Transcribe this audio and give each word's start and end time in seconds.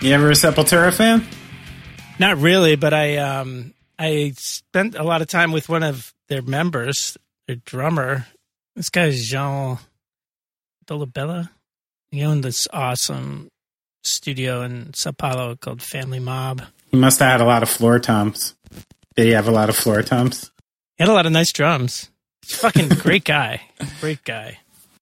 You 0.00 0.12
ever 0.12 0.28
a 0.30 0.34
Sepultura 0.34 0.94
fan? 0.94 1.26
Not 2.20 2.38
really, 2.38 2.76
but 2.76 2.94
I 2.94 3.16
um 3.16 3.74
I 3.98 4.32
spent 4.36 4.94
a 4.94 5.02
lot 5.02 5.22
of 5.22 5.28
time 5.28 5.50
with 5.50 5.68
one 5.68 5.82
of 5.82 6.14
their 6.28 6.42
members, 6.42 7.16
their 7.48 7.56
drummer. 7.56 8.26
This 8.76 8.90
guy 8.90 9.06
is 9.06 9.26
Jean 9.28 9.78
Dolabella. 10.86 11.50
He 12.12 12.22
owned 12.24 12.44
this 12.44 12.68
awesome 12.72 13.48
studio 14.04 14.62
in 14.62 14.94
Sao 14.94 15.10
Paulo 15.10 15.56
called 15.56 15.82
Family 15.82 16.20
Mob. 16.20 16.62
He 16.92 16.96
must 16.96 17.18
have 17.18 17.32
had 17.32 17.40
a 17.40 17.44
lot 17.44 17.64
of 17.64 17.68
floor 17.68 17.98
toms. 17.98 18.54
Did 19.16 19.26
he 19.26 19.32
have 19.32 19.48
a 19.48 19.52
lot 19.52 19.68
of 19.68 19.76
floor 19.76 20.02
toms? 20.02 20.52
He 20.96 21.02
had 21.02 21.08
a 21.08 21.12
lot 21.12 21.26
of 21.26 21.32
nice 21.32 21.52
drums. 21.52 22.08
He's 22.42 22.54
a 22.54 22.56
fucking 22.58 22.88
great 23.00 23.24
guy. 23.24 23.62
Great 24.00 24.22
guy. 24.24 24.58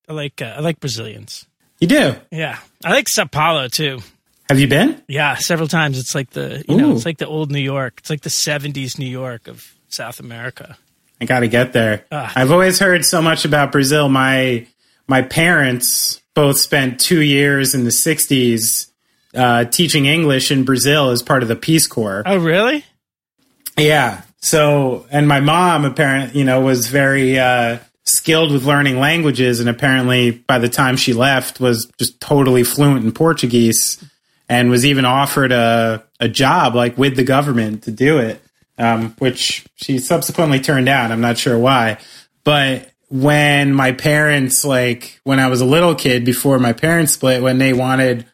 I 0.09 0.15
like 0.15 0.41
uh, 0.41 0.55
I 0.57 0.61
like 0.61 0.81
Brazilians. 0.81 1.47
You 1.81 1.89
do? 1.89 2.15
Yeah, 2.33 2.59
I 2.83 2.93
like 2.93 3.09
Sao 3.09 3.27
Paulo 3.27 3.69
too. 3.69 4.01
Have 4.49 4.61
you 4.61 4.69
been? 4.69 5.03
Yeah, 5.09 5.35
several 5.37 5.69
times. 5.69 5.99
It's 5.99 6.15
like 6.15 6.31
the 6.31 6.65
you 6.69 6.77
know, 6.77 6.93
it's 6.95 7.05
like 7.05 7.19
the 7.19 7.27
old 7.27 7.51
New 7.51 7.61
York. 7.61 7.95
It's 7.99 8.11
like 8.11 8.21
the 8.21 8.31
'70s 8.31 8.99
New 8.99 9.07
York 9.09 9.49
of 9.49 9.75
South 9.89 10.21
America. 10.21 10.77
I 11.21 11.25
got 11.25 11.41
to 11.41 11.49
get 11.49 11.73
there. 11.73 12.05
Ah. 12.13 12.33
I've 12.37 12.53
always 12.53 12.79
heard 12.79 13.05
so 13.05 13.23
much 13.23 13.45
about 13.45 13.73
Brazil. 13.73 14.09
My 14.09 14.67
my 15.09 15.23
parents 15.23 16.21
both 16.35 16.59
spent 16.59 17.01
two 17.01 17.23
years 17.23 17.75
in 17.75 17.85
the 17.85 17.91
'60s 17.91 18.91
uh, 19.35 19.65
teaching 19.65 20.07
English 20.07 20.51
in 20.51 20.65
Brazil 20.65 21.11
as 21.11 21.23
part 21.23 21.43
of 21.43 21.49
the 21.49 21.57
Peace 21.57 21.87
Corps. 21.87 22.23
Oh, 22.25 22.39
really? 22.39 22.85
Yeah. 23.77 24.23
So, 24.39 25.07
and 25.11 25.29
my 25.29 25.41
mom 25.41 25.85
apparently, 25.85 26.39
you 26.39 26.45
know, 26.45 26.61
was 26.61 26.87
very 26.87 27.39
uh, 27.39 27.79
skilled 28.05 28.53
with 28.53 28.65
learning 28.65 28.99
languages, 28.99 29.61
and 29.61 29.69
apparently 29.69 30.31
by 30.31 30.59
the 30.59 30.69
time 30.69 30.97
she 30.97 31.13
left, 31.13 31.61
was 31.61 31.91
just 31.99 32.21
totally 32.21 32.63
fluent 32.63 33.05
in 33.05 33.13
Portuguese, 33.13 34.03
and 34.49 34.71
was 34.71 34.85
even 34.87 35.05
offered 35.05 35.53
a 35.53 36.05
a 36.21 36.29
job 36.29 36.75
like 36.75 36.97
with 36.97 37.17
the 37.17 37.25
government 37.25 37.83
to 37.85 37.91
do 37.91 38.19
it, 38.19 38.43
um, 38.79 39.15
which 39.19 39.67
she 39.77 39.99
subsequently 39.99 40.61
turned 40.61 40.87
down. 40.87 41.13
I'm 41.13 41.21
not 41.21 41.39
sure 41.39 41.59
why, 41.59 41.99
but 42.45 42.91
when 43.09 43.73
my 43.73 43.93
parents, 43.93 44.65
like 44.65 45.21
when 45.25 45.39
I 45.39 45.49
was 45.49 45.61
a 45.61 45.65
little 45.65 45.95
kid, 45.95 46.25
before 46.25 46.59
my 46.59 46.73
parents 46.73 47.13
split, 47.13 47.43
when 47.43 47.59
they 47.59 47.73
wanted 47.73 48.27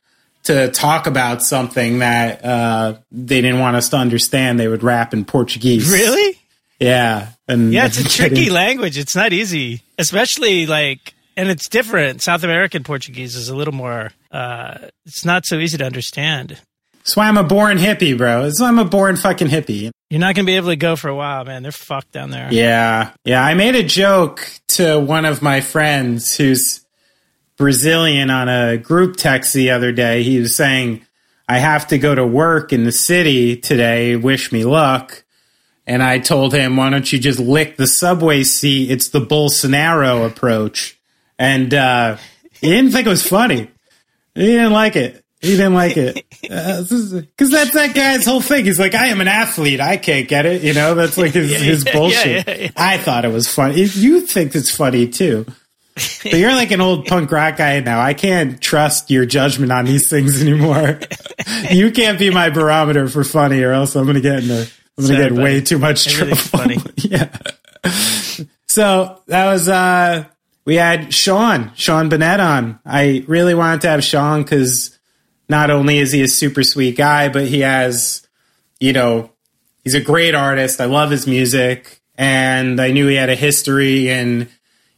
to 0.45 0.71
talk 0.71 1.07
about 1.07 1.43
something 1.43 2.01
that 2.01 2.45
uh, 2.45 2.95
they 3.11 3.41
didn't 3.41 3.61
want 3.61 3.77
us 3.77 3.91
to 3.91 3.97
understand, 3.97 4.59
they 4.59 4.69
would 4.69 4.83
rap 4.83 5.13
in 5.13 5.25
Portuguese. 5.25 5.93
Really? 5.93 6.39
Yeah. 6.81 7.29
And 7.47 7.73
Yeah, 7.73 7.87
it's 7.87 7.99
a 8.05 8.05
tricky 8.05 8.51
language. 8.51 8.99
It's 8.99 9.15
not 9.15 9.33
easy, 9.33 9.83
especially 9.99 10.67
like, 10.67 11.15
and 11.37 11.49
it's 11.49 11.69
different. 11.69 12.23
South 12.23 12.43
American 12.43 12.83
Portuguese 12.83 13.37
is 13.37 13.49
a 13.49 13.57
little 13.57 13.75
more. 13.75 14.13
Uh 14.33 14.89
It's 15.07 15.25
not 15.25 15.47
so 15.47 15.59
easy 15.59 15.79
to 15.79 15.85
understand. 15.85 16.59
That's 16.99 17.17
why 17.17 17.27
I'm 17.27 17.37
a 17.37 17.43
born 17.45 17.79
hippie, 17.79 18.17
bro. 18.17 18.45
That's 18.45 18.61
why 18.61 18.69
I'm 18.69 18.79
a 18.79 18.85
born 18.85 19.17
fucking 19.17 19.49
hippie. 19.49 19.91
You're 20.09 20.21
not 20.21 20.37
going 20.37 20.47
to 20.47 20.51
be 20.51 20.57
able 20.57 20.69
to 20.69 20.77
go 20.77 20.95
for 20.95 21.09
a 21.09 21.17
while, 21.17 21.45
man. 21.45 21.65
They're 21.65 21.73
fucked 21.73 22.13
down 22.13 22.31
there. 22.31 22.49
Yeah. 22.53 23.11
Yeah. 23.25 23.45
I 23.45 23.55
made 23.55 23.75
a 23.75 23.83
joke 23.83 24.49
to 24.69 25.01
one 25.01 25.25
of 25.25 25.43
my 25.43 25.61
friends 25.61 26.37
who's 26.37 26.87
Brazilian 27.57 28.31
on 28.31 28.49
a 28.49 28.77
group 28.79 29.17
text 29.17 29.53
the 29.53 29.71
other 29.71 29.91
day. 29.91 30.23
He 30.23 30.39
was 30.39 30.55
saying, 30.55 31.05
I 31.49 31.59
have 31.59 31.89
to 31.89 31.99
go 31.99 32.15
to 32.15 32.25
work 32.25 32.73
in 32.73 32.85
the 32.85 32.93
city 32.93 33.57
today. 33.57 34.15
Wish 34.15 34.53
me 34.53 34.65
luck. 34.65 35.25
And 35.89 36.05
I 36.05 36.21
told 36.21 36.55
him, 36.55 36.77
why 36.77 36.91
don't 36.91 37.13
you 37.13 37.19
just 37.19 37.41
lick 37.41 37.77
the 37.77 37.89
subway 37.89 38.45
seat? 38.45 38.93
It's 38.93 39.09
the 39.09 39.21
Bolsonaro 39.21 40.25
approach. 40.25 41.01
And 41.37 41.75
uh, 41.75 42.19
he 42.61 42.71
didn't 42.71 42.93
think 42.93 43.07
it 43.07 43.11
was 43.11 43.27
funny. 43.27 43.72
He 44.35 44.47
didn't 44.47 44.73
like 44.73 44.97
it. 44.97 45.25
He 45.41 45.57
didn't 45.57 45.75
like 45.75 45.97
it. 45.97 46.25
Because 46.43 47.51
that's 47.51 47.73
that 47.73 47.95
guy's 47.95 48.25
whole 48.25 48.41
thing. 48.41 48.65
He's 48.65 48.79
like, 48.79 48.95
I 48.95 49.07
am 49.09 49.21
an 49.21 49.29
athlete. 49.29 49.81
I 49.81 49.97
can't 49.97 50.29
get 50.29 50.45
it. 50.45 50.63
You 50.63 50.75
know, 50.75 50.95
that's 50.95 51.17
like 51.17 51.33
his, 51.33 51.51
his 51.63 51.85
yeah, 51.85 51.93
bullshit. 51.93 52.47
yeah, 52.47 52.55
yeah. 52.55 52.71
I 52.77 52.99
thought 52.99 53.25
it 53.25 53.33
was 53.33 53.49
funny. 53.49 53.83
You 53.83 54.21
think 54.21 54.55
it's 54.55 54.71
funny 54.75 55.09
too. 55.09 55.47
But 55.95 56.35
you're 56.35 56.53
like 56.53 56.71
an 56.71 56.81
old 56.81 57.07
punk 57.07 57.31
rock 57.31 57.57
guy 57.57 57.81
now. 57.81 58.01
I 58.01 58.15
can't 58.15 58.61
trust 58.61 59.11
your 59.11 59.25
judgment 59.27 59.73
on 59.73 59.85
these 59.85 60.09
things 60.11 60.43
anymore. 60.43 61.01
you 61.71 61.91
can't 61.93 62.19
be 62.19 62.31
my 62.31 62.51
barometer 62.51 63.09
for 63.09 63.25
funny, 63.25 63.63
or 63.63 63.73
else 63.73 63.95
I'm 63.95 64.05
going 64.05 64.17
to 64.17 64.21
get 64.21 64.43
in 64.43 64.51
a, 64.51 64.55
I'm 64.55 64.59
going 64.59 64.69
to 64.97 65.03
Sorry, 65.07 65.29
get 65.31 65.33
way 65.33 65.61
too 65.61 65.79
much 65.79 66.07
trouble. 66.07 66.37
Funny. 66.37 66.79
yeah. 66.97 67.29
So 68.67 69.23
that 69.27 69.53
was 69.53 69.69
uh 69.69 70.25
we 70.65 70.77
had 70.77 71.13
Sean, 71.13 71.73
Sean 71.75 72.09
Bonnette 72.09 72.41
on. 72.41 72.79
I 72.85 73.25
really 73.27 73.55
wanted 73.55 73.81
to 73.83 73.89
have 73.89 74.05
Sean 74.05 74.43
because 74.43 74.99
not 75.49 75.71
only 75.71 75.99
is 75.99 76.13
he 76.13 76.23
a 76.23 76.29
super 76.29 76.63
sweet 76.63 76.97
guy, 76.97 77.29
but 77.29 77.47
he 77.47 77.61
has, 77.61 78.27
you 78.81 78.93
know, 78.93 79.31
he's 79.83 79.95
a 79.95 80.01
great 80.01 80.35
artist. 80.35 80.81
I 80.81 80.85
love 80.85 81.11
his 81.11 81.27
music. 81.27 82.01
And 82.17 82.81
I 82.81 82.93
knew 82.93 83.09
he 83.09 83.17
had 83.17 83.31
a 83.31 83.35
history 83.35 84.09
in, 84.09 84.49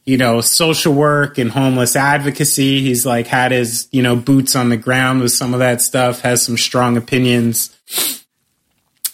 you 0.05 0.17
know, 0.17 0.41
social 0.41 0.93
work 0.93 1.37
and 1.37 1.49
homeless 1.49 1.95
advocacy. 1.95 2.81
He's 2.81 3.05
like 3.05 3.25
had 3.25 3.51
his, 3.51 3.87
you 3.91 4.03
know, 4.03 4.15
boots 4.15 4.55
on 4.55 4.69
the 4.69 4.77
ground 4.77 5.21
with 5.21 5.31
some 5.31 5.53
of 5.53 5.59
that 5.59 5.81
stuff, 5.81 6.21
has 6.21 6.45
some 6.45 6.57
strong 6.57 6.97
opinions 6.97 7.75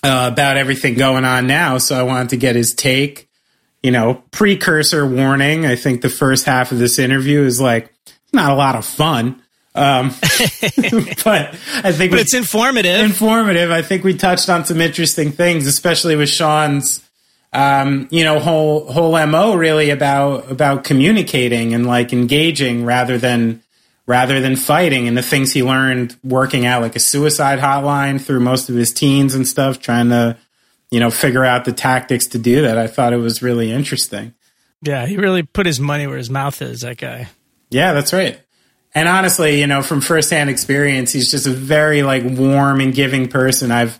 uh, 0.03 0.29
about 0.31 0.57
everything 0.57 0.95
going 0.95 1.23
on 1.23 1.47
now. 1.47 1.77
So 1.77 1.97
I 1.97 2.03
wanted 2.03 2.29
to 2.29 2.37
get 2.37 2.55
his 2.55 2.73
take. 2.73 3.29
You 3.83 3.91
know, 3.91 4.23
precursor 4.31 5.05
warning. 5.07 5.65
I 5.65 5.75
think 5.75 6.01
the 6.01 6.09
first 6.09 6.45
half 6.45 6.71
of 6.71 6.77
this 6.79 6.99
interview 6.99 7.41
is 7.43 7.59
like 7.59 7.91
not 8.31 8.51
a 8.51 8.55
lot 8.55 8.75
of 8.75 8.85
fun. 8.85 9.41
Um, 9.73 10.09
but 11.23 11.55
I 11.83 11.91
think 11.91 12.11
But 12.11 12.17
we- 12.17 12.19
it's 12.21 12.33
informative. 12.33 12.99
informative. 12.99 13.71
I 13.71 13.81
think 13.81 14.03
we 14.03 14.15
touched 14.15 14.49
on 14.49 14.65
some 14.65 14.81
interesting 14.81 15.31
things, 15.31 15.65
especially 15.65 16.15
with 16.15 16.29
Sean's, 16.29 16.99
um, 17.53 18.07
you 18.11 18.23
know, 18.23 18.39
whole 18.39 18.91
whole 18.91 19.11
mo 19.27 19.55
really 19.55 19.89
about 19.89 20.51
about 20.51 20.83
communicating 20.83 21.73
and 21.73 21.85
like 21.87 22.13
engaging 22.13 22.85
rather 22.85 23.17
than 23.17 23.61
rather 24.07 24.39
than 24.41 24.55
fighting, 24.57 25.07
and 25.07 25.17
the 25.17 25.21
things 25.21 25.53
he 25.53 25.63
learned 25.63 26.15
working 26.23 26.65
out 26.65 26.81
like 26.81 26.95
a 26.95 26.99
suicide 26.99 27.59
hotline 27.59 28.19
through 28.19 28.39
most 28.41 28.67
of 28.69 28.75
his 28.75 28.91
teens 28.93 29.33
and 29.35 29.47
stuff, 29.47 29.79
trying 29.79 30.09
to 30.09 30.37
you 30.91 30.99
know 30.99 31.09
figure 31.09 31.43
out 31.45 31.65
the 31.65 31.73
tactics 31.73 32.27
to 32.27 32.37
do 32.37 32.61
that. 32.63 32.77
I 32.77 32.87
thought 32.87 33.13
it 33.13 33.17
was 33.17 33.41
really 33.41 33.71
interesting. 33.71 34.33
yeah, 34.81 35.05
he 35.05 35.17
really 35.17 35.43
put 35.43 35.65
his 35.65 35.79
money 35.79 36.05
where 36.07 36.17
his 36.17 36.29
mouth 36.29 36.61
is. 36.61 36.81
That 36.81 36.97
guy. 36.97 37.29
Yeah, 37.69 37.93
that's 37.93 38.13
right. 38.13 38.39
and 38.93 39.07
honestly, 39.07 39.59
you 39.61 39.67
know, 39.67 39.81
from 39.81 40.01
firsthand 40.01 40.49
experience, 40.49 41.13
he's 41.13 41.31
just 41.31 41.47
a 41.47 41.51
very 41.51 42.03
like 42.03 42.23
warm 42.25 42.81
and 42.81 42.93
giving 42.93 43.27
person. 43.29 43.71
I've 43.71 43.99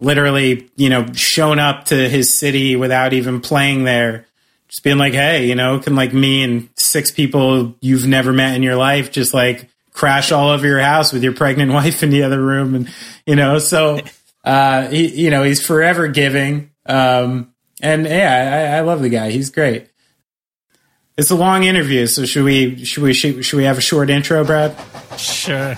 literally, 0.00 0.68
you 0.76 0.90
know, 0.90 1.06
shown 1.14 1.58
up 1.60 1.84
to 1.86 2.08
his 2.08 2.38
city 2.38 2.74
without 2.76 3.12
even 3.12 3.40
playing 3.40 3.84
there, 3.84 4.26
just 4.68 4.82
being 4.82 4.98
like, 4.98 5.12
hey, 5.12 5.46
you 5.46 5.54
know, 5.54 5.78
can 5.78 5.94
like 5.94 6.12
me 6.12 6.42
and 6.42 6.68
six 6.76 7.12
people 7.12 7.76
you've 7.80 8.06
never 8.06 8.32
met 8.32 8.56
in 8.56 8.62
your 8.64 8.76
life 8.76 9.12
just 9.12 9.32
like 9.32 9.68
crash 9.92 10.32
all 10.32 10.50
over 10.50 10.66
your 10.66 10.80
house 10.80 11.12
with 11.12 11.22
your 11.22 11.32
pregnant 11.32 11.72
wife 11.78 12.02
in 12.02 12.10
the 12.10 12.24
other 12.24 12.42
room, 12.42 12.74
and 12.74 12.92
you 13.26 13.36
know, 13.36 13.58
so 13.60 14.00
uh, 14.44 14.88
he, 14.88 15.24
you 15.24 15.30
know, 15.30 15.42
he's 15.42 15.64
forever 15.64 16.08
giving. 16.08 16.70
Um, 16.86 17.52
and 17.80 18.06
yeah, 18.06 18.72
I, 18.74 18.78
I 18.78 18.80
love 18.80 19.02
the 19.02 19.08
guy. 19.08 19.30
He's 19.30 19.50
great. 19.50 19.88
It's 21.16 21.30
a 21.30 21.36
long 21.36 21.62
interview, 21.62 22.06
so 22.06 22.24
should 22.24 22.44
we 22.44 22.84
should 22.84 23.02
we 23.02 23.14
should, 23.14 23.44
should 23.44 23.56
we 23.56 23.64
have 23.64 23.78
a 23.78 23.80
short 23.80 24.10
intro, 24.10 24.44
Brad? 24.44 24.76
Sure. 25.16 25.74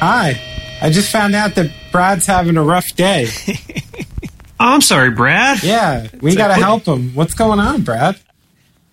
Hi. 0.00 0.40
I 0.80 0.90
just 0.90 1.10
found 1.10 1.34
out 1.34 1.54
that 1.54 1.70
Brad's 1.92 2.26
having 2.26 2.56
a 2.56 2.62
rough 2.62 2.94
day. 2.94 3.28
Oh, 4.60 4.74
I'm 4.74 4.80
sorry, 4.82 5.10
Brad. 5.10 5.62
Yeah, 5.64 6.06
we 6.22 6.36
got 6.36 6.48
to 6.48 6.54
help 6.54 6.84
him. 6.84 7.12
What's 7.14 7.34
going 7.34 7.58
on, 7.58 7.82
Brad? 7.82 8.16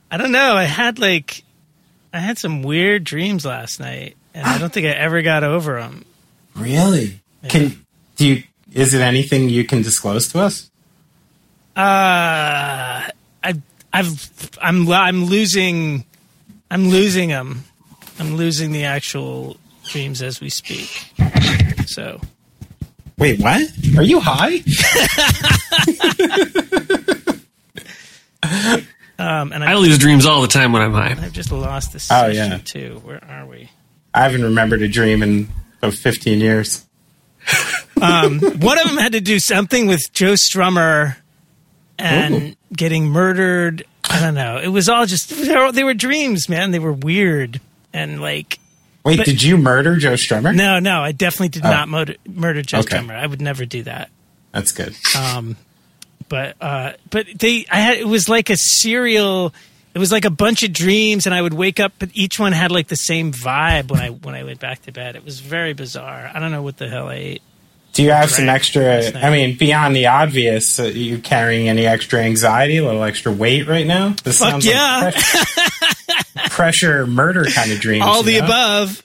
I 0.09 0.17
don't 0.17 0.31
know. 0.31 0.55
I 0.55 0.63
had 0.63 0.97
like, 0.97 1.43
I 2.13 2.19
had 2.19 2.37
some 2.37 2.61
weird 2.61 3.03
dreams 3.03 3.45
last 3.45 3.79
night, 3.79 4.15
and 4.33 4.45
I 4.45 4.57
don't 4.57 4.71
think 4.71 4.85
I 4.85 4.91
ever 4.91 5.21
got 5.21 5.43
over 5.43 5.79
them. 5.79 6.05
Really? 6.55 7.19
Can 7.47 7.85
do 8.17 8.27
you? 8.27 8.43
Is 8.73 8.93
it 8.93 9.01
anything 9.01 9.49
you 9.49 9.65
can 9.65 9.81
disclose 9.81 10.29
to 10.29 10.39
us? 10.39 10.69
Uh, 11.75 13.07
I, 13.43 13.53
I've, 13.93 14.51
I'm, 14.61 14.89
I'm 14.91 15.25
losing, 15.25 16.05
I'm 16.69 16.89
losing 16.89 17.29
them. 17.29 17.63
I'm 18.19 18.35
losing 18.35 18.71
the 18.71 18.85
actual 18.85 19.57
dreams 19.85 20.21
as 20.21 20.39
we 20.39 20.49
speak. 20.49 21.13
So 21.87 22.21
Wait, 23.21 23.39
what? 23.39 23.61
Are 23.97 24.03
you 24.03 24.19
high? 24.19 24.63
Um, 29.21 29.51
and 29.53 29.63
I 29.63 29.71
I, 29.71 29.75
lose 29.75 29.97
dreams 29.97 30.25
all 30.25 30.41
the 30.41 30.47
time 30.47 30.71
when 30.73 30.81
I'm 30.81 30.93
high. 30.93 31.11
I've 31.11 31.31
just 31.33 31.51
lost 31.51 31.93
this 31.93 32.09
Oh, 32.11 32.31
session 32.31 32.51
yeah. 32.51 32.57
too. 32.59 33.01
Where 33.03 33.23
are 33.23 33.45
we? 33.45 33.69
I 34.13 34.23
haven't 34.23 34.43
remembered 34.43 34.81
a 34.81 34.87
dream 34.87 35.21
in 35.23 35.47
about 35.79 35.93
15 35.93 36.39
years. 36.39 36.85
One 37.95 38.77
of 38.79 38.87
them 38.87 38.97
had 38.97 39.13
to 39.13 39.21
do 39.21 39.39
something 39.39 39.87
with 39.87 40.11
Joe 40.13 40.33
Strummer 40.33 41.15
and 41.99 42.35
Ooh. 42.35 42.53
getting 42.75 43.07
murdered. 43.09 43.83
I 44.09 44.19
don't 44.19 44.35
know. 44.35 44.57
It 44.57 44.67
was 44.69 44.89
all 44.89 45.05
just 45.05 45.29
they 45.29 45.55
were, 45.55 45.71
they 45.71 45.83
were 45.83 45.93
dreams, 45.93 46.49
man. 46.49 46.71
They 46.71 46.79
were 46.79 46.93
weird 46.93 47.61
and 47.93 48.21
like 48.21 48.59
Wait, 49.03 49.17
But- 49.17 49.25
did 49.25 49.41
you 49.41 49.57
murder 49.57 49.97
Joe 49.97 50.13
Strummer? 50.13 50.55
no, 50.55 50.79
no. 50.79 51.01
I 51.01 51.11
definitely 51.11 51.49
did 51.49 51.63
not 51.63 51.89
murder, 51.89 52.15
murder 52.27 52.61
Joe 52.61 52.79
Okay. 52.79 52.97
Strummer. 52.97 53.15
I 53.15 53.25
would 53.25 53.41
never 53.41 53.65
do 53.65 53.81
that. 53.83 54.09
That's 54.51 54.71
good. 54.71 54.95
Um, 55.17 55.55
but 56.31 56.55
uh, 56.61 56.93
but 57.09 57.27
they, 57.37 57.65
I 57.69 57.81
had 57.81 57.97
it 57.97 58.07
was 58.07 58.29
like 58.29 58.49
a 58.49 58.55
serial. 58.55 59.53
It 59.93 59.99
was 59.99 60.13
like 60.13 60.23
a 60.23 60.29
bunch 60.29 60.63
of 60.63 60.71
dreams, 60.71 61.25
and 61.25 61.35
I 61.35 61.41
would 61.41 61.53
wake 61.53 61.81
up, 61.81 61.91
but 61.99 62.09
each 62.13 62.39
one 62.39 62.53
had 62.53 62.71
like 62.71 62.87
the 62.87 62.95
same 62.95 63.33
vibe 63.33 63.91
when 63.91 63.99
I 63.99 64.11
when 64.11 64.33
I 64.33 64.45
went 64.45 64.61
back 64.61 64.81
to 64.83 64.93
bed. 64.93 65.17
It 65.17 65.25
was 65.25 65.41
very 65.41 65.73
bizarre. 65.73 66.31
I 66.33 66.39
don't 66.39 66.51
know 66.51 66.61
what 66.61 66.77
the 66.77 66.87
hell 66.87 67.09
I 67.09 67.15
ate. 67.15 67.41
Do 67.91 68.01
you 68.01 68.11
have 68.11 68.31
some 68.31 68.47
extra? 68.47 69.13
I 69.17 69.29
mean, 69.29 69.57
beyond 69.57 69.93
the 69.93 70.07
obvious, 70.07 70.79
uh, 70.79 70.83
you 70.83 71.17
carrying 71.17 71.67
any 71.67 71.85
extra 71.85 72.21
anxiety, 72.21 72.77
a 72.77 72.85
little 72.85 73.03
extra 73.03 73.33
weight 73.33 73.67
right 73.67 73.85
now? 73.85 74.15
This 74.23 74.39
Fuck 74.39 74.51
sounds 74.51 74.65
yeah. 74.65 75.01
like 75.03 75.15
pressure, 75.15 76.49
pressure 76.49 77.07
murder 77.07 77.43
kind 77.43 77.73
of 77.73 77.81
dreams. 77.81 78.05
All 78.05 78.23
the 78.23 78.39
know? 78.39 78.45
above. 78.45 79.03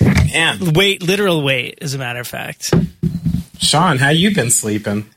Man, 0.00 0.72
Weight, 0.72 1.02
literal 1.02 1.42
weight, 1.42 1.78
as 1.80 1.94
a 1.94 1.98
matter 1.98 2.20
of 2.20 2.26
fact. 2.26 2.74
Sean, 3.58 3.98
how 3.98 4.10
you 4.10 4.34
been 4.34 4.50
sleeping? 4.50 5.08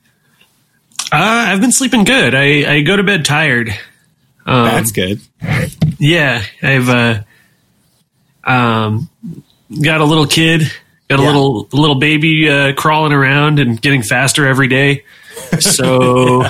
Uh, 1.12 1.16
I've 1.50 1.62
been 1.62 1.72
sleeping 1.72 2.04
good. 2.04 2.36
I, 2.36 2.76
I 2.76 2.82
go 2.82 2.96
to 2.96 3.04
bed 3.04 3.26
tired. 3.26 3.70
Um, 4.46 4.66
That's 4.66 4.92
good. 4.92 5.20
yeah, 6.00 6.44
I've 6.62 6.90
uh, 6.90 7.22
um, 8.44 9.10
got 9.82 10.02
a 10.02 10.06
little 10.06 10.28
kid, 10.28 10.62
got 11.08 11.20
a 11.20 11.24
Yeah. 11.24 11.28
little 11.28 11.68
little 11.72 11.96
baby 12.00 12.50
uh, 12.50 12.74
crawling 12.74 13.14
around 13.14 13.60
and 13.60 13.80
getting 13.82 14.02
faster 14.04 14.48
every 14.48 14.68
day. 14.68 15.04
So 15.60 16.44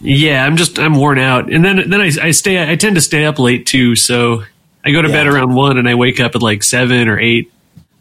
yeah, 0.00 0.44
I'm 0.44 0.56
just 0.56 0.78
I'm 0.78 0.94
worn 0.94 1.18
out, 1.18 1.50
and 1.52 1.64
then 1.64 1.88
then 1.88 2.00
I, 2.00 2.10
I 2.22 2.30
stay 2.32 2.70
I 2.70 2.76
tend 2.76 2.96
to 2.96 3.02
stay 3.02 3.24
up 3.24 3.38
late 3.38 3.66
too. 3.66 3.96
So 3.96 4.42
I 4.84 4.90
go 4.92 5.00
to 5.02 5.08
bed 5.08 5.26
around 5.26 5.54
one, 5.54 5.78
and 5.78 5.88
I 5.88 5.94
wake 5.94 6.20
up 6.20 6.34
at 6.34 6.42
like 6.42 6.62
seven 6.62 7.08
or 7.08 7.18
eight, 7.18 7.50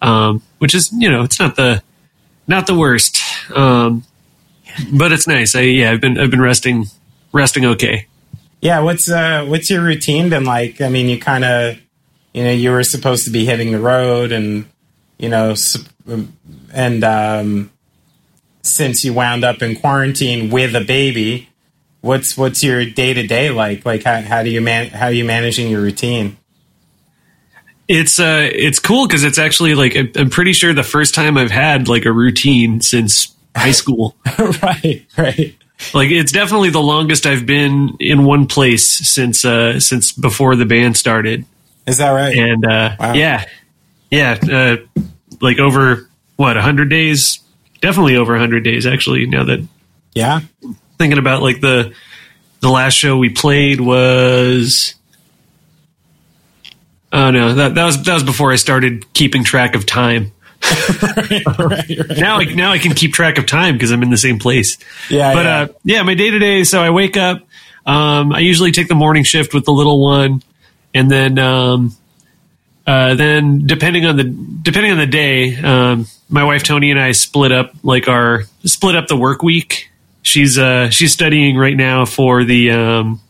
um, 0.01 0.41
which 0.59 0.75
is 0.75 0.91
you 0.93 1.09
know 1.09 1.23
it's 1.23 1.39
not 1.39 1.55
the 1.55 1.81
not 2.47 2.67
the 2.67 2.75
worst, 2.75 3.17
um, 3.55 4.03
but 4.91 5.11
it's 5.11 5.27
nice. 5.27 5.55
I 5.55 5.61
yeah 5.61 5.91
I've 5.91 6.01
been 6.01 6.17
I've 6.19 6.31
been 6.31 6.41
resting 6.41 6.85
resting 7.31 7.65
okay. 7.65 8.07
Yeah, 8.61 8.79
what's 8.79 9.09
uh 9.09 9.45
what's 9.45 9.69
your 9.69 9.83
routine 9.83 10.29
been 10.29 10.45
like? 10.45 10.81
I 10.81 10.89
mean, 10.89 11.07
you 11.07 11.19
kind 11.19 11.43
of 11.43 11.77
you 12.33 12.43
know, 12.43 12.51
you 12.51 12.71
were 12.71 12.83
supposed 12.83 13.25
to 13.25 13.31
be 13.31 13.45
hitting 13.45 13.71
the 13.71 13.79
road 13.79 14.31
and 14.31 14.65
you 15.17 15.29
know, 15.29 15.55
and 16.73 17.03
um 17.03 17.71
since 18.61 19.03
you 19.03 19.13
wound 19.13 19.43
up 19.43 19.61
in 19.61 19.75
quarantine 19.75 20.49
with 20.49 20.75
a 20.75 20.81
baby, 20.81 21.49
what's 22.01 22.37
what's 22.37 22.63
your 22.63 22.85
day-to-day 22.85 23.49
like? 23.49 23.85
Like 23.85 24.03
how 24.03 24.21
how 24.21 24.43
do 24.43 24.49
you 24.49 24.61
man 24.61 24.87
how 24.87 25.07
are 25.07 25.11
you 25.11 25.25
managing 25.25 25.69
your 25.69 25.81
routine? 25.81 26.37
It's 27.87 28.19
uh, 28.19 28.49
it's 28.51 28.79
cool 28.79 29.07
because 29.07 29.23
it's 29.23 29.39
actually 29.39 29.73
like 29.73 29.95
I'm 30.17 30.29
pretty 30.29 30.51
sure 30.51 30.73
the 30.73 30.83
first 30.83 31.15
time 31.15 31.37
I've 31.37 31.51
had 31.51 31.87
like 31.87 32.05
a 32.05 32.11
routine 32.11 32.81
since 32.81 33.33
high 33.57 33.71
school. 33.71 34.15
right, 34.61 35.05
right. 35.17 35.55
like 35.93 36.09
it's 36.09 36.31
definitely 36.31 36.69
the 36.69 36.81
longest 36.81 37.25
I've 37.25 37.45
been 37.45 37.97
in 37.99 38.25
one 38.25 38.47
place 38.47 38.85
since 38.85 39.45
uh 39.45 39.79
since 39.79 40.11
before 40.11 40.55
the 40.55 40.65
band 40.65 40.97
started. 40.97 41.45
Is 41.85 41.97
that 41.99 42.11
right? 42.11 42.35
And 42.37 42.65
uh, 42.65 42.95
Wow. 42.99 43.13
yeah, 43.13 43.45
yeah, 44.11 44.37
uh, 44.51 45.01
like 45.39 45.59
over 45.59 46.09
what 46.35 46.57
a 46.57 46.61
hundred 46.61 46.89
days. 46.89 47.39
Definitely 47.81 48.17
over 48.17 48.35
a 48.35 48.39
hundred 48.39 48.63
days 48.63 48.85
actually. 48.85 49.25
Now 49.25 49.45
that 49.45 49.65
yeah. 50.13 50.41
thinking 50.97 51.19
about 51.19 51.41
like 51.41 51.61
the 51.61 51.93
the 52.59 52.69
last 52.69 52.95
show 52.95 53.17
we 53.17 53.29
played 53.29 53.79
was 53.79 54.95
oh 57.13 57.29
no 57.31 57.53
that 57.53 57.75
that 57.75 57.85
was 57.85 58.03
that 58.03 58.13
was 58.15 58.23
before 58.23 58.51
I 58.51 58.55
started 58.55 59.11
keeping 59.13 59.43
track 59.43 59.75
of 59.75 59.85
time. 59.85 60.31
right, 61.21 61.45
right. 61.57 62.17
now 62.17 62.37
I 62.37 62.45
now 62.45 62.71
I 62.71 62.79
can 62.79 62.93
keep 62.93 63.13
track 63.13 63.37
of 63.37 63.45
time 63.45 63.75
because 63.75 63.91
I'm 63.91 64.03
in 64.03 64.09
the 64.09 64.17
same 64.17 64.39
place. 64.39 64.77
Yeah, 65.09 65.33
but 65.33 65.45
yeah. 65.45 65.59
uh, 65.59 65.67
yeah, 65.83 66.03
my 66.03 66.13
day 66.13 66.31
to 66.31 66.39
day. 66.39 66.63
So 66.63 66.81
I 66.81 66.89
wake 66.89 67.17
up. 67.17 67.41
Um, 67.85 68.33
I 68.33 68.39
usually 68.39 68.71
take 68.71 68.87
the 68.87 68.95
morning 68.95 69.23
shift 69.23 69.53
with 69.53 69.65
the 69.65 69.71
little 69.71 70.01
one, 70.01 70.43
and 70.93 71.09
then 71.09 71.39
um, 71.39 71.95
uh, 72.85 73.15
then 73.15 73.65
depending 73.65 74.05
on 74.05 74.17
the 74.17 74.23
depending 74.23 74.91
on 74.91 74.97
the 74.97 75.07
day, 75.07 75.55
um, 75.57 76.07
my 76.29 76.43
wife 76.43 76.63
Tony 76.63 76.91
and 76.91 76.99
I 76.99 77.11
split 77.11 77.51
up 77.51 77.73
like 77.83 78.07
our 78.07 78.43
split 78.63 78.95
up 78.95 79.07
the 79.07 79.17
work 79.17 79.43
week. 79.43 79.89
She's 80.21 80.57
uh, 80.57 80.89
she's 80.89 81.13
studying 81.13 81.57
right 81.57 81.75
now 81.75 82.05
for 82.05 82.43
the 82.43 82.71
um, 82.71 83.21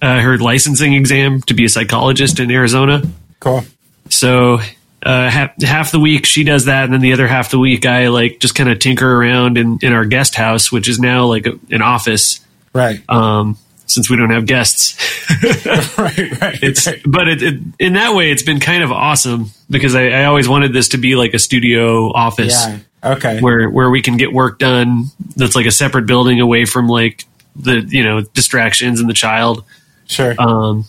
uh, 0.00 0.20
her 0.20 0.38
licensing 0.38 0.94
exam 0.94 1.40
to 1.42 1.54
be 1.54 1.64
a 1.64 1.68
psychologist 1.68 2.38
in 2.38 2.50
Arizona. 2.50 3.02
Cool. 3.40 3.64
So 4.08 4.58
uh, 5.02 5.28
half, 5.30 5.60
half 5.62 5.92
the 5.92 6.00
week 6.00 6.26
she 6.26 6.42
does 6.44 6.64
that, 6.66 6.84
and 6.84 6.92
then 6.92 7.00
the 7.00 7.12
other 7.12 7.26
half 7.26 7.50
the 7.50 7.58
week 7.58 7.86
I 7.86 8.08
like 8.08 8.40
just 8.40 8.54
kind 8.54 8.68
of 8.70 8.78
tinker 8.78 9.10
around 9.10 9.58
in, 9.58 9.78
in 9.82 9.92
our 9.92 10.04
guest 10.04 10.34
house, 10.34 10.72
which 10.72 10.88
is 10.88 10.98
now 10.98 11.26
like 11.26 11.46
a, 11.46 11.58
an 11.70 11.82
office 11.82 12.40
Right. 12.72 13.00
um, 13.08 13.56
since 13.86 14.10
we 14.10 14.16
don't 14.16 14.30
have 14.30 14.46
guests. 14.46 14.96
right, 15.98 16.40
right. 16.40 16.58
It's 16.62 16.86
right. 16.86 17.00
but 17.06 17.28
it, 17.28 17.42
it, 17.42 17.60
in 17.78 17.92
that 17.94 18.14
way 18.14 18.30
it's 18.30 18.42
been 18.42 18.60
kind 18.60 18.82
of 18.82 18.90
awesome 18.92 19.50
because 19.70 19.94
I, 19.94 20.08
I 20.08 20.24
always 20.24 20.48
wanted 20.48 20.72
this 20.72 20.88
to 20.90 20.98
be 20.98 21.14
like 21.16 21.34
a 21.34 21.38
studio 21.38 22.12
office 22.12 22.66
Yeah. 22.66 22.78
Okay. 23.04 23.40
where 23.40 23.68
where 23.70 23.90
we 23.90 24.02
can 24.02 24.16
get 24.16 24.32
work 24.32 24.58
done. 24.58 25.04
That's 25.36 25.54
like 25.54 25.66
a 25.66 25.70
separate 25.70 26.06
building 26.06 26.40
away 26.40 26.64
from 26.64 26.88
like 26.88 27.24
the 27.54 27.80
you 27.80 28.02
know 28.02 28.22
distractions 28.22 29.00
and 29.00 29.08
the 29.08 29.14
child. 29.14 29.64
Sure. 30.06 30.34
Um, 30.38 30.84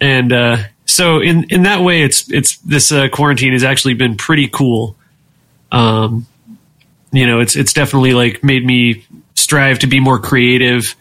and 0.00 0.32
uh, 0.32 0.56
so 0.92 1.20
in 1.20 1.44
in 1.44 1.62
that 1.62 1.80
way, 1.82 2.02
it's 2.02 2.30
it's 2.30 2.58
this 2.58 2.92
uh, 2.92 3.08
quarantine 3.08 3.52
has 3.52 3.64
actually 3.64 3.94
been 3.94 4.16
pretty 4.16 4.48
cool. 4.48 4.96
Um, 5.70 6.26
you 7.12 7.26
know, 7.26 7.40
it's 7.40 7.56
it's 7.56 7.72
definitely 7.72 8.14
like 8.14 8.44
made 8.44 8.64
me 8.64 9.04
strive 9.34 9.80
to 9.80 9.86
be 9.86 10.00
more 10.00 10.18
creative 10.18 10.94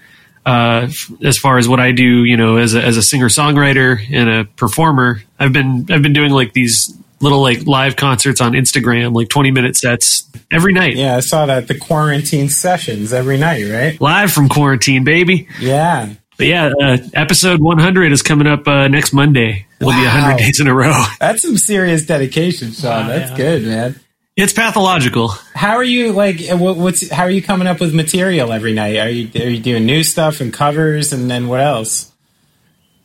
uh, 0.45 0.87
f- 0.87 1.11
as 1.23 1.37
far 1.37 1.57
as 1.57 1.67
what 1.67 1.79
I 1.79 1.91
do. 1.91 2.23
You 2.23 2.37
know, 2.37 2.57
as 2.57 2.73
a, 2.73 2.81
as 2.83 2.97
a 2.97 3.03
singer 3.03 3.27
songwriter 3.27 3.99
and 4.11 4.29
a 4.29 4.45
performer, 4.45 5.21
I've 5.37 5.53
been 5.53 5.87
I've 5.89 6.01
been 6.01 6.13
doing 6.13 6.31
like 6.31 6.53
these 6.53 6.97
little 7.19 7.41
like 7.41 7.65
live 7.67 7.95
concerts 7.95 8.41
on 8.41 8.53
Instagram, 8.53 9.13
like 9.13 9.29
20 9.29 9.51
minute 9.51 9.75
sets 9.75 10.29
every 10.49 10.73
night. 10.73 10.95
Yeah, 10.95 11.17
I 11.17 11.19
saw 11.19 11.45
that 11.45 11.67
the 11.67 11.77
quarantine 11.77 12.49
sessions 12.49 13.13
every 13.13 13.37
night, 13.37 13.69
right? 13.69 13.99
Live 14.01 14.31
from 14.31 14.49
quarantine, 14.49 15.03
baby. 15.03 15.47
Yeah. 15.59 16.13
But 16.41 16.47
yeah, 16.47 16.71
uh, 16.81 16.97
episode 17.13 17.59
100 17.61 18.11
is 18.11 18.23
coming 18.23 18.47
up 18.47 18.67
uh, 18.67 18.87
next 18.87 19.13
Monday. 19.13 19.67
It'll 19.79 19.91
be 19.93 19.97
Wow. 19.97 20.05
100 20.05 20.37
days 20.39 20.59
in 20.59 20.67
a 20.67 20.73
row. 20.73 21.03
That's 21.19 21.43
some 21.43 21.55
serious 21.57 22.03
dedication, 22.05 22.71
Sean. 22.71 22.89
Wow, 23.05 23.07
That's 23.09 23.29
yeah. 23.31 23.37
good, 23.37 23.63
man. 23.63 23.99
It's 24.35 24.51
pathological. 24.53 25.27
How 25.53 25.75
are 25.75 25.83
you 25.83 26.13
like? 26.13 26.39
What, 26.49 26.77
what's 26.77 27.11
how 27.11 27.23
are 27.23 27.29
you 27.29 27.43
coming 27.43 27.67
up 27.67 27.79
with 27.79 27.93
material 27.93 28.51
every 28.51 28.73
night? 28.73 28.97
Are 28.97 29.09
you 29.09 29.29
are 29.39 29.49
you 29.49 29.59
doing 29.59 29.85
new 29.85 30.03
stuff 30.03 30.41
and 30.41 30.51
covers, 30.51 31.13
and 31.13 31.29
then 31.29 31.47
what 31.47 31.59
else? 31.59 32.11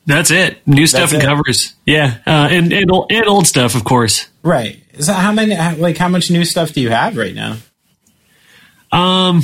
That's 0.06 0.30
it. 0.30 0.66
New 0.66 0.86
stuff 0.86 1.10
That's 1.10 1.14
and 1.14 1.22
it. 1.22 1.26
covers. 1.26 1.74
Yeah, 1.84 2.18
uh, 2.26 2.48
and 2.50 2.72
and 2.72 2.90
old, 2.90 3.10
and 3.12 3.26
old 3.26 3.46
stuff, 3.46 3.74
of 3.74 3.84
course. 3.84 4.28
Right. 4.42 4.82
So 5.00 5.12
how 5.12 5.32
many 5.32 5.56
like 5.78 5.98
how 5.98 6.08
much 6.08 6.30
new 6.30 6.44
stuff 6.44 6.72
do 6.72 6.80
you 6.80 6.88
have 6.90 7.16
right 7.18 7.34
now? 7.34 7.56
Um. 8.92 9.42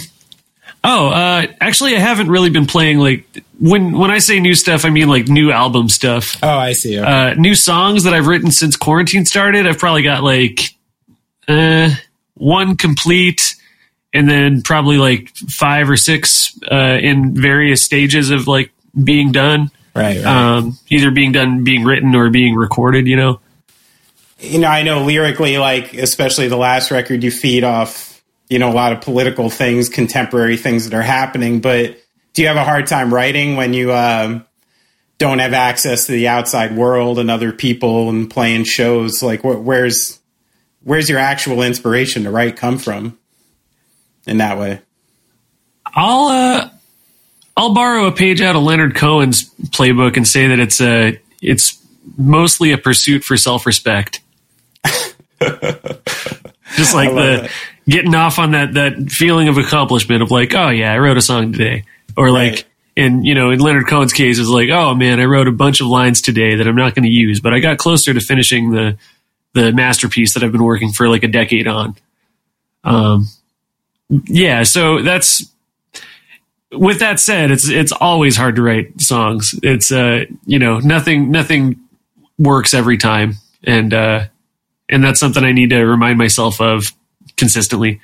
Oh, 0.84 1.08
uh, 1.08 1.46
actually, 1.60 1.94
I 1.94 2.00
haven't 2.00 2.28
really 2.28 2.50
been 2.50 2.66
playing 2.66 2.98
like 2.98 3.24
when 3.60 3.96
when 3.96 4.10
I 4.10 4.18
say 4.18 4.40
new 4.40 4.54
stuff, 4.54 4.84
I 4.84 4.90
mean 4.90 5.08
like 5.08 5.28
new 5.28 5.52
album 5.52 5.88
stuff. 5.88 6.36
Oh, 6.42 6.48
I 6.48 6.72
see. 6.72 6.98
Okay. 6.98 7.08
Uh, 7.08 7.34
new 7.34 7.54
songs 7.54 8.02
that 8.04 8.14
I've 8.14 8.26
written 8.26 8.50
since 8.50 8.76
quarantine 8.76 9.24
started. 9.24 9.66
I've 9.66 9.78
probably 9.78 10.02
got 10.02 10.24
like 10.24 10.60
uh, 11.46 11.90
one 12.34 12.76
complete, 12.76 13.54
and 14.12 14.28
then 14.28 14.62
probably 14.62 14.96
like 14.96 15.28
five 15.48 15.88
or 15.88 15.96
six 15.96 16.58
uh, 16.70 16.98
in 17.00 17.34
various 17.34 17.84
stages 17.84 18.30
of 18.30 18.48
like 18.48 18.72
being 19.04 19.30
done. 19.30 19.70
right. 19.94 20.16
Right. 20.16 20.24
Um, 20.24 20.78
either 20.90 21.12
being 21.12 21.30
done, 21.30 21.62
being 21.62 21.84
written, 21.84 22.16
or 22.16 22.28
being 22.30 22.56
recorded. 22.56 23.06
You 23.06 23.16
know. 23.16 23.40
you 24.40 24.58
know, 24.58 24.68
I 24.68 24.82
know 24.82 25.04
lyrically, 25.04 25.58
like 25.58 25.94
especially 25.94 26.48
the 26.48 26.56
last 26.56 26.90
record, 26.90 27.22
you 27.22 27.30
feed 27.30 27.62
off 27.62 28.11
you 28.52 28.58
know 28.58 28.70
a 28.70 28.74
lot 28.74 28.92
of 28.92 29.00
political 29.00 29.48
things, 29.48 29.88
contemporary 29.88 30.58
things 30.58 30.86
that 30.86 30.94
are 30.94 31.02
happening. 31.02 31.62
But 31.62 31.96
do 32.34 32.42
you 32.42 32.48
have 32.48 32.58
a 32.58 32.64
hard 32.64 32.86
time 32.86 33.12
writing 33.12 33.56
when 33.56 33.72
you 33.72 33.94
um, 33.94 34.44
don't 35.16 35.38
have 35.38 35.54
access 35.54 36.04
to 36.04 36.12
the 36.12 36.28
outside 36.28 36.76
world 36.76 37.18
and 37.18 37.30
other 37.30 37.50
people 37.50 38.10
and 38.10 38.30
playing 38.30 38.64
shows? 38.64 39.22
Like, 39.22 39.40
wh- 39.40 39.64
where's 39.64 40.20
where's 40.84 41.08
your 41.08 41.18
actual 41.18 41.62
inspiration 41.62 42.24
to 42.24 42.30
write 42.30 42.58
come 42.58 42.76
from? 42.76 43.18
In 44.26 44.36
that 44.36 44.58
way, 44.58 44.82
I'll 45.86 46.26
uh, 46.26 46.68
I'll 47.56 47.72
borrow 47.72 48.04
a 48.04 48.12
page 48.12 48.42
out 48.42 48.54
of 48.54 48.62
Leonard 48.62 48.96
Cohen's 48.96 49.48
playbook 49.70 50.18
and 50.18 50.28
say 50.28 50.48
that 50.48 50.60
it's 50.60 50.82
a 50.82 51.18
it's 51.40 51.82
mostly 52.18 52.72
a 52.72 52.78
pursuit 52.78 53.24
for 53.24 53.38
self 53.38 53.64
respect. 53.64 54.20
Just 56.76 56.94
like 56.94 57.10
the 57.10 57.14
that. 57.14 57.50
Getting 57.86 58.14
off 58.14 58.38
on 58.38 58.52
that 58.52 58.74
that 58.74 59.10
feeling 59.10 59.48
of 59.48 59.58
accomplishment 59.58 60.22
of 60.22 60.30
like, 60.30 60.54
oh 60.54 60.70
yeah, 60.70 60.92
I 60.92 60.98
wrote 60.98 61.16
a 61.16 61.22
song 61.22 61.52
today, 61.52 61.84
or 62.16 62.30
like. 62.30 62.52
Right. 62.52 62.64
In 62.94 63.24
you 63.24 63.34
know, 63.34 63.48
in 63.48 63.58
Leonard 63.58 63.88
Cohen's 63.88 64.12
case, 64.12 64.38
it's 64.38 64.50
like, 64.50 64.68
oh 64.68 64.94
man, 64.94 65.18
I 65.18 65.24
wrote 65.24 65.48
a 65.48 65.50
bunch 65.50 65.80
of 65.80 65.86
lines 65.86 66.20
today 66.20 66.56
that 66.56 66.68
I'm 66.68 66.76
not 66.76 66.94
going 66.94 67.04
to 67.04 67.08
use, 67.10 67.40
but 67.40 67.54
I 67.54 67.58
got 67.58 67.78
closer 67.78 68.12
to 68.12 68.20
finishing 68.20 68.70
the 68.70 68.98
the 69.54 69.72
masterpiece 69.72 70.34
that 70.34 70.42
I've 70.42 70.52
been 70.52 70.62
working 70.62 70.92
for 70.92 71.08
like 71.08 71.22
a 71.22 71.28
decade 71.28 71.66
on. 71.66 71.96
Um, 72.84 73.28
yeah, 74.26 74.62
so 74.64 75.00
that's 75.00 75.50
with 76.70 76.98
that 77.00 77.20
said, 77.20 77.50
it's 77.50 77.68
it's 77.68 77.92
always 77.92 78.36
hard 78.36 78.56
to 78.56 78.62
write 78.62 79.00
songs. 79.00 79.58
It's 79.62 79.90
uh 79.90 80.24
you 80.44 80.58
know 80.58 80.78
nothing 80.78 81.30
nothing 81.30 81.80
works 82.38 82.74
every 82.74 82.98
time, 82.98 83.34
and 83.64 83.92
uh, 83.94 84.24
and 84.88 85.04
that's 85.04 85.20
something 85.20 85.44
I 85.44 85.52
need 85.52 85.70
to 85.70 85.82
remind 85.84 86.18
myself 86.18 86.60
of 86.60 86.86
consistently. 87.42 88.00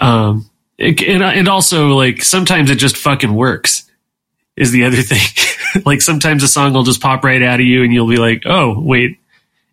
Um, 0.00 0.50
and 0.80 1.00
and 1.22 1.48
also 1.48 1.88
like 1.90 2.24
sometimes 2.24 2.70
it 2.70 2.78
just 2.78 2.96
fucking 2.96 3.32
works 3.32 3.88
is 4.56 4.72
the 4.72 4.84
other 4.84 5.00
thing. 5.02 5.82
like 5.86 6.02
sometimes 6.02 6.42
a 6.42 6.48
song 6.48 6.72
will 6.72 6.82
just 6.82 7.00
pop 7.00 7.22
right 7.22 7.40
out 7.40 7.60
of 7.60 7.66
you, 7.66 7.84
and 7.84 7.94
you'll 7.94 8.08
be 8.08 8.16
like, 8.16 8.42
oh 8.46 8.80
wait, 8.80 9.18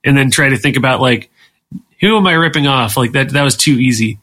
and 0.03 0.15
then 0.15 0.29
try 0.29 0.49
to 0.49 0.57
think 0.57 0.77
about 0.77 1.01
like 1.01 1.31
who 1.99 2.15
am 2.15 2.27
I 2.27 2.33
ripping 2.33 2.67
off? 2.67 2.95
Like 2.95 3.13
that 3.13 3.29
that 3.31 3.41
was 3.43 3.57
too 3.57 3.73
easy. 3.73 4.19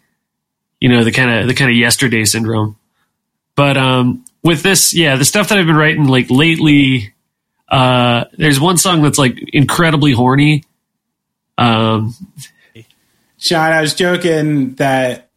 You 0.80 0.90
know 0.90 1.02
the 1.02 1.12
kind 1.12 1.40
of 1.40 1.48
the 1.48 1.54
kind 1.54 1.70
of 1.70 1.76
yesterday 1.76 2.24
syndrome. 2.24 2.76
But 3.56 3.76
um, 3.76 4.24
with 4.44 4.62
this, 4.62 4.94
yeah, 4.94 5.16
the 5.16 5.24
stuff 5.24 5.48
that 5.48 5.58
I've 5.58 5.66
been 5.66 5.76
writing 5.76 6.06
like 6.06 6.30
lately, 6.30 7.12
uh, 7.68 8.24
there's 8.38 8.60
one 8.60 8.76
song 8.76 9.02
that's 9.02 9.18
like 9.18 9.38
incredibly 9.52 10.12
horny. 10.12 10.64
Um, 11.58 12.14
Sean, 13.42 13.72
I 13.72 13.80
was 13.80 13.94
joking 13.94 14.74
that 14.74 15.28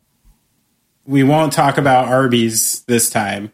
we 1.07 1.23
won't 1.23 1.53
talk 1.53 1.79
about 1.79 2.07
Arby's 2.07 2.83
this 2.83 3.09
time. 3.09 3.51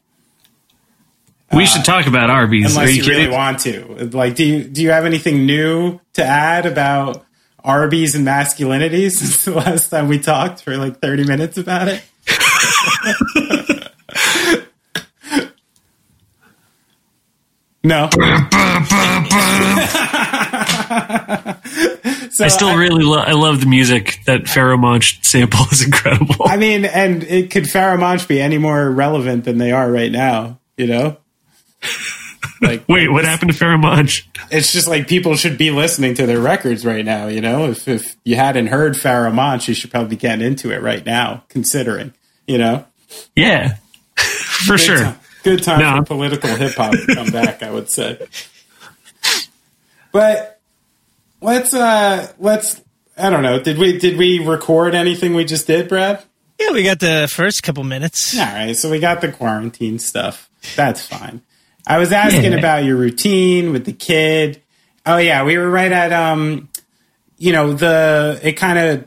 we 1.53 1.65
should 1.65 1.85
talk 1.85 2.05
about 2.05 2.29
Arby's. 2.29 2.75
Are 2.75 2.81
unless 2.81 2.97
you 2.97 3.03
you, 3.03 3.09
really 3.09 3.29
want 3.29 3.61
to. 3.61 4.09
Like, 4.11 4.35
do 4.35 4.43
you 4.43 4.65
do 4.65 4.81
you 4.81 4.91
have 4.91 5.05
anything 5.05 5.45
new 5.45 6.01
to 6.15 6.23
add 6.25 6.65
about 6.65 7.25
Arby's 7.63 8.13
and 8.13 8.25
masculinity 8.25 9.09
since 9.09 9.45
the 9.45 9.53
last 9.53 9.87
time 9.87 10.09
we 10.09 10.19
talked 10.19 10.63
for 10.63 10.75
like 10.75 10.99
thirty 10.99 11.23
minutes 11.23 11.57
about 11.57 11.87
it? 11.87 12.03
no. 17.85 18.09
so 22.31 22.45
I 22.45 22.47
still 22.49 22.75
really 22.77 23.03
lo- 23.03 23.17
I 23.19 23.31
love 23.33 23.59
the 23.61 23.65
music. 23.67 24.19
That 24.25 24.41
Pharoahe 24.43 24.79
Monch 24.79 25.23
sample 25.23 25.65
is 25.71 25.83
incredible. 25.83 26.35
I 26.45 26.57
mean, 26.57 26.85
and 26.85 27.23
it 27.23 27.51
could 27.51 27.63
Pharoahe 27.65 27.99
Monch 27.99 28.27
be 28.27 28.41
any 28.41 28.57
more 28.57 28.89
relevant 28.91 29.45
than 29.45 29.57
they 29.57 29.71
are 29.71 29.91
right 29.91 30.11
now? 30.11 30.59
You 30.77 30.87
know. 30.87 31.17
Like, 32.59 32.87
Wait, 32.87 33.07
what 33.11 33.25
happened 33.25 33.51
to 33.51 33.57
Pharoahe 33.57 33.81
Monch? 33.81 34.29
it's 34.51 34.71
just 34.71 34.87
like 34.87 35.07
people 35.07 35.35
should 35.35 35.57
be 35.57 35.71
listening 35.71 36.13
to 36.15 36.27
their 36.27 36.39
records 36.39 36.85
right 36.85 37.03
now. 37.03 37.25
You 37.25 37.41
know, 37.41 37.65
if 37.71 37.87
if 37.87 38.15
you 38.23 38.35
hadn't 38.35 38.67
heard 38.67 38.93
Pharoahe 38.93 39.33
Monch, 39.33 39.67
you 39.67 39.73
should 39.73 39.89
probably 39.89 40.15
getting 40.15 40.45
into 40.45 40.71
it 40.71 40.79
right 40.83 41.03
now. 41.03 41.43
Considering, 41.49 42.13
you 42.45 42.59
know, 42.59 42.85
Yeah, 43.35 43.77
for 44.15 44.73
Good 44.73 44.79
sure. 44.79 44.97
time, 44.97 45.19
good 45.43 45.63
time 45.63 45.79
No. 45.79 46.01
for 46.01 46.05
political 46.05 46.51
hip 46.55 46.73
hop 46.75 46.91
to 46.91 47.15
come 47.15 47.31
back. 47.31 47.63
I 47.63 47.71
would 47.71 47.89
say, 47.89 48.27
but 50.11 50.59
let's 51.41 51.73
uh 51.73 52.31
let's. 52.39 52.81
I 53.17 53.29
don't 53.29 53.43
know. 53.43 53.59
Did 53.59 53.77
we 53.77 53.97
did 53.97 54.17
we 54.17 54.39
record 54.39 54.95
anything 54.95 55.33
we 55.33 55.45
just 55.45 55.67
did, 55.67 55.89
Brad? 55.89 56.23
Yeah, 56.59 56.71
we 56.71 56.83
got 56.83 56.99
the 56.99 57.29
first 57.31 57.63
couple 57.63 57.83
minutes. 57.83 58.37
All 58.37 58.45
right, 58.45 58.75
so 58.75 58.89
we 58.89 58.99
got 58.99 59.21
the 59.21 59.31
quarantine 59.31 59.99
stuff. 59.99 60.49
That's 60.75 61.05
fine. 61.05 61.41
I 61.85 61.97
was 61.97 62.11
asking 62.11 62.53
about 62.53 62.83
your 62.83 62.95
routine 62.95 63.71
with 63.71 63.85
the 63.85 63.93
kid. 63.93 64.61
Oh 65.05 65.17
yeah, 65.17 65.43
we 65.43 65.57
were 65.57 65.69
right 65.69 65.91
at 65.91 66.13
um 66.13 66.69
you 67.41 67.51
know, 67.51 67.73
the 67.73 68.39
it 68.43 68.53
kind 68.53 68.77
of 68.77 69.05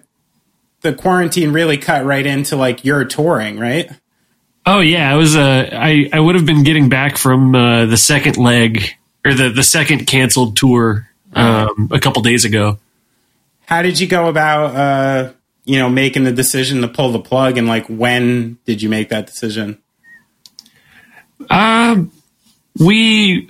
the 0.81 0.93
quarantine 0.93 1.53
really 1.53 1.79
cut 1.79 2.05
right 2.05 2.27
into 2.27 2.57
like 2.57 2.85
your 2.85 3.05
touring, 3.05 3.61
right? 3.61 3.89
Oh 4.67 4.81
yeah, 4.81 5.13
I 5.13 5.15
was. 5.15 5.37
Uh, 5.37 5.69
I 5.73 6.11
I 6.13 6.19
would 6.19 6.35
have 6.35 6.45
been 6.45 6.65
getting 6.65 6.89
back 6.89 7.17
from 7.17 7.55
uh, 7.55 7.87
the 7.87 7.97
second 7.97 8.37
leg 8.37 8.83
or 9.25 9.35
the 9.35 9.51
the 9.51 9.63
second 9.63 10.07
canceled 10.07 10.57
tour 10.57 11.09
um, 11.35 11.89
a 11.93 12.01
couple 12.01 12.23
days 12.23 12.45
ago. 12.45 12.79
How 13.67 13.83
did 13.83 13.99
you 13.99 14.07
go 14.07 14.29
about 14.29 14.75
uh 14.77 15.33
you 15.65 15.79
know, 15.79 15.89
making 15.89 16.25
the 16.25 16.33
decision 16.33 16.83
to 16.83 16.89
pull 16.89 17.11
the 17.11 17.19
plug 17.19 17.57
and 17.57 17.67
like 17.67 17.87
when 17.87 18.59
did 18.67 18.83
you 18.83 18.89
make 18.89 19.09
that 19.09 19.27
decision? 19.27 19.79
Um, 21.51 22.13
we 22.79 23.49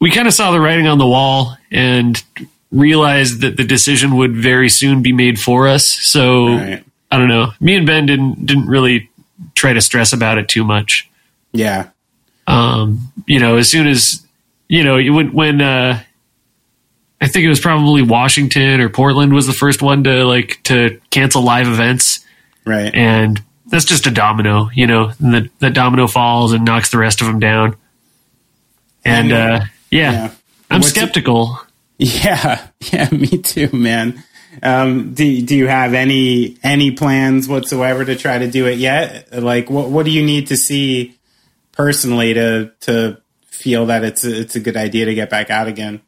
we 0.00 0.10
kind 0.10 0.28
of 0.28 0.34
saw 0.34 0.50
the 0.50 0.60
writing 0.60 0.86
on 0.86 0.98
the 0.98 1.06
wall 1.06 1.56
and 1.70 2.22
realized 2.70 3.40
that 3.40 3.56
the 3.56 3.64
decision 3.64 4.16
would 4.16 4.36
very 4.36 4.68
soon 4.68 5.02
be 5.02 5.12
made 5.12 5.38
for 5.38 5.68
us. 5.68 5.86
So 5.86 6.56
Right. 6.56 6.84
I 7.10 7.18
don't 7.18 7.28
know. 7.28 7.52
Me 7.60 7.76
and 7.76 7.86
Ben 7.86 8.06
didn't 8.06 8.44
didn't 8.46 8.66
really 8.66 9.10
try 9.54 9.72
to 9.72 9.80
stress 9.80 10.12
about 10.12 10.38
it 10.38 10.48
too 10.48 10.64
much. 10.64 11.10
Yeah. 11.52 11.90
Um, 12.46 13.12
you 13.26 13.38
know, 13.38 13.56
as 13.56 13.68
soon 13.68 13.86
as 13.86 14.26
you 14.68 14.82
know 14.84 14.96
when 14.96 15.32
when 15.32 15.60
uh, 15.60 16.02
I 17.22 17.28
think 17.28 17.44
it 17.44 17.48
was 17.48 17.60
probably 17.60 18.02
Washington 18.02 18.80
or 18.80 18.88
Portland 18.88 19.32
was 19.32 19.46
the 19.46 19.52
first 19.52 19.80
one 19.80 20.02
to 20.04 20.24
like 20.26 20.60
to 20.64 21.00
cancel 21.10 21.42
live 21.42 21.68
events, 21.68 22.26
Right. 22.66 22.92
and 22.94 23.40
that's 23.66 23.84
just 23.84 24.06
a 24.06 24.10
domino. 24.10 24.68
You 24.74 24.86
know, 24.88 25.12
and 25.20 25.32
the 25.32 25.50
the 25.60 25.70
domino 25.70 26.08
falls 26.08 26.52
and 26.52 26.64
knocks 26.64 26.90
the 26.90 26.98
rest 26.98 27.20
of 27.20 27.28
them 27.28 27.38
down. 27.38 27.76
And 29.04 29.32
uh, 29.32 29.60
yeah, 29.90 30.12
yeah. 30.12 30.30
I'm 30.70 30.80
What's 30.80 30.88
it- 30.88 30.90
skeptical. 31.00 31.58
Yeah, 31.98 32.66
yeah, 32.92 33.08
me 33.12 33.28
too, 33.28 33.68
man. 33.72 34.24
Um, 34.60 35.14
do 35.14 35.40
do 35.42 35.54
you 35.54 35.68
have 35.68 35.94
any 35.94 36.56
any 36.64 36.90
plans 36.90 37.46
whatsoever 37.48 38.04
to 38.04 38.16
try 38.16 38.38
to 38.38 38.50
do 38.50 38.66
it 38.66 38.78
yet? 38.78 39.32
Like, 39.40 39.70
what 39.70 39.88
what 39.90 40.04
do 40.04 40.10
you 40.10 40.24
need 40.24 40.48
to 40.48 40.56
see 40.56 41.16
personally 41.70 42.34
to 42.34 42.72
to 42.80 43.18
feel 43.46 43.86
that 43.86 44.02
it's 44.02 44.24
a, 44.24 44.40
it's 44.40 44.56
a 44.56 44.60
good 44.60 44.76
idea 44.76 45.04
to 45.04 45.14
get 45.14 45.30
back 45.30 45.50
out 45.50 45.68
again? 45.68 46.00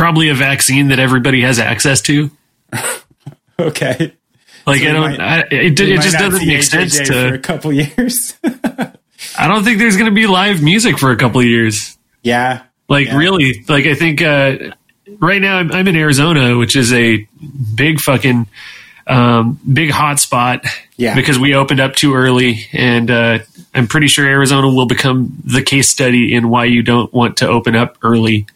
Probably 0.00 0.30
a 0.30 0.34
vaccine 0.34 0.88
that 0.88 0.98
everybody 0.98 1.42
has 1.42 1.58
access 1.58 2.00
to. 2.02 2.30
Okay. 3.58 4.14
Like 4.66 4.80
So 4.80 4.88
I 4.88 4.92
don't, 4.92 5.00
might- 5.18 5.20
I, 5.20 5.40
it, 5.50 5.78
it 5.80 6.00
just 6.00 6.16
doesn't 6.16 6.46
make 6.46 6.62
sense 6.62 6.98
HJJ 6.98 7.28
for 7.28 7.34
a 7.34 7.38
couple 7.38 7.72
years. 7.74 8.36
I 9.38 9.48
don't 9.48 9.64
think 9.64 9.78
there's 9.78 9.96
going 9.98 10.08
to 10.10 10.14
be 10.14 10.26
live 10.26 10.62
music 10.62 10.98
for 10.98 11.10
a 11.10 11.16
couple 11.16 11.40
of 11.40 11.46
years. 11.46 11.98
yeah. 12.22 12.62
Like 12.88 13.06
Yeah. 13.08 13.18
really, 13.18 13.64
like 13.68 13.84
I 13.86 13.94
think 13.94 14.20
uh, 14.22 14.56
right 15.20 15.40
now 15.42 15.58
I'm, 15.58 15.70
I'm 15.72 15.86
in 15.86 15.94
Arizona, 15.94 16.56
which 16.56 16.74
is 16.74 16.90
a 16.92 17.28
big 17.74 18.00
fucking 18.00 18.46
um, 19.06 19.60
big 19.70 19.90
hot 19.90 20.18
spot. 20.20 20.64
Yeah. 20.96 21.14
because 21.14 21.38
we 21.38 21.54
opened 21.54 21.80
up 21.80 21.94
too 21.94 22.14
early, 22.14 22.66
and 22.72 23.10
uh, 23.10 23.38
I'm 23.74 23.86
pretty 23.88 24.08
sure 24.08 24.26
Arizona 24.26 24.68
will 24.68 24.86
become 24.86 25.36
the 25.44 25.62
case 25.62 25.88
study 25.90 26.34
in 26.34 26.48
why 26.48 26.64
you 26.64 26.82
don't 26.82 27.12
want 27.12 27.36
to 27.38 27.48
open 27.48 27.76
up 27.76 27.96
early. 28.02 28.46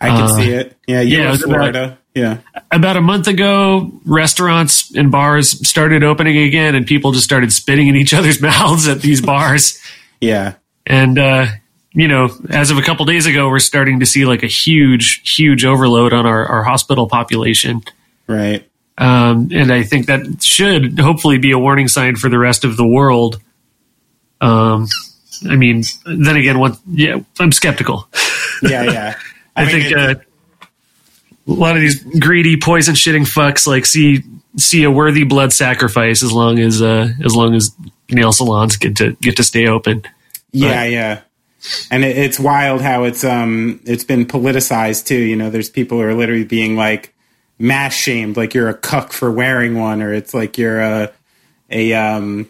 I 0.00 0.08
can 0.08 0.22
Uh, 0.22 0.28
see 0.28 0.50
it. 0.50 0.76
Yeah, 0.86 1.00
you 1.00 1.18
yeah, 1.18 1.32
it 1.32 1.42
about- 1.42 1.48
Florida. 1.48 1.98
yeah. 2.14 2.38
About 2.70 2.96
a 2.96 3.00
month 3.00 3.28
ago, 3.28 3.92
restaurants 4.04 4.94
and 4.94 5.10
bars 5.10 5.66
started 5.66 6.02
opening 6.04 6.36
again, 6.38 6.74
and 6.74 6.86
people 6.86 7.12
just 7.12 7.24
started 7.24 7.52
spitting 7.52 7.88
in 7.88 7.96
each 7.96 8.12
other's 8.18 8.40
mouths 8.40 8.88
at 8.88 9.00
these 9.00 9.20
bars. 9.20 9.80
Yeah. 10.20 10.54
And, 10.86 11.18
uh, 11.18 11.46
you 11.92 12.08
know, 12.08 12.28
as 12.50 12.70
of 12.70 12.78
a 12.78 12.82
couple 12.82 13.06
days 13.06 13.26
ago, 13.26 13.48
we're 13.48 13.58
starting 13.58 14.00
to 14.00 14.06
see 14.06 14.24
like 14.26 14.42
a 14.42 14.48
huge, 14.48 15.22
huge 15.36 15.64
overload 15.64 16.12
on 16.12 16.26
our, 16.26 16.44
our 16.46 16.62
hospital 16.62 17.08
population. 17.08 17.80
Right. 18.26 18.68
Um, 18.98 19.48
and 19.52 19.72
I 19.72 19.82
think 19.82 20.06
that 20.06 20.42
should 20.42 20.98
hopefully 20.98 21.38
be 21.38 21.52
a 21.52 21.58
warning 21.58 21.88
sign 21.88 22.16
for 22.16 22.28
the 22.28 22.38
rest 22.38 22.64
of 22.64 22.76
the 22.76 22.86
world. 22.86 23.40
Um, 24.40 24.86
I 25.48 25.56
mean, 25.56 25.82
then 26.04 26.36
again, 26.36 26.58
what, 26.58 26.78
yeah, 26.86 27.16
I'm 27.40 27.52
skeptical. 27.52 28.08
Yeah, 28.62 28.82
yeah. 28.84 29.14
I, 29.56 29.64
mean, 29.64 29.70
think, 29.82 29.92
it- 29.92 29.98
uh, 29.98 30.14
a 31.48 31.52
lot 31.52 31.76
of 31.76 31.80
these 31.82 32.02
greedy, 32.18 32.56
poison 32.60 32.94
shitting 32.94 33.24
fucks 33.26 33.66
like 33.66 33.86
see, 33.86 34.22
see 34.56 34.82
a 34.84 34.90
worthy 34.90 35.24
blood 35.24 35.52
sacrifice 35.52 36.22
as 36.22 36.32
long 36.32 36.58
as, 36.58 36.82
uh, 36.82 37.08
as 37.24 37.34
long 37.34 37.54
as 37.54 37.70
nail 38.10 38.32
salons 38.32 38.76
get 38.76 38.96
to, 38.96 39.12
get 39.20 39.36
to 39.36 39.42
stay 39.42 39.66
open. 39.66 40.02
Yeah, 40.52 40.84
yeah. 40.84 41.20
And 41.90 42.04
it, 42.04 42.16
it's 42.16 42.38
wild 42.38 42.80
how 42.80 43.04
it's 43.04 43.24
um 43.24 43.80
it's 43.84 44.04
been 44.04 44.24
politicized 44.24 45.06
too. 45.06 45.18
You 45.18 45.34
know, 45.36 45.50
there's 45.50 45.68
people 45.68 45.98
who 45.98 46.04
are 46.04 46.14
literally 46.14 46.44
being 46.44 46.76
like 46.76 47.12
mass 47.58 47.92
shamed, 47.92 48.36
like 48.36 48.54
you're 48.54 48.68
a 48.68 48.74
cuck 48.74 49.12
for 49.12 49.32
wearing 49.32 49.76
one, 49.76 50.00
or 50.00 50.12
it's 50.14 50.32
like 50.32 50.58
you're 50.58 50.80
a 50.80 51.12
a 51.68 51.92
um 51.94 52.48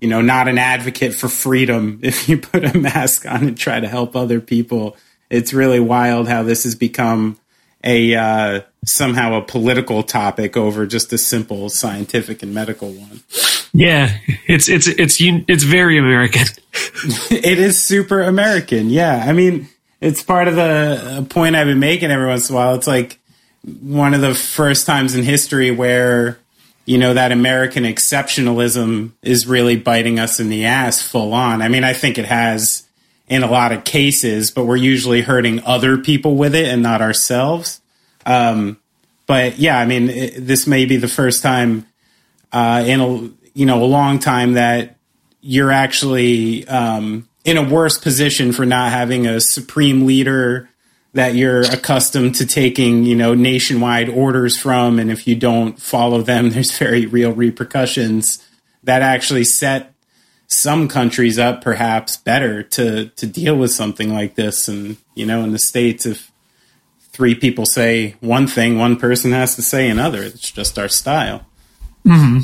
you 0.00 0.08
know 0.08 0.20
not 0.20 0.48
an 0.48 0.58
advocate 0.58 1.14
for 1.14 1.28
freedom 1.28 2.00
if 2.02 2.28
you 2.28 2.36
put 2.38 2.64
a 2.64 2.76
mask 2.76 3.26
on 3.26 3.44
and 3.46 3.56
try 3.56 3.78
to 3.78 3.88
help 3.88 4.16
other 4.16 4.40
people. 4.40 4.96
It's 5.32 5.52
really 5.52 5.80
wild 5.80 6.28
how 6.28 6.42
this 6.42 6.64
has 6.64 6.74
become 6.74 7.38
a 7.82 8.14
uh, 8.14 8.60
somehow 8.84 9.34
a 9.34 9.42
political 9.42 10.02
topic 10.02 10.56
over 10.56 10.86
just 10.86 11.12
a 11.12 11.18
simple 11.18 11.68
scientific 11.68 12.42
and 12.42 12.54
medical 12.54 12.92
one. 12.92 13.22
Yeah, 13.72 14.14
it's 14.46 14.68
it's 14.68 14.86
it's 14.86 15.16
it's 15.20 15.64
very 15.64 15.98
American. 15.98 16.46
it 17.30 17.58
is 17.58 17.82
super 17.82 18.20
American. 18.20 18.90
Yeah. 18.90 19.24
I 19.26 19.32
mean, 19.32 19.68
it's 20.00 20.22
part 20.22 20.48
of 20.48 20.56
the 20.56 20.62
uh, 20.62 21.22
point 21.24 21.56
I've 21.56 21.66
been 21.66 21.78
making 21.78 22.10
every 22.10 22.26
once 22.26 22.50
in 22.50 22.54
a 22.54 22.58
while. 22.58 22.74
It's 22.74 22.86
like 22.86 23.18
one 23.80 24.12
of 24.12 24.20
the 24.20 24.34
first 24.34 24.84
times 24.84 25.14
in 25.14 25.22
history 25.22 25.70
where, 25.70 26.38
you 26.84 26.98
know, 26.98 27.14
that 27.14 27.32
American 27.32 27.84
exceptionalism 27.84 29.12
is 29.22 29.46
really 29.46 29.76
biting 29.76 30.18
us 30.18 30.40
in 30.40 30.50
the 30.50 30.66
ass 30.66 31.00
full 31.00 31.32
on. 31.32 31.62
I 31.62 31.68
mean, 31.68 31.84
I 31.84 31.92
think 31.92 32.18
it 32.18 32.26
has 32.26 32.86
in 33.28 33.42
a 33.42 33.50
lot 33.50 33.72
of 33.72 33.84
cases, 33.84 34.50
but 34.50 34.64
we're 34.64 34.76
usually 34.76 35.22
hurting 35.22 35.62
other 35.64 35.98
people 35.98 36.36
with 36.36 36.54
it 36.54 36.66
and 36.66 36.82
not 36.82 37.00
ourselves. 37.00 37.80
Um, 38.26 38.78
but 39.26 39.58
yeah, 39.58 39.78
I 39.78 39.86
mean, 39.86 40.10
it, 40.10 40.46
this 40.46 40.66
may 40.66 40.84
be 40.84 40.96
the 40.96 41.08
first 41.08 41.42
time 41.42 41.86
uh, 42.52 42.84
in 42.86 43.00
a 43.00 43.30
you 43.54 43.66
know 43.66 43.82
a 43.82 43.86
long 43.86 44.18
time 44.18 44.54
that 44.54 44.96
you're 45.40 45.72
actually 45.72 46.66
um, 46.68 47.28
in 47.44 47.56
a 47.56 47.68
worse 47.68 47.98
position 47.98 48.52
for 48.52 48.64
not 48.64 48.92
having 48.92 49.26
a 49.26 49.40
supreme 49.40 50.06
leader 50.06 50.68
that 51.14 51.34
you're 51.34 51.60
accustomed 51.60 52.34
to 52.36 52.46
taking, 52.46 53.04
you 53.04 53.14
know, 53.14 53.34
nationwide 53.34 54.08
orders 54.08 54.58
from, 54.58 54.98
and 54.98 55.10
if 55.10 55.26
you 55.26 55.34
don't 55.34 55.78
follow 55.80 56.22
them, 56.22 56.50
there's 56.52 56.76
very 56.76 57.06
real 57.06 57.32
repercussions 57.32 58.46
that 58.82 59.02
actually 59.02 59.44
set 59.44 59.91
some 60.52 60.86
countries 60.88 61.38
up 61.38 61.62
perhaps 61.62 62.16
better 62.16 62.62
to 62.62 63.06
to 63.08 63.26
deal 63.26 63.56
with 63.56 63.70
something 63.70 64.12
like 64.12 64.34
this. 64.34 64.68
And 64.68 64.96
you 65.14 65.26
know, 65.26 65.42
in 65.44 65.52
the 65.52 65.58
states, 65.58 66.06
if 66.06 66.30
three 67.12 67.34
people 67.34 67.66
say 67.66 68.16
one 68.20 68.46
thing, 68.46 68.78
one 68.78 68.96
person 68.96 69.32
has 69.32 69.56
to 69.56 69.62
say 69.62 69.88
another. 69.88 70.22
It's 70.22 70.50
just 70.50 70.78
our 70.78 70.88
style. 70.88 71.46
Mm-hmm. 72.06 72.40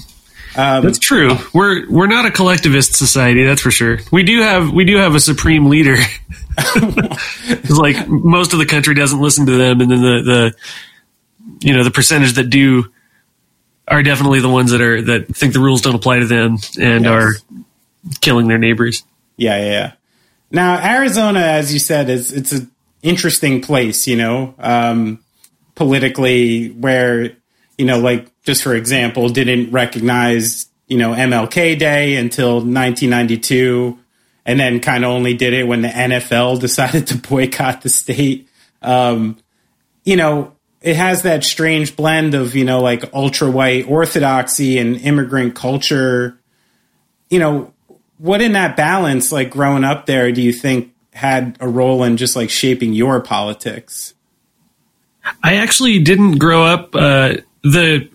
Um, 0.59 0.83
that's 0.83 0.99
true. 0.99 1.37
We're 1.53 1.89
we're 1.91 2.07
not 2.07 2.25
a 2.25 2.31
collectivist 2.31 2.95
society, 2.95 3.45
that's 3.45 3.61
for 3.61 3.71
sure. 3.71 3.99
We 4.11 4.23
do 4.23 4.41
have 4.41 4.73
we 4.73 4.85
do 4.85 4.97
have 4.97 5.15
a 5.15 5.21
supreme 5.21 5.67
leader. 5.67 5.97
it's 6.59 7.71
like 7.71 8.09
most 8.09 8.53
of 8.55 8.59
the 8.59 8.67
country 8.67 8.95
doesn't 8.95 9.21
listen 9.21 9.47
to 9.47 9.53
them, 9.53 9.81
and 9.81 9.91
then 9.91 10.01
the 10.01 10.23
the 10.25 11.67
you 11.67 11.77
know 11.77 11.85
the 11.85 11.91
percentage 11.91 12.33
that 12.35 12.49
do 12.51 12.91
are 13.87 14.03
definitely 14.03 14.41
the 14.41 14.49
ones 14.49 14.71
that 14.71 14.81
are 14.81 15.03
that 15.03 15.29
think 15.37 15.53
the 15.53 15.61
rules 15.61 15.83
don't 15.83 15.95
apply 15.95 16.19
to 16.21 16.27
them 16.27 16.57
and 16.81 17.05
Yes. 17.05 17.07
are 17.07 17.33
killing 18.21 18.49
their 18.49 18.59
neighbors. 18.59 19.05
Yeah, 19.37 19.57
yeah, 19.59 19.71
yeah. 19.71 19.93
Now, 20.51 20.97
Arizona, 20.97 21.41
as 21.41 21.73
you 21.73 21.79
said, 21.79 22.09
is 22.09 22.33
it's 22.33 22.53
an 22.53 22.71
interesting 23.03 23.61
place, 23.61 24.07
you 24.07 24.17
know, 24.17 24.55
um, 24.59 25.23
politically, 25.75 26.71
where 26.71 27.37
you 27.77 27.85
know, 27.85 27.99
like 27.99 28.31
just 28.43 28.63
for 28.63 28.75
example, 28.75 29.29
didn't 29.29 29.71
recognize 29.71 30.69
you 30.87 30.99
know 30.99 31.13
MLK 31.13 31.79
Day 31.79 32.17
until 32.17 32.55
1992, 32.55 33.99
and 34.47 34.59
then 34.59 34.81
kind 34.81 35.05
of 35.05 35.11
only 35.11 35.35
did 35.35 35.53
it 35.53 35.65
when 35.65 35.83
the 35.83 35.89
NFL 35.89 36.61
decided 36.61 37.07
to 37.09 37.19
boycott 37.19 37.83
the 37.83 37.89
state. 37.89 38.49
Um, 38.83 39.39
you 40.05 40.17
know, 40.17 40.57
it 40.81 40.97
has 40.97 41.23
that 41.23 41.45
strange 41.45 41.95
blend 41.95 42.35
of 42.35 42.57
you 42.57 42.65
know 42.65 42.81
like 42.81 43.13
ultra 43.13 43.51
white 43.51 43.87
orthodoxy 43.87 44.79
and 44.79 44.97
immigrant 44.97 45.55
culture. 45.55 46.41
You 47.29 47.39
know, 47.39 47.75
what 48.19 48.43
in 48.43 48.53
that 48.53 48.77
balance, 48.77 49.33
like 49.33 49.51
growing 49.51 49.85
up 49.85 50.07
there, 50.07 50.31
do 50.33 50.43
you 50.43 50.53
think 50.53 50.93
had 51.13 51.57
a 51.61 51.69
role 51.69 52.05
in 52.05 52.17
just 52.17 52.37
like 52.37 52.51
shaping 52.51 52.93
your 52.93 53.21
politics? 53.21 54.15
I 55.43 55.57
actually 55.57 55.99
didn't 56.01 56.39
grow 56.39 56.65
up. 56.65 56.95
Uh, 56.95 57.35
the 57.63 58.09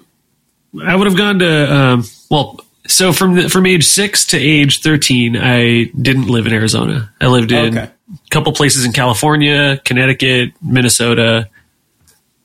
I 0.83 0.95
would 0.95 1.07
have 1.07 1.17
gone 1.17 1.39
to 1.39 1.73
um, 1.75 2.03
well, 2.31 2.59
so 2.87 3.13
from 3.13 3.35
the, 3.35 3.49
from 3.49 3.65
age 3.65 3.85
six 3.85 4.25
to 4.27 4.37
age 4.37 4.81
thirteen, 4.81 5.37
I 5.37 5.85
didn't 6.01 6.27
live 6.27 6.47
in 6.47 6.53
Arizona. 6.53 7.13
I 7.21 7.27
lived 7.27 7.51
in 7.51 7.77
Okay. 7.77 7.91
a 7.91 8.29
couple 8.31 8.51
places 8.53 8.85
in 8.85 8.91
California, 8.93 9.79
Connecticut, 9.85 10.53
Minnesota, 10.61 11.47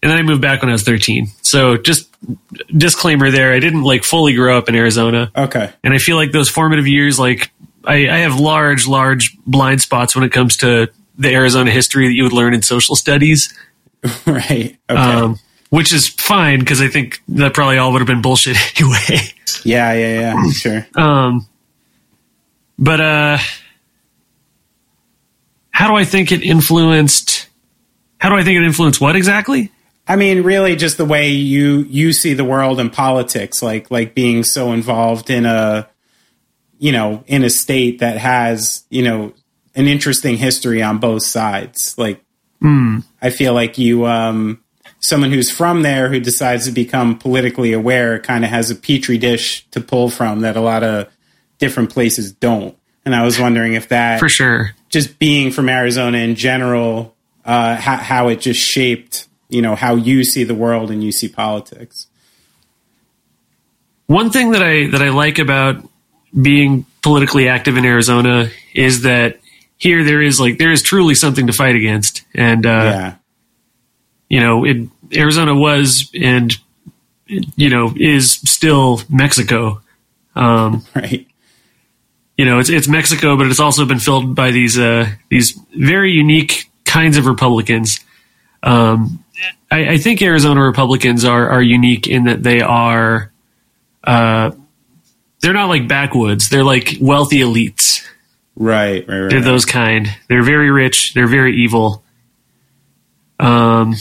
and 0.02 0.10
then 0.10 0.18
I 0.18 0.22
moved 0.22 0.42
back 0.42 0.60
when 0.60 0.68
I 0.68 0.72
was 0.72 0.82
thirteen. 0.82 1.28
So 1.42 1.76
just 1.78 2.07
disclaimer 2.76 3.30
there, 3.30 3.52
I 3.52 3.60
didn't 3.60 3.82
like 3.82 4.04
fully 4.04 4.34
grow 4.34 4.56
up 4.58 4.68
in 4.68 4.74
Arizona, 4.74 5.30
Okay. 5.36 5.70
and 5.84 5.94
I 5.94 5.98
feel 5.98 6.16
like 6.16 6.32
those 6.32 6.48
formative 6.50 6.86
years, 6.86 7.18
like 7.18 7.50
I, 7.84 8.08
I 8.08 8.18
have 8.18 8.38
large, 8.38 8.86
large 8.86 9.36
blind 9.46 9.80
spots 9.80 10.14
when 10.14 10.24
it 10.24 10.32
comes 10.32 10.56
to 10.58 10.88
the 11.18 11.28
Arizona 11.32 11.70
history 11.70 12.06
that 12.08 12.14
you 12.14 12.22
would 12.24 12.32
learn 12.32 12.54
in 12.54 12.62
social 12.62 12.94
studies 12.96 13.52
right. 14.26 14.76
Okay. 14.88 15.00
um, 15.00 15.38
which 15.70 15.92
is 15.92 16.08
fine 16.08 16.60
because 16.60 16.80
I 16.80 16.88
think 16.88 17.20
that 17.28 17.54
probably 17.54 17.78
all 17.78 17.92
would 17.92 17.98
have 18.00 18.06
been 18.06 18.22
bullshit 18.22 18.56
anyway. 18.80 19.20
yeah, 19.64 19.92
yeah, 19.92 20.20
yeah. 20.34 20.50
Sure. 20.52 20.86
Um, 20.94 21.46
but 22.78 23.00
uh, 23.00 23.38
how 25.70 25.88
do 25.88 25.94
I 25.96 26.04
think 26.04 26.32
it 26.32 26.42
influenced? 26.42 27.48
How 28.18 28.28
do 28.28 28.34
I 28.36 28.42
think 28.44 28.56
it 28.56 28.64
influenced 28.64 29.00
what 29.00 29.14
exactly? 29.16 29.70
I 30.08 30.16
mean, 30.16 30.42
really, 30.42 30.74
just 30.74 30.96
the 30.96 31.04
way 31.04 31.28
you 31.28 31.80
you 31.90 32.12
see 32.14 32.32
the 32.32 32.44
world 32.44 32.80
and 32.80 32.90
politics, 32.92 33.62
like 33.62 33.90
like 33.90 34.14
being 34.14 34.42
so 34.42 34.72
involved 34.72 35.28
in 35.28 35.44
a, 35.44 35.88
you 36.78 36.92
know, 36.92 37.22
in 37.26 37.44
a 37.44 37.50
state 37.50 37.98
that 37.98 38.16
has 38.16 38.84
you 38.88 39.02
know 39.02 39.34
an 39.74 39.86
interesting 39.86 40.36
history 40.38 40.82
on 40.82 40.98
both 40.98 41.22
sides. 41.22 41.94
Like, 41.96 42.20
I 43.22 43.30
feel 43.30 43.54
like 43.54 43.78
you, 43.78 44.06
um, 44.06 44.64
someone 44.98 45.30
who's 45.30 45.52
from 45.52 45.82
there 45.82 46.08
who 46.08 46.18
decides 46.18 46.64
to 46.66 46.72
become 46.72 47.16
politically 47.16 47.72
aware, 47.72 48.18
kind 48.18 48.44
of 48.44 48.50
has 48.50 48.70
a 48.70 48.74
petri 48.74 49.18
dish 49.18 49.64
to 49.70 49.80
pull 49.80 50.10
from 50.10 50.40
that 50.40 50.56
a 50.56 50.60
lot 50.60 50.82
of 50.82 51.06
different 51.58 51.90
places 51.90 52.32
don't. 52.32 52.76
And 53.04 53.14
I 53.14 53.24
was 53.24 53.38
wondering 53.38 53.74
if 53.74 53.88
that 53.88 54.18
For 54.18 54.28
sure. 54.28 54.72
just 54.88 55.18
being 55.20 55.52
from 55.52 55.68
Arizona 55.68 56.18
in 56.18 56.34
general, 56.34 57.14
uh, 57.44 57.76
how, 57.76 57.96
how 57.96 58.28
it 58.28 58.40
just 58.40 58.60
shaped, 58.60 59.27
you 59.48 59.62
know, 59.62 59.74
how 59.74 59.94
you 59.94 60.24
see 60.24 60.44
the 60.44 60.54
world 60.54 60.90
and 60.90 61.02
you 61.02 61.12
see 61.12 61.28
politics. 61.28 62.06
One 64.06 64.30
thing 64.30 64.52
that 64.52 64.62
I 64.62 64.88
that 64.88 65.02
I 65.02 65.10
like 65.10 65.38
about 65.38 65.86
being 66.40 66.86
politically 67.02 67.48
active 67.48 67.76
in 67.76 67.84
Arizona 67.84 68.50
is 68.74 69.02
that 69.02 69.38
here 69.76 70.02
there 70.04 70.22
is 70.22 70.40
like 70.40 70.58
there 70.58 70.72
is 70.72 70.82
truly 70.82 71.14
something 71.14 71.46
to 71.46 71.52
fight 71.52 71.76
against, 71.76 72.22
and 72.34 72.64
uh, 72.64 72.68
yeah, 72.68 73.14
you 74.28 74.40
know, 74.40 74.64
it, 74.64 74.88
Arizona 75.14 75.54
was 75.54 76.10
and 76.18 76.54
you 77.26 77.68
know 77.70 77.92
is 77.96 78.32
still 78.32 79.02
Mexico. 79.08 79.82
Um, 80.34 80.84
Right. 80.94 81.26
you 82.36 82.44
know, 82.46 82.58
it's 82.60 82.70
it's 82.70 82.88
Mexico, 82.88 83.36
but 83.36 83.46
it's 83.48 83.60
also 83.60 83.84
been 83.84 83.98
filled 83.98 84.34
by 84.34 84.50
these 84.52 84.78
uh, 84.78 85.10
these 85.28 85.58
very 85.76 86.12
unique 86.12 86.70
kinds 86.84 87.16
of 87.18 87.26
Republicans. 87.26 88.00
Um, 88.62 89.22
I, 89.70 89.88
I 89.90 89.98
think 89.98 90.22
Arizona 90.22 90.62
Republicans 90.62 91.24
are 91.24 91.48
are 91.48 91.62
unique 91.62 92.06
in 92.06 92.24
that 92.24 92.42
they 92.42 92.60
are, 92.60 93.32
uh, 94.04 94.50
they're 95.40 95.52
not 95.52 95.68
like 95.68 95.88
backwoods; 95.88 96.48
they're 96.48 96.64
like 96.64 96.96
wealthy 97.00 97.40
elites. 97.40 98.04
Right. 98.56 99.06
Right. 99.06 99.20
Right. 99.20 99.30
They're 99.30 99.40
those 99.40 99.64
kind. 99.64 100.08
They're 100.28 100.42
very 100.42 100.70
rich. 100.70 101.14
They're 101.14 101.28
very 101.28 101.56
evil. 101.58 102.02
Um, 103.38 103.94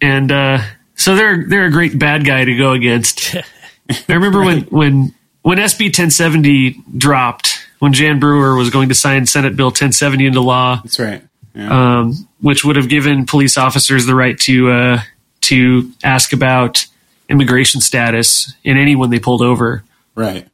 and 0.00 0.32
uh, 0.32 0.60
so 0.94 1.14
they're 1.14 1.44
they're 1.46 1.66
a 1.66 1.70
great 1.70 1.98
bad 1.98 2.24
guy 2.24 2.44
to 2.44 2.56
go 2.56 2.72
against. 2.72 3.34
I 3.90 4.12
remember 4.12 4.42
when 4.42 4.62
when 4.62 5.14
when 5.42 5.58
SB 5.58 5.86
1070 5.86 6.82
dropped, 6.96 7.66
when 7.80 7.92
Jan 7.92 8.18
Brewer 8.20 8.54
was 8.56 8.70
going 8.70 8.88
to 8.90 8.94
sign 8.94 9.26
Senate 9.26 9.56
Bill 9.56 9.68
1070 9.68 10.26
into 10.26 10.40
law, 10.40 10.80
That's 10.82 10.98
right. 10.98 11.22
Yeah. 11.54 11.98
um, 12.00 12.28
which 12.40 12.64
would 12.64 12.76
have 12.76 12.88
given 12.88 13.26
police 13.26 13.58
officers 13.58 14.06
the 14.06 14.14
right 14.14 14.38
to 14.40 14.70
uh, 14.70 15.00
to 15.42 15.90
ask 16.02 16.32
about 16.32 16.84
immigration 17.28 17.80
status 17.80 18.52
in 18.64 18.76
anyone 18.76 19.10
they 19.10 19.20
pulled 19.20 19.42
over. 19.42 19.84
right. 20.14 20.46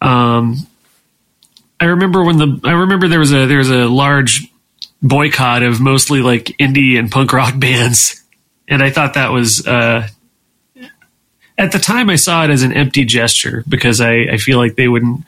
Um, 0.00 0.56
I 1.80 1.86
remember 1.86 2.24
when 2.24 2.38
the 2.38 2.60
I 2.64 2.72
remember 2.72 3.08
there 3.08 3.18
was 3.18 3.32
a 3.32 3.46
there 3.46 3.58
was 3.58 3.70
a 3.70 3.86
large 3.86 4.50
boycott 5.02 5.62
of 5.62 5.80
mostly 5.80 6.20
like 6.20 6.44
indie 6.58 6.98
and 6.98 7.10
punk 7.10 7.32
rock 7.32 7.54
bands, 7.58 8.22
and 8.68 8.82
I 8.82 8.90
thought 8.90 9.14
that 9.14 9.32
was 9.32 9.66
uh, 9.66 10.08
at 11.56 11.72
the 11.72 11.78
time 11.78 12.10
I 12.10 12.16
saw 12.16 12.44
it 12.44 12.50
as 12.50 12.62
an 12.62 12.72
empty 12.72 13.04
gesture 13.04 13.64
because 13.68 14.00
I, 14.00 14.14
I 14.32 14.36
feel 14.38 14.58
like 14.58 14.76
they 14.76 14.88
wouldn't. 14.88 15.24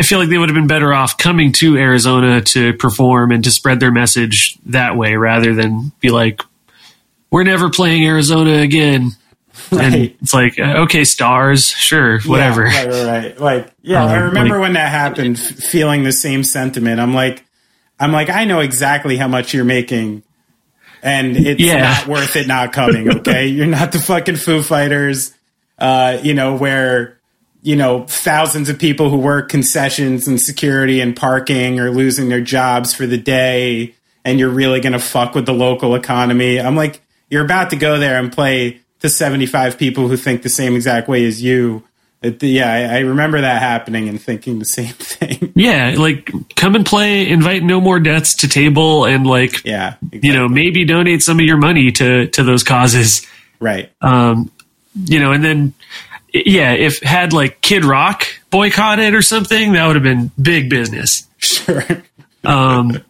I 0.00 0.04
feel 0.04 0.18
like 0.20 0.28
they 0.28 0.38
would 0.38 0.48
have 0.48 0.54
been 0.56 0.68
better 0.68 0.92
off 0.94 1.18
coming 1.18 1.52
to 1.54 1.76
Arizona 1.76 2.40
to 2.40 2.72
perform 2.74 3.32
and 3.32 3.42
to 3.44 3.50
spread 3.50 3.80
their 3.80 3.90
message 3.90 4.56
that 4.66 4.96
way 4.96 5.14
rather 5.16 5.54
than 5.54 5.90
be 6.00 6.10
like, 6.10 6.40
"We're 7.30 7.44
never 7.44 7.68
playing 7.70 8.04
Arizona 8.06 8.58
again." 8.58 9.12
And 9.72 9.94
it's 10.22 10.32
like, 10.32 10.56
uh, 10.58 10.82
okay, 10.84 11.02
stars, 11.04 11.66
sure, 11.66 12.20
whatever. 12.20 12.64
Yeah, 12.68 12.84
right, 12.84 12.88
right, 12.92 13.06
right. 13.24 13.40
Like, 13.40 13.70
yeah, 13.82 14.04
I 14.04 14.16
Um, 14.18 14.22
remember 14.28 14.54
like- 14.54 14.62
when 14.62 14.72
that 14.74 14.88
happened, 14.90 15.36
feeling 15.38 16.04
the 16.04 16.12
same 16.12 16.44
sentiment. 16.44 17.00
I'm 17.00 17.12
like, 17.12 17.44
I'm 18.00 18.12
like, 18.12 18.30
I 18.30 18.44
know 18.44 18.60
exactly 18.60 19.16
how 19.16 19.26
much 19.28 19.52
you're 19.52 19.64
making, 19.64 20.22
and 21.02 21.36
it's 21.36 21.60
Yeah. 21.60 21.82
not 21.82 22.06
worth 22.06 22.36
it 22.36 22.46
not 22.46 22.72
coming. 22.72 23.10
Okay, 23.18 23.46
you're 23.48 23.66
not 23.66 23.90
the 23.92 23.98
fucking 23.98 24.36
Foo 24.36 24.62
Fighters, 24.62 25.32
uh, 25.78 26.18
you 26.22 26.34
know, 26.34 26.54
where 26.54 27.17
you 27.62 27.76
know 27.76 28.04
thousands 28.04 28.68
of 28.68 28.78
people 28.78 29.10
who 29.10 29.18
work 29.18 29.48
concessions 29.48 30.26
and 30.28 30.40
security 30.40 31.00
and 31.00 31.16
parking 31.16 31.80
are 31.80 31.90
losing 31.90 32.28
their 32.28 32.40
jobs 32.40 32.94
for 32.94 33.06
the 33.06 33.18
day, 33.18 33.94
and 34.24 34.38
you're 34.38 34.48
really 34.48 34.80
gonna 34.80 34.98
fuck 34.98 35.34
with 35.34 35.46
the 35.46 35.54
local 35.54 35.94
economy. 35.94 36.60
I'm 36.60 36.76
like, 36.76 37.00
you're 37.30 37.44
about 37.44 37.70
to 37.70 37.76
go 37.76 37.98
there 37.98 38.18
and 38.18 38.32
play 38.32 38.80
to 39.00 39.08
75 39.08 39.78
people 39.78 40.08
who 40.08 40.16
think 40.16 40.42
the 40.42 40.48
same 40.48 40.74
exact 40.74 41.08
way 41.08 41.24
as 41.24 41.42
you. 41.42 41.84
It, 42.20 42.42
yeah, 42.42 42.72
I, 42.72 42.96
I 42.96 42.98
remember 43.00 43.40
that 43.40 43.62
happening 43.62 44.08
and 44.08 44.20
thinking 44.20 44.58
the 44.58 44.64
same 44.64 44.86
thing. 44.94 45.52
Yeah, 45.54 45.94
like 45.96 46.30
come 46.56 46.74
and 46.74 46.84
play, 46.84 47.28
invite 47.28 47.62
no 47.62 47.80
more 47.80 48.00
deaths 48.00 48.34
to 48.36 48.48
table, 48.48 49.04
and 49.04 49.26
like 49.26 49.64
yeah, 49.64 49.96
you 50.10 50.32
know 50.32 50.48
maybe 50.48 50.84
donate 50.84 51.22
some 51.22 51.38
of 51.38 51.44
your 51.44 51.58
money 51.58 51.92
to 51.92 52.26
to 52.28 52.42
those 52.42 52.64
causes. 52.64 53.26
right. 53.60 53.90
Um, 54.00 54.50
you 55.04 55.20
know, 55.20 55.32
and 55.32 55.44
then 55.44 55.74
yeah, 56.32 56.72
if 56.72 57.00
had 57.00 57.32
like 57.32 57.60
Kid 57.60 57.84
Rock 57.84 58.26
boycotted 58.50 59.14
or 59.14 59.22
something, 59.22 59.72
that 59.72 59.86
would 59.86 59.96
have 59.96 60.02
been 60.02 60.30
big 60.40 60.68
business. 60.68 61.26
Sure. 61.38 61.84
Um, 62.44 63.02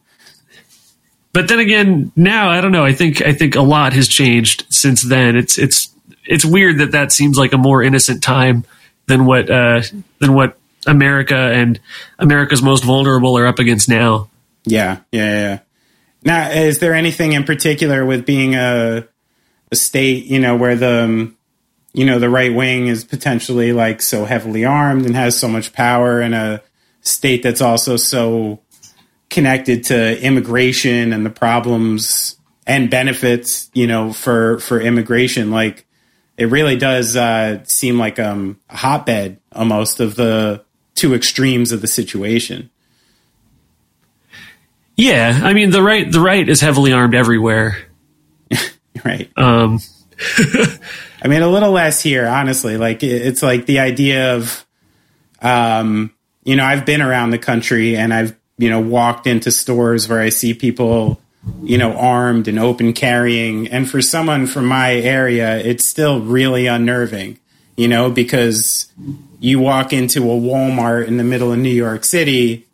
but 1.32 1.48
then 1.48 1.58
again, 1.58 2.12
now 2.16 2.50
I 2.50 2.60
don't 2.60 2.72
know. 2.72 2.84
I 2.84 2.92
think 2.92 3.22
I 3.22 3.32
think 3.32 3.54
a 3.54 3.62
lot 3.62 3.92
has 3.92 4.08
changed 4.08 4.66
since 4.70 5.02
then. 5.02 5.36
It's 5.36 5.58
it's 5.58 5.90
it's 6.24 6.44
weird 6.44 6.78
that 6.78 6.92
that 6.92 7.12
seems 7.12 7.38
like 7.38 7.52
a 7.52 7.58
more 7.58 7.82
innocent 7.82 8.22
time 8.22 8.64
than 9.06 9.24
what 9.24 9.50
uh, 9.50 9.82
than 10.18 10.34
what 10.34 10.58
America 10.86 11.36
and 11.36 11.78
America's 12.18 12.62
most 12.62 12.84
vulnerable 12.84 13.36
are 13.38 13.46
up 13.46 13.58
against 13.58 13.88
now. 13.88 14.28
Yeah, 14.64 14.98
yeah, 15.12 15.32
yeah. 15.32 15.58
Now, 16.24 16.50
is 16.50 16.80
there 16.80 16.94
anything 16.94 17.32
in 17.32 17.44
particular 17.44 18.04
with 18.04 18.26
being 18.26 18.54
a 18.54 19.06
a 19.70 19.76
state, 19.76 20.26
you 20.26 20.40
know, 20.40 20.56
where 20.56 20.76
the 20.76 21.04
um, 21.04 21.37
you 21.92 22.04
know 22.04 22.18
the 22.18 22.30
right 22.30 22.54
wing 22.54 22.86
is 22.86 23.04
potentially 23.04 23.72
like 23.72 24.02
so 24.02 24.24
heavily 24.24 24.64
armed 24.64 25.06
and 25.06 25.14
has 25.16 25.38
so 25.38 25.48
much 25.48 25.72
power, 25.72 26.20
in 26.20 26.34
a 26.34 26.62
state 27.00 27.42
that's 27.42 27.60
also 27.60 27.96
so 27.96 28.60
connected 29.30 29.84
to 29.84 30.20
immigration 30.22 31.12
and 31.12 31.24
the 31.24 31.30
problems 31.30 32.36
and 32.66 32.90
benefits, 32.90 33.70
you 33.72 33.86
know, 33.86 34.12
for 34.12 34.58
for 34.60 34.80
immigration, 34.80 35.50
like 35.50 35.86
it 36.36 36.46
really 36.46 36.76
does 36.76 37.16
uh, 37.16 37.64
seem 37.64 37.98
like 37.98 38.18
um, 38.18 38.60
a 38.70 38.76
hotbed 38.76 39.40
almost 39.52 40.00
of 40.00 40.14
the 40.14 40.64
two 40.94 41.14
extremes 41.14 41.72
of 41.72 41.80
the 41.80 41.88
situation. 41.88 42.70
Yeah, 44.96 45.40
I 45.42 45.52
mean 45.54 45.70
the 45.70 45.82
right 45.82 46.10
the 46.10 46.20
right 46.20 46.48
is 46.48 46.60
heavily 46.60 46.92
armed 46.92 47.14
everywhere. 47.14 47.78
Right. 49.04 49.30
Um, 49.36 49.78
I 51.20 51.28
mean, 51.28 51.42
a 51.42 51.48
little 51.48 51.72
less 51.72 52.00
here, 52.00 52.26
honestly. 52.26 52.76
Like, 52.76 53.02
it's 53.02 53.42
like 53.42 53.66
the 53.66 53.80
idea 53.80 54.36
of, 54.36 54.64
um, 55.42 56.12
you 56.44 56.56
know, 56.56 56.64
I've 56.64 56.86
been 56.86 57.02
around 57.02 57.30
the 57.30 57.38
country 57.38 57.96
and 57.96 58.14
I've, 58.14 58.36
you 58.56 58.70
know, 58.70 58.80
walked 58.80 59.26
into 59.26 59.50
stores 59.50 60.08
where 60.08 60.20
I 60.20 60.28
see 60.28 60.54
people, 60.54 61.20
you 61.62 61.78
know, 61.78 61.92
armed 61.96 62.48
and 62.48 62.58
open 62.58 62.92
carrying. 62.92 63.68
And 63.68 63.88
for 63.88 64.00
someone 64.00 64.46
from 64.46 64.66
my 64.66 64.94
area, 64.94 65.58
it's 65.58 65.88
still 65.88 66.20
really 66.20 66.66
unnerving, 66.66 67.38
you 67.76 67.88
know, 67.88 68.10
because 68.10 68.92
you 69.40 69.58
walk 69.58 69.92
into 69.92 70.22
a 70.22 70.34
Walmart 70.34 71.06
in 71.06 71.16
the 71.16 71.24
middle 71.24 71.52
of 71.52 71.58
New 71.58 71.68
York 71.68 72.04
City, 72.04 72.66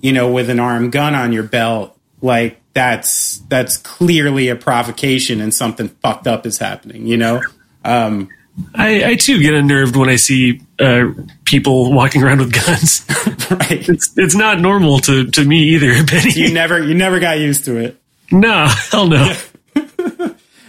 you 0.00 0.12
know, 0.12 0.30
with 0.30 0.50
an 0.50 0.60
armed 0.60 0.92
gun 0.92 1.14
on 1.14 1.32
your 1.32 1.42
belt, 1.42 1.96
like 2.20 2.60
that's 2.74 3.38
that's 3.48 3.76
clearly 3.78 4.48
a 4.48 4.56
provocation 4.56 5.40
and 5.40 5.54
something 5.54 5.88
fucked 5.88 6.26
up 6.26 6.46
is 6.46 6.58
happening, 6.58 7.06
you 7.06 7.16
know? 7.16 7.42
Um, 7.86 8.28
I, 8.74 9.10
I 9.10 9.14
too 9.16 9.40
get 9.40 9.54
unnerved 9.54 9.96
when 9.96 10.08
I 10.08 10.16
see 10.16 10.60
uh, 10.78 11.08
people 11.44 11.92
walking 11.92 12.22
around 12.22 12.38
with 12.40 12.52
guns. 12.52 13.04
right. 13.50 13.88
it's 13.88 14.12
it's 14.16 14.34
not 14.34 14.60
normal 14.60 14.98
to 15.00 15.26
to 15.26 15.44
me 15.44 15.74
either, 15.74 16.04
Benny. 16.10 16.32
You 16.32 16.52
never 16.52 16.82
you 16.82 16.94
never 16.94 17.20
got 17.20 17.38
used 17.38 17.64
to 17.66 17.76
it. 17.76 18.00
no, 18.30 18.66
hell 18.90 19.06
no. 19.06 19.34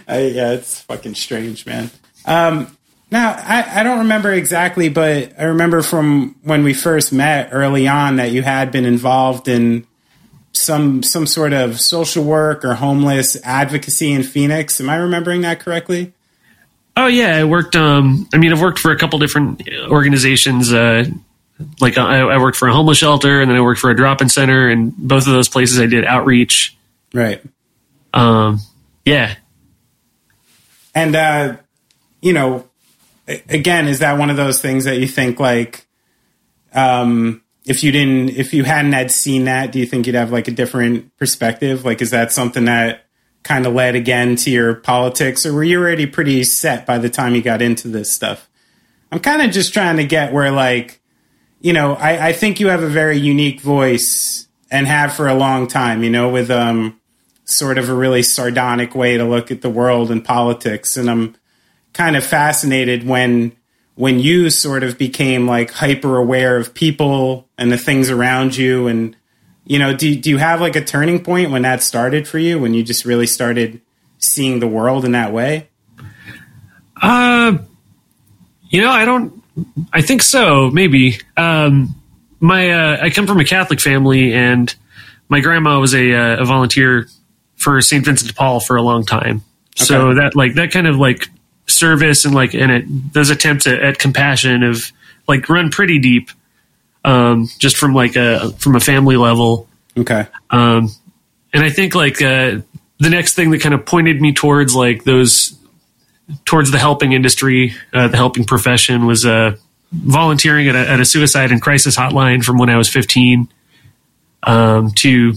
I, 0.06 0.20
yeah, 0.20 0.52
it's 0.52 0.80
fucking 0.82 1.14
strange, 1.14 1.66
man. 1.66 1.90
Um, 2.24 2.76
now 3.10 3.32
I, 3.38 3.80
I 3.80 3.82
don't 3.82 4.00
remember 4.00 4.32
exactly, 4.32 4.88
but 4.88 5.32
I 5.38 5.44
remember 5.44 5.82
from 5.82 6.36
when 6.42 6.64
we 6.64 6.74
first 6.74 7.12
met 7.12 7.50
early 7.52 7.88
on 7.88 8.16
that 8.16 8.32
you 8.32 8.42
had 8.42 8.70
been 8.70 8.84
involved 8.84 9.48
in 9.48 9.86
some 10.52 11.02
some 11.02 11.26
sort 11.26 11.52
of 11.54 11.80
social 11.80 12.24
work 12.24 12.64
or 12.64 12.74
homeless 12.74 13.36
advocacy 13.44 14.12
in 14.12 14.22
Phoenix. 14.22 14.78
Am 14.80 14.90
I 14.90 14.96
remembering 14.96 15.40
that 15.42 15.60
correctly? 15.60 16.12
Oh 17.00 17.06
yeah, 17.06 17.36
I 17.36 17.44
worked. 17.44 17.76
Um, 17.76 18.28
I 18.34 18.38
mean, 18.38 18.52
I've 18.52 18.60
worked 18.60 18.80
for 18.80 18.90
a 18.90 18.98
couple 18.98 19.20
different 19.20 19.62
organizations. 19.88 20.72
Uh, 20.72 21.04
like 21.80 21.96
I, 21.96 22.18
I 22.20 22.38
worked 22.38 22.56
for 22.56 22.66
a 22.66 22.72
homeless 22.72 22.98
shelter, 22.98 23.40
and 23.40 23.48
then 23.48 23.56
I 23.56 23.60
worked 23.60 23.80
for 23.80 23.90
a 23.90 23.96
drop-in 23.96 24.28
center, 24.28 24.68
and 24.68 24.96
both 24.96 25.28
of 25.28 25.32
those 25.32 25.48
places 25.48 25.78
I 25.78 25.86
did 25.86 26.04
outreach. 26.04 26.76
Right. 27.14 27.40
Um, 28.12 28.58
yeah, 29.04 29.36
And 30.98 31.14
uh, 31.14 31.56
you 32.20 32.32
know, 32.32 32.68
again, 33.48 33.86
is 33.86 34.00
that 34.00 34.18
one 34.18 34.30
of 34.30 34.36
those 34.36 34.60
things 34.60 34.84
that 34.84 34.98
you 34.98 35.06
think 35.06 35.38
like, 35.38 35.86
um, 36.74 37.42
if 37.64 37.84
you 37.84 37.92
didn't, 37.92 38.30
if 38.30 38.52
you 38.52 38.64
hadn't 38.64 38.92
had 38.92 39.12
seen 39.12 39.44
that, 39.44 39.70
do 39.70 39.78
you 39.78 39.86
think 39.86 40.06
you'd 40.06 40.16
have 40.16 40.32
like 40.32 40.48
a 40.48 40.50
different 40.50 41.16
perspective? 41.16 41.84
Like, 41.84 42.02
is 42.02 42.10
that 42.10 42.32
something 42.32 42.64
that 42.64 43.04
kind 43.48 43.64
of 43.64 43.72
led 43.72 43.94
again 43.94 44.36
to 44.36 44.50
your 44.50 44.74
politics, 44.74 45.46
or 45.46 45.54
were 45.54 45.64
you 45.64 45.80
already 45.80 46.04
pretty 46.04 46.44
set 46.44 46.84
by 46.84 46.98
the 46.98 47.08
time 47.08 47.34
you 47.34 47.40
got 47.40 47.62
into 47.62 47.88
this 47.88 48.14
stuff? 48.14 48.46
I'm 49.10 49.20
kind 49.20 49.40
of 49.40 49.50
just 49.50 49.72
trying 49.72 49.96
to 49.96 50.04
get 50.04 50.34
where 50.34 50.50
like, 50.50 51.00
you 51.62 51.72
know, 51.72 51.94
I, 51.94 52.28
I 52.28 52.32
think 52.34 52.60
you 52.60 52.68
have 52.68 52.82
a 52.82 52.88
very 52.88 53.16
unique 53.16 53.62
voice 53.62 54.46
and 54.70 54.86
have 54.86 55.14
for 55.14 55.28
a 55.28 55.34
long 55.34 55.66
time. 55.66 56.04
You 56.04 56.10
know, 56.10 56.28
with 56.28 56.50
um, 56.50 57.00
sort 57.46 57.78
of 57.78 57.88
a 57.88 57.94
really 57.94 58.22
sardonic 58.22 58.94
way 58.94 59.16
to 59.16 59.24
look 59.24 59.50
at 59.50 59.62
the 59.62 59.70
world 59.70 60.10
and 60.10 60.22
politics, 60.22 60.98
and 60.98 61.08
I'm 61.08 61.34
kind 61.94 62.16
of 62.16 62.24
fascinated 62.24 63.06
when 63.06 63.56
when 63.94 64.20
you 64.20 64.50
sort 64.50 64.82
of 64.82 64.98
became 64.98 65.46
like 65.46 65.70
hyper 65.70 66.18
aware 66.18 66.58
of 66.58 66.74
people 66.74 67.48
and 67.56 67.72
the 67.72 67.78
things 67.78 68.10
around 68.10 68.58
you 68.58 68.86
and 68.88 69.16
you 69.68 69.78
know 69.78 69.96
do, 69.96 70.16
do 70.16 70.30
you 70.30 70.38
have 70.38 70.60
like 70.60 70.74
a 70.74 70.84
turning 70.84 71.22
point 71.22 71.52
when 71.52 71.62
that 71.62 71.82
started 71.82 72.26
for 72.26 72.38
you 72.38 72.58
when 72.58 72.74
you 72.74 72.82
just 72.82 73.04
really 73.04 73.26
started 73.26 73.80
seeing 74.18 74.58
the 74.58 74.66
world 74.66 75.04
in 75.04 75.12
that 75.12 75.32
way? 75.32 75.68
Uh, 77.00 77.58
you 78.68 78.82
know, 78.82 78.90
I 78.90 79.04
don't. 79.04 79.42
I 79.92 80.02
think 80.02 80.22
so. 80.22 80.70
Maybe. 80.70 81.18
Um, 81.36 81.94
my 82.40 82.70
uh, 82.70 82.98
I 83.04 83.10
come 83.10 83.26
from 83.26 83.40
a 83.40 83.44
Catholic 83.44 83.80
family, 83.80 84.32
and 84.32 84.74
my 85.28 85.40
grandma 85.40 85.80
was 85.80 85.94
a, 85.94 86.12
uh, 86.12 86.42
a 86.42 86.44
volunteer 86.44 87.08
for 87.56 87.80
St. 87.80 88.04
Vincent 88.04 88.30
de 88.30 88.34
Paul 88.34 88.60
for 88.60 88.76
a 88.76 88.82
long 88.82 89.04
time. 89.04 89.42
Okay. 89.76 89.84
So 89.84 90.14
that 90.14 90.36
like 90.36 90.54
that 90.54 90.70
kind 90.70 90.86
of 90.86 90.96
like 90.96 91.28
service 91.66 92.24
and 92.24 92.34
like 92.34 92.54
and 92.54 92.72
it 92.72 93.12
those 93.12 93.30
attempts 93.30 93.66
at, 93.66 93.80
at 93.80 93.98
compassion 93.98 94.62
have 94.62 94.92
like 95.26 95.48
run 95.48 95.70
pretty 95.70 95.98
deep. 95.98 96.30
Um, 97.08 97.48
just 97.58 97.78
from 97.78 97.94
like 97.94 98.16
a 98.16 98.50
from 98.58 98.76
a 98.76 98.80
family 98.80 99.16
level. 99.16 99.66
Okay. 99.96 100.26
Um, 100.50 100.90
and 101.54 101.64
I 101.64 101.70
think 101.70 101.94
like 101.94 102.20
uh, 102.20 102.60
the 102.98 103.08
next 103.08 103.32
thing 103.32 103.50
that 103.52 103.62
kind 103.62 103.74
of 103.74 103.86
pointed 103.86 104.20
me 104.20 104.34
towards 104.34 104.74
like 104.74 105.04
those 105.04 105.58
towards 106.44 106.70
the 106.70 106.78
helping 106.78 107.12
industry, 107.12 107.74
uh, 107.94 108.08
the 108.08 108.16
helping 108.18 108.44
profession 108.44 109.06
was 109.06 109.24
uh, 109.24 109.56
volunteering 109.90 110.68
at 110.68 110.74
a, 110.74 110.90
at 110.90 111.00
a 111.00 111.04
suicide 111.06 111.50
and 111.50 111.62
crisis 111.62 111.96
hotline 111.96 112.44
from 112.44 112.58
when 112.58 112.68
I 112.68 112.76
was 112.76 112.90
15 112.90 113.48
um, 114.42 114.90
to 114.96 115.32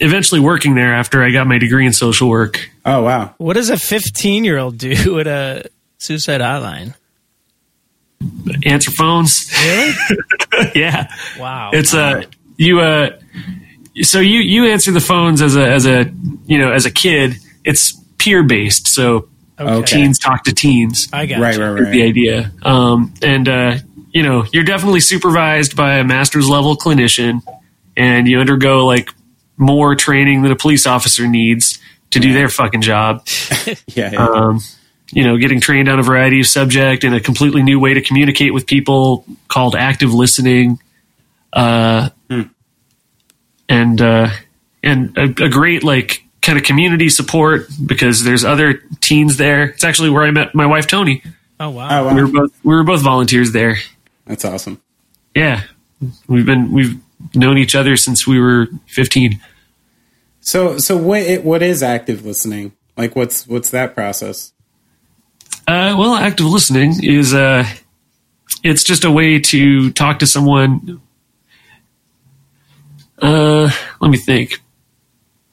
eventually 0.00 0.40
working 0.40 0.74
there 0.74 0.92
after 0.92 1.22
I 1.22 1.30
got 1.30 1.46
my 1.46 1.58
degree 1.58 1.86
in 1.86 1.92
social 1.92 2.28
work. 2.28 2.68
Oh 2.84 3.02
wow. 3.04 3.34
What 3.38 3.54
does 3.54 3.70
a 3.70 3.76
15 3.76 4.44
year 4.44 4.58
old 4.58 4.78
do 4.78 5.20
at 5.20 5.28
a 5.28 5.70
suicide 5.98 6.40
hotline? 6.40 6.94
Answer 8.64 8.90
phones. 8.92 9.50
Really? 9.64 9.94
yeah. 10.74 11.12
Wow. 11.38 11.70
It's 11.72 11.94
uh 11.94 12.22
you 12.56 12.80
uh 12.80 13.10
so 14.02 14.20
you 14.20 14.40
you 14.40 14.66
answer 14.66 14.90
the 14.92 15.00
phones 15.00 15.40
as 15.42 15.56
a 15.56 15.68
as 15.68 15.86
a 15.86 16.10
you 16.46 16.58
know 16.58 16.72
as 16.72 16.86
a 16.86 16.90
kid. 16.90 17.36
It's 17.64 17.92
peer 18.18 18.42
based, 18.42 18.88
so 18.88 19.28
Okay. 19.60 19.82
teens 19.98 20.18
talk 20.18 20.42
to 20.44 20.52
teens. 20.52 21.06
I 21.12 21.26
got 21.26 21.38
Right, 21.38 21.54
you. 21.56 21.62
right, 21.64 21.82
is 21.82 21.90
the 21.92 22.02
idea. 22.02 22.50
Um, 22.62 23.14
and 23.22 23.48
uh, 23.48 23.76
you 24.10 24.24
know, 24.24 24.44
you're 24.52 24.64
definitely 24.64 24.98
supervised 25.00 25.76
by 25.76 25.98
a 25.98 26.04
master's 26.04 26.48
level 26.48 26.76
clinician, 26.76 27.40
and 27.96 28.26
you 28.26 28.40
undergo 28.40 28.84
like 28.84 29.10
more 29.56 29.94
training 29.94 30.42
than 30.42 30.50
a 30.50 30.56
police 30.56 30.86
officer 30.88 31.28
needs 31.28 31.78
to 32.10 32.18
do 32.18 32.32
their 32.32 32.48
fucking 32.48 32.80
job. 32.82 33.24
Yeah. 33.86 34.10
yeah. 34.12 34.26
Um, 34.26 34.60
you 35.14 35.24
know, 35.24 35.36
getting 35.36 35.60
trained 35.60 35.88
on 35.88 35.98
a 35.98 36.02
variety 36.02 36.40
of 36.40 36.46
subject 36.46 37.04
and 37.04 37.14
a 37.14 37.20
completely 37.20 37.62
new 37.62 37.78
way 37.78 37.94
to 37.94 38.00
communicate 38.00 38.52
with 38.52 38.66
people 38.66 39.24
called 39.48 39.74
active 39.76 40.12
listening. 40.12 40.78
Uh, 41.52 42.10
and 43.68 44.00
uh, 44.00 44.28
and 44.82 45.16
a, 45.16 45.44
a 45.44 45.48
great 45.48 45.82
like 45.82 46.24
kind 46.42 46.58
of 46.58 46.64
community 46.64 47.08
support 47.08 47.68
because 47.84 48.24
there's 48.24 48.44
other 48.44 48.82
teens 49.00 49.36
there. 49.36 49.64
It's 49.64 49.84
actually 49.84 50.10
where 50.10 50.24
I 50.24 50.30
met 50.30 50.54
my 50.54 50.66
wife 50.66 50.86
Tony. 50.86 51.22
Oh, 51.58 51.70
wow. 51.70 51.88
oh 51.90 52.06
wow. 52.06 52.14
We 52.14 52.22
were 52.22 52.28
both 52.28 52.64
we 52.64 52.74
were 52.74 52.84
both 52.84 53.02
volunteers 53.02 53.52
there. 53.52 53.76
That's 54.26 54.44
awesome. 54.44 54.80
Yeah, 55.34 55.62
we've 56.28 56.46
been 56.46 56.72
we've 56.72 57.00
known 57.34 57.58
each 57.58 57.74
other 57.74 57.96
since 57.96 58.26
we 58.26 58.38
were 58.38 58.68
15. 58.86 59.40
So 60.40 60.78
so 60.78 60.96
what 60.96 61.42
what 61.44 61.62
is 61.62 61.82
active 61.82 62.24
listening? 62.24 62.72
Like 62.96 63.16
what's 63.16 63.46
what's 63.46 63.70
that 63.70 63.94
process? 63.94 64.52
Uh, 65.66 65.96
well, 65.98 66.14
active 66.14 66.46
listening 66.46 67.02
is 67.02 67.32
uh, 67.32 67.64
it's 68.62 68.84
just 68.84 69.04
a 69.04 69.10
way 69.10 69.38
to 69.38 69.90
talk 69.92 70.18
to 70.18 70.26
someone. 70.26 71.00
Uh, 73.20 73.70
let 74.00 74.10
me 74.10 74.18
think 74.18 74.60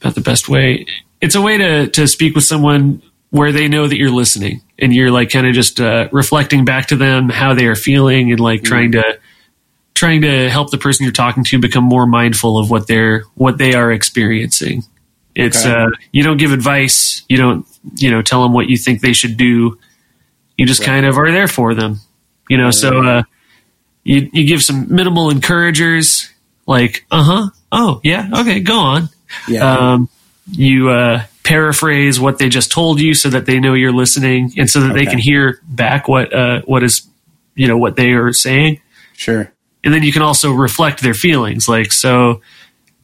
about 0.01 0.15
the 0.15 0.21
best 0.21 0.49
way. 0.49 0.85
It's 1.21 1.35
a 1.35 1.41
way 1.41 1.57
to 1.57 1.87
to 1.87 2.07
speak 2.07 2.35
with 2.35 2.43
someone 2.43 3.01
where 3.29 3.51
they 3.51 3.67
know 3.67 3.87
that 3.87 3.95
you're 3.97 4.11
listening 4.11 4.61
and 4.77 4.93
you're 4.93 5.11
like 5.11 5.29
kind 5.29 5.47
of 5.47 5.53
just 5.53 5.79
uh, 5.79 6.09
reflecting 6.11 6.65
back 6.65 6.87
to 6.87 6.95
them 6.97 7.29
how 7.29 7.53
they 7.53 7.65
are 7.67 7.75
feeling 7.75 8.31
and 8.31 8.39
like 8.39 8.63
trying 8.63 8.91
to 8.93 9.19
trying 9.93 10.21
to 10.21 10.49
help 10.49 10.71
the 10.71 10.77
person 10.77 11.03
you're 11.03 11.13
talking 11.13 11.43
to 11.45 11.59
become 11.59 11.83
more 11.83 12.05
mindful 12.07 12.57
of 12.57 12.69
what 12.69 12.87
they're 12.87 13.23
what 13.35 13.57
they 13.57 13.73
are 13.73 13.91
experiencing. 13.91 14.83
It's 15.35 15.65
Okay. 15.65 15.73
uh, 15.73 15.87
you 16.11 16.23
don't 16.23 16.37
give 16.37 16.51
advice, 16.51 17.23
you 17.29 17.37
don't 17.37 17.65
you 17.95 18.11
know 18.11 18.21
tell 18.21 18.43
them 18.43 18.51
what 18.51 18.67
you 18.67 18.75
think 18.77 18.99
they 19.01 19.13
should 19.13 19.37
do. 19.37 19.77
You 20.61 20.67
just 20.67 20.83
kind 20.83 21.05
of 21.05 21.17
are 21.17 21.31
there 21.31 21.47
for 21.47 21.73
them, 21.73 21.99
you 22.49 22.57
know. 22.57 22.71
So 22.71 23.03
uh, 23.03 23.23
you 24.03 24.29
you 24.31 24.47
give 24.47 24.61
some 24.61 24.93
minimal 24.93 25.29
encouragers 25.29 26.29
like 26.67 27.05
uh 27.11 27.23
huh 27.23 27.49
oh 27.71 27.99
yeah 28.03 28.29
okay 28.41 28.59
go 28.59 28.77
on. 28.77 29.09
Yeah. 29.47 29.93
Um, 29.93 30.09
you 30.51 30.89
uh, 30.89 31.23
paraphrase 31.43 32.19
what 32.19 32.37
they 32.37 32.49
just 32.49 32.71
told 32.71 32.99
you 32.99 33.13
so 33.13 33.29
that 33.29 33.45
they 33.45 33.59
know 33.59 33.73
you're 33.73 33.91
listening 33.93 34.53
and 34.57 34.69
so 34.69 34.81
that 34.81 34.93
they 34.93 35.05
can 35.05 35.19
hear 35.19 35.59
back 35.63 36.07
what 36.07 36.33
uh, 36.33 36.61
what 36.65 36.83
is 36.83 37.07
you 37.55 37.67
know 37.67 37.77
what 37.77 37.95
they 37.95 38.11
are 38.11 38.31
saying 38.33 38.79
sure. 39.13 39.51
and 39.83 39.93
then 39.93 40.03
you 40.03 40.11
can 40.11 40.21
also 40.21 40.51
reflect 40.51 41.01
their 41.01 41.13
feelings 41.13 41.67
like 41.69 41.91
so 41.91 42.41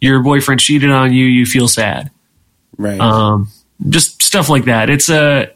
your 0.01 0.21
boyfriend 0.21 0.59
cheated 0.59 0.89
on 0.91 1.13
you 1.13 1.25
you 1.25 1.45
feel 1.45 1.67
sad 1.67 2.11
Right. 2.77 2.99
um, 2.99 3.49
just 3.89 4.21
stuff 4.21 4.49
like 4.49 4.65
that 4.65 4.89
it's 4.89 5.09
uh, 5.09 5.47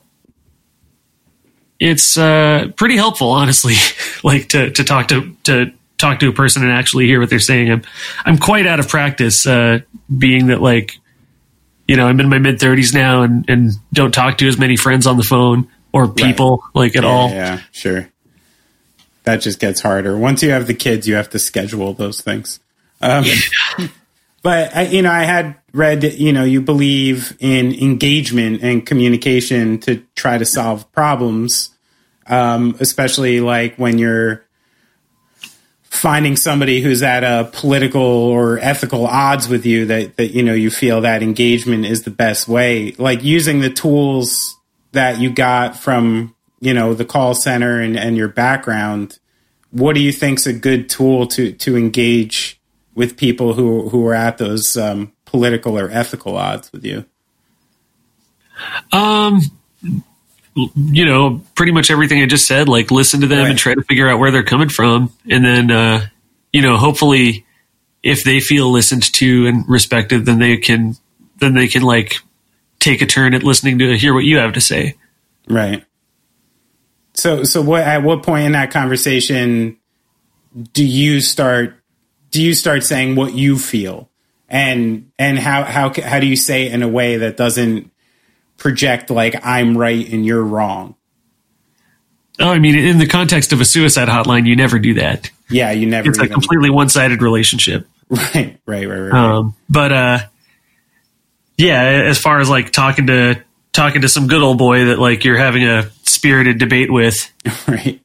it's 1.81 2.17
uh, 2.17 2.71
pretty 2.77 2.95
helpful 2.95 3.31
honestly 3.31 3.73
like 4.23 4.47
to, 4.49 4.71
to 4.71 4.83
talk 4.83 5.09
to 5.09 5.35
to 5.43 5.73
talk 5.97 6.19
to 6.19 6.29
a 6.29 6.33
person 6.33 6.63
and 6.63 6.71
actually 6.71 7.05
hear 7.05 7.19
what 7.19 7.29
they're 7.29 7.39
saying 7.39 7.71
i'm 7.71 7.83
i'm 8.25 8.37
quite 8.37 8.65
out 8.65 8.79
of 8.79 8.87
practice 8.87 9.45
uh, 9.45 9.79
being 10.17 10.47
that 10.47 10.61
like 10.61 10.97
you 11.87 11.97
know 11.97 12.07
i'm 12.07 12.19
in 12.19 12.29
my 12.29 12.39
mid 12.39 12.57
30s 12.57 12.93
now 12.93 13.23
and 13.23 13.49
and 13.49 13.71
don't 13.91 14.13
talk 14.13 14.37
to 14.37 14.47
as 14.47 14.57
many 14.57 14.77
friends 14.77 15.05
on 15.05 15.17
the 15.17 15.23
phone 15.23 15.67
or 15.93 16.07
people 16.07 16.63
like 16.73 16.95
at 16.95 17.03
yeah, 17.03 17.09
all 17.09 17.29
yeah, 17.29 17.61
sure. 17.71 18.09
That 19.23 19.37
just 19.37 19.59
gets 19.59 19.81
harder. 19.81 20.17
Once 20.17 20.41
you 20.41 20.49
have 20.51 20.67
the 20.67 20.73
kids, 20.73 21.07
you 21.07 21.15
have 21.15 21.29
to 21.31 21.39
schedule 21.39 21.93
those 21.93 22.21
things. 22.21 22.59
Um, 23.01 23.25
but 24.41 24.75
I, 24.75 24.83
you 24.83 25.01
know, 25.01 25.11
I 25.11 25.23
had 25.23 25.57
read 25.73 26.03
you 26.03 26.33
know 26.33 26.43
you 26.43 26.61
believe 26.61 27.35
in 27.39 27.73
engagement 27.73 28.61
and 28.61 28.85
communication 28.85 29.79
to 29.79 30.03
try 30.15 30.37
to 30.37 30.45
solve 30.45 30.91
problems, 30.91 31.69
um, 32.27 32.75
especially 32.79 33.39
like 33.39 33.75
when 33.75 33.97
you're 33.97 34.45
finding 35.83 36.35
somebody 36.35 36.81
who's 36.81 37.03
at 37.03 37.23
a 37.23 37.49
political 37.51 38.01
or 38.01 38.57
ethical 38.59 39.05
odds 39.05 39.47
with 39.47 39.65
you 39.65 39.85
that 39.85 40.17
that 40.17 40.31
you 40.31 40.43
know 40.43 40.53
you 40.53 40.69
feel 40.69 41.01
that 41.01 41.23
engagement 41.23 41.85
is 41.85 42.03
the 42.03 42.11
best 42.11 42.47
way. 42.47 42.91
Like 42.97 43.23
using 43.23 43.61
the 43.61 43.69
tools 43.69 44.57
that 44.91 45.19
you 45.19 45.31
got 45.31 45.77
from 45.77 46.35
you 46.59 46.73
know 46.73 46.93
the 46.93 47.05
call 47.05 47.33
center 47.33 47.79
and, 47.79 47.97
and 47.97 48.15
your 48.17 48.27
background 48.27 49.19
what 49.71 49.95
do 49.95 50.01
you 50.01 50.11
think's 50.11 50.45
a 50.45 50.53
good 50.53 50.89
tool 50.89 51.25
to 51.25 51.53
to 51.53 51.75
engage 51.75 52.59
with 52.93 53.17
people 53.17 53.53
who 53.53 53.89
who 53.89 54.05
are 54.05 54.13
at 54.13 54.37
those 54.37 54.77
um, 54.77 55.11
political 55.31 55.77
or 55.79 55.89
ethical 55.89 56.37
odds 56.37 56.71
with 56.71 56.85
you 56.85 57.05
Um, 58.91 59.41
you 60.75 61.05
know, 61.05 61.41
pretty 61.55 61.71
much 61.71 61.89
everything 61.89 62.21
I 62.21 62.25
just 62.25 62.45
said. 62.45 62.67
Like, 62.67 62.91
listen 62.91 63.21
to 63.21 63.27
them 63.27 63.39
Right. 63.39 63.49
and 63.51 63.57
try 63.57 63.73
to 63.73 63.81
figure 63.83 64.07
out 64.09 64.19
where 64.19 64.31
they're 64.31 64.43
coming 64.43 64.69
from, 64.69 65.11
and 65.29 65.43
then, 65.45 65.71
uh, 65.71 66.05
you 66.51 66.61
know, 66.61 66.77
hopefully, 66.77 67.45
if 68.03 68.23
they 68.23 68.39
feel 68.41 68.69
listened 68.69 69.11
to 69.13 69.47
and 69.47 69.63
respected, 69.67 70.25
then 70.25 70.39
they 70.39 70.57
can, 70.57 70.97
then 71.39 71.53
they 71.53 71.67
can 71.67 71.81
like 71.83 72.17
take 72.79 73.01
a 73.01 73.05
turn 73.05 73.33
at 73.33 73.43
listening 73.43 73.79
to 73.79 73.97
hear 73.97 74.13
what 74.13 74.25
you 74.25 74.37
have 74.37 74.53
to 74.53 74.61
say. 74.61 74.95
Right. 75.47 75.85
So 77.13 77.43
so 77.45 77.61
what 77.61 77.83
at 77.83 78.03
what 78.03 78.21
point 78.23 78.45
in 78.45 78.51
that 78.51 78.71
conversation 78.71 79.77
do 80.73 80.83
you 80.85 81.21
start 81.21 81.75
do 82.31 82.41
you 82.41 82.53
start 82.53 82.83
saying 82.83 83.15
what 83.15 83.33
you 83.33 83.57
feel 83.57 84.09
and 84.51 85.11
and 85.17 85.39
how 85.39 85.63
how 85.63 85.93
how 86.03 86.19
do 86.19 86.27
you 86.27 86.35
say 86.35 86.67
it 86.67 86.73
in 86.73 86.83
a 86.83 86.87
way 86.87 87.17
that 87.17 87.37
doesn't 87.37 87.89
project 88.57 89.09
like 89.09 89.43
I'm 89.45 89.77
right 89.77 90.07
and 90.11 90.25
you're 90.25 90.43
wrong? 90.43 90.95
Oh, 92.39 92.49
I 92.49 92.59
mean, 92.59 92.75
in 92.75 92.97
the 92.97 93.07
context 93.07 93.53
of 93.53 93.61
a 93.61 93.65
suicide 93.65 94.09
hotline, 94.09 94.45
you 94.45 94.55
never 94.55 94.77
do 94.77 94.95
that. 94.95 95.31
Yeah, 95.49 95.71
you 95.71 95.87
never 95.87 96.09
It's 96.09 96.19
a 96.19 96.27
completely 96.27 96.69
one-sided 96.69 97.21
relationship. 97.21 97.87
right 98.09 98.59
right 98.65 98.87
right 98.87 98.99
right. 98.99 99.13
Um, 99.13 99.55
but 99.69 99.91
uh, 99.93 100.19
yeah, 101.57 101.81
as 101.81 102.19
far 102.19 102.39
as 102.39 102.49
like 102.49 102.71
talking 102.71 103.07
to 103.07 103.41
talking 103.71 104.01
to 104.01 104.09
some 104.09 104.27
good 104.27 104.41
old 104.41 104.57
boy 104.57 104.85
that 104.85 104.99
like 104.99 105.23
you're 105.23 105.37
having 105.37 105.63
a 105.63 105.89
spirited 106.03 106.57
debate 106.57 106.91
with, 106.91 107.31
right. 107.69 108.01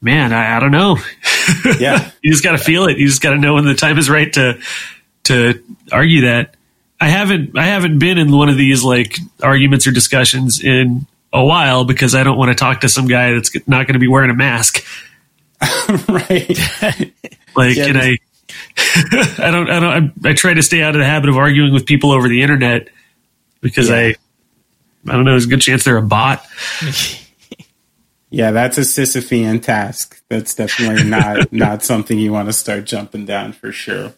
man, 0.00 0.32
I, 0.32 0.56
I 0.56 0.60
don't 0.60 0.72
know. 0.72 0.98
Yeah. 1.78 2.10
you 2.22 2.32
just 2.32 2.42
got 2.42 2.52
to 2.52 2.58
feel 2.58 2.86
it. 2.86 2.98
You 2.98 3.06
just 3.06 3.22
got 3.22 3.30
to 3.30 3.38
know 3.38 3.54
when 3.54 3.66
the 3.66 3.74
time 3.74 3.98
is 3.98 4.10
right 4.10 4.32
to 4.32 4.60
to 5.24 5.62
argue 5.90 6.22
that. 6.22 6.54
I 7.00 7.08
haven't 7.08 7.58
I 7.58 7.64
haven't 7.64 7.98
been 7.98 8.16
in 8.16 8.30
one 8.30 8.48
of 8.48 8.56
these 8.56 8.84
like 8.84 9.18
arguments 9.42 9.86
or 9.86 9.90
discussions 9.90 10.62
in 10.62 11.06
a 11.32 11.44
while 11.44 11.84
because 11.84 12.14
I 12.14 12.22
don't 12.22 12.38
want 12.38 12.50
to 12.50 12.54
talk 12.54 12.82
to 12.82 12.88
some 12.88 13.08
guy 13.08 13.32
that's 13.32 13.50
not 13.66 13.86
going 13.86 13.94
to 13.94 13.98
be 13.98 14.06
wearing 14.08 14.30
a 14.30 14.34
mask. 14.34 14.84
right. 16.08 16.58
Like, 17.54 17.76
Yeah, 17.76 17.88
and 17.88 17.98
I 17.98 18.16
I 19.38 19.50
don't 19.50 19.68
I 19.68 19.80
don't 19.80 20.24
I, 20.24 20.30
I 20.30 20.32
try 20.32 20.54
to 20.54 20.62
stay 20.62 20.82
out 20.82 20.94
of 20.94 21.00
the 21.00 21.04
habit 21.04 21.28
of 21.28 21.36
arguing 21.36 21.74
with 21.74 21.84
people 21.84 22.12
over 22.12 22.28
the 22.28 22.40
internet 22.40 22.88
because 23.60 23.90
Yeah. 23.90 23.96
I 23.96 24.14
I 25.06 25.12
don't 25.12 25.24
know. 25.24 25.32
There's 25.32 25.44
a 25.44 25.48
good 25.48 25.60
chance 25.60 25.84
they're 25.84 25.98
a 25.98 26.02
bot. 26.02 26.46
Yeah, 28.30 28.52
that's 28.52 28.78
a 28.78 28.82
Sisyphean 28.82 29.62
task. 29.62 30.22
That's 30.30 30.54
definitely 30.54 31.04
not 31.04 31.52
not 31.52 31.82
something 31.82 32.18
you 32.18 32.32
want 32.32 32.48
to 32.48 32.54
start 32.54 32.86
jumping 32.86 33.26
down 33.26 33.52
for 33.52 33.72
sure. 33.72 34.14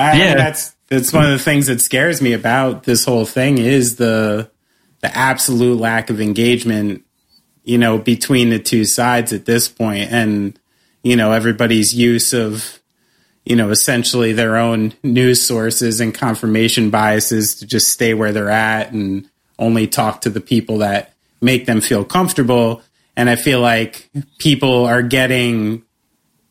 I, 0.00 0.16
Yeah. 0.18 0.34
that's 0.34 0.74
that's 0.88 1.12
one 1.12 1.24
of 1.24 1.30
the 1.30 1.38
things 1.38 1.66
that 1.68 1.80
scares 1.80 2.20
me 2.20 2.32
about 2.32 2.82
this 2.84 3.04
whole 3.04 3.24
thing 3.24 3.58
is 3.58 3.96
the 3.96 4.50
the 5.00 5.16
absolute 5.16 5.78
lack 5.78 6.10
of 6.10 6.20
engagement, 6.20 7.04
you 7.64 7.78
know, 7.78 7.96
between 7.98 8.50
the 8.50 8.58
two 8.58 8.84
sides 8.84 9.32
at 9.32 9.46
this 9.46 9.68
point, 9.68 10.10
and 10.10 10.58
you 11.02 11.16
know 11.16 11.32
everybody's 11.32 11.94
use 11.94 12.32
of 12.32 12.80
you 13.44 13.56
know 13.56 13.70
essentially 13.70 14.32
their 14.32 14.56
own 14.56 14.92
news 15.02 15.46
sources 15.46 16.00
and 16.00 16.12
confirmation 16.14 16.90
biases 16.90 17.54
to 17.56 17.66
just 17.66 17.88
stay 17.88 18.12
where 18.14 18.32
they're 18.32 18.50
at 18.50 18.92
and 18.92 19.28
only 19.58 19.86
talk 19.86 20.22
to 20.22 20.30
the 20.30 20.40
people 20.40 20.78
that 20.78 21.12
make 21.40 21.66
them 21.66 21.80
feel 21.80 22.04
comfortable. 22.04 22.82
And 23.16 23.28
I 23.28 23.36
feel 23.36 23.60
like 23.60 24.08
people 24.38 24.86
are 24.86 25.02
getting 25.02 25.82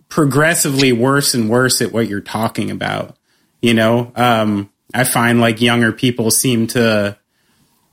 progressively 0.10 0.92
worse 0.92 1.34
and 1.34 1.50
worse 1.50 1.82
at 1.82 1.92
what 1.92 2.08
you're 2.08 2.22
talking 2.22 2.72
about. 2.72 3.16
You 3.62 3.74
know, 3.74 4.12
um, 4.16 4.70
I 4.94 5.04
find 5.04 5.40
like 5.42 5.62
younger 5.62 5.92
people 5.92 6.32
seem 6.32 6.68
to 6.68 7.18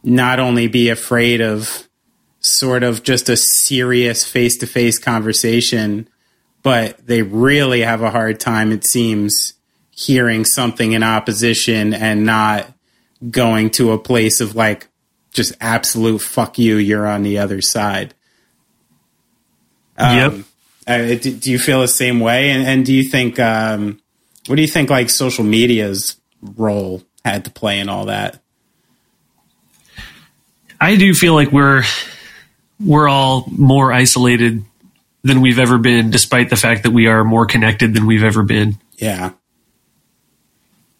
not 0.03 0.39
only 0.39 0.69
be 0.69 0.89
afraid 0.89 1.41
of 1.41 1.89
sort 2.41 2.85
of 2.85 3.03
just 3.03 3.29
a 3.29 3.37
serious 3.37 4.25
face 4.25 4.57
to 4.59 4.67
face 4.67 4.99
conversation, 4.99 6.09
but 6.63 7.07
they 7.07 7.23
really 7.23 7.81
have 7.81 8.03
a 8.03 8.11
hard 8.11 8.39
time, 8.41 8.73
it 8.73 8.87
seems, 8.87 9.55
hearing 9.91 10.45
something 10.45 10.93
in 10.93 11.03
opposition 11.03 11.93
and 11.93 12.25
not 12.25 12.73
going 13.31 13.71
to 13.71 13.93
a 13.93 13.99
place 13.99 14.41
of 14.41 14.55
like 14.55 14.89
just 15.33 15.55
absolute 15.61 16.21
fuck 16.21 16.59
you, 16.59 16.77
you're 16.77 17.07
on 17.07 17.23
the 17.23 17.39
other 17.39 17.61
side. 17.61 18.15
yep. 19.99 20.45
Uh, 20.87 21.15
do, 21.15 21.35
do 21.35 21.51
you 21.51 21.59
feel 21.59 21.81
the 21.81 21.89
same 21.89 22.21
way? 22.21 22.51
And, 22.51 22.67
and 22.67 22.87
do 22.87 22.95
you 22.95 23.09
think, 23.09 23.41
um, 23.41 24.01
what 24.49 24.57
do 24.57 24.63
you 24.63 24.69
think 24.69 24.91
like 24.91 25.11
social 25.11 25.45
media's 25.45 26.17
role 26.43 27.03
had 27.25 27.45
to 27.45 27.51
play 27.51 27.79
in 27.79 27.89
all 27.89 28.07
that? 28.07 28.41
I 30.81 30.97
do 30.97 31.15
feel 31.15 31.35
like 31.35 31.53
we're 31.53 31.85
we're 32.79 33.09
all 33.09 33.47
more 33.51 33.93
isolated 33.93 34.63
than 35.23 35.41
we've 35.41 35.59
ever 35.59 35.79
been, 35.79 36.11
despite 36.11 36.51
the 36.51 36.57
fact 36.57 36.85
that 36.85 36.93
we 36.93 37.07
are 37.07 37.25
more 37.25 37.47
connected 37.47 37.95
than 37.95 38.07
we've 38.07 38.23
ever 38.23 38.43
been. 38.43 38.79
Yeah. 38.99 39.33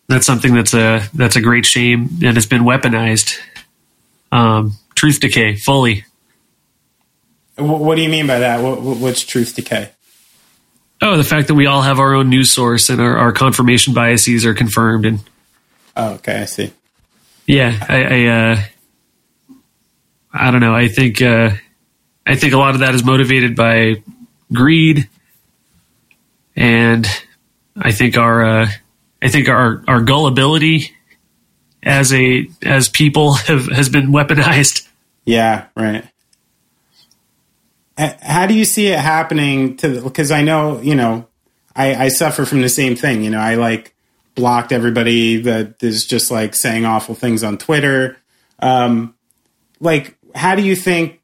That's 0.09 0.27
something 0.27 0.55
that's 0.55 0.75
a 0.75 1.03
that's 1.15 1.37
a 1.37 1.41
great 1.41 1.67
shame 1.67 2.19
and 2.25 2.37
it's 2.37 2.47
been 2.47 2.63
weaponized. 2.63 3.39
Um, 4.33 4.73
truth 4.95 5.21
decay 5.21 5.57
fully. 5.57 6.05
What, 7.57 7.81
what 7.81 7.95
do 7.97 8.03
you 8.03 8.09
mean 8.09 8.27
by 8.27 8.41
that? 8.41 8.63
What, 8.63 8.83
what, 8.83 8.99
what's 8.99 9.25
truth 9.25 9.55
decay? 9.55 9.91
Oh, 11.03 11.17
the 11.17 11.25
fact 11.25 11.49
that 11.49 11.55
we 11.55 11.67
all 11.67 11.83
have 11.83 11.99
our 12.01 12.15
own 12.15 12.31
news 12.31 12.51
source 12.51 12.89
and 12.89 13.01
our, 13.01 13.17
our 13.19 13.33
confirmation 13.33 13.93
biases 13.95 14.47
are 14.47 14.55
confirmed, 14.55 15.05
and 15.07 15.21
Oh, 15.97 16.15
okay, 16.15 16.41
I 16.41 16.45
see. 16.47 16.73
yeah, 17.47 17.85
I, 17.89 18.03
I, 18.05 18.25
uh, 18.27 18.63
I 20.33 20.51
don't 20.51 20.61
know. 20.61 20.75
I 20.75 20.89
think 20.89 21.21
uh, 21.23 21.51
I 22.27 22.35
think 22.37 22.53
a 22.55 22.59
lot 22.59 22.75
of 22.75 22.81
that 22.81 22.95
is 22.95 23.05
motivated 23.05 23.57
by 23.57 24.03
greed, 24.53 25.09
and 26.55 27.07
I 27.77 27.93
think 27.93 28.17
our 28.17 28.45
uh, 28.63 28.69
I 29.23 29.29
think 29.29 29.49
our 29.49 29.83
our 29.89 30.01
gullibility 30.03 30.93
as 31.83 32.13
a 32.13 32.47
as 32.63 32.89
people 32.89 33.35
have 33.49 33.67
has 33.69 33.89
been 33.89 34.09
weaponized. 34.09 34.87
Yeah, 35.25 35.67
right. 35.75 36.05
How 37.99 38.47
do 38.47 38.55
you 38.55 38.65
see 38.65 38.89
it 38.89 38.99
happening 38.99 39.77
to? 39.79 40.03
Because 40.03 40.31
I 40.31 40.43
know, 40.43 40.81
you 40.81 40.95
know, 40.95 41.27
I, 41.75 41.95
I 41.95 42.09
suffer 42.09 42.45
from 42.45 42.61
the 42.61 42.69
same 42.69 42.95
thing. 42.95 43.23
You 43.23 43.31
know, 43.31 43.41
I 43.41 43.55
like 43.55 43.95
blocked 44.35 44.71
everybody 44.71 45.39
that 45.39 45.83
is 45.83 46.05
just 46.05 46.31
like 46.31 46.55
saying 46.55 46.85
awful 46.85 47.15
things 47.15 47.43
on 47.43 47.59
Twitter. 47.59 48.19
Um, 48.61 49.15
like, 49.81 50.17
how 50.35 50.55
do 50.55 50.63
you 50.63 50.77
think 50.77 51.21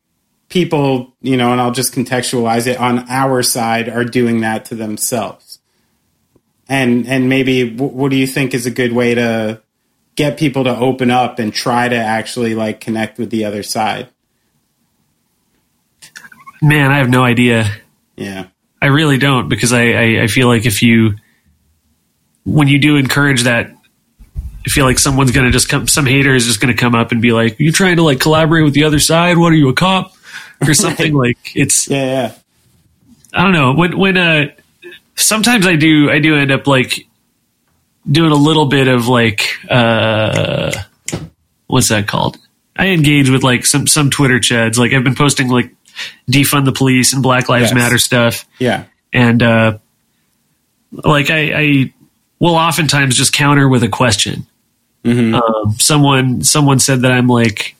people, 0.49 1.15
you 1.21 1.37
know, 1.37 1.53
and 1.53 1.61
I'll 1.61 1.73
just 1.73 1.95
contextualize 1.95 2.67
it 2.67 2.79
on 2.79 3.07
our 3.09 3.43
side, 3.43 3.89
are 3.89 4.05
doing 4.05 4.41
that 4.41 4.67
to 4.67 4.75
themselves? 4.75 5.59
And 6.69 7.07
and 7.07 7.29
maybe 7.29 7.69
wh- 7.69 7.95
what 7.95 8.11
do 8.11 8.17
you 8.17 8.27
think 8.27 8.55
is 8.55 8.67
a 8.67 8.71
good 8.71 8.93
way 8.93 9.15
to 9.15 9.61
get 10.15 10.39
people 10.39 10.65
to 10.65 10.77
open 10.77 11.11
up 11.11 11.39
and 11.39 11.53
try 11.53 11.89
to 11.89 11.97
actually 11.97 12.55
like 12.55 12.81
connect 12.81 13.19
with 13.19 13.31
the 13.31 13.45
other 13.45 13.63
side? 13.63 14.09
Man, 16.63 16.93
I 16.93 16.99
have 16.99 17.11
no 17.11 17.25
idea. 17.25 17.69
Yeah. 18.17 18.47
I 18.81 18.87
really 18.87 19.19
don't 19.19 19.49
because 19.49 19.73
I, 19.73 19.93
I, 19.93 20.23
I 20.23 20.27
feel 20.29 20.47
like 20.47 20.65
if 20.65 20.83
you 20.83 21.17
when 22.45 22.69
you 22.69 22.79
do 22.79 22.97
encourage 22.97 23.43
that 23.43 23.71
I 24.37 24.69
feel 24.69 24.85
like 24.85 24.99
someone's 24.99 25.33
gonna 25.33 25.51
just 25.51 25.69
come 25.69 25.89
some 25.89 26.07
hater 26.07 26.35
is 26.35 26.47
just 26.47 26.61
gonna 26.61 26.75
come 26.75 26.95
up 26.95 27.11
and 27.13 27.21
be 27.21 27.33
like, 27.33 27.59
you're 27.59 27.73
trying 27.73 27.97
to 27.97 28.03
like 28.03 28.21
collaborate 28.21 28.65
with 28.65 28.75
the 28.75 28.85
other 28.85 29.01
side? 29.01 29.39
What 29.39 29.53
are 29.53 29.57
you 29.57 29.69
a 29.69 29.75
cop? 29.75 30.15
Or 30.61 30.73
something 30.75 31.13
like 31.25 31.39
it's 31.57 31.89
Yeah, 31.89 32.05
yeah. 32.05 32.35
I 33.35 33.43
don't 33.43 33.53
know. 33.53 33.75
When 33.75 33.99
when 33.99 34.17
uh 34.17 34.47
sometimes 35.17 35.67
I 35.67 35.77
do 35.77 36.11
I 36.11 36.21
do 36.21 36.37
end 36.37 36.53
up 36.53 36.67
like 36.69 37.07
doing 38.09 38.31
a 38.31 38.37
little 38.37 38.67
bit 38.67 38.87
of 38.87 39.09
like 39.09 39.49
uh 39.69 40.73
what's 41.67 41.89
that 41.89 42.07
called? 42.07 42.39
I 42.77 42.89
engage 42.89 43.31
with 43.31 43.43
like 43.43 43.67
some 43.67 43.87
some 43.87 44.11
Twitter 44.11 44.39
chads. 44.39 44.77
Like 44.77 44.93
I've 44.93 45.05
been 45.05 45.17
posting 45.17 45.49
like 45.49 45.75
defund 46.31 46.65
the 46.65 46.73
police 46.73 47.13
and 47.13 47.23
Black 47.23 47.49
Lives 47.49 47.71
Yes. 47.71 47.75
Matter 47.75 47.99
stuff 47.99 48.47
Yeah. 48.59 48.85
and 49.13 49.43
uh, 49.43 49.79
like 50.93 51.31
I, 51.31 51.53
I 51.55 51.93
will 52.39 52.55
oftentimes 52.57 53.17
just 53.17 53.33
counter 53.33 53.69
with 53.69 53.83
a 53.83 53.89
question. 53.89 54.47
Um, 55.05 55.75
someone 55.79 56.45
someone 56.45 56.79
said 56.79 57.01
that 57.03 57.11
I'm 57.11 57.27
like 57.27 57.75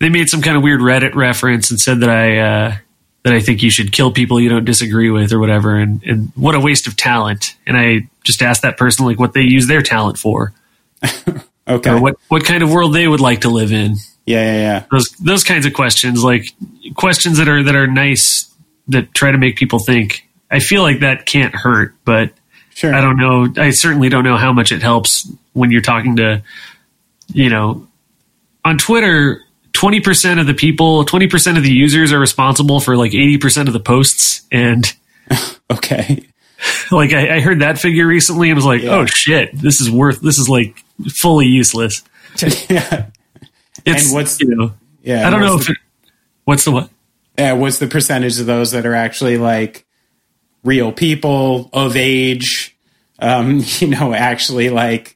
they 0.00 0.10
made 0.10 0.28
some 0.28 0.42
kind 0.42 0.56
of 0.56 0.62
weird 0.62 0.80
Reddit 0.80 1.14
reference 1.14 1.70
and 1.70 1.80
said 1.80 2.00
that 2.00 2.10
I 2.10 2.38
uh, 2.38 2.76
that 3.22 3.32
I 3.32 3.40
think 3.40 3.62
you 3.62 3.70
should 3.70 3.90
kill 3.90 4.12
people 4.12 4.38
you 4.38 4.50
don't 4.50 4.66
disagree 4.66 5.08
with 5.10 5.32
or 5.32 5.38
whatever, 5.38 5.76
and, 5.76 6.02
and 6.04 6.32
what 6.34 6.54
a 6.54 6.60
waste 6.60 6.86
of 6.86 6.94
talent. 6.96 7.56
And 7.66 7.76
I 7.76 8.08
just 8.22 8.42
asked 8.42 8.62
that 8.62 8.76
person 8.76 9.06
like 9.06 9.18
what 9.18 9.32
they 9.32 9.40
use 9.42 9.66
their 9.66 9.80
talent 9.80 10.18
for, 10.18 10.52
Okay. 11.68 11.90
or 11.90 11.98
what 12.00 12.16
what 12.28 12.44
kind 12.44 12.62
of 12.62 12.70
world 12.70 12.92
they 12.94 13.08
would 13.08 13.20
like 13.20 13.40
to 13.40 13.48
live 13.48 13.72
in. 13.72 13.96
Yeah, 14.26 14.42
yeah, 14.42 14.58
yeah. 14.60 14.84
Those 14.90 15.08
those 15.20 15.44
kinds 15.44 15.66
of 15.66 15.72
questions, 15.72 16.22
like 16.22 16.46
questions 16.94 17.38
that 17.38 17.48
are 17.48 17.62
that 17.62 17.76
are 17.76 17.86
nice 17.86 18.52
that 18.88 19.14
try 19.14 19.30
to 19.30 19.38
make 19.38 19.56
people 19.56 19.78
think. 19.78 20.26
I 20.50 20.58
feel 20.60 20.82
like 20.82 21.00
that 21.00 21.26
can't 21.26 21.54
hurt, 21.54 21.94
but 22.04 22.32
Sure. 22.74 22.94
I 22.94 23.00
don't 23.00 23.16
know. 23.16 23.48
I 23.56 23.70
certainly 23.70 24.10
don't 24.10 24.24
know 24.24 24.36
how 24.36 24.52
much 24.52 24.70
it 24.70 24.82
helps 24.82 25.26
when 25.54 25.70
you're 25.70 25.80
talking 25.80 26.16
to, 26.16 26.42
you 27.32 27.48
know, 27.48 27.86
on 28.64 28.76
Twitter. 28.78 29.42
Twenty 29.72 30.00
percent 30.00 30.40
of 30.40 30.46
the 30.46 30.54
people, 30.54 31.04
twenty 31.04 31.26
percent 31.26 31.58
of 31.58 31.62
the 31.64 31.70
users 31.72 32.10
are 32.12 32.18
responsible 32.18 32.80
for 32.80 32.96
like 32.96 33.14
eighty 33.14 33.36
percent 33.38 33.68
of 33.68 33.74
the 33.74 33.80
posts, 33.80 34.42
and 34.50 34.90
Okay. 35.70 36.24
like 36.90 37.12
I, 37.12 37.36
I 37.36 37.40
heard 37.40 37.60
that 37.60 37.78
figure 37.78 38.06
recently 38.06 38.48
and 38.48 38.56
was 38.56 38.64
like, 38.64 38.82
Yeah. 38.82 38.94
oh 38.96 39.06
shit, 39.06 39.50
this 39.58 39.80
is 39.82 39.90
worth. 39.90 40.20
This 40.20 40.38
is 40.38 40.48
like 40.48 40.82
fully 41.20 41.46
useless. 41.46 42.02
yeah. 42.70 43.06
It's 43.86 44.06
And 44.06 44.14
what's- 44.14 44.40
you 44.40 44.54
know, 44.54 44.74
Yeah. 45.02 45.26
I 45.26 45.30
don't 45.30 45.40
know 45.40 45.54
what's 45.54 45.64
if 45.70 45.76
it, 45.76 45.78
what's 46.44 46.64
the 46.64 46.70
what. 46.72 46.90
yeah, 47.38 47.52
what's 47.52 47.78
the 47.78 47.86
percentage 47.86 48.38
of 48.40 48.46
those 48.46 48.72
that 48.72 48.84
are 48.84 48.94
actually 48.94 49.38
like 49.38 49.84
real 50.64 50.92
people 50.92 51.70
of 51.72 51.96
age? 51.96 52.76
Um, 53.18 53.62
you 53.78 53.86
know, 53.88 54.12
actually 54.12 54.68
like 54.70 55.12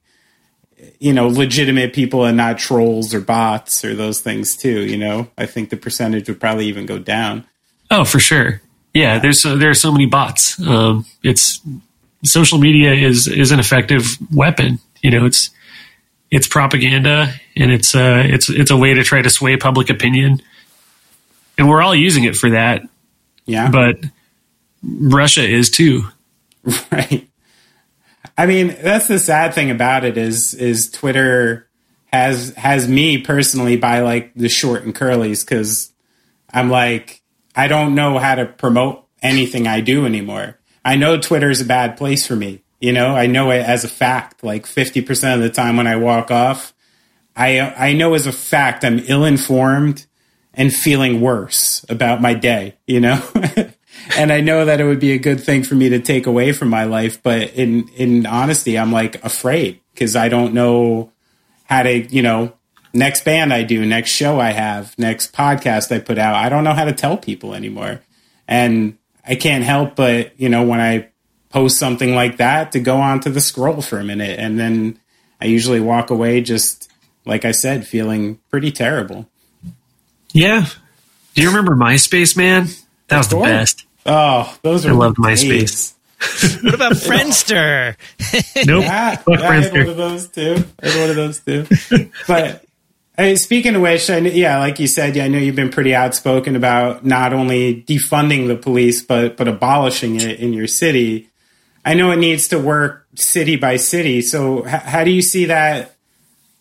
you 0.99 1.13
know, 1.15 1.29
legitimate 1.29 1.93
people 1.95 2.25
and 2.27 2.37
not 2.37 2.59
trolls 2.59 3.15
or 3.15 3.21
bots 3.21 3.85
or 3.85 3.95
those 3.95 4.21
things 4.21 4.55
too, 4.57 4.81
you 4.87 4.97
know. 4.99 5.29
I 5.37 5.47
think 5.47 5.71
the 5.71 5.77
percentage 5.77 6.29
would 6.29 6.41
probably 6.41 6.67
even 6.67 6.85
go 6.87 6.99
down. 6.99 7.47
Oh, 7.91 8.05
for 8.05 8.19
sure. 8.19 8.61
Yeah, 8.93 9.19
there's 9.19 9.43
so, 9.43 9.57
there 9.57 9.71
are 9.71 9.75
so 9.75 9.93
many 9.93 10.05
bots. 10.07 10.61
Um, 10.61 11.07
it's 11.23 11.61
social 12.25 12.59
media 12.59 12.93
is 12.93 13.27
is 13.29 13.51
an 13.51 13.61
effective 13.61 14.05
weapon. 14.35 14.79
You 15.03 15.11
know, 15.11 15.25
it's 15.27 15.51
it's 16.31 16.47
propaganda 16.47 17.33
and 17.57 17.73
it's 17.73 17.95
uh 17.95 18.23
it's 18.25 18.49
it's 18.49 18.71
a 18.71 18.77
way 18.77 18.95
to 18.95 19.03
try 19.03 19.21
to 19.21 19.31
sway 19.31 19.57
public 19.57 19.91
opinion, 19.91 20.41
and 21.59 21.69
we're 21.69 21.83
all 21.83 21.95
using 21.95 22.25
it 22.25 22.37
for 22.37 22.51
that. 22.51 22.83
Yeah. 23.47 23.71
But 23.71 23.99
Russia 24.83 25.47
is 25.47 25.71
too. 25.71 26.05
right 26.93 27.29
i 28.37 28.47
mean 28.47 28.77
that's 28.83 29.09
the 29.09 29.19
sad 29.19 29.55
thing 29.55 29.71
about 29.71 30.05
it 30.05 30.17
is 30.17 30.55
is 30.55 30.91
twitter 30.91 31.69
has 32.13 32.55
has 32.57 32.89
me 32.89 33.19
personally 33.19 33.77
by 33.77 34.01
like 34.01 34.33
the 34.35 34.49
short 34.49 34.83
and 34.83 34.95
curlies 34.95 35.45
because 35.45 35.93
i'm 36.53 36.69
like 36.69 37.23
i 37.57 37.67
don't 37.67 37.95
know 37.95 38.19
how 38.19 38.35
to 38.35 38.45
promote 38.45 39.05
anything 39.23 39.67
i 39.67 39.81
do 39.81 40.05
anymore 40.05 40.59
i 40.85 40.97
know 40.97 41.19
twitter 41.19 41.49
is 41.49 41.61
a 41.61 41.65
bad 41.65 41.97
place 41.97 42.27
for 42.27 42.37
me 42.37 42.63
you 42.81 42.93
know 42.93 43.15
i 43.15 43.27
know 43.27 43.51
it 43.51 43.61
as 43.61 43.85
a 43.85 43.89
fact 43.89 44.43
like 44.43 44.67
50% 44.67 45.35
of 45.35 45.41
the 45.41 45.51
time 45.51 45.77
when 45.77 45.87
i 45.87 45.97
walk 45.97 46.31
off 46.31 46.75
I 47.37 47.61
I 47.61 47.93
know 47.93 48.15
as 48.15 48.27
a 48.27 48.33
fact 48.33 48.85
I'm 48.85 48.99
ill 49.07 49.25
informed 49.25 50.07
and 50.53 50.73
feeling 50.73 51.21
worse 51.21 51.85
about 51.89 52.21
my 52.21 52.35
day, 52.35 52.77
you 52.87 53.01
know? 53.01 53.23
and 54.17 54.33
I 54.33 54.41
know 54.41 54.65
that 54.65 54.81
it 54.81 54.85
would 54.85 55.01
be 55.01 55.13
a 55.13 55.19
good 55.19 55.41
thing 55.41 55.63
for 55.63 55.75
me 55.75 55.89
to 55.89 56.01
take 56.01 56.27
away 56.27 56.53
from 56.53 56.69
my 56.69 56.85
life, 56.85 57.23
but 57.23 57.55
in 57.55 57.89
in 57.97 58.27
honesty, 58.27 58.79
I'm 58.79 58.93
like 58.93 59.25
afraid 59.25 59.81
because 59.95 60.17
I 60.17 60.29
don't 60.29 60.55
know 60.55 61.13
how 61.65 61.83
to, 61.83 62.01
you 62.15 62.23
know, 62.23 62.53
next 62.93 63.25
band 63.25 63.53
I 63.53 63.63
do, 63.63 63.87
next 63.87 64.11
show 64.11 64.41
I 64.41 64.51
have, 64.51 64.99
next 64.99 65.33
podcast 65.33 65.95
I 65.95 66.01
put 66.01 66.19
out. 66.19 66.35
I 66.35 66.49
don't 66.49 66.65
know 66.65 66.75
how 66.75 66.85
to 66.85 66.93
tell 66.93 67.17
people 67.17 67.55
anymore. 67.55 68.01
And 68.49 68.99
I 69.25 69.37
can't 69.37 69.63
help 69.63 69.95
but, 69.95 70.39
you 70.39 70.49
know, 70.49 70.65
when 70.65 70.81
I 70.81 71.10
post 71.51 71.79
something 71.79 72.15
like 72.15 72.39
that 72.39 72.73
to 72.73 72.81
go 72.81 72.97
onto 72.97 73.31
the 73.31 73.41
scroll 73.41 73.83
for 73.83 73.99
a 73.99 74.05
minute 74.05 74.39
and 74.39 74.59
then 74.59 74.99
I 75.41 75.47
usually 75.47 75.81
walk 75.81 76.11
away 76.11 76.41
just 76.41 76.91
like 77.27 77.45
I 77.45 77.51
said 77.53 77.87
feeling 77.87 78.39
pretty 78.51 78.73
terrible. 78.73 79.29
Yeah. 80.33 80.67
Do 81.35 81.43
you 81.43 81.49
remember 81.49 81.75
MySpace, 81.77 82.37
man? 82.37 82.69
That 83.09 83.19
was 83.19 83.29
the 83.29 83.39
best. 83.41 83.85
Oh, 84.07 84.57
those 84.63 84.87
are 84.87 84.91
I 84.91 84.95
loved 84.95 85.17
the 85.17 85.23
MySpace. 85.23 85.95
What 86.63 86.75
about 86.75 86.93
Friendster? 86.93 87.97
Nope. 88.67 88.83
Yeah, 88.85 89.17
Fuck 89.17 89.41
yeah, 89.41 89.49
I 89.49 89.55
had 89.61 89.73
one 89.73 89.89
of 89.89 89.97
those 89.97 90.29
too. 90.29 90.65
I 90.83 90.89
had 90.89 91.01
one 91.01 91.11
of 91.11 91.17
those 91.17 91.41
too. 91.41 91.67
but 92.29 92.65
I 93.17 93.23
mean, 93.23 93.37
speaking 93.39 93.75
of 93.75 93.83
which, 93.83 94.09
I 94.11 94.21
kn- 94.21 94.37
yeah, 94.37 94.59
like 94.59 94.79
you 94.79 94.87
said, 94.87 95.17
yeah, 95.17 95.25
I 95.25 95.29
know 95.29 95.39
you've 95.39 95.57
been 95.57 95.71
pretty 95.71 95.95
outspoken 95.95 96.57
about 96.57 97.05
not 97.07 97.33
only 97.33 97.83
defunding 97.83 98.49
the 98.49 98.57
police, 98.57 99.03
but 99.03 99.37
but 99.39 99.49
abolishing 99.49 100.17
it 100.21 100.41
in 100.41 100.53
your 100.53 100.67
city. 100.67 101.30
I 101.85 101.95
know 101.95 102.11
it 102.11 102.19
needs 102.19 102.49
to 102.49 102.59
work 102.59 103.07
city 103.15 103.57
by 103.57 103.77
city. 103.77 104.23
So, 104.23 104.67
h- 104.67 104.83
how 104.83 105.05
do 105.05 105.11
you 105.11 105.23
see 105.23 105.47
that 105.47 105.97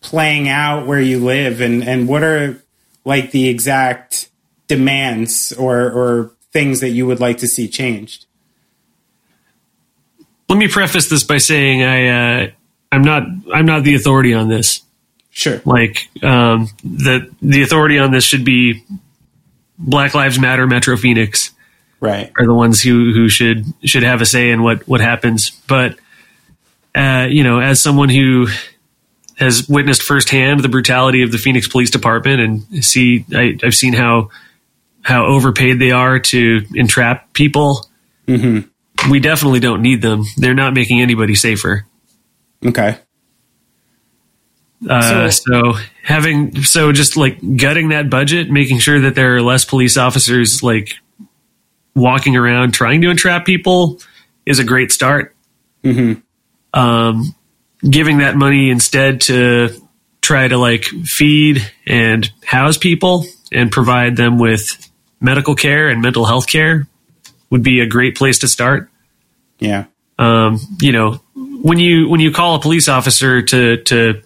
playing 0.02 0.48
out 0.48 0.88
where 0.88 1.02
you 1.02 1.20
live, 1.20 1.62
and 1.62 1.84
and 1.84 2.08
what 2.08 2.24
are 2.24 2.62
like 3.04 3.32
the 3.32 3.50
exact 3.50 4.30
demands 4.68 5.52
or 5.54 5.92
or 5.92 6.32
things 6.52 6.80
that 6.80 6.90
you 6.90 7.06
would 7.06 7.20
like 7.20 7.38
to 7.40 7.48
see 7.48 7.68
changed? 7.68 8.26
Let 10.48 10.58
me 10.58 10.68
preface 10.68 11.10
this 11.10 11.24
by 11.24 11.38
saying 11.38 11.84
I 11.84 12.08
uh, 12.44 12.52
I'm 12.92 13.04
not 13.04 13.24
I'm 13.54 13.66
not 13.66 13.84
the 13.84 13.96
authority 13.96 14.34
on 14.34 14.48
this. 14.48 14.82
Sure. 15.32 15.62
Like 15.66 16.10
um, 16.24 16.70
the 16.84 17.30
the 17.42 17.62
authority 17.62 18.00
on 18.00 18.12
this 18.12 18.24
should 18.24 18.46
be 18.46 18.84
Black 19.78 20.14
Lives 20.14 20.40
Matter, 20.40 20.66
Metro 20.66 20.96
Phoenix 20.98 21.52
Right. 22.02 22.32
are 22.40 22.46
the 22.46 22.54
ones 22.54 22.82
who 22.82 23.12
who 23.14 23.28
should 23.30 23.66
should 23.84 24.04
have 24.04 24.22
a 24.22 24.26
say 24.26 24.52
in 24.52 24.64
what 24.64 24.88
what 24.88 25.02
happens. 25.02 25.50
But 25.68 25.98
uh, 26.96 27.28
you 27.30 27.44
know, 27.44 27.60
as 27.60 27.82
someone 27.82 28.10
who 28.10 28.48
has 29.36 29.68
witnessed 29.70 30.04
firsthand 30.04 30.62
the 30.62 30.70
brutality 30.70 31.24
of 31.24 31.32
the 31.32 31.38
Phoenix 31.38 31.68
Police 31.68 31.90
Department 31.90 32.42
and 32.42 32.86
see 32.86 33.26
I, 33.34 33.58
I've 33.64 33.76
seen 33.76 33.94
how 33.94 34.30
how 35.02 35.26
overpaid 35.26 35.80
they 35.80 35.92
are 35.92 36.20
to 36.20 36.62
entrap 36.76 37.34
people. 37.34 37.86
We 39.10 39.20
definitely 39.22 39.60
don't 39.62 39.82
need 39.82 40.02
them. 40.02 40.24
They're 40.38 40.54
not 40.54 40.74
making 40.74 41.02
anybody 41.02 41.36
safer. 41.36 41.86
Okay. 42.66 42.98
Uh, 44.90 45.30
So- 45.30 45.52
so 45.52 45.74
having 46.04 46.62
so 46.64 46.92
just 46.92 47.18
like 47.18 47.40
gutting 47.58 47.90
that 47.90 48.10
budget, 48.10 48.50
making 48.50 48.80
sure 48.80 49.02
that 49.02 49.16
there 49.16 49.36
are 49.36 49.42
less 49.42 49.66
police 49.66 49.98
officers 49.98 50.64
like 50.64 50.90
walking 52.00 52.36
around 52.36 52.74
trying 52.74 53.02
to 53.02 53.10
entrap 53.10 53.46
people 53.46 54.00
is 54.46 54.60
a 54.60 54.64
great 54.64 54.92
start. 54.92 55.36
Um, 56.74 57.36
giving 57.88 58.20
that 58.20 58.36
money 58.36 58.70
instead 58.70 59.22
to 59.22 59.70
try 60.22 60.48
to 60.48 60.58
like 60.58 60.84
feed 61.06 61.62
and 61.88 62.30
house 62.46 62.78
people 62.78 63.26
and 63.52 63.72
provide 63.72 64.16
them 64.18 64.38
with 64.38 64.62
medical 65.20 65.56
care 65.56 65.90
and 65.90 66.02
mental 66.02 66.26
health 66.26 66.48
care 66.48 66.88
would 67.50 67.64
be 67.64 67.80
a 67.80 67.88
great 67.88 68.16
place 68.16 68.40
to 68.40 68.48
start 68.48 68.90
Yeah. 69.60 69.86
um, 70.20 70.60
you 70.82 70.92
know, 70.92 71.22
when 71.36 71.80
you 71.80 72.08
when 72.10 72.20
you 72.20 72.32
call 72.32 72.56
a 72.56 72.60
police 72.60 72.88
officer 72.88 73.42
to 73.42 73.78
to 73.84 74.22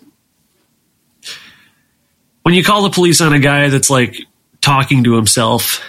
when 2.44 2.54
you 2.54 2.64
call 2.64 2.84
the 2.84 2.90
police 2.90 3.22
on 3.22 3.34
a 3.34 3.40
guy 3.40 3.70
that's 3.70 3.90
like 3.90 4.18
talking 4.62 5.04
to 5.06 5.16
himself 5.16 5.82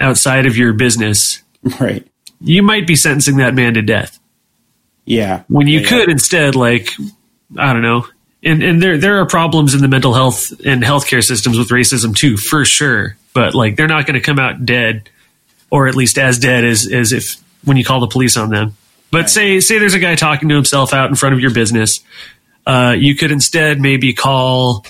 outside 0.00 0.46
of 0.46 0.56
your 0.56 0.72
business, 0.72 1.42
Right. 1.80 2.06
you 2.40 2.62
might 2.62 2.86
be 2.86 2.96
sentencing 2.96 3.36
that 3.38 3.54
man 3.54 3.74
to 3.74 3.82
death. 3.82 4.18
Yeah. 5.04 5.42
When 5.48 5.66
you 5.66 5.80
Yeah, 5.80 5.80
yeah. 5.82 5.88
could 5.88 6.10
instead, 6.10 6.54
like, 6.54 6.90
I 7.56 7.72
don't 7.72 7.82
know. 7.82 8.06
And 8.44 8.62
and 8.62 8.80
there 8.82 8.96
there 8.98 9.18
are 9.20 9.26
problems 9.26 9.74
in 9.74 9.80
the 9.80 9.88
mental 9.88 10.14
health 10.14 10.52
and 10.64 10.82
healthcare 10.82 11.24
systems 11.24 11.58
with 11.58 11.70
racism 11.70 12.14
too, 12.14 12.36
for 12.36 12.64
sure. 12.64 13.16
But 13.34 13.54
like 13.54 13.74
they're 13.76 13.88
not 13.88 14.06
going 14.06 14.14
to 14.14 14.20
come 14.20 14.38
out 14.38 14.64
dead, 14.64 15.10
or 15.70 15.88
at 15.88 15.96
least 15.96 16.18
as 16.18 16.38
dead 16.38 16.64
as 16.64 16.86
as 16.92 17.12
if 17.12 17.36
when 17.64 17.76
you 17.76 17.84
call 17.84 17.98
the 18.00 18.06
police 18.06 18.36
on 18.36 18.50
them. 18.50 18.76
But 19.10 19.28
say 19.28 19.58
say 19.58 19.78
there's 19.80 19.94
a 19.94 19.98
guy 19.98 20.14
talking 20.14 20.48
to 20.50 20.54
himself 20.54 20.92
out 20.94 21.08
in 21.10 21.16
front 21.16 21.34
of 21.34 21.40
your 21.40 21.52
business, 21.52 21.98
uh, 22.64 22.94
you 22.96 23.16
could 23.16 23.32
instead 23.32 23.80
maybe 23.80 24.12
call 24.12 24.86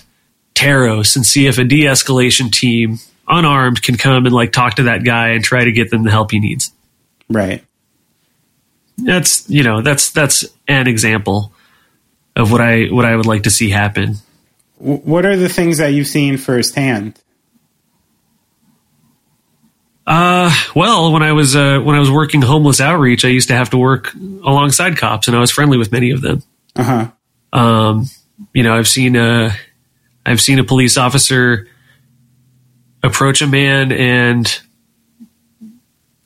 TERROS 0.54 1.16
and 1.16 1.24
see 1.24 1.46
if 1.46 1.56
a 1.58 1.64
de-escalation 1.64 2.50
team, 2.52 2.98
unarmed, 3.28 3.82
can 3.82 3.96
come 3.96 4.26
and 4.26 4.34
like 4.34 4.52
talk 4.52 4.74
to 4.76 4.84
that 4.84 5.04
guy 5.04 5.30
and 5.30 5.44
try 5.44 5.64
to 5.64 5.72
get 5.72 5.90
them 5.90 6.02
the 6.04 6.10
help 6.10 6.30
he 6.30 6.40
needs 6.40 6.72
Right. 7.28 7.62
that's 8.96 9.48
you 9.50 9.62
know 9.62 9.82
that's 9.82 10.10
that's 10.10 10.44
an 10.66 10.88
example 10.88 11.52
of 12.34 12.50
what 12.50 12.60
I 12.60 12.86
what 12.86 13.04
I 13.04 13.14
would 13.16 13.26
like 13.26 13.42
to 13.44 13.50
see 13.50 13.70
happen. 13.70 14.16
What 14.78 15.26
are 15.26 15.36
the 15.36 15.48
things 15.48 15.78
that 15.78 15.88
you've 15.88 16.06
seen 16.06 16.36
firsthand? 16.36 17.20
Uh, 20.06 20.50
well, 20.74 21.12
when 21.12 21.22
I 21.22 21.32
was 21.32 21.54
uh, 21.54 21.80
when 21.80 21.94
I 21.94 21.98
was 21.98 22.10
working 22.10 22.40
homeless 22.40 22.80
outreach, 22.80 23.24
I 23.24 23.28
used 23.28 23.48
to 23.48 23.54
have 23.54 23.70
to 23.70 23.76
work 23.76 24.14
alongside 24.14 24.96
cops, 24.96 25.28
and 25.28 25.36
I 25.36 25.40
was 25.40 25.50
friendly 25.50 25.76
with 25.76 25.92
many 25.92 26.12
of 26.12 26.22
them. 26.22 26.42
Uh 26.74 26.82
huh. 26.82 27.10
Um, 27.58 28.04
you 28.54 28.62
know, 28.62 28.74
I've 28.74 28.88
seen 28.88 29.16
a 29.16 29.54
I've 30.24 30.40
seen 30.40 30.58
a 30.60 30.64
police 30.64 30.96
officer 30.96 31.68
approach 33.02 33.42
a 33.42 33.46
man 33.46 33.92
and 33.92 34.60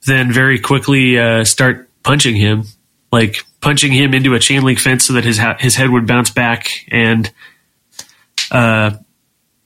then 0.06 0.32
very 0.32 0.58
quickly 0.58 1.18
uh, 1.18 1.44
start 1.44 1.88
punching 2.02 2.36
him, 2.36 2.64
like 3.10 3.44
punching 3.60 3.92
him 3.92 4.14
into 4.14 4.34
a 4.34 4.38
chain 4.38 4.62
link 4.62 4.78
fence 4.78 5.06
so 5.06 5.12
that 5.14 5.24
his 5.24 5.38
ha- 5.38 5.56
his 5.58 5.76
head 5.76 5.90
would 5.90 6.06
bounce 6.06 6.30
back, 6.30 6.68
and 6.90 7.30
uh, 8.50 8.92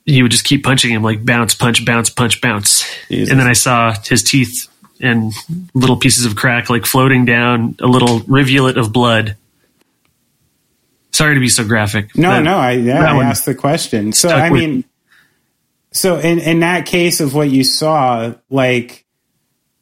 he 0.04 0.22
would 0.22 0.30
just 0.30 0.44
keep 0.44 0.64
punching 0.64 0.90
him, 0.90 1.02
like 1.02 1.24
bounce, 1.24 1.54
punch, 1.54 1.84
bounce, 1.84 2.10
punch, 2.10 2.40
bounce. 2.40 2.84
Jesus. 3.08 3.30
And 3.30 3.40
then 3.40 3.46
I 3.46 3.54
saw 3.54 3.94
his 4.04 4.22
teeth 4.22 4.68
and 5.00 5.32
little 5.74 5.96
pieces 5.96 6.24
of 6.24 6.36
crack 6.36 6.70
like 6.70 6.86
floating 6.86 7.24
down 7.24 7.76
a 7.80 7.86
little 7.86 8.20
rivulet 8.20 8.78
of 8.78 8.92
blood. 8.92 9.36
Sorry 11.12 11.34
to 11.34 11.40
be 11.40 11.48
so 11.48 11.64
graphic. 11.64 12.16
No, 12.16 12.42
no. 12.42 12.56
I 12.56 12.72
yeah. 12.72 13.04
I 13.04 13.24
asked 13.24 13.46
the 13.46 13.54
question. 13.54 14.12
So 14.12 14.28
I 14.28 14.50
mean, 14.50 14.76
me. 14.76 14.84
So 15.92 16.18
in 16.18 16.38
in 16.38 16.60
that 16.60 16.86
case 16.86 17.20
of 17.20 17.34
what 17.34 17.48
you 17.50 17.64
saw, 17.64 18.34
like 18.50 19.04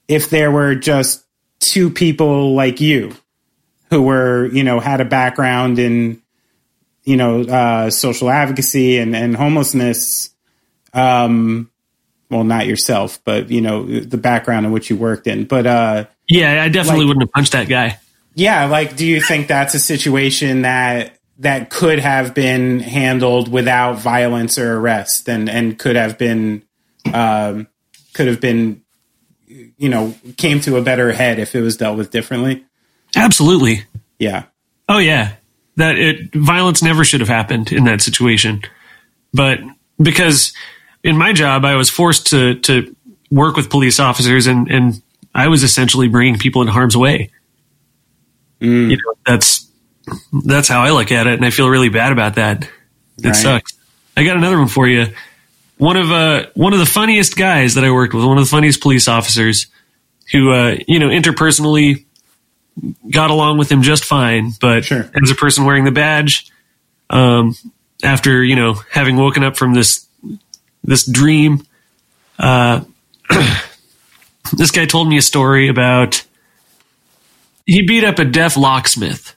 if 0.08 0.30
there 0.30 0.50
were 0.50 0.74
just 0.74 1.24
two 1.60 1.90
people 1.90 2.54
like 2.54 2.80
you 2.80 3.14
who 3.90 4.02
were 4.02 4.46
you 4.46 4.64
know 4.64 4.80
had 4.80 5.00
a 5.00 5.04
background 5.04 5.78
in 5.78 6.20
you 7.04 7.16
know 7.16 7.42
uh, 7.42 7.90
social 7.90 8.30
advocacy 8.30 8.98
and 8.98 9.14
and 9.16 9.36
homelessness, 9.36 10.30
um, 10.92 11.70
well, 12.30 12.44
not 12.44 12.66
yourself, 12.66 13.20
but 13.24 13.50
you 13.50 13.60
know 13.60 13.84
the 13.84 14.16
background 14.18 14.66
in 14.66 14.72
which 14.72 14.90
you 14.90 14.96
worked 14.96 15.26
in, 15.26 15.44
but 15.44 15.66
uh. 15.66 16.04
Yeah, 16.28 16.62
I 16.62 16.68
definitely 16.70 17.00
Like- 17.04 17.08
wouldn't 17.08 17.22
have 17.24 17.32
punched 17.32 17.52
that 17.52 17.68
guy. 17.68 17.98
Yeah, 18.34 18.64
like 18.64 18.96
do 18.96 19.06
you 19.06 19.20
think 19.20 19.46
that's 19.46 19.74
a 19.74 19.78
situation 19.78 20.62
that 20.62 21.18
that 21.38 21.70
could 21.70 21.98
have 21.98 22.34
been 22.34 22.80
handled 22.80 23.50
without 23.50 23.98
violence 23.98 24.58
or 24.58 24.76
arrest 24.76 25.28
and 25.28 25.48
and 25.48 25.78
could 25.78 25.96
have 25.96 26.16
been 26.16 26.62
um 27.12 27.66
could 28.12 28.28
have 28.28 28.40
been 28.40 28.82
you 29.46 29.88
know 29.88 30.14
came 30.36 30.60
to 30.60 30.76
a 30.76 30.82
better 30.82 31.12
head 31.12 31.38
if 31.38 31.54
it 31.54 31.60
was 31.60 31.76
dealt 31.76 31.96
with 31.98 32.10
differently? 32.10 32.64
Absolutely. 33.16 33.84
Yeah. 34.18 34.44
Oh 34.88 34.98
yeah, 34.98 35.34
that 35.76 35.96
it 35.96 36.34
violence 36.34 36.82
never 36.82 37.04
should 37.04 37.20
have 37.20 37.28
happened 37.28 37.72
in 37.72 37.84
that 37.84 38.00
situation, 38.00 38.62
but 39.32 39.58
because 40.00 40.52
in 41.02 41.16
my 41.16 41.32
job 41.32 41.64
I 41.64 41.74
was 41.74 41.90
forced 41.90 42.28
to 42.28 42.58
to 42.60 42.94
work 43.30 43.56
with 43.56 43.70
police 43.70 43.98
officers 43.98 44.46
and 44.46 44.70
and 44.70 45.02
I 45.34 45.48
was 45.48 45.62
essentially 45.62 46.08
bringing 46.08 46.38
people 46.38 46.62
in 46.62 46.68
harm's 46.68 46.96
way. 46.96 47.30
You 48.60 48.96
know, 48.96 49.14
that's 49.26 49.63
that's 50.44 50.68
how 50.68 50.82
I 50.82 50.90
look 50.90 51.12
at 51.12 51.26
it, 51.26 51.34
and 51.34 51.44
I 51.44 51.50
feel 51.50 51.68
really 51.68 51.88
bad 51.88 52.12
about 52.12 52.34
that. 52.36 52.64
It 53.18 53.24
Right. 53.26 53.36
sucks. 53.36 53.72
I 54.16 54.24
got 54.24 54.36
another 54.36 54.58
one 54.58 54.68
for 54.68 54.86
you. 54.86 55.06
One 55.78 55.96
of 55.96 56.10
uh 56.12 56.46
one 56.54 56.72
of 56.72 56.78
the 56.78 56.86
funniest 56.86 57.36
guys 57.36 57.74
that 57.74 57.84
I 57.84 57.90
worked 57.90 58.14
with, 58.14 58.24
one 58.24 58.38
of 58.38 58.44
the 58.44 58.50
funniest 58.50 58.80
police 58.80 59.08
officers, 59.08 59.66
who 60.32 60.52
uh 60.52 60.76
you 60.86 60.98
know 60.98 61.08
interpersonally 61.08 62.04
got 63.10 63.30
along 63.30 63.58
with 63.58 63.70
him 63.70 63.82
just 63.82 64.04
fine, 64.04 64.52
but 64.60 64.84
Sure. 64.84 65.08
as 65.22 65.30
a 65.30 65.34
person 65.34 65.64
wearing 65.64 65.84
the 65.84 65.90
badge, 65.92 66.50
um, 67.10 67.54
after 68.02 68.42
you 68.42 68.56
know 68.56 68.74
having 68.90 69.16
woken 69.16 69.42
up 69.44 69.56
from 69.56 69.74
this 69.74 70.06
this 70.84 71.06
dream, 71.06 71.62
uh, 72.38 72.80
this 74.52 74.70
guy 74.70 74.86
told 74.86 75.08
me 75.08 75.16
a 75.16 75.22
story 75.22 75.68
about 75.68 76.22
he 77.66 77.86
beat 77.86 78.04
up 78.04 78.18
a 78.18 78.24
deaf 78.24 78.56
locksmith. 78.56 79.34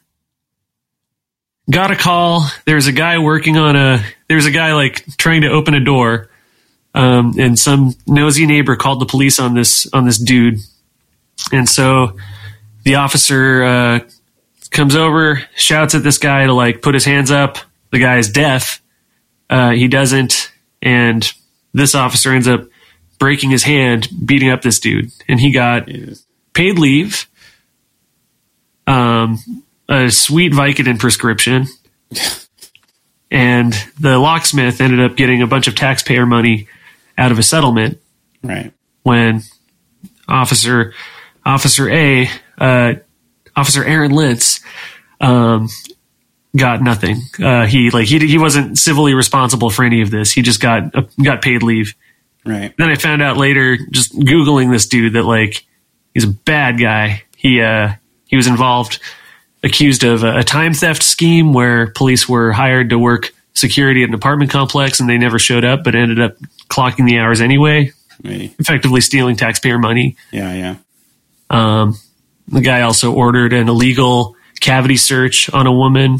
Got 1.69 1.91
a 1.91 1.95
call. 1.95 2.45
There's 2.65 2.87
a 2.87 2.93
guy 2.93 3.17
working 3.19 3.57
on 3.57 3.75
a. 3.75 4.03
There's 4.29 4.45
a 4.45 4.51
guy 4.51 4.73
like 4.73 5.05
trying 5.17 5.41
to 5.41 5.49
open 5.49 5.73
a 5.73 5.83
door, 5.83 6.29
um, 6.93 7.33
and 7.37 7.59
some 7.59 7.93
nosy 8.05 8.45
neighbor 8.45 8.77
called 8.77 9.01
the 9.01 9.05
police 9.05 9.37
on 9.37 9.53
this 9.53 9.85
on 9.91 10.05
this 10.05 10.17
dude, 10.17 10.59
and 11.51 11.67
so 11.67 12.17
the 12.83 12.95
officer 12.95 13.63
uh, 13.63 13.99
comes 14.71 14.95
over, 14.95 15.41
shouts 15.55 15.93
at 15.93 16.03
this 16.03 16.17
guy 16.17 16.45
to 16.45 16.53
like 16.53 16.81
put 16.81 16.93
his 16.93 17.03
hands 17.03 17.31
up. 17.31 17.57
The 17.91 17.99
guy 17.99 18.17
is 18.17 18.29
deaf. 18.29 18.81
Uh, 19.49 19.71
he 19.71 19.89
doesn't, 19.89 20.51
and 20.81 21.29
this 21.73 21.95
officer 21.95 22.31
ends 22.31 22.47
up 22.47 22.65
breaking 23.19 23.49
his 23.49 23.63
hand, 23.63 24.07
beating 24.25 24.49
up 24.49 24.61
this 24.61 24.79
dude, 24.79 25.11
and 25.27 25.39
he 25.39 25.51
got 25.51 25.89
paid 26.53 26.79
leave, 26.79 27.27
um, 28.85 29.37
a 29.89 30.09
sweet 30.11 30.53
Vicodin 30.53 30.99
prescription, 30.99 31.67
and 33.31 33.73
the 33.99 34.17
locksmith 34.17 34.79
ended 34.81 34.99
up 35.01 35.15
getting 35.17 35.41
a 35.41 35.47
bunch 35.47 35.67
of 35.67 35.75
taxpayer 35.75 36.25
money 36.25 36.67
out 37.17 37.31
of 37.31 37.39
a 37.39 37.43
settlement 37.43 37.99
Right. 38.43 38.71
when 39.03 39.41
Officer 40.27 40.93
Officer 41.45 41.89
A, 41.89 42.29
uh, 42.57 42.93
Officer 43.55 43.83
Aaron 43.83 44.11
Lentz, 44.11 44.59
um, 45.21 45.69
got 46.55 46.81
nothing. 46.81 47.21
Uh, 47.41 47.65
he 47.65 47.89
like 47.89 48.07
he 48.07 48.19
he 48.19 48.37
wasn't 48.37 48.77
civilly 48.77 49.13
responsible 49.13 49.69
for 49.69 49.83
any 49.85 50.01
of 50.01 50.11
this. 50.11 50.31
He 50.31 50.41
just 50.41 50.59
got 50.61 50.93
uh, 50.95 51.03
got 51.23 51.41
paid 51.41 51.63
leave. 51.63 51.93
Right. 52.45 52.73
Then 52.77 52.89
I 52.89 52.95
found 52.95 53.21
out 53.21 53.37
later, 53.37 53.77
just 53.91 54.13
googling 54.17 54.71
this 54.71 54.85
dude, 54.87 55.13
that 55.13 55.23
like 55.23 55.65
he's 56.13 56.23
a 56.25 56.29
bad 56.29 56.79
guy. 56.79 57.23
He 57.35 57.61
uh 57.61 57.93
he 58.25 58.35
was 58.35 58.47
involved, 58.47 58.99
accused 59.67 60.03
of 60.03 60.23
a, 60.23 60.43
time 60.43 60.73
theft 60.73 61.03
scheme 61.03 61.53
where 61.53 61.87
police 61.87 62.27
were 62.27 62.51
hired 62.51 62.89
to 62.89 62.97
work 62.97 63.33
security 63.53 64.03
at 64.03 64.09
an 64.09 64.15
apartment 64.15 64.51
complex 64.51 64.99
and 64.99 65.09
they 65.09 65.17
never 65.17 65.37
showed 65.37 65.65
up, 65.65 65.83
but 65.83 65.95
ended 65.95 66.19
up 66.19 66.35
clocking 66.69 67.05
the 67.05 67.19
hours 67.19 67.41
anyway, 67.41 67.91
effectively 68.23 69.01
stealing 69.01 69.35
taxpayer 69.35 69.77
money. 69.77 70.15
Yeah. 70.31 70.53
Yeah. 70.53 70.75
Um, 71.49 71.97
the 72.47 72.61
guy 72.61 72.81
also 72.81 73.13
ordered 73.13 73.53
an 73.53 73.69
illegal 73.69 74.35
cavity 74.59 74.97
search 74.97 75.49
on 75.53 75.67
a 75.67 75.71
woman, 75.71 76.19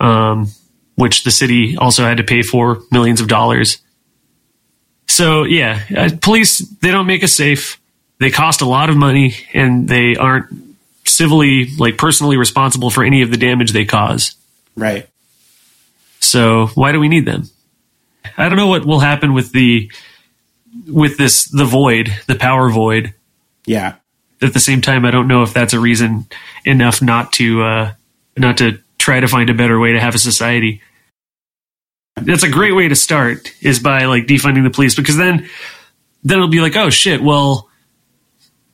um, 0.00 0.48
which 0.96 1.24
the 1.24 1.30
city 1.30 1.76
also 1.76 2.02
had 2.04 2.18
to 2.18 2.24
pay 2.24 2.42
for 2.42 2.82
millions 2.90 3.20
of 3.20 3.28
dollars. 3.28 3.78
So 5.06 5.44
yeah, 5.44 5.80
uh, 5.96 6.10
police 6.20 6.58
they 6.58 6.90
don't 6.90 7.06
make 7.06 7.24
us 7.24 7.32
safe. 7.32 7.80
They 8.20 8.30
cost 8.30 8.60
a 8.60 8.66
lot 8.66 8.90
of 8.90 8.96
money, 8.96 9.36
and 9.54 9.88
they 9.88 10.16
aren't 10.16 10.50
civilly, 11.08 11.68
like 11.78 11.96
personally 11.98 12.36
responsible 12.36 12.90
for 12.90 13.02
any 13.04 13.22
of 13.22 13.30
the 13.30 13.36
damage 13.36 13.72
they 13.72 13.84
cause. 13.84 14.34
Right. 14.76 15.08
So 16.20 16.66
why 16.74 16.92
do 16.92 17.00
we 17.00 17.08
need 17.08 17.24
them? 17.26 17.44
I 18.36 18.48
don't 18.48 18.56
know 18.58 18.66
what 18.66 18.84
will 18.84 19.00
happen 19.00 19.32
with 19.34 19.52
the 19.52 19.90
with 20.86 21.16
this 21.16 21.44
the 21.46 21.64
void, 21.64 22.12
the 22.26 22.34
power 22.34 22.68
void 22.70 23.14
Yeah. 23.66 23.94
at 24.42 24.52
the 24.52 24.60
same 24.60 24.80
time, 24.80 25.04
I 25.04 25.10
don't 25.10 25.26
know 25.28 25.42
if 25.42 25.52
that's 25.54 25.72
a 25.72 25.80
reason 25.80 26.26
enough 26.64 27.00
not 27.02 27.32
to 27.34 27.62
uh, 27.62 27.92
not 28.36 28.58
to 28.58 28.78
try 28.98 29.20
to 29.20 29.26
find 29.28 29.48
a 29.50 29.54
better 29.54 29.78
way 29.80 29.92
to 29.92 30.00
have 30.00 30.14
a 30.14 30.18
society. 30.18 30.82
That's 32.16 32.42
a 32.42 32.48
great 32.50 32.74
way 32.74 32.88
to 32.88 32.96
start 32.96 33.52
is 33.62 33.78
by 33.78 34.04
like 34.06 34.26
defunding 34.26 34.64
the 34.64 34.70
police 34.70 34.94
because 34.94 35.16
then 35.16 35.48
then 36.24 36.38
it'll 36.38 36.48
be 36.48 36.60
like 36.60 36.76
oh 36.76 36.90
shit 36.90 37.22
well 37.22 37.67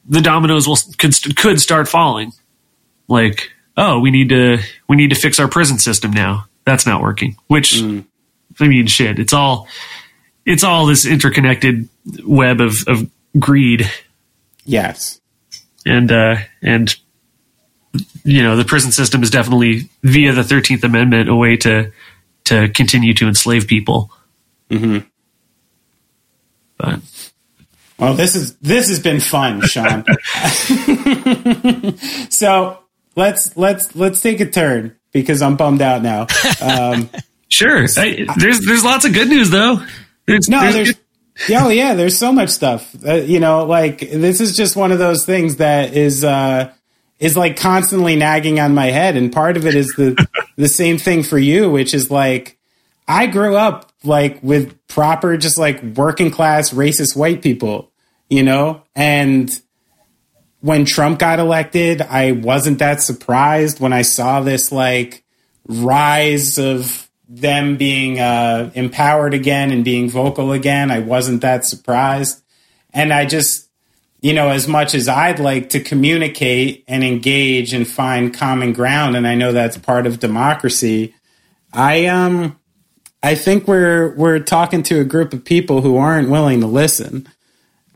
the 0.08 0.20
dominoes 0.20 0.66
will 0.66 0.78
could 0.98 1.14
could 1.36 1.60
start 1.60 1.88
falling 1.88 2.32
like 3.08 3.50
oh 3.76 3.98
we 4.00 4.10
need 4.10 4.28
to 4.28 4.58
we 4.88 4.96
need 4.96 5.10
to 5.10 5.16
fix 5.16 5.38
our 5.40 5.48
prison 5.48 5.78
system 5.78 6.10
now 6.10 6.46
that's 6.64 6.86
not 6.86 7.02
working 7.02 7.36
which 7.46 7.80
I 7.80 8.68
mean 8.68 8.86
shit 8.86 9.18
it's 9.18 9.32
all 9.32 9.66
it's 10.46 10.62
all 10.64 10.86
this 10.86 11.06
interconnected 11.06 11.88
web 12.24 12.60
of 12.60 12.74
of 12.86 13.10
greed 13.38 13.90
Yes. 14.66 15.20
and 15.84 16.10
uh, 16.10 16.36
and 16.62 16.94
you 18.24 18.42
know 18.42 18.56
the 18.56 18.64
prison 18.64 18.92
system 18.92 19.22
is 19.22 19.30
definitely 19.30 19.90
via 20.02 20.32
the 20.32 20.42
Thirteenth 20.44 20.82
Amendment 20.84 21.28
a 21.28 21.34
way 21.34 21.56
to 21.58 21.92
to 22.44 22.68
continue 22.70 23.12
to 23.14 23.26
enslave 23.28 23.66
people. 23.66 24.10
Mm-hmm. 24.70 25.06
But 26.76 27.00
Well, 28.04 28.14
this 28.14 28.36
is 28.36 28.56
this 28.56 28.88
has 28.88 29.00
been 29.00 29.20
fun, 29.20 29.60
Sean. 29.62 30.04
so 32.30 32.78
let's 33.16 33.56
let's 33.56 33.94
let's 33.96 34.20
take 34.20 34.40
a 34.40 34.50
turn 34.50 34.96
because 35.12 35.42
I'm 35.42 35.56
bummed 35.56 35.82
out 35.82 36.02
now. 36.02 36.26
Um, 36.60 37.08
sure, 37.48 37.86
I, 37.96 38.26
there's 38.38 38.60
there's 38.60 38.84
lots 38.84 39.04
of 39.04 39.12
good 39.12 39.28
news 39.28 39.50
though. 39.50 39.84
There's, 40.26 40.48
no, 40.48 40.60
there's- 40.60 40.74
there's 40.74 40.94
yeah, 41.48 41.66
oh, 41.66 41.68
yeah, 41.68 41.94
there's 41.94 42.16
so 42.16 42.32
much 42.32 42.50
stuff. 42.50 42.94
Uh, 43.04 43.14
you 43.14 43.40
know, 43.40 43.64
like 43.64 43.98
this 43.98 44.40
is 44.40 44.56
just 44.56 44.76
one 44.76 44.92
of 44.92 45.00
those 45.00 45.26
things 45.26 45.56
that 45.56 45.92
is 45.94 46.24
uh 46.24 46.72
is 47.18 47.36
like 47.36 47.56
constantly 47.56 48.14
nagging 48.14 48.60
on 48.60 48.72
my 48.74 48.86
head 48.86 49.16
and 49.16 49.32
part 49.32 49.56
of 49.56 49.66
it 49.66 49.74
is 49.74 49.88
the 49.96 50.26
the 50.56 50.68
same 50.68 50.96
thing 50.98 51.22
for 51.24 51.38
you, 51.38 51.68
which 51.70 51.92
is 51.92 52.08
like 52.10 52.56
I 53.08 53.26
grew 53.26 53.56
up 53.56 53.90
like 54.04 54.40
with 54.44 54.78
proper 54.86 55.36
just 55.36 55.58
like 55.58 55.82
working 55.82 56.30
class 56.30 56.70
racist 56.70 57.16
white 57.16 57.42
people, 57.42 57.90
you 58.34 58.42
know? 58.42 58.82
And 58.96 59.50
when 60.60 60.84
Trump 60.84 61.18
got 61.18 61.38
elected, 61.38 62.02
I 62.02 62.32
wasn't 62.32 62.80
that 62.80 63.00
surprised 63.00 63.80
when 63.80 63.92
I 63.92 64.02
saw 64.02 64.40
this 64.40 64.72
like 64.72 65.24
rise 65.68 66.58
of 66.58 67.08
them 67.28 67.76
being 67.76 68.18
uh, 68.18 68.70
empowered 68.74 69.34
again 69.34 69.70
and 69.70 69.84
being 69.84 70.10
vocal 70.10 70.52
again. 70.52 70.90
I 70.90 70.98
wasn't 70.98 71.42
that 71.42 71.64
surprised. 71.64 72.42
And 72.92 73.12
I 73.12 73.24
just, 73.24 73.68
you 74.20 74.32
know, 74.32 74.50
as 74.50 74.66
much 74.66 74.94
as 74.94 75.08
I'd 75.08 75.38
like 75.38 75.70
to 75.70 75.80
communicate 75.80 76.84
and 76.88 77.04
engage 77.04 77.72
and 77.72 77.86
find 77.86 78.34
common 78.34 78.72
ground, 78.72 79.16
and 79.16 79.26
I 79.26 79.34
know 79.34 79.52
that's 79.52 79.78
part 79.78 80.06
of 80.06 80.18
democracy, 80.18 81.14
I 81.72 82.06
um 82.06 82.58
I 83.22 83.34
think 83.34 83.66
we're 83.66 84.14
we're 84.16 84.38
talking 84.38 84.82
to 84.84 85.00
a 85.00 85.04
group 85.04 85.32
of 85.32 85.44
people 85.44 85.80
who 85.80 85.96
aren't 85.96 86.30
willing 86.30 86.60
to 86.60 86.66
listen. 86.66 87.26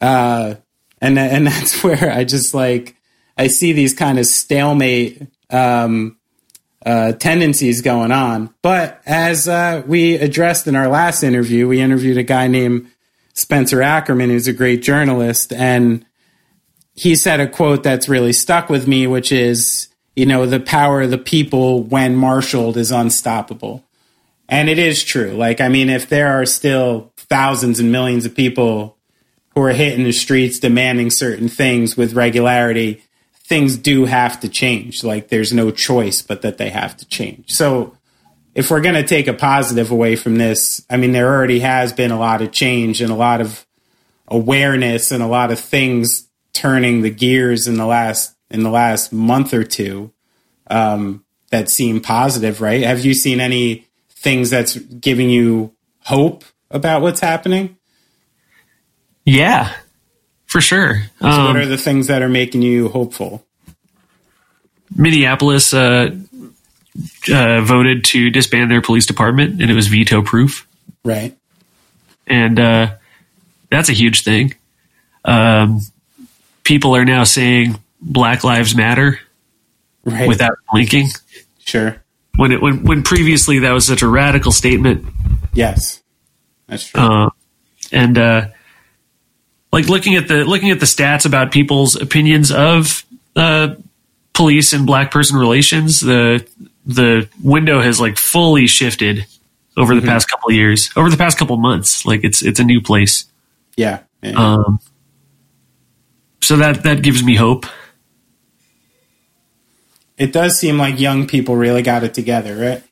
Uh 0.00 0.54
and 1.00 1.18
and 1.18 1.46
that's 1.46 1.82
where 1.84 2.12
I 2.12 2.24
just 2.24 2.54
like 2.54 2.96
I 3.36 3.48
see 3.48 3.72
these 3.72 3.94
kind 3.94 4.18
of 4.18 4.26
stalemate 4.26 5.22
um 5.50 6.18
uh, 6.84 7.12
tendencies 7.12 7.82
going 7.82 8.12
on. 8.12 8.54
But 8.62 9.02
as 9.04 9.48
uh, 9.48 9.82
we 9.86 10.14
addressed 10.14 10.66
in 10.66 10.76
our 10.76 10.88
last 10.88 11.22
interview, 11.22 11.68
we 11.68 11.80
interviewed 11.80 12.18
a 12.18 12.22
guy 12.22 12.46
named 12.46 12.90
Spencer 13.34 13.82
Ackerman, 13.82 14.30
who's 14.30 14.48
a 14.48 14.52
great 14.52 14.82
journalist, 14.82 15.52
and 15.52 16.04
he 16.94 17.14
said 17.14 17.40
a 17.40 17.48
quote 17.48 17.82
that's 17.82 18.08
really 18.08 18.32
stuck 18.32 18.68
with 18.68 18.88
me, 18.88 19.06
which 19.06 19.30
is, 19.30 19.88
you 20.16 20.26
know, 20.26 20.46
the 20.46 20.58
power 20.58 21.02
of 21.02 21.10
the 21.10 21.18
people 21.18 21.84
when 21.84 22.16
marshaled 22.16 22.76
is 22.76 22.90
unstoppable. 22.90 23.84
And 24.48 24.68
it 24.68 24.78
is 24.78 25.04
true. 25.04 25.32
Like, 25.32 25.60
I 25.60 25.68
mean, 25.68 25.90
if 25.90 26.08
there 26.08 26.40
are 26.40 26.46
still 26.46 27.12
thousands 27.16 27.78
and 27.78 27.92
millions 27.92 28.24
of 28.24 28.34
people 28.34 28.96
who 29.58 29.64
are 29.64 29.72
hitting 29.72 30.04
the 30.04 30.12
streets 30.12 30.60
demanding 30.60 31.10
certain 31.10 31.48
things 31.48 31.96
with 31.96 32.12
regularity, 32.12 33.02
things 33.34 33.76
do 33.76 34.04
have 34.04 34.38
to 34.38 34.48
change. 34.48 35.02
Like 35.02 35.28
there's 35.28 35.52
no 35.52 35.72
choice 35.72 36.22
but 36.22 36.42
that 36.42 36.58
they 36.58 36.70
have 36.70 36.96
to 36.98 37.06
change. 37.08 37.50
So 37.50 37.96
if 38.54 38.70
we're 38.70 38.80
going 38.80 38.94
to 38.94 39.06
take 39.06 39.26
a 39.26 39.32
positive 39.32 39.90
away 39.90 40.14
from 40.14 40.36
this, 40.36 40.84
I 40.88 40.96
mean, 40.96 41.10
there 41.10 41.26
already 41.26 41.58
has 41.58 41.92
been 41.92 42.12
a 42.12 42.18
lot 42.18 42.40
of 42.40 42.52
change 42.52 43.00
and 43.00 43.10
a 43.10 43.16
lot 43.16 43.40
of 43.40 43.66
awareness 44.28 45.10
and 45.10 45.22
a 45.24 45.26
lot 45.26 45.50
of 45.50 45.58
things 45.58 46.28
turning 46.52 47.02
the 47.02 47.10
gears 47.10 47.66
in 47.66 47.78
the 47.78 47.86
last 47.86 48.36
in 48.50 48.62
the 48.62 48.70
last 48.70 49.12
month 49.12 49.52
or 49.52 49.64
two 49.64 50.12
um, 50.70 51.24
that 51.50 51.68
seem 51.68 52.00
positive. 52.00 52.60
Right? 52.60 52.82
Have 52.82 53.04
you 53.04 53.12
seen 53.12 53.40
any 53.40 53.88
things 54.10 54.50
that's 54.50 54.76
giving 54.76 55.30
you 55.30 55.74
hope 56.04 56.44
about 56.70 57.02
what's 57.02 57.20
happening? 57.20 57.77
Yeah, 59.28 59.72
for 60.46 60.60
sure. 60.60 61.02
So 61.20 61.26
Um, 61.26 61.46
what 61.48 61.56
are 61.56 61.66
the 61.66 61.76
things 61.78 62.06
that 62.08 62.22
are 62.22 62.28
making 62.28 62.62
you 62.62 62.88
hopeful? 62.88 63.44
Minneapolis 64.94 65.74
uh, 65.74 66.10
uh, 67.32 67.60
voted 67.62 68.04
to 68.04 68.30
disband 68.30 68.70
their 68.70 68.80
police 68.82 69.06
department, 69.06 69.60
and 69.60 69.70
it 69.70 69.74
was 69.74 69.88
veto 69.88 70.22
proof. 70.22 70.66
Right. 71.04 71.36
and 72.26 72.58
uh, 72.58 72.94
that's 73.70 73.88
a 73.88 73.92
huge 73.92 74.22
thing. 74.24 74.54
Um, 75.24 75.80
people 76.64 76.94
are 76.96 77.04
now 77.04 77.24
saying 77.24 77.78
Black 78.00 78.44
Lives 78.44 78.74
Matter 78.74 79.20
Right. 80.04 80.26
without 80.28 80.58
blinking. 80.72 81.08
sure. 81.64 82.02
when 82.36 82.52
it 82.52 82.62
when 82.62 82.82
when 82.84 83.02
previously 83.02 83.60
that 83.60 83.72
was 83.72 83.86
such 83.86 84.02
a 84.02 84.08
radical 84.08 84.52
statement. 84.52 85.04
Yes, 85.54 86.02
that's 86.66 86.84
true. 86.86 87.00
Uh, 87.02 87.30
and 87.92 88.16
uh, 88.18 88.46
like 89.72 89.88
looking 89.88 90.14
at 90.16 90.28
the 90.28 90.44
looking 90.44 90.70
at 90.70 90.80
the 90.80 90.86
stats 90.86 91.26
about 91.26 91.52
people's 91.52 91.94
opinions 92.00 92.50
of 92.50 93.04
uh, 93.36 93.74
police 94.32 94.72
and 94.72 94.86
black 94.86 95.10
person 95.10 95.36
relations, 95.38 96.00
the 96.00 96.46
the 96.86 97.28
window 97.42 97.80
has 97.80 98.00
like 98.00 98.16
fully 98.16 98.66
shifted 98.66 99.26
over 99.76 99.94
the 99.94 100.02
past 100.06 100.28
couple 100.30 100.48
of 100.50 100.56
years, 100.56 100.88
over 100.96 101.08
the 101.10 101.16
past 101.16 101.38
couple 101.38 101.54
of 101.54 101.60
months. 101.60 102.04
Like 102.06 102.24
it's 102.24 102.42
it's 102.42 102.58
a 102.60 102.64
new 102.64 102.80
place. 102.80 103.24
yeah. 103.76 104.00
yeah. 104.22 104.30
Um, 104.54 104.80
so 106.40 106.56
that 106.56 106.82
that 106.84 107.02
gives 107.02 107.22
me 107.22 107.36
hope. 107.36 107.66
it 110.16 110.32
does 110.32 110.58
seem 110.58 110.78
like 110.78 110.98
young 110.98 111.26
people 111.26 111.56
really 111.56 111.82
got 111.82 112.02
it 112.04 112.14
together, 112.14 112.56
right? 112.56 112.82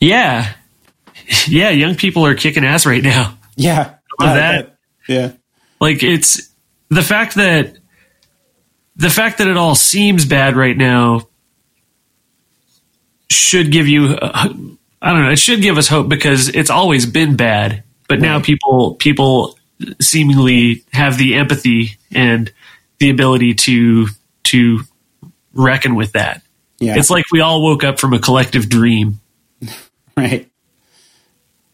Yeah, 0.00 0.52
yeah. 1.46 1.70
Young 1.70 1.94
people 1.96 2.26
are 2.26 2.34
kicking 2.34 2.64
ass 2.64 2.84
right 2.86 3.02
now. 3.02 3.36
Yeah. 3.56 3.94
Love 4.20 4.30
Uh, 4.30 4.34
that. 4.34 4.76
Yeah. 5.08 5.32
Like 5.82 6.04
it's 6.04 6.48
the 6.90 7.02
fact 7.02 7.34
that 7.34 7.76
the 8.94 9.10
fact 9.10 9.38
that 9.38 9.48
it 9.48 9.56
all 9.56 9.74
seems 9.74 10.24
bad 10.24 10.54
right 10.54 10.76
now 10.76 11.26
should 13.28 13.72
give 13.72 13.88
you 13.88 14.14
uh, 14.14 14.48
I 15.02 15.12
don't 15.12 15.24
know, 15.24 15.32
it 15.32 15.40
should 15.40 15.60
give 15.60 15.78
us 15.78 15.88
hope 15.88 16.08
because 16.08 16.50
it's 16.50 16.70
always 16.70 17.04
been 17.04 17.34
bad, 17.34 17.82
but 18.06 18.20
now 18.20 18.40
people 18.40 18.94
people 18.94 19.58
seemingly 20.00 20.84
have 20.92 21.18
the 21.18 21.34
empathy 21.34 21.96
and 22.12 22.52
the 23.00 23.10
ability 23.10 23.54
to 23.54 24.06
to 24.44 24.82
reckon 25.52 25.96
with 25.96 26.12
that. 26.12 26.42
Yeah. 26.78 26.96
It's 26.96 27.10
like 27.10 27.24
we 27.32 27.40
all 27.40 27.60
woke 27.60 27.82
up 27.82 27.98
from 27.98 28.12
a 28.12 28.20
collective 28.20 28.68
dream. 28.68 29.18
right. 30.16 30.48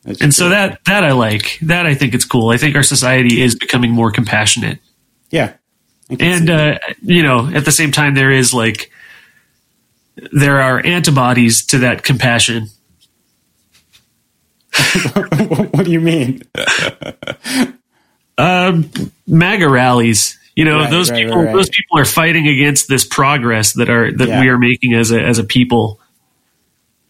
That's 0.09 0.21
And 0.23 0.35
so 0.35 0.49
that 0.49 0.81
that 0.87 1.05
I 1.05 1.13
like. 1.13 1.59
That 1.63 1.87
I 1.87 1.95
think 1.95 2.15
it's 2.15 2.25
cool. 2.25 2.49
I 2.51 2.57
think 2.57 2.75
our 2.77 2.83
society 2.83 3.41
is 3.43 3.55
becoming 3.55 3.93
more 3.93 4.11
compassionate. 4.11 4.79
yeah. 5.31 5.55
And 6.19 6.49
uh, 6.49 6.79
you 7.03 7.23
know 7.23 7.47
at 7.55 7.65
the 7.67 7.73
same 7.73 7.93
time 7.93 8.15
there 8.15 8.31
is 8.33 8.53
like 8.55 8.91
there 10.33 10.61
are 10.63 10.85
antibodies 10.85 11.67
to 11.67 11.79
that 11.81 12.03
compassion 12.03 12.69
what 15.13 15.85
do 15.85 15.91
you 15.93 16.01
mean? 16.01 16.43
maga 19.27 19.69
rallies 19.69 20.39
you 20.55 20.65
know 20.65 20.79
Right, 20.81 20.91
those 20.91 21.11
right, 21.11 21.25
people 21.27 21.43
right. 21.43 21.55
those 21.55 21.69
people 21.69 21.99
are 21.99 22.05
fighting 22.05 22.47
against 22.49 22.89
this 22.89 23.05
progress 23.07 23.73
that 23.75 23.91
are 23.91 24.11
that 24.13 24.29
Yeah. 24.29 24.41
we 24.41 24.49
are 24.49 24.59
making 24.59 24.95
as 24.95 25.11
a 25.11 25.21
as 25.21 25.39
a 25.39 25.45
people 25.45 26.01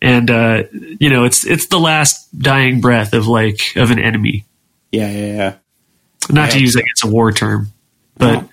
and 0.03 0.31
uh 0.31 0.63
you 1.01 1.11
know 1.11 1.25
it's 1.25 1.45
it's 1.47 1.67
the 1.69 1.79
last 1.79 2.29
dying 2.39 2.81
breath 2.81 3.13
of 3.13 3.27
like 3.27 3.61
of 3.77 3.91
an 3.91 3.99
enemy 3.99 4.45
Yeah, 4.93 5.11
yeah, 5.11 5.27
yeah. 5.37 5.55
not 6.31 6.51
to 6.53 6.61
use 6.61 6.75
like 6.77 6.85
it's 6.91 7.05
a 7.05 7.09
war 7.09 7.33
term 7.33 7.69
but 8.17 8.33
No. 8.43 8.49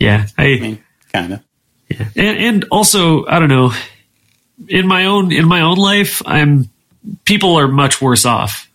yeah 0.00 0.26
I 0.38 0.44
i 0.44 0.58
mean, 0.60 0.84
kind 1.12 1.32
of. 1.34 1.40
Yeah. 1.88 2.08
And 2.16 2.38
and 2.38 2.64
also, 2.70 3.26
I 3.26 3.38
don't 3.38 3.50
know, 3.50 3.72
in 4.66 4.86
my 4.86 5.04
own 5.04 5.30
in 5.30 5.46
my 5.46 5.60
own 5.60 5.76
life, 5.76 6.22
I'm 6.24 6.70
people 7.26 7.56
are 7.58 7.68
much 7.68 8.00
worse 8.00 8.24
off. 8.24 8.66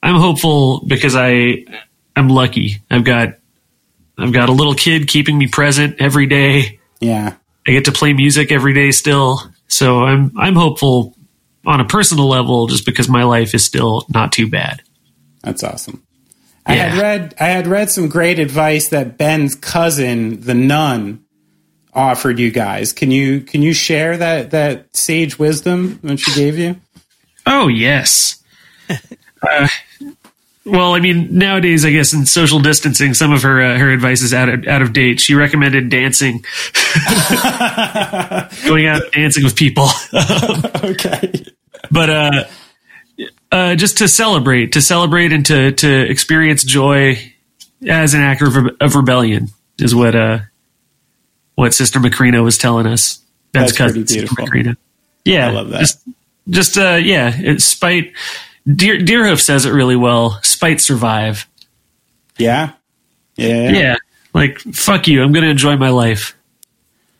I'm 0.00 0.14
hopeful 0.14 0.84
because 0.86 1.16
I 1.16 1.64
I'm 2.14 2.28
lucky. 2.28 2.76
I've 2.88 3.02
got 3.02 3.30
I've 4.16 4.32
got 4.32 4.48
a 4.48 4.52
little 4.52 4.74
kid 4.74 5.08
keeping 5.08 5.36
me 5.36 5.48
present 5.48 5.96
every 6.00 6.26
day. 6.26 6.78
Yeah. 7.00 7.34
I 7.66 7.72
get 7.72 7.86
to 7.86 7.92
play 7.92 8.12
music 8.12 8.52
every 8.52 8.74
day 8.74 8.92
still. 8.92 9.40
So 9.66 10.04
I'm 10.04 10.30
I'm 10.38 10.54
hopeful 10.54 11.15
on 11.66 11.80
a 11.80 11.84
personal 11.84 12.28
level 12.28 12.68
just 12.68 12.86
because 12.86 13.08
my 13.08 13.24
life 13.24 13.54
is 13.54 13.64
still 13.64 14.06
not 14.08 14.32
too 14.32 14.48
bad. 14.48 14.82
That's 15.42 15.62
awesome. 15.62 16.06
I 16.64 16.74
had 16.74 16.98
read 16.98 17.34
I 17.38 17.46
had 17.46 17.66
read 17.66 17.90
some 17.90 18.08
great 18.08 18.38
advice 18.38 18.88
that 18.88 19.16
Ben's 19.16 19.54
cousin, 19.54 20.40
the 20.40 20.54
nun, 20.54 21.24
offered 21.92 22.38
you 22.38 22.50
guys. 22.50 22.92
Can 22.92 23.10
you 23.10 23.40
can 23.40 23.62
you 23.62 23.72
share 23.72 24.16
that 24.16 24.50
that 24.50 24.96
sage 24.96 25.38
wisdom 25.38 26.00
that 26.02 26.18
she 26.18 26.34
gave 26.34 26.58
you? 26.58 26.80
Oh 27.46 27.68
yes. 27.68 28.42
uh, 29.42 29.68
well, 30.64 30.94
I 30.94 31.00
mean, 31.00 31.38
nowadays, 31.38 31.84
I 31.84 31.92
guess 31.92 32.12
in 32.12 32.26
social 32.26 32.58
distancing, 32.58 33.14
some 33.14 33.32
of 33.32 33.42
her 33.42 33.62
uh, 33.62 33.78
her 33.78 33.90
advice 33.90 34.20
is 34.22 34.34
out 34.34 34.48
of 34.48 34.66
out 34.66 34.82
of 34.82 34.92
date. 34.92 35.20
She 35.20 35.34
recommended 35.34 35.88
dancing, 35.88 36.38
going 38.66 38.86
out 38.86 39.02
dancing 39.12 39.44
with 39.44 39.54
people, 39.54 39.86
okay. 40.82 41.44
But 41.90 42.10
uh, 42.10 42.44
uh, 43.52 43.74
just 43.74 43.98
to 43.98 44.08
celebrate, 44.08 44.72
to 44.72 44.80
celebrate, 44.80 45.32
and 45.32 45.44
to 45.46 45.72
to 45.72 46.10
experience 46.10 46.64
joy 46.64 47.32
as 47.86 48.14
an 48.14 48.20
act 48.20 48.42
of, 48.42 48.56
of 48.80 48.94
rebellion 48.94 49.48
is 49.78 49.94
what 49.94 50.14
uh 50.14 50.38
what 51.54 51.74
Sister 51.74 51.98
Macrina 51.98 52.42
was 52.42 52.58
telling 52.58 52.86
us. 52.86 53.22
That's 53.52 53.72
cousin, 53.72 54.06
Sister 54.06 54.26
beautiful. 54.34 54.46
Macrina. 54.46 54.76
Yeah, 55.24 55.48
I 55.48 55.50
love 55.50 55.70
that. 55.70 55.80
Just, 55.80 56.08
just 56.48 56.78
uh, 56.78 56.98
yeah, 57.02 57.32
it's 57.34 57.64
spite. 57.64 58.12
Deer, 58.66 58.98
Deerhoof 58.98 59.40
says 59.40 59.64
it 59.64 59.70
really 59.70 59.96
well. 59.96 60.38
Spite 60.42 60.80
survive. 60.80 61.48
Yeah. 62.38 62.72
Yeah. 63.36 63.70
Yeah. 63.70 63.96
like 64.34 64.58
fuck 64.58 65.08
you. 65.08 65.22
I'm 65.22 65.32
going 65.32 65.44
to 65.44 65.50
enjoy 65.50 65.76
my 65.76 65.90
life. 65.90 66.36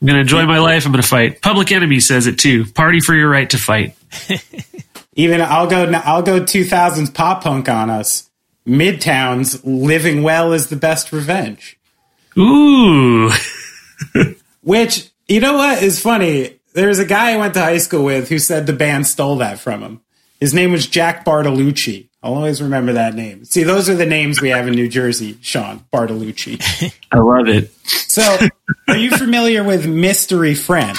I'm 0.01 0.07
going 0.07 0.17
to 0.17 0.21
enjoy 0.21 0.45
my 0.45 0.59
life. 0.59 0.85
I'm 0.85 0.93
going 0.93 1.03
to 1.03 1.09
fight. 1.09 1.41
Public 1.41 1.73
Enemy 1.73 2.01
says 2.01 2.27
it 2.27 2.39
too. 2.39 2.67
Party 2.73 3.01
for 3.01 3.15
your 3.15 3.31
right 3.31 3.49
to 3.51 3.59
fight. 3.59 3.97
Even 5.15 5.41
I'll 5.41 5.67
go 5.67 5.91
I'll 6.05 6.23
go 6.23 6.41
2000s 6.41 7.13
pop 7.13 7.43
punk 7.43 7.69
on 7.69 7.91
us. 7.91 8.31
Midtowns 8.67 9.61
living 9.65 10.23
well 10.23 10.53
is 10.53 10.69
the 10.69 10.77
best 10.77 11.13
revenge. 11.13 11.79
Ooh, 12.37 13.31
Which, 14.63 15.11
you 15.29 15.41
know 15.41 15.55
what 15.55 15.83
is 15.83 16.01
funny? 16.01 16.59
There's 16.75 16.99
a 16.99 17.07
guy 17.07 17.33
I 17.33 17.37
went 17.37 17.55
to 17.55 17.61
high 17.61 17.79
school 17.79 18.05
with 18.05 18.29
who 18.29 18.39
said 18.39 18.67
the 18.67 18.73
band 18.73 19.07
stole 19.07 19.37
that 19.37 19.59
from 19.59 19.81
him. 19.81 20.01
His 20.41 20.53
name 20.53 20.73
was 20.73 20.87
Jack 20.87 21.25
Bartolucci. 21.25 22.09
I'll 22.23 22.35
always 22.35 22.61
remember 22.61 22.93
that 22.95 23.15
name. 23.15 23.45
See, 23.45 23.63
those 23.63 23.89
are 23.89 23.95
the 23.95 24.05
names 24.05 24.43
we 24.43 24.51
have 24.51 24.67
in 24.67 24.75
New 24.75 24.89
Jersey, 24.89 25.39
Sean 25.41 25.85
Bartolucci. 25.93 26.93
I 27.13 27.19
love 27.19 27.49
it. 27.49 27.73
So, 27.87 28.49
are 28.89 28.97
you 28.97 29.17
familiar 29.17 29.63
with 29.63 29.87
Mystery 29.87 30.55
Friend? 30.55 30.97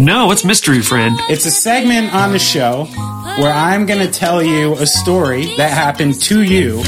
No, 0.00 0.26
what's 0.28 0.44
mystery 0.46 0.80
friend? 0.80 1.14
It's 1.28 1.44
a 1.44 1.50
segment 1.50 2.14
on 2.14 2.32
the 2.32 2.38
show 2.38 2.84
where 2.86 3.52
I'm 3.52 3.84
going 3.84 4.00
to 4.04 4.10
tell 4.10 4.42
you 4.42 4.72
a 4.74 4.86
story 4.86 5.44
that 5.58 5.70
happened 5.70 6.20
to 6.22 6.42
you. 6.42 6.80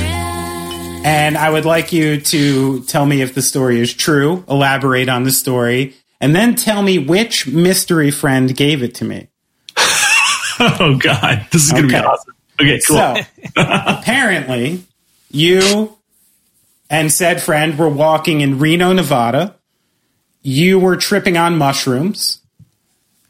And 1.04 1.36
I 1.36 1.50
would 1.50 1.66
like 1.66 1.92
you 1.92 2.20
to 2.20 2.82
tell 2.84 3.04
me 3.04 3.20
if 3.20 3.34
the 3.34 3.42
story 3.42 3.80
is 3.80 3.92
true, 3.92 4.44
elaborate 4.48 5.10
on 5.10 5.24
the 5.24 5.30
story, 5.30 5.94
and 6.22 6.34
then 6.34 6.54
tell 6.54 6.80
me 6.82 6.98
which 6.98 7.46
mystery 7.46 8.10
friend 8.10 8.56
gave 8.56 8.82
it 8.82 8.94
to 8.96 9.04
me. 9.04 9.28
Oh 10.64 10.96
God, 10.96 11.44
this 11.50 11.64
is 11.64 11.72
going 11.72 11.88
to 11.88 11.96
Okay. 11.96 12.00
be 12.02 12.06
awesome. 12.06 12.34
Okay, 12.60 12.80
cool. 12.86 12.96
So, 12.96 13.16
apparently, 13.56 14.84
you 15.32 15.98
and 16.88 17.10
said 17.10 17.42
friend 17.42 17.76
were 17.76 17.88
walking 17.88 18.42
in 18.42 18.60
Reno, 18.60 18.92
Nevada. 18.92 19.56
You 20.42 20.78
were 20.78 20.94
tripping 20.96 21.36
on 21.36 21.58
mushrooms 21.58 22.41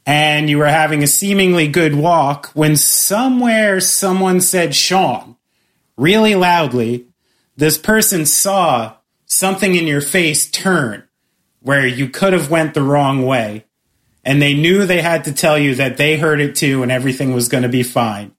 and 0.05 0.50
you 0.50 0.59
were 0.59 0.66
having 0.66 1.03
a 1.03 1.07
seemingly 1.07 1.68
good 1.68 1.94
walk 1.94 2.50
when 2.55 2.76
somewhere 2.76 3.80
someone 3.80 4.40
said 4.40 4.74
Sean 4.74 5.36
really 5.96 6.34
loudly. 6.34 7.07
This 7.57 7.78
person 7.78 8.26
saw 8.26 8.94
something 9.26 9.74
in 9.74 9.86
your 9.86 10.00
face 10.00 10.50
turn 10.50 11.05
where 11.61 11.86
you 11.86 12.09
could 12.09 12.32
have 12.32 12.50
went 12.50 12.74
the 12.74 12.82
wrong 12.82 13.24
way 13.24 13.64
and 14.24 14.40
they 14.40 14.55
knew 14.55 14.84
they 14.84 15.03
had 15.03 15.24
to 15.24 15.32
tell 15.32 15.59
you 15.59 15.74
that 15.76 15.96
they 15.96 16.16
heard 16.16 16.40
it 16.40 16.57
too 16.57 16.82
and 16.82 16.90
everything 16.90 17.32
was 17.32 17.48
going 17.48 17.62
to 17.62 17.68
be 17.68 17.82
fine 17.82 18.32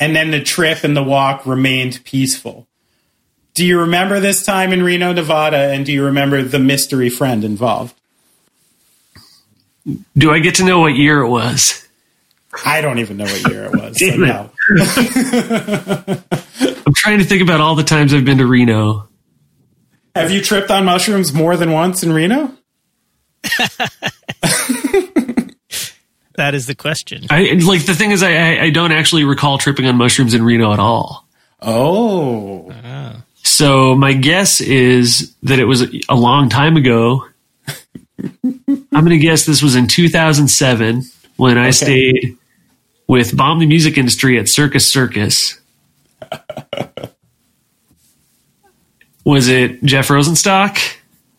and 0.00 0.16
then 0.16 0.30
the 0.30 0.42
trip 0.42 0.82
and 0.82 0.96
the 0.96 1.02
walk 1.02 1.44
remained 1.46 2.02
peaceful. 2.04 2.66
Do 3.52 3.66
you 3.66 3.78
remember 3.80 4.18
this 4.18 4.44
time 4.44 4.72
in 4.72 4.82
Reno, 4.82 5.12
Nevada, 5.12 5.58
and 5.58 5.84
do 5.84 5.92
you 5.92 6.04
remember 6.04 6.42
the 6.42 6.58
mystery 6.58 7.10
friend 7.10 7.44
involved? 7.44 7.99
Do 10.16 10.30
I 10.30 10.38
get 10.40 10.56
to 10.56 10.64
know 10.64 10.80
what 10.80 10.94
year 10.94 11.20
it 11.20 11.28
was? 11.28 11.86
I 12.64 12.80
don't 12.80 12.98
even 12.98 13.16
know 13.16 13.24
what 13.24 13.50
year 13.50 13.64
it 13.66 13.72
was. 13.72 13.98
so 13.98 14.06
Damn 14.06 14.24
it. 14.24 14.26
no. 14.26 14.50
I'm 16.86 16.94
trying 16.94 17.18
to 17.18 17.24
think 17.24 17.42
about 17.42 17.60
all 17.60 17.74
the 17.76 17.84
times 17.84 18.12
I've 18.12 18.24
been 18.24 18.38
to 18.38 18.46
Reno. 18.46 19.08
Have 20.14 20.30
you 20.32 20.40
tripped 20.42 20.70
on 20.70 20.84
mushrooms 20.84 21.32
more 21.32 21.56
than 21.56 21.70
once 21.72 22.02
in 22.02 22.12
Reno? 22.12 22.52
That 26.36 26.54
is 26.54 26.66
the 26.66 26.74
question. 26.74 27.26
I 27.28 27.52
like 27.66 27.84
the 27.84 27.94
thing 27.94 28.12
is 28.12 28.22
I, 28.22 28.32
I 28.34 28.62
I 28.64 28.70
don't 28.70 28.92
actually 28.92 29.24
recall 29.24 29.58
tripping 29.58 29.84
on 29.86 29.96
mushrooms 29.98 30.32
in 30.32 30.42
Reno 30.42 30.72
at 30.72 30.78
all. 30.78 31.28
Oh, 31.60 32.72
So 33.42 33.94
my 33.94 34.14
guess 34.14 34.62
is 34.62 35.34
that 35.42 35.58
it 35.58 35.66
was 35.66 35.82
a 36.08 36.14
long 36.14 36.48
time 36.48 36.78
ago, 36.78 37.26
I'm 38.44 38.88
going 38.90 39.10
to 39.10 39.18
guess 39.18 39.46
this 39.46 39.62
was 39.62 39.74
in 39.74 39.86
2007 39.86 41.04
when 41.36 41.58
I 41.58 41.70
stayed 41.70 42.36
with 43.06 43.36
Bomb 43.36 43.58
the 43.58 43.66
Music 43.66 43.96
Industry 43.98 44.38
at 44.38 44.48
Circus 44.48 44.90
Circus. 44.90 45.60
was 49.24 49.48
it 49.48 49.82
Jeff 49.82 50.08
Rosenstock? 50.08 50.78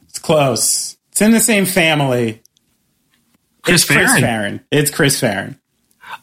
It's 0.09 0.19
close. 0.19 0.97
It's 1.11 1.21
in 1.21 1.32
the 1.32 1.39
same 1.39 1.65
family. 1.65 2.41
Chris 3.61 3.84
it's 3.84 3.91
Chris 3.91 4.07
Farren? 4.07 4.21
Farren. 4.21 4.65
It's 4.71 4.91
Chris 4.91 5.19
Farren. 5.19 5.59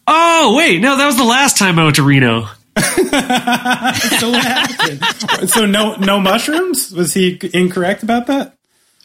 Oh, 0.07 0.55
wait, 0.57 0.81
no, 0.81 0.97
that 0.97 1.07
was 1.07 1.17
the 1.17 1.25
last 1.25 1.57
time 1.57 1.79
I 1.79 1.85
went 1.85 1.97
to 1.97 2.03
Reno. 2.03 2.49
So 4.19 4.33
so 5.47 5.67
no 5.67 5.95
no 5.97 6.21
mushrooms? 6.21 6.93
Was 6.93 7.15
he 7.15 7.39
incorrect 7.53 8.03
about 8.03 8.27
that? 8.27 8.58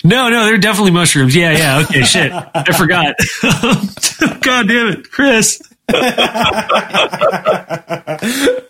No, 0.03 0.29
no, 0.29 0.45
they're 0.45 0.57
definitely 0.57 0.91
mushrooms. 0.91 1.35
Yeah, 1.35 1.51
yeah. 1.57 1.79
Okay, 1.83 2.03
shit. 2.03 2.31
I 2.33 2.63
forgot. 2.77 3.15
God 4.41 4.67
damn 4.67 4.87
it, 4.89 5.11
Chris. 5.11 5.61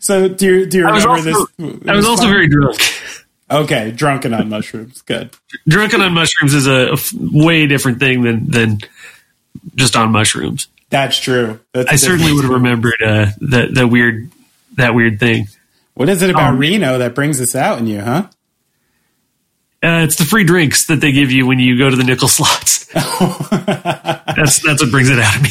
So 0.00 0.28
do 0.28 0.46
you 0.46 0.66
do 0.66 0.78
you 0.78 0.86
I 0.86 0.90
remember 0.96 1.10
also, 1.10 1.46
this? 1.58 1.88
I 1.88 1.94
was 1.94 2.06
also 2.06 2.24
fun? 2.24 2.32
very 2.32 2.48
drunk. 2.48 2.80
okay. 3.50 3.92
Drunken 3.92 4.34
on 4.34 4.48
mushrooms. 4.48 5.00
Good. 5.02 5.30
Drunken 5.68 6.00
on 6.00 6.12
mushrooms 6.12 6.54
is 6.54 6.66
a, 6.66 6.88
a 6.88 6.92
f- 6.94 7.12
way 7.14 7.66
different 7.68 8.00
thing 8.00 8.22
than 8.22 8.50
than 8.50 8.78
just 9.76 9.94
on 9.94 10.10
mushrooms. 10.10 10.66
That's 10.90 11.18
true. 11.18 11.60
That's 11.72 11.88
I 11.90 11.96
certainly 11.96 12.32
would 12.32 12.44
have 12.44 12.52
remembered 12.52 13.00
uh, 13.00 13.26
the 13.38 13.68
the 13.72 13.86
weird 13.86 14.30
that 14.74 14.94
weird 14.94 15.20
thing. 15.20 15.46
What 15.94 16.08
is 16.08 16.20
it 16.22 16.30
about 16.30 16.54
Um, 16.54 16.58
Reno 16.58 16.98
that 16.98 17.14
brings 17.14 17.38
this 17.38 17.54
out 17.54 17.78
in 17.78 17.86
you, 17.86 18.00
huh? 18.00 18.28
Uh, 19.84 20.04
it's 20.04 20.16
the 20.16 20.24
free 20.24 20.44
drinks 20.44 20.86
that 20.86 21.00
they 21.00 21.10
give 21.12 21.32
you 21.32 21.46
when 21.46 21.58
you 21.58 21.76
go 21.76 21.90
to 21.90 21.96
the 21.96 22.04
nickel 22.04 22.28
slots. 22.28 22.86
that's 22.92 24.60
that's 24.62 24.82
what 24.82 24.90
brings 24.90 25.10
it 25.10 25.18
out 25.18 25.36
of 25.36 25.42
me. 25.42 25.50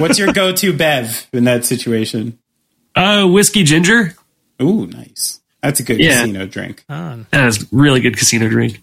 What's 0.00 0.18
your 0.18 0.32
go-to 0.32 0.72
bev 0.76 1.26
in 1.32 1.44
that 1.44 1.64
situation? 1.64 2.38
Uh, 2.94 3.26
whiskey 3.26 3.62
ginger. 3.62 4.14
Ooh, 4.60 4.86
nice. 4.86 5.40
That's 5.62 5.80
a 5.80 5.82
good 5.82 5.98
Yeah. 6.00 6.20
casino 6.20 6.46
drink. 6.46 6.84
That's 6.88 7.62
a 7.62 7.66
really 7.72 8.00
good 8.00 8.16
casino 8.16 8.48
drink. 8.48 8.82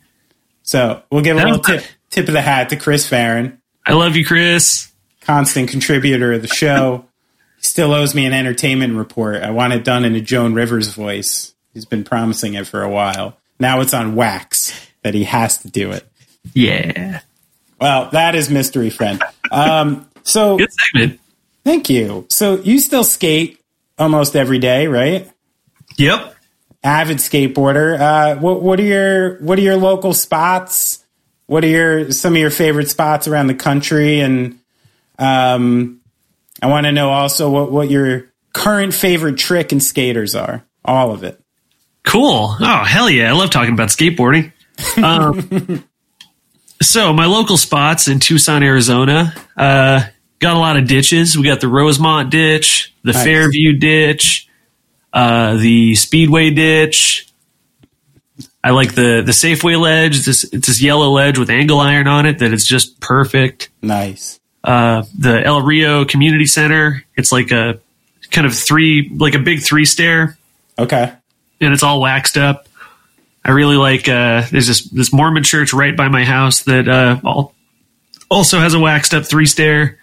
So 0.64 1.04
we'll 1.12 1.22
give 1.24 1.38
a 1.38 1.42
That 1.42 1.46
little 1.48 1.62
tip 1.64 1.84
tip 2.10 2.28
of 2.28 2.34
the 2.34 2.42
hat 2.42 2.70
to 2.70 2.76
Chris 2.78 3.08
Farren, 3.08 3.62
I 3.86 3.94
love 3.94 4.16
you, 4.16 4.26
Chris. 4.26 4.92
constant 5.22 5.70
contributor 5.70 6.34
of 6.34 6.42
the 6.42 6.48
show. 6.48 7.06
Still 7.60 7.94
owes 7.94 8.16
me 8.16 8.26
an 8.26 8.34
entertainment 8.34 8.96
report. 8.96 9.42
I 9.44 9.52
want 9.52 9.74
it 9.74 9.84
done 9.84 10.06
in 10.06 10.16
a 10.16 10.22
Joan 10.22 10.54
Rivers 10.54 10.90
voice. 10.94 11.54
He's 11.74 11.86
been 11.86 12.04
promising 12.04 12.54
it 12.54 12.66
for 12.68 12.82
a 12.84 12.90
while. 12.90 13.38
Now 13.60 13.82
it's 13.82 13.94
on 13.94 14.16
wax 14.16 14.74
that 15.04 15.14
he 15.14 15.24
has 15.26 15.58
to 15.60 15.70
do 15.70 15.92
it. 15.92 16.08
Yeah, 16.54 17.22
Well, 17.80 18.10
that 18.12 18.36
is 18.36 18.50
mystery 18.50 18.90
friend. 18.90 19.22
Um, 19.52 20.10
so 20.24 20.58
good 20.58 20.70
segment. 20.72 21.20
thank 21.64 21.90
you. 21.90 22.26
So 22.30 22.58
you 22.58 22.80
still 22.80 23.04
skate 23.04 23.60
almost 23.98 24.36
every 24.36 24.60
day, 24.60 24.88
right? 24.88 25.30
Yep. 25.98 26.36
avid 26.84 27.18
skateboarder. 27.18 28.00
Uh, 28.00 28.40
what 28.40 28.62
what 28.62 28.80
are 28.80 28.84
your 28.84 29.38
what 29.40 29.58
are 29.58 29.62
your 29.62 29.78
local 29.78 30.14
spots? 30.14 31.04
What 31.48 31.64
are 31.64 31.68
your 31.68 32.12
some 32.12 32.34
of 32.34 32.40
your 32.40 32.52
favorite 32.52 32.90
spots 32.90 33.28
around 33.28 33.48
the 33.48 33.56
country? 33.56 34.20
And 34.20 34.60
um, 35.20 36.02
I 36.62 36.68
want 36.68 36.86
to 36.86 36.92
know 36.92 37.10
also 37.10 37.50
what 37.50 37.72
what 37.72 37.90
your 37.90 38.32
current 38.54 38.94
favorite 38.94 39.38
trick 39.38 39.72
and 39.72 39.82
skaters 39.82 40.36
are. 40.36 40.64
All 40.84 41.12
of 41.12 41.24
it. 41.24 41.40
Cool. 42.06 42.56
Oh, 42.60 42.84
hell 42.84 43.10
yeah. 43.10 43.30
I 43.30 43.34
love 43.34 43.50
talking 43.50 43.74
about 43.74 43.90
skateboarding. 43.90 44.52
Um, 45.02 45.84
so, 46.82 47.14
my 47.14 47.26
local 47.26 47.58
spots 47.58 48.08
in 48.08 48.20
Tucson, 48.20 48.64
Arizona, 48.64 49.34
uh, 49.58 50.04
got 50.40 50.56
a 50.56 50.60
lot 50.60 50.78
of 50.78 50.88
ditches. 50.88 51.38
We 51.38 51.44
got 51.44 51.62
the 51.62 51.68
Rosemont 51.68 52.30
ditch, 52.30 52.94
the 53.04 53.14
Nice. 53.14 53.24
Fairview 53.24 53.78
ditch, 53.80 54.48
uh, 55.14 55.56
the 55.56 55.96
Speedway 55.96 56.52
ditch. 56.52 57.28
I 58.64 58.72
like 58.72 58.96
the, 58.96 59.22
the 59.24 59.32
Safeway 59.32 59.80
ledge. 59.80 60.18
It's 60.18 60.26
this, 60.26 60.44
it's 60.46 60.68
this 60.68 60.82
yellow 60.82 61.10
ledge 61.10 61.38
with 61.38 61.50
angle 61.50 61.80
iron 61.80 62.08
on 62.08 62.26
it 62.26 62.40
that 62.40 62.52
it's 62.52 62.68
just 62.68 63.00
perfect. 63.00 63.70
Nice. 63.82 64.40
Uh, 64.64 65.04
the 65.18 65.44
El 65.46 65.62
Rio 65.62 66.04
Community 66.06 66.48
Center. 66.48 67.04
It's 67.16 67.32
like 67.32 67.52
a 67.52 67.80
kind 68.32 68.48
of 68.48 68.56
three, 68.56 69.10
like 69.16 69.36
a 69.36 69.40
big 69.40 69.62
three 69.62 69.86
stair 69.86 70.38
Okay. 70.78 71.14
And 71.62 71.74
it's 71.74 71.84
all 71.84 72.02
waxed 72.02 72.38
up. 72.38 72.68
I 73.44 73.52
really 73.52 73.78
like. 73.78 74.10
Uh, 74.10 74.44
there's 74.52 74.68
this 74.68 74.90
this 74.90 75.14
Mormon 75.14 75.44
church 75.44 75.74
right 75.74 75.96
by 75.96 76.08
my 76.08 76.24
house 76.24 76.64
that 76.64 76.88
uh, 76.88 77.20
all, 77.24 77.54
also 78.30 78.60
has 78.60 78.74
a 78.74 78.80
waxed 78.80 79.14
up 79.14 79.26
three 79.26 79.46
stair. 79.46 80.00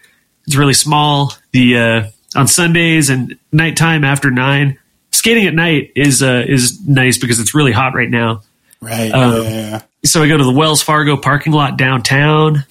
It's 0.46 0.56
really 0.56 0.74
small. 0.74 1.32
The 1.52 1.78
uh, 1.78 2.02
on 2.36 2.46
Sundays 2.46 3.10
and 3.10 3.36
nighttime 3.50 4.04
after 4.04 4.30
nine, 4.30 4.78
skating 5.10 5.46
at 5.46 5.54
night 5.54 5.92
is 5.96 6.22
uh, 6.22 6.44
is 6.46 6.86
nice 6.86 7.18
because 7.18 7.40
it's 7.40 7.54
really 7.54 7.72
hot 7.72 7.94
right 7.94 8.10
now. 8.10 8.42
Right. 8.80 9.10
Um, 9.10 9.42
yeah, 9.44 9.50
yeah. 9.50 9.82
So 10.04 10.22
I 10.22 10.28
go 10.28 10.36
to 10.36 10.44
the 10.44 10.52
Wells 10.52 10.82
Fargo 10.82 11.16
parking 11.16 11.52
lot 11.52 11.76
downtown. 11.78 12.64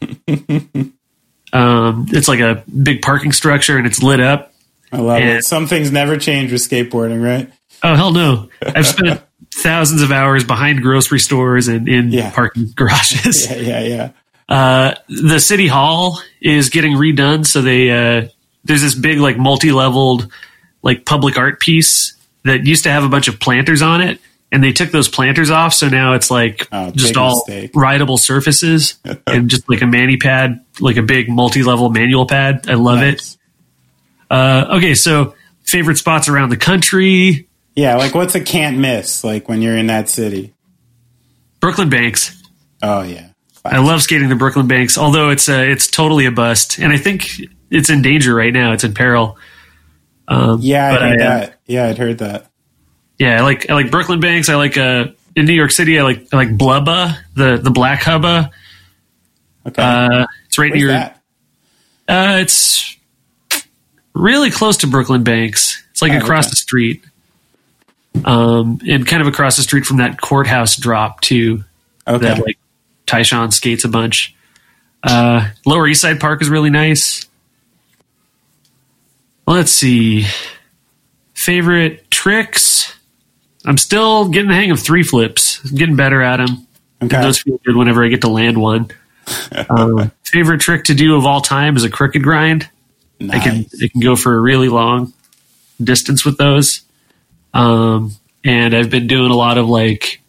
um, 1.52 2.06
it's 2.10 2.28
like 2.28 2.40
a 2.40 2.62
big 2.82 3.02
parking 3.02 3.32
structure 3.32 3.76
and 3.76 3.86
it's 3.86 4.02
lit 4.02 4.20
up. 4.20 4.52
I 4.92 4.98
love 4.98 5.20
and- 5.20 5.38
it. 5.38 5.44
Some 5.44 5.66
things 5.66 5.90
never 5.90 6.16
change 6.16 6.52
with 6.52 6.62
skateboarding, 6.62 7.22
right? 7.22 7.50
Oh 7.82 7.94
hell 7.94 8.12
no! 8.12 8.48
I've 8.62 8.86
spent 8.86 9.22
thousands 9.54 10.02
of 10.02 10.10
hours 10.12 10.44
behind 10.44 10.82
grocery 10.82 11.20
stores 11.20 11.68
and 11.68 11.88
in 11.88 12.10
Yeah. 12.12 12.30
parking 12.30 12.72
garages. 12.74 13.46
Yeah, 13.50 13.56
yeah, 13.58 13.80
yeah. 13.80 14.10
Uh, 14.48 14.94
the 15.08 15.38
city 15.40 15.66
hall 15.66 16.20
is 16.40 16.70
getting 16.70 16.92
redone, 16.94 17.46
so 17.46 17.60
they 17.62 17.90
uh, 17.90 18.28
there's 18.64 18.82
this 18.82 18.94
big 18.94 19.18
like 19.18 19.36
multi-leveled 19.38 20.30
like 20.82 21.04
public 21.04 21.36
art 21.36 21.60
piece 21.60 22.14
that 22.44 22.64
used 22.66 22.84
to 22.84 22.90
have 22.90 23.04
a 23.04 23.08
bunch 23.08 23.28
of 23.28 23.38
planters 23.40 23.82
on 23.82 24.00
it, 24.00 24.20
and 24.50 24.62
they 24.64 24.72
took 24.72 24.90
those 24.90 25.08
planters 25.08 25.50
off, 25.50 25.74
so 25.74 25.88
now 25.88 26.14
it's 26.14 26.30
like 26.30 26.66
Oh, 26.72 26.90
just 26.92 27.16
all 27.16 27.44
mistake. 27.46 27.72
rideable 27.74 28.16
surfaces 28.16 28.94
and 29.26 29.50
just 29.50 29.68
like 29.68 29.82
a 29.82 29.86
mani 29.86 30.16
pad, 30.16 30.64
like 30.80 30.96
a 30.96 31.02
big 31.02 31.28
multi-level 31.28 31.90
manual 31.90 32.26
pad. 32.26 32.66
I 32.68 32.74
love 32.74 33.02
it. 33.02 33.36
Uh, 34.30 34.66
okay, 34.76 34.94
so 34.94 35.34
favorite 35.64 35.98
spots 35.98 36.28
around 36.28 36.48
the 36.50 36.56
country. 36.56 37.47
Yeah, 37.78 37.94
like 37.94 38.12
what's 38.12 38.34
a 38.34 38.40
can't 38.40 38.78
miss? 38.78 39.22
Like 39.22 39.48
when 39.48 39.62
you're 39.62 39.76
in 39.76 39.86
that 39.86 40.08
city. 40.08 40.52
Brooklyn 41.60 41.88
Banks. 41.88 42.42
Oh 42.82 43.02
yeah. 43.02 43.28
I 43.64 43.78
love 43.78 44.02
skating 44.02 44.28
the 44.28 44.34
Brooklyn 44.34 44.66
Banks, 44.66 44.98
although 44.98 45.30
it's 45.30 45.48
uh, 45.48 45.64
it's 45.64 45.86
totally 45.86 46.26
a 46.26 46.32
bust, 46.32 46.78
and 46.78 46.92
I 46.92 46.96
think 46.96 47.28
it's 47.70 47.88
in 47.88 48.02
danger 48.02 48.34
right 48.34 48.52
now. 48.52 48.72
It's 48.72 48.82
in 48.82 48.94
peril. 48.94 49.38
Um, 50.26 50.58
Yeah, 50.60 50.88
I 50.88 50.92
heard 50.92 51.20
I, 51.20 51.24
uh, 51.24 51.28
that. 51.38 51.60
Yeah, 51.66 51.86
I'd 51.86 51.98
heard 51.98 52.18
that. 52.18 52.50
Yeah, 53.18 53.38
I 53.38 53.42
like 53.42 53.70
I 53.70 53.74
like 53.74 53.92
Brooklyn 53.92 54.18
Banks. 54.18 54.48
I 54.48 54.56
like 54.56 54.76
uh, 54.76 55.06
in 55.36 55.46
New 55.46 55.52
York 55.52 55.70
City. 55.70 56.00
I 56.00 56.02
like 56.02 56.26
I 56.32 56.36
like 56.36 56.48
Blubba, 56.48 57.16
the 57.34 57.58
the 57.58 57.70
Black 57.70 58.02
Hubba. 58.02 58.50
Okay. 59.68 59.82
Uh, 59.82 60.26
it's 60.46 60.58
right 60.58 60.72
Where's 60.72 60.82
near. 60.82 60.88
that? 60.88 61.20
Uh, 62.08 62.38
it's 62.40 62.96
really 64.14 64.50
close 64.50 64.78
to 64.78 64.88
Brooklyn 64.88 65.22
Banks. 65.22 65.84
It's 65.92 66.02
like 66.02 66.12
Oh, 66.12 66.18
across 66.18 66.46
okay. 66.46 66.50
the 66.50 66.56
street, 66.56 67.04
um, 68.24 68.80
and 68.86 69.06
kind 69.06 69.20
of 69.22 69.28
across 69.28 69.56
the 69.56 69.62
street 69.62 69.84
from 69.84 69.98
that 69.98 70.20
courthouse 70.20 70.76
drop 70.76 71.20
too. 71.20 71.64
Okay. 72.06 72.26
that 72.26 72.44
like 72.44 72.58
Tyshawn 73.06 73.52
skates 73.52 73.84
a 73.84 73.88
bunch. 73.88 74.34
Uh, 75.02 75.48
Lower 75.66 75.86
East 75.86 76.00
Side 76.00 76.20
Park 76.20 76.42
is 76.42 76.48
really 76.48 76.70
nice. 76.70 77.26
Let's 79.46 79.72
see. 79.72 80.26
Favorite 81.34 82.10
tricks? 82.10 82.94
I'm 83.64 83.78
still 83.78 84.28
getting 84.28 84.48
the 84.48 84.54
hang 84.54 84.70
of 84.70 84.80
three 84.80 85.02
flips. 85.02 85.64
I'm 85.64 85.76
getting 85.76 85.96
better 85.96 86.22
at 86.22 86.38
them. 86.38 86.66
okay. 87.02 87.20
Those 87.22 87.40
feel 87.40 87.58
good 87.64 87.76
whenever 87.76 88.04
I 88.04 88.08
get 88.08 88.22
to 88.22 88.28
land 88.28 88.60
one. 88.60 88.88
Um, 89.68 90.10
favorite 90.24 90.62
trick 90.62 90.84
to 90.84 90.94
do 90.94 91.14
of 91.14 91.26
all 91.26 91.42
time 91.42 91.76
is 91.76 91.84
a 91.84 91.90
crooked 91.90 92.22
grind. 92.22 92.66
I 93.20 93.38
can 93.38 93.56
Nice. 93.56 93.82
I 93.82 93.88
can 93.88 94.00
go 94.00 94.16
for 94.16 94.34
a 94.34 94.40
really 94.40 94.70
long 94.70 95.12
distance 95.82 96.24
with 96.24 96.38
those. 96.38 96.80
Um, 97.54 98.12
and 98.44 98.74
I've 98.74 98.90
been 98.90 99.06
doing 99.06 99.30
a 99.30 99.36
lot 99.36 99.58
of 99.58 99.68
like 99.68 100.20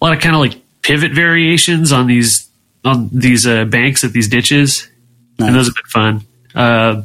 a 0.00 0.04
lot 0.04 0.14
of 0.14 0.20
kind 0.20 0.34
of 0.34 0.40
like 0.40 0.60
pivot 0.82 1.12
variations 1.12 1.92
on 1.92 2.06
these 2.06 2.48
on 2.84 3.08
these 3.12 3.46
uh, 3.46 3.64
banks 3.66 4.04
at 4.04 4.12
these 4.12 4.28
ditches, 4.28 4.88
Nice. 5.38 5.48
and 5.48 5.56
those 5.56 5.66
have 5.66 5.74
been 5.74 5.84
fun. 5.86 6.24
Uh, 6.54 7.02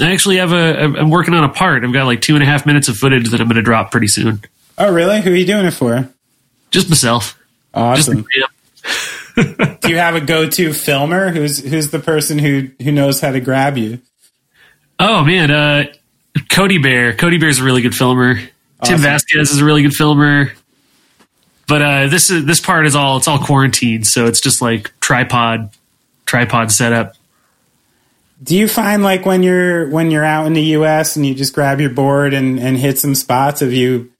I 0.00 0.12
actually 0.12 0.36
have 0.38 0.52
a 0.52 0.80
I'm 0.82 1.10
working 1.10 1.34
on 1.34 1.44
a 1.44 1.48
part. 1.48 1.84
I've 1.84 1.92
got 1.92 2.04
like 2.06 2.20
two 2.22 2.34
and 2.34 2.42
a 2.42 2.46
half 2.46 2.66
minutes 2.66 2.88
of 2.88 2.96
footage 2.96 3.28
that 3.30 3.40
I'm 3.40 3.46
going 3.46 3.56
to 3.56 3.62
drop 3.62 3.90
pretty 3.90 4.08
soon. 4.08 4.40
Oh, 4.78 4.92
really? 4.92 5.20
Who 5.20 5.30
are 5.32 5.36
you 5.36 5.44
doing 5.46 5.66
it 5.66 5.72
for? 5.72 6.08
Just 6.70 6.88
myself. 6.88 7.38
Just 7.74 8.08
Awesome. 8.08 8.26
yeah. 8.36 9.76
Do 9.80 9.88
you 9.90 9.96
have 9.98 10.14
a 10.16 10.20
go-to 10.20 10.72
filmer? 10.72 11.30
Who's 11.30 11.58
who's 11.62 11.90
the 11.90 11.98
person 11.98 12.38
who 12.38 12.70
who 12.82 12.90
knows 12.92 13.20
how 13.20 13.30
to 13.30 13.40
grab 13.40 13.76
you? 13.78 14.00
Oh 14.98 15.22
man, 15.24 15.50
uh, 15.50 15.84
Cody 16.50 16.78
Bear. 16.78 17.14
Cody 17.14 17.38
Bear 17.38 17.48
is 17.48 17.58
a 17.58 17.64
really 17.64 17.82
good 17.82 17.94
filmer. 17.94 18.36
Tim 18.84 18.98
Vasquez 18.98 19.50
is 19.50 19.60
a 19.60 19.64
really 19.64 19.82
good 19.82 19.92
filmer. 19.92 20.52
but 21.68 21.82
uh, 21.82 22.06
this 22.08 22.30
is 22.30 22.44
this 22.46 22.60
part 22.60 22.86
is 22.86 22.94
all 22.96 23.16
it's 23.18 23.28
all 23.28 23.38
quarantined, 23.38 24.06
so 24.06 24.26
it's 24.26 24.40
just 24.40 24.62
like 24.62 24.92
tripod 25.00 25.70
tripod 26.26 26.72
setup. 26.72 27.14
Do 28.42 28.56
you 28.56 28.68
find 28.68 29.02
like 29.02 29.26
when 29.26 29.42
you're 29.42 29.88
when 29.90 30.10
you're 30.10 30.24
out 30.24 30.46
in 30.46 30.54
the 30.54 30.62
U.S. 30.62 31.14
and 31.16 31.26
you 31.26 31.34
just 31.34 31.52
grab 31.54 31.80
your 31.80 31.90
board 31.90 32.32
and 32.32 32.58
and 32.58 32.78
hit 32.78 32.98
some 32.98 33.14
spots? 33.14 33.60
Have 33.60 33.72
you 33.72 34.10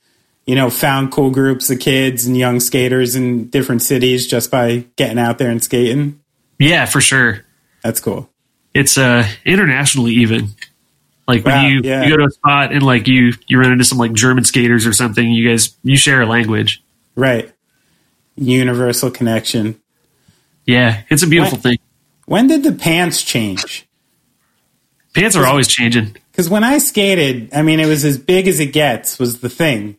you 0.46 0.54
know 0.54 0.68
found 0.68 1.11
cool 1.11 1.30
groups 1.30 1.70
of 1.70 1.80
kids 1.80 2.26
and 2.26 2.36
young 2.36 2.61
skaters 2.61 3.16
in 3.16 3.48
different 3.48 3.80
cities 3.82 4.26
just 4.26 4.50
by 4.50 4.84
getting 4.96 5.18
out 5.18 5.38
there 5.38 5.48
and 5.50 5.62
skating? 5.62 6.20
Yeah, 6.58 6.84
for 6.84 7.00
sure. 7.00 7.46
That's 7.82 8.00
cool. 8.00 8.28
It's 8.74 8.98
uh 8.98 9.26
internationally 9.46 10.12
even. 10.12 10.48
Like 11.30 11.44
when 11.44 11.54
Wow, 11.54 11.66
you, 11.68 11.80
yeah. 11.84 12.02
you 12.04 12.10
go 12.10 12.16
to 12.18 12.24
a 12.24 12.30
spot 12.30 12.72
and 12.72 12.82
like 12.82 13.06
you 13.06 13.32
you 13.46 13.58
run 13.60 13.72
into 13.72 13.84
some 13.84 13.98
like 13.98 14.12
German 14.12 14.44
skaters 14.44 14.86
or 14.86 14.92
something, 14.92 15.30
you 15.30 15.48
guys 15.48 15.76
you 15.82 15.96
share 15.96 16.20
a 16.22 16.26
language. 16.26 16.82
Right. 17.14 17.52
Universal 18.36 19.10
connection. 19.12 19.80
Yeah, 20.66 21.02
it's 21.08 21.22
a 21.22 21.26
beautiful 21.26 21.56
What? 21.58 21.62
thing. 21.62 21.78
When 22.26 22.46
did 22.46 22.62
the 22.62 22.72
pants 22.72 23.22
change? 23.22 23.86
Pants 25.14 25.34
are 25.36 25.46
always 25.46 25.66
changing. 25.68 26.16
Because 26.30 26.48
when 26.48 26.62
I 26.64 26.78
skated, 26.78 27.52
I 27.52 27.62
mean, 27.62 27.80
it 27.80 27.86
was 27.86 28.04
as 28.04 28.16
big 28.18 28.46
as 28.46 28.60
it 28.60 28.72
gets 28.72 29.18
was 29.18 29.40
the 29.40 29.48
thing, 29.48 29.96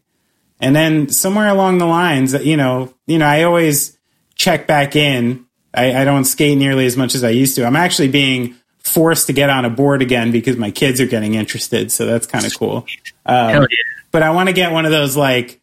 and 0.59 0.75
then 0.75 1.09
somewhere 1.09 1.47
along 1.47 1.77
the 1.79 1.85
lines, 1.85 2.33
you 2.33 2.55
know, 2.57 2.93
you 3.07 3.17
know, 3.17 3.25
I 3.25 3.43
always 3.43 3.97
check 4.35 4.67
back 4.67 4.95
in. 4.95 5.45
I, 5.73 6.01
I 6.01 6.05
don't 6.05 6.25
skate 6.25 6.57
nearly 6.57 6.85
as 6.85 6.95
much 6.97 7.15
as 7.15 7.23
I 7.23 7.29
used 7.29 7.55
to. 7.57 7.65
I'm 7.65 7.75
actually 7.75 8.07
being 8.09 8.55
forced 8.83 9.27
to 9.27 9.33
get 9.33 9.49
on 9.49 9.65
a 9.65 9.69
board 9.69 10.01
again 10.01 10.31
because 10.31 10.57
my 10.57 10.71
kids 10.71 10.99
are 10.99 11.05
getting 11.05 11.35
interested. 11.35 11.91
So 11.91 12.05
that's 12.05 12.27
kind 12.27 12.45
of 12.45 12.57
cool. 12.57 12.85
Um, 13.25 13.49
yeah. 13.49 13.65
but 14.11 14.23
I 14.23 14.31
want 14.31 14.49
to 14.49 14.53
get 14.53 14.71
one 14.71 14.85
of 14.85 14.91
those 14.91 15.15
like 15.15 15.61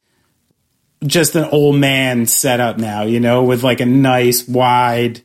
just 1.04 1.34
an 1.34 1.44
old 1.44 1.76
man 1.76 2.26
setup 2.26 2.78
now, 2.78 3.02
you 3.02 3.20
know, 3.20 3.44
with 3.44 3.62
like 3.62 3.80
a 3.80 3.86
nice 3.86 4.46
wide, 4.48 5.22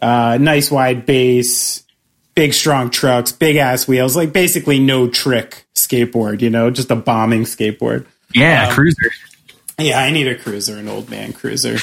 uh, 0.00 0.38
nice 0.40 0.70
wide 0.70 1.06
base, 1.06 1.84
big 2.34 2.54
strong 2.54 2.90
trucks, 2.90 3.32
big 3.32 3.56
ass 3.56 3.88
wheels, 3.88 4.16
like 4.16 4.32
basically 4.32 4.78
no 4.78 5.08
trick 5.08 5.66
skateboard, 5.74 6.40
you 6.40 6.50
know, 6.50 6.70
just 6.70 6.90
a 6.90 6.96
bombing 6.96 7.42
skateboard. 7.42 8.06
Yeah, 8.34 8.72
cruiser. 8.72 9.10
Yeah, 9.78 10.00
I 10.00 10.10
need 10.10 10.26
a 10.26 10.36
cruiser, 10.36 10.76
an 10.76 10.88
old 10.88 11.08
man 11.08 11.32
cruiser. 11.32 11.78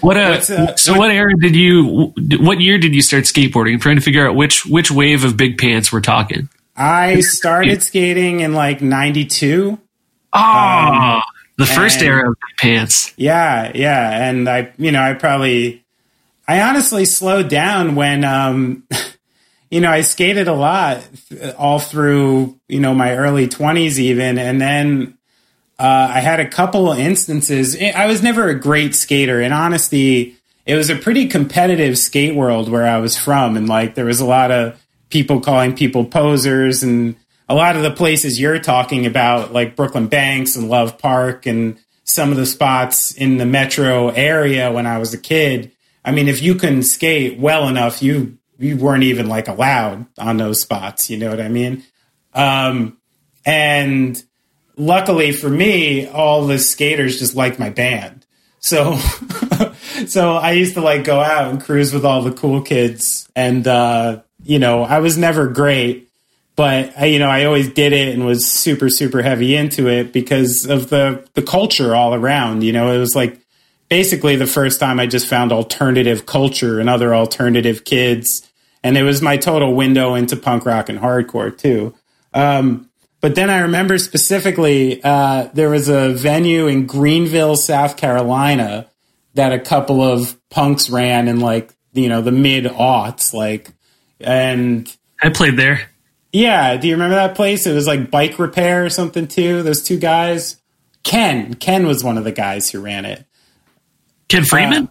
What 0.00 0.16
uh, 0.16 0.30
What's, 0.30 0.50
uh, 0.50 0.76
so 0.76 0.94
what 0.94 1.10
era 1.10 1.32
did 1.38 1.54
you 1.54 2.12
what 2.40 2.60
year 2.60 2.78
did 2.78 2.94
you 2.94 3.02
start 3.02 3.24
skateboarding? 3.24 3.74
I'm 3.74 3.80
trying 3.80 3.96
to 3.96 4.02
figure 4.02 4.26
out 4.26 4.34
which 4.34 4.66
which 4.66 4.90
wave 4.90 5.24
of 5.24 5.36
big 5.36 5.58
pants 5.58 5.92
we're 5.92 6.00
talking. 6.00 6.48
I 6.76 7.20
started 7.20 7.82
skating 7.82 8.40
in 8.40 8.54
like 8.54 8.80
92. 8.80 9.78
Oh, 10.32 11.20
the 11.58 11.66
first 11.66 11.98
and- 11.98 12.06
era 12.06 12.30
of 12.30 12.36
big 12.36 12.56
pants. 12.58 13.12
Yeah, 13.16 13.70
yeah, 13.74 14.28
and 14.28 14.48
I, 14.48 14.72
you 14.78 14.90
know, 14.90 15.02
I 15.02 15.14
probably, 15.14 15.84
I 16.48 16.62
honestly 16.62 17.04
slowed 17.04 17.48
down 17.48 17.94
when, 17.94 18.24
um, 18.24 18.84
you 19.70 19.80
know, 19.80 19.90
I 19.90 20.00
skated 20.00 20.48
a 20.48 20.54
lot 20.54 21.06
all 21.58 21.78
through, 21.78 22.58
you 22.68 22.80
know, 22.80 22.94
my 22.94 23.16
early 23.16 23.48
twenties 23.48 24.00
even, 24.00 24.38
and 24.38 24.60
then 24.60 25.18
uh, 25.82 26.12
I 26.14 26.20
had 26.20 26.38
a 26.38 26.48
couple 26.48 26.92
instances. 26.92 27.76
I 27.76 28.06
was 28.06 28.22
never 28.22 28.48
a 28.48 28.54
great 28.54 28.94
skater. 28.94 29.40
In 29.40 29.50
honesty, 29.52 30.36
it 30.64 30.76
was 30.76 30.90
a 30.90 30.94
pretty 30.94 31.26
competitive 31.26 31.98
skate 31.98 32.36
world 32.36 32.68
where 32.68 32.86
I 32.86 32.98
was 32.98 33.18
from, 33.18 33.56
and 33.56 33.68
like 33.68 33.96
there 33.96 34.04
was 34.04 34.20
a 34.20 34.24
lot 34.24 34.52
of 34.52 34.80
people 35.08 35.40
calling 35.40 35.74
people 35.74 36.04
posers, 36.04 36.84
and 36.84 37.16
a 37.48 37.56
lot 37.56 37.74
of 37.74 37.82
the 37.82 37.90
places 37.90 38.38
you're 38.38 38.60
talking 38.60 39.06
about, 39.06 39.52
like 39.52 39.74
Brooklyn 39.74 40.06
Banks 40.06 40.54
and 40.54 40.68
Love 40.68 40.98
Park, 40.98 41.46
and 41.46 41.76
some 42.04 42.30
of 42.30 42.36
the 42.36 42.46
spots 42.46 43.10
in 43.10 43.38
the 43.38 43.46
metro 43.46 44.10
area 44.10 44.70
when 44.70 44.86
I 44.86 44.98
was 44.98 45.12
a 45.12 45.18
kid. 45.18 45.72
I 46.04 46.12
mean, 46.12 46.28
if 46.28 46.40
you 46.40 46.54
couldn't 46.54 46.84
skate 46.84 47.40
well 47.40 47.66
enough, 47.66 48.00
you 48.00 48.38
you 48.56 48.76
weren't 48.76 49.02
even 49.02 49.26
like 49.28 49.48
allowed 49.48 50.06
on 50.16 50.36
those 50.36 50.60
spots. 50.60 51.10
You 51.10 51.18
know 51.18 51.30
what 51.30 51.40
I 51.40 51.48
mean? 51.48 51.82
Um, 52.34 52.98
and 53.44 54.22
luckily 54.76 55.32
for 55.32 55.48
me, 55.48 56.06
all 56.06 56.46
the 56.46 56.58
skaters 56.58 57.18
just 57.18 57.34
liked 57.34 57.58
my 57.58 57.70
band. 57.70 58.26
So, 58.60 58.96
so 60.06 60.34
I 60.34 60.52
used 60.52 60.74
to 60.74 60.80
like 60.80 61.04
go 61.04 61.20
out 61.20 61.50
and 61.50 61.62
cruise 61.62 61.92
with 61.92 62.04
all 62.04 62.22
the 62.22 62.32
cool 62.32 62.62
kids, 62.62 63.28
and 63.34 63.66
uh, 63.66 64.22
you 64.44 64.58
know, 64.58 64.84
I 64.84 65.00
was 65.00 65.18
never 65.18 65.48
great, 65.48 66.08
but 66.54 66.92
I, 66.96 67.06
you 67.06 67.18
know, 67.18 67.28
I 67.28 67.44
always 67.44 67.72
did 67.72 67.92
it 67.92 68.14
and 68.14 68.24
was 68.24 68.46
super, 68.46 68.88
super 68.88 69.22
heavy 69.22 69.56
into 69.56 69.88
it 69.88 70.12
because 70.12 70.64
of 70.64 70.90
the 70.90 71.26
the 71.34 71.42
culture 71.42 71.94
all 71.94 72.14
around. 72.14 72.62
You 72.62 72.72
know, 72.72 72.92
it 72.92 72.98
was 72.98 73.16
like 73.16 73.40
basically 73.88 74.36
the 74.36 74.46
first 74.46 74.78
time 74.78 75.00
I 75.00 75.06
just 75.06 75.26
found 75.26 75.50
alternative 75.50 76.24
culture 76.24 76.78
and 76.78 76.88
other 76.88 77.14
alternative 77.14 77.84
kids, 77.84 78.48
and 78.84 78.96
it 78.96 79.02
was 79.02 79.20
my 79.20 79.36
total 79.38 79.74
window 79.74 80.14
into 80.14 80.36
punk 80.36 80.66
rock 80.66 80.88
and 80.88 81.00
hardcore 81.00 81.56
too. 81.56 81.94
Um, 82.32 82.88
but 83.22 83.36
then 83.36 83.48
I 83.50 83.60
remember 83.60 83.96
specifically 83.98 85.02
uh, 85.02 85.48
there 85.54 85.70
was 85.70 85.88
a 85.88 86.12
venue 86.12 86.66
in 86.66 86.86
Greenville, 86.86 87.54
South 87.54 87.96
Carolina, 87.96 88.90
that 89.34 89.52
a 89.52 89.60
couple 89.60 90.02
of 90.02 90.36
punks 90.50 90.90
ran 90.90 91.28
in 91.28 91.40
like 91.40 91.72
you 91.94 92.08
know 92.08 92.20
the 92.20 92.32
mid 92.32 92.64
aughts, 92.64 93.32
like, 93.32 93.70
and 94.20 94.94
I 95.22 95.30
played 95.30 95.56
there. 95.56 95.88
yeah, 96.32 96.76
do 96.76 96.88
you 96.88 96.94
remember 96.94 97.14
that 97.14 97.36
place? 97.36 97.66
It 97.66 97.74
was 97.74 97.86
like 97.86 98.10
bike 98.10 98.38
repair 98.40 98.84
or 98.84 98.90
something 98.90 99.28
too. 99.28 99.62
Those 99.62 99.84
two 99.84 99.98
guys, 99.98 100.60
Ken, 101.04 101.54
Ken 101.54 101.86
was 101.86 102.02
one 102.02 102.18
of 102.18 102.24
the 102.24 102.32
guys 102.32 102.70
who 102.70 102.80
ran 102.80 103.04
it. 103.04 103.24
Ken 104.28 104.44
Freeman? 104.44 104.90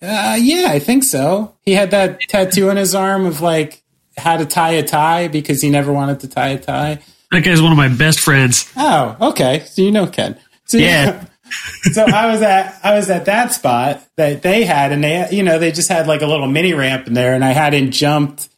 Uh, 0.00 0.38
yeah, 0.40 0.68
I 0.70 0.78
think 0.78 1.02
so. 1.02 1.56
He 1.62 1.72
had 1.72 1.90
that 1.90 2.20
tattoo 2.28 2.70
on 2.70 2.76
his 2.76 2.94
arm 2.94 3.26
of 3.26 3.40
like 3.40 3.82
how 4.16 4.36
to 4.36 4.46
tie 4.46 4.72
a 4.72 4.82
tie 4.84 5.26
because 5.26 5.62
he 5.62 5.70
never 5.70 5.92
wanted 5.92 6.20
to 6.20 6.28
tie 6.28 6.50
a 6.50 6.58
tie. 6.58 7.00
That 7.30 7.42
guy's 7.42 7.62
one 7.62 7.72
of 7.72 7.78
my 7.78 7.88
best 7.88 8.20
friends. 8.20 8.70
Oh, 8.76 9.16
okay. 9.30 9.64
So 9.66 9.82
you 9.82 9.90
know 9.90 10.06
Ken. 10.06 10.38
So 10.66 10.78
Yeah. 10.78 11.24
so 11.92 12.04
I 12.04 12.26
was 12.26 12.42
at 12.42 12.78
I 12.82 12.94
was 12.94 13.08
at 13.10 13.26
that 13.26 13.52
spot 13.52 14.02
that 14.16 14.42
they 14.42 14.64
had, 14.64 14.92
and 14.92 15.02
they 15.04 15.28
you 15.30 15.42
know 15.42 15.58
they 15.58 15.72
just 15.72 15.88
had 15.88 16.06
like 16.06 16.22
a 16.22 16.26
little 16.26 16.48
mini 16.48 16.72
ramp 16.74 17.06
in 17.06 17.14
there, 17.14 17.34
and 17.34 17.44
I 17.44 17.52
hadn't 17.52 17.92
jumped 17.92 18.48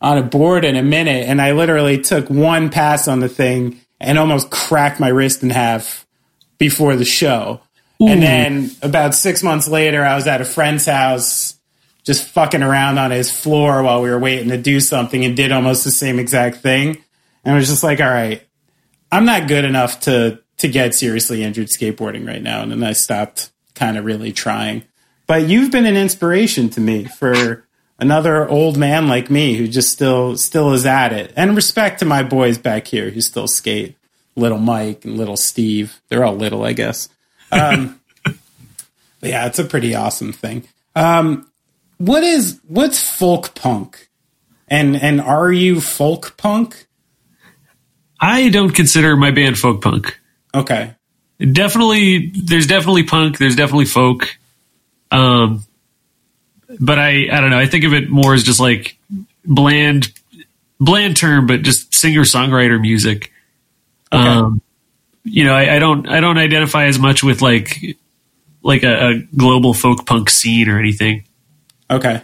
on 0.00 0.18
a 0.18 0.22
board 0.22 0.64
in 0.64 0.76
a 0.76 0.82
minute, 0.82 1.28
and 1.28 1.40
I 1.40 1.52
literally 1.52 2.00
took 2.00 2.28
one 2.28 2.70
pass 2.70 3.06
on 3.06 3.20
the 3.20 3.28
thing 3.28 3.80
and 4.00 4.18
almost 4.18 4.50
cracked 4.50 4.98
my 4.98 5.08
wrist 5.08 5.44
in 5.44 5.50
half 5.50 6.06
before 6.58 6.96
the 6.96 7.04
show. 7.04 7.60
And 8.00 8.20
then 8.20 8.70
about 8.82 9.14
six 9.14 9.44
months 9.44 9.68
later, 9.68 10.04
I 10.04 10.16
was 10.16 10.26
at 10.26 10.40
a 10.40 10.44
friend's 10.44 10.86
house 10.86 11.56
just 12.02 12.24
fucking 12.24 12.62
around 12.62 12.98
on 12.98 13.12
his 13.12 13.30
floor 13.30 13.82
while 13.84 14.02
we 14.02 14.10
were 14.10 14.18
waiting 14.18 14.48
to 14.48 14.58
do 14.58 14.80
something 14.80 15.24
and 15.24 15.36
did 15.36 15.52
almost 15.52 15.84
the 15.84 15.92
same 15.92 16.18
exact 16.18 16.56
thing. 16.56 17.02
And 17.44 17.54
I 17.54 17.58
was 17.58 17.68
just 17.68 17.82
like, 17.82 18.00
all 18.00 18.08
right, 18.08 18.42
I'm 19.10 19.24
not 19.24 19.48
good 19.48 19.64
enough 19.64 20.00
to 20.00 20.40
to 20.58 20.68
get 20.68 20.94
seriously 20.94 21.42
injured 21.42 21.68
skateboarding 21.68 22.26
right 22.26 22.42
now. 22.42 22.62
And 22.62 22.70
then 22.70 22.84
I 22.84 22.92
stopped 22.92 23.50
kind 23.74 23.98
of 23.98 24.04
really 24.04 24.32
trying. 24.32 24.84
But 25.26 25.48
you've 25.48 25.72
been 25.72 25.86
an 25.86 25.96
inspiration 25.96 26.68
to 26.70 26.80
me 26.80 27.04
for 27.04 27.66
another 27.98 28.48
old 28.48 28.76
man 28.76 29.08
like 29.08 29.30
me 29.30 29.54
who 29.54 29.66
just 29.66 29.90
still 29.90 30.36
still 30.36 30.72
is 30.72 30.86
at 30.86 31.12
it. 31.12 31.32
And 31.36 31.56
respect 31.56 31.98
to 32.00 32.04
my 32.04 32.22
boys 32.22 32.58
back 32.58 32.86
here 32.86 33.10
who 33.10 33.20
still 33.20 33.48
skate. 33.48 33.96
Little 34.34 34.58
Mike 34.58 35.04
and 35.04 35.18
little 35.18 35.36
Steve. 35.36 36.00
They're 36.08 36.24
all 36.24 36.34
little, 36.34 36.64
I 36.64 36.72
guess. 36.72 37.10
Um, 37.50 38.00
yeah, 39.20 39.46
it's 39.46 39.58
a 39.58 39.64
pretty 39.64 39.94
awesome 39.94 40.32
thing. 40.32 40.66
Um, 40.96 41.50
what 41.98 42.22
is 42.22 42.60
what's 42.66 43.00
folk 43.02 43.54
punk? 43.54 44.08
And 44.68 44.96
and 44.96 45.20
are 45.20 45.52
you 45.52 45.80
folk 45.80 46.36
punk? 46.36 46.86
I 48.22 48.48
don't 48.48 48.70
consider 48.70 49.16
my 49.16 49.32
band 49.32 49.58
folk 49.58 49.82
punk. 49.82 50.18
Okay. 50.54 50.94
Definitely, 51.40 52.32
there's 52.34 52.68
definitely 52.68 53.02
punk. 53.02 53.36
There's 53.36 53.56
definitely 53.56 53.86
folk. 53.86 54.38
Um, 55.10 55.64
but 56.80 56.98
I, 56.98 57.28
I 57.30 57.40
don't 57.40 57.50
know. 57.50 57.58
I 57.58 57.66
think 57.66 57.84
of 57.84 57.92
it 57.92 58.08
more 58.08 58.32
as 58.32 58.44
just 58.44 58.60
like 58.60 58.96
bland, 59.44 60.12
bland 60.78 61.16
term, 61.16 61.46
but 61.46 61.62
just 61.62 61.92
singer 61.92 62.22
songwriter 62.22 62.80
music. 62.80 63.32
Um, 64.12 64.62
you 65.24 65.44
know, 65.44 65.54
I, 65.54 65.76
I 65.76 65.78
don't, 65.80 66.08
I 66.08 66.20
don't 66.20 66.38
identify 66.38 66.86
as 66.86 66.98
much 66.98 67.24
with 67.24 67.42
like, 67.42 67.98
like 68.62 68.84
a, 68.84 69.08
a 69.08 69.18
global 69.36 69.74
folk 69.74 70.06
punk 70.06 70.30
scene 70.30 70.68
or 70.68 70.78
anything. 70.78 71.24
Okay. 71.90 72.22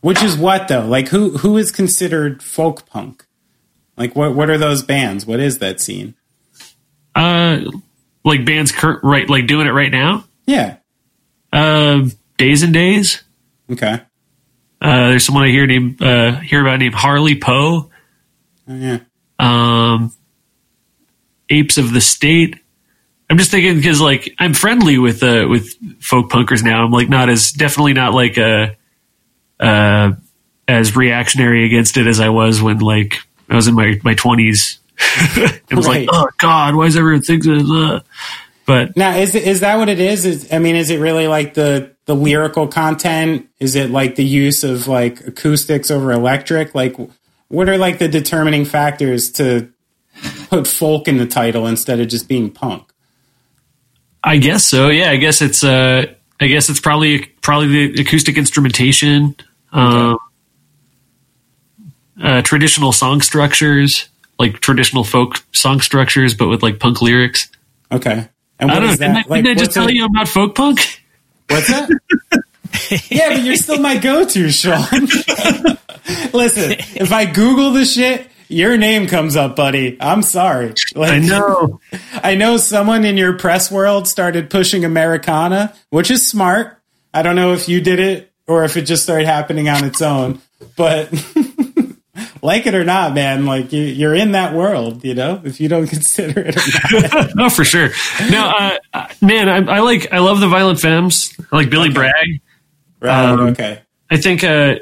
Which 0.00 0.22
is 0.22 0.36
what 0.36 0.68
though? 0.68 0.86
Like 0.86 1.08
who 1.08 1.30
who 1.38 1.56
is 1.56 1.72
considered 1.72 2.42
folk 2.42 2.86
punk? 2.86 3.25
Like 3.96 4.14
what 4.14 4.34
what 4.34 4.50
are 4.50 4.58
those 4.58 4.82
bands? 4.82 5.26
What 5.26 5.40
is 5.40 5.58
that 5.58 5.80
scene? 5.80 6.14
Uh, 7.14 7.60
like 8.24 8.44
bands 8.44 8.72
cur- 8.72 9.00
right, 9.02 9.28
like 9.28 9.46
doing 9.46 9.66
it 9.66 9.70
right 9.70 9.90
now. 9.90 10.24
Yeah. 10.46 10.76
Uh, 11.52 12.08
Days 12.36 12.62
N' 12.62 12.72
Daze. 12.72 13.22
Okay. 13.70 14.00
Uh, 14.80 15.08
there's 15.08 15.24
someone 15.24 15.44
I 15.44 15.48
hear 15.48 15.66
named 15.66 16.02
uh, 16.02 16.38
hear 16.40 16.60
about 16.60 16.78
named 16.78 16.94
Harley 16.94 17.40
Poe. 17.40 17.90
Oh, 18.68 18.74
yeah. 18.74 18.98
Um, 19.38 20.12
Apes 21.48 21.78
of 21.78 21.92
the 21.92 22.00
State. 22.00 22.60
I'm 23.30 23.38
just 23.38 23.50
thinking 23.50 23.76
because 23.76 24.00
like 24.00 24.34
I'm 24.38 24.54
friendly 24.54 24.98
with 24.98 25.22
uh 25.22 25.46
with 25.48 25.74
folk 26.02 26.30
punkers 26.30 26.62
now. 26.62 26.84
I'm 26.84 26.92
like 26.92 27.08
not 27.08 27.28
as 27.28 27.50
definitely 27.52 27.94
not 27.94 28.14
like 28.14 28.38
uh 28.38 28.68
uh 29.58 30.12
as 30.68 30.94
reactionary 30.94 31.64
against 31.64 31.96
it 31.96 32.06
as 32.06 32.20
I 32.20 32.28
was 32.28 32.60
when 32.62 32.78
like 32.78 33.18
I 33.48 33.54
was 33.56 33.68
in 33.68 33.74
my 33.74 33.98
my 34.02 34.14
20s. 34.14 34.78
it 34.98 35.74
was 35.74 35.86
Right. 35.86 36.06
like 36.06 36.08
oh 36.12 36.28
god, 36.38 36.74
why 36.74 36.86
is 36.86 36.96
everyone 36.96 37.22
think 37.22 37.44
this? 37.44 37.62
Uh? 37.70 38.00
But 38.66 38.96
Now, 38.96 39.16
is 39.16 39.34
is 39.34 39.60
that 39.60 39.76
what 39.76 39.88
it 39.88 40.00
is? 40.00 40.24
Is 40.24 40.52
I 40.52 40.58
mean, 40.58 40.74
is 40.74 40.90
it 40.90 40.98
really 40.98 41.28
like 41.28 41.54
the 41.54 41.92
the 42.06 42.14
lyrical 42.16 42.66
content? 42.66 43.48
Is 43.60 43.76
it 43.76 43.90
like 43.90 44.16
the 44.16 44.24
use 44.24 44.64
of 44.64 44.88
like 44.88 45.20
acoustics 45.26 45.90
over 45.90 46.10
electric? 46.12 46.74
Like, 46.74 46.96
what 47.48 47.68
are 47.68 47.78
like 47.78 47.98
the 47.98 48.08
determining 48.08 48.64
factors 48.64 49.30
to 49.32 49.68
put 50.48 50.66
folk 50.66 51.06
in 51.06 51.18
the 51.18 51.26
title 51.26 51.66
instead 51.66 52.00
of 52.00 52.08
just 52.08 52.26
being 52.26 52.50
punk? 52.50 52.90
I 54.24 54.38
guess 54.38 54.64
so. 54.64 54.88
Yeah, 54.88 55.10
I 55.10 55.16
guess 55.16 55.40
it's 55.42 55.62
uh 55.62 56.06
I 56.40 56.46
guess 56.48 56.68
it's 56.68 56.80
probably 56.80 57.26
probably 57.42 57.92
the 57.92 58.02
acoustic 58.02 58.36
instrumentation, 58.36 59.36
um, 59.72 60.18
uh, 62.22 62.42
traditional 62.42 62.92
song 62.92 63.20
structures, 63.20 64.08
like 64.38 64.60
traditional 64.60 65.04
folk 65.04 65.42
song 65.52 65.80
structures, 65.80 66.34
but 66.34 66.48
with 66.48 66.62
like 66.62 66.78
punk 66.78 67.02
lyrics. 67.02 67.48
Okay, 67.92 68.28
and 68.58 68.70
I 68.70 68.74
don't 68.74 68.84
know. 68.84 68.92
is 68.92 68.98
Didn't, 68.98 69.16
I, 69.16 69.22
that? 69.22 69.30
Like, 69.30 69.44
didn't 69.44 69.58
I 69.58 69.60
just 69.64 69.72
tell 69.74 69.88
it- 69.88 69.94
you 69.94 70.08
not 70.10 70.28
folk 70.28 70.54
punk? 70.54 71.02
What's 71.48 71.68
that? 71.68 71.88
yeah, 73.10 73.28
but 73.34 73.42
you're 73.44 73.56
still 73.56 73.80
my 73.80 73.96
go-to, 73.98 74.50
Sean. 74.50 74.84
Listen, 76.32 76.72
if 76.96 77.12
I 77.12 77.24
Google 77.26 77.70
the 77.72 77.84
shit, 77.84 78.26
your 78.48 78.76
name 78.76 79.06
comes 79.06 79.36
up, 79.36 79.54
buddy. 79.56 79.96
I'm 80.00 80.22
sorry. 80.22 80.74
Like, 80.94 81.12
I 81.12 81.18
know. 81.20 81.80
I 82.14 82.34
know 82.34 82.56
someone 82.56 83.04
in 83.04 83.16
your 83.16 83.38
press 83.38 83.70
world 83.70 84.08
started 84.08 84.50
pushing 84.50 84.84
Americana, 84.84 85.72
which 85.90 86.10
is 86.10 86.28
smart. 86.28 86.78
I 87.14 87.22
don't 87.22 87.36
know 87.36 87.52
if 87.52 87.68
you 87.68 87.80
did 87.80 87.98
it 88.00 88.32
or 88.46 88.64
if 88.64 88.76
it 88.76 88.82
just 88.82 89.04
started 89.04 89.26
happening 89.26 89.68
on 89.68 89.84
its 89.84 90.02
own, 90.02 90.40
but 90.76 91.08
like 92.46 92.66
it 92.66 92.74
or 92.74 92.84
not, 92.84 93.12
man, 93.12 93.44
like 93.44 93.72
you, 93.72 93.82
you're 93.82 94.14
in 94.14 94.32
that 94.32 94.54
world, 94.54 95.04
you 95.04 95.14
know, 95.14 95.42
if 95.44 95.60
you 95.60 95.68
don't 95.68 95.86
consider 95.88 96.40
it 96.40 96.56
or 96.56 97.00
not. 97.00 97.30
no, 97.34 97.50
for 97.50 97.64
sure. 97.64 97.90
No, 98.30 98.46
uh, 98.46 98.78
uh, 98.94 99.08
man, 99.20 99.48
I, 99.48 99.76
I 99.76 99.80
like 99.80 100.12
I 100.12 100.20
love 100.20 100.40
the 100.40 100.48
Violent 100.48 100.80
Femmes. 100.80 101.34
I 101.52 101.56
like 101.56 101.68
Billy 101.68 101.90
Bragg. 101.90 102.40
Right. 103.00 103.24
Um, 103.24 103.40
okay. 103.48 103.80
I 104.10 104.16
think 104.16 104.44
uh, 104.44 104.76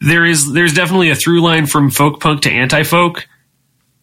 there 0.00 0.24
is 0.24 0.52
there's 0.52 0.74
definitely 0.74 1.10
a 1.10 1.16
through 1.16 1.40
line 1.40 1.66
from 1.66 1.90
folk 1.90 2.20
punk 2.20 2.42
to 2.42 2.50
anti 2.50 2.84
folk, 2.84 3.26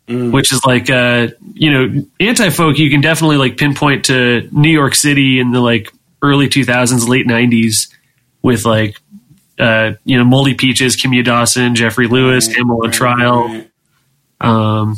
which 0.07 0.51
is 0.51 0.65
like 0.65 0.89
uh, 0.89 1.27
you 1.53 1.71
know 1.71 2.05
anti 2.19 2.49
folk. 2.49 2.77
You 2.77 2.89
can 2.89 3.01
definitely 3.01 3.37
like 3.37 3.57
pinpoint 3.57 4.05
to 4.05 4.49
New 4.51 4.71
York 4.71 4.95
City 4.95 5.39
in 5.39 5.51
the 5.51 5.61
like 5.61 5.93
early 6.23 6.49
2000s, 6.49 7.07
late 7.07 7.27
90s 7.27 7.93
with 8.41 8.65
like 8.65 8.97
uh, 9.61 9.93
you 10.03 10.17
know 10.17 10.23
Moldy 10.25 10.55
Peaches, 10.55 10.97
Kimya 10.97 11.23
Dawson, 11.23 11.75
Jeffrey 11.75 12.07
Lewis, 12.07 12.49
Hamell 12.49 12.83
on 12.83 12.91
Trial, 12.91 13.47
Right. 13.47 13.71
um, 14.41 14.97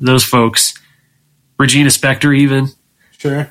those 0.00 0.24
folks, 0.24 0.74
Regina 1.58 1.90
Spektor 1.90 2.36
even. 2.36 2.68
Sure. 3.18 3.50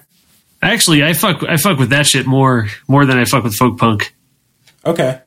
Actually, 0.62 1.04
I 1.04 1.14
fuck 1.14 1.44
I 1.44 1.58
fuck 1.58 1.78
with 1.78 1.90
that 1.92 2.06
shit 2.08 2.26
more 2.26 2.68
more 2.88 3.06
than 3.06 3.18
I 3.18 3.26
fuck 3.26 3.44
with 3.44 3.56
folk 3.56 3.78
punk. 3.78 4.14
Okay. 4.86 5.22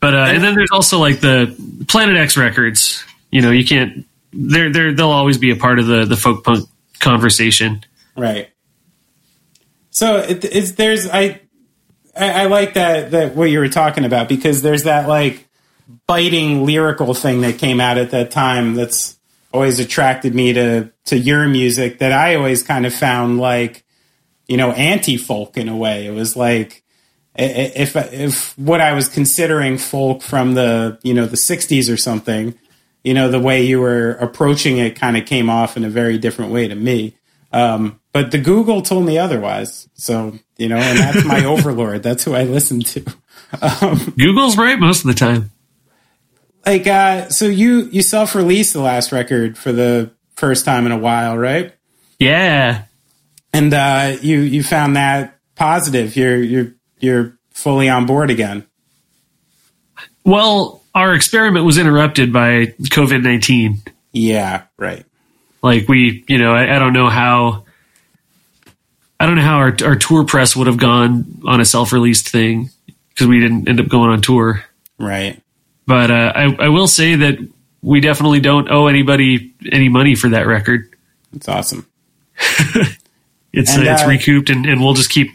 But 0.00 0.14
uh, 0.14 0.26
and 0.28 0.44
then 0.44 0.54
there's 0.54 0.70
also 0.72 0.98
like 0.98 1.20
the 1.20 1.56
Plan-It-X 1.88 2.36
records. 2.36 3.04
You 3.30 3.42
know, 3.42 3.50
you 3.50 3.64
can't. 3.64 4.06
They're 4.32 4.72
they're 4.72 4.92
they'll 4.92 5.10
always 5.10 5.38
be 5.38 5.50
a 5.50 5.56
part 5.56 5.78
of 5.78 5.86
the 5.86 6.04
the 6.04 6.16
folk 6.16 6.44
punk 6.44 6.68
conversation. 7.00 7.84
Right. 8.16 8.50
So 9.90 10.18
it, 10.18 10.44
it's 10.44 10.72
there's 10.72 11.08
I, 11.08 11.40
I 12.18 12.42
I 12.42 12.44
like 12.46 12.74
that 12.74 13.12
that 13.12 13.34
what 13.34 13.46
you 13.46 13.58
were 13.58 13.68
talking 13.68 14.04
about 14.04 14.28
because 14.28 14.62
there's 14.62 14.84
that 14.84 15.08
like 15.08 15.46
biting 16.06 16.64
lyrical 16.64 17.14
thing 17.14 17.40
that 17.42 17.58
came 17.58 17.80
out 17.80 17.98
at 17.98 18.10
that 18.10 18.30
time 18.30 18.74
that's 18.74 19.18
always 19.52 19.80
attracted 19.80 20.34
me 20.34 20.52
to 20.52 20.90
to 21.06 21.18
your 21.18 21.46
music 21.48 21.98
that 21.98 22.12
I 22.12 22.34
always 22.34 22.62
kind 22.62 22.86
of 22.86 22.94
found 22.94 23.38
like 23.38 23.84
you 24.46 24.56
know 24.56 24.72
anti 24.72 25.16
folk 25.16 25.56
in 25.56 25.68
a 25.68 25.76
way. 25.76 26.06
It 26.06 26.12
was 26.12 26.36
like 26.36 26.82
if 27.34 27.94
if 27.96 28.58
what 28.58 28.80
I 28.80 28.92
was 28.92 29.08
considering 29.08 29.78
folk 29.78 30.22
from 30.22 30.54
the 30.54 30.98
you 31.02 31.14
know 31.14 31.26
the 31.26 31.36
60s 31.36 31.92
or 31.92 31.96
something 31.96 32.58
you 33.04 33.14
know 33.14 33.30
the 33.30 33.40
way 33.40 33.62
you 33.62 33.80
were 33.80 34.12
approaching 34.14 34.78
it 34.78 34.96
kind 34.96 35.16
of 35.16 35.24
came 35.24 35.48
off 35.48 35.76
in 35.76 35.84
a 35.84 35.88
very 35.88 36.18
different 36.18 36.52
way 36.52 36.66
to 36.68 36.74
me 36.74 37.14
um, 37.52 38.00
but 38.18 38.32
the 38.32 38.38
google 38.38 38.82
told 38.82 39.06
me 39.06 39.16
otherwise. 39.16 39.88
So 39.94 40.36
you 40.56 40.68
know 40.68 40.76
and 40.76 40.98
that's 40.98 41.24
my 41.24 41.44
overlord. 41.54 42.02
That's 42.02 42.24
who 42.24 42.34
i 42.34 42.42
listen 42.42 42.80
to. 42.80 43.04
Google's 44.18 44.56
right 44.58 44.76
most 44.76 45.04
of 45.04 45.06
the 45.06 45.14
time. 45.14 45.52
like 46.66 46.88
uh, 46.88 47.28
so 47.28 47.44
you 47.44 47.82
you 47.92 48.02
self-released 48.02 48.72
the 48.72 48.80
last 48.80 49.12
record 49.12 49.56
for 49.56 49.70
the 49.70 50.10
first 50.34 50.64
time 50.64 50.84
in 50.84 50.90
a 50.90 50.98
while 50.98 51.38
right? 51.38 51.72
Yeah, 52.18 52.86
and 53.52 53.72
uh, 53.72 54.16
you 54.20 54.40
you 54.40 54.64
found 54.64 54.96
that 54.96 55.38
positive. 55.54 56.16
You're 56.16 56.42
you're 56.42 56.74
you're 56.98 57.38
fully 57.50 57.88
on 57.88 58.04
board 58.06 58.30
again. 58.30 58.66
Well, 60.24 60.82
our 60.92 61.14
experiment 61.14 61.64
was 61.64 61.78
interrupted 61.78 62.32
by 62.32 62.74
COVID 62.80 63.22
nineteen. 63.22 63.80
yeah 64.12 64.64
right. 64.76 65.04
Like 65.62 65.88
we, 65.88 66.24
you 66.28 66.38
know, 66.38 66.52
I, 66.52 66.74
I 66.74 66.78
don't 66.80 66.92
know 66.92 67.08
how. 67.08 67.64
I 69.20 69.26
don't 69.26 69.36
know 69.36 69.42
how 69.42 69.56
our, 69.56 69.76
our 69.84 69.96
tour 69.96 70.24
press 70.24 70.54
would 70.54 70.66
have 70.66 70.76
gone 70.76 71.40
on 71.46 71.60
a 71.60 71.64
self 71.64 71.92
released 71.92 72.28
thing 72.28 72.70
because 73.10 73.26
we 73.26 73.40
didn't 73.40 73.68
end 73.68 73.80
up 73.80 73.88
going 73.88 74.10
on 74.10 74.20
tour. 74.22 74.64
right 74.98 75.42
But 75.86 76.10
uh, 76.10 76.32
I, 76.34 76.56
I 76.66 76.68
will 76.68 76.88
say 76.88 77.16
that 77.16 77.38
we 77.82 78.00
definitely 78.00 78.40
don't 78.40 78.70
owe 78.70 78.86
anybody 78.86 79.54
any 79.70 79.88
money 79.88 80.14
for 80.14 80.28
that 80.30 80.46
record. 80.46 80.94
it's 81.32 81.48
awesome 81.48 81.86
It's 83.52 83.74
And, 83.74 83.88
uh, 83.88 83.92
it's 83.92 84.06
recouped, 84.06 84.50
and, 84.50 84.66
and 84.66 84.80
we'll 84.80 84.94
just 84.94 85.10
keep. 85.10 85.30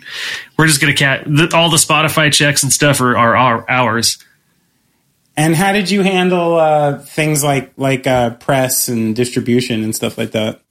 We're 0.57 0.67
just 0.67 0.79
gonna 0.79 0.93
cat 0.93 1.23
the, 1.25 1.51
all 1.53 1.69
the 1.69 1.77
Spotify 1.77 2.31
checks 2.31 2.63
and 2.63 2.71
stuff 2.71 3.01
are, 3.01 3.17
are 3.17 3.35
our 3.35 3.69
ours. 3.69 4.17
And 5.35 5.55
how 5.55 5.73
did 5.73 5.89
you 5.89 6.03
handle 6.03 6.55
uh, 6.57 6.99
things 6.99 7.43
like 7.43 7.73
like 7.75 8.05
uh, 8.05 8.35
press 8.35 8.87
and 8.87 9.15
distribution 9.15 9.83
and 9.83 9.95
stuff 9.95 10.17
like 10.17 10.31
that? 10.31 10.61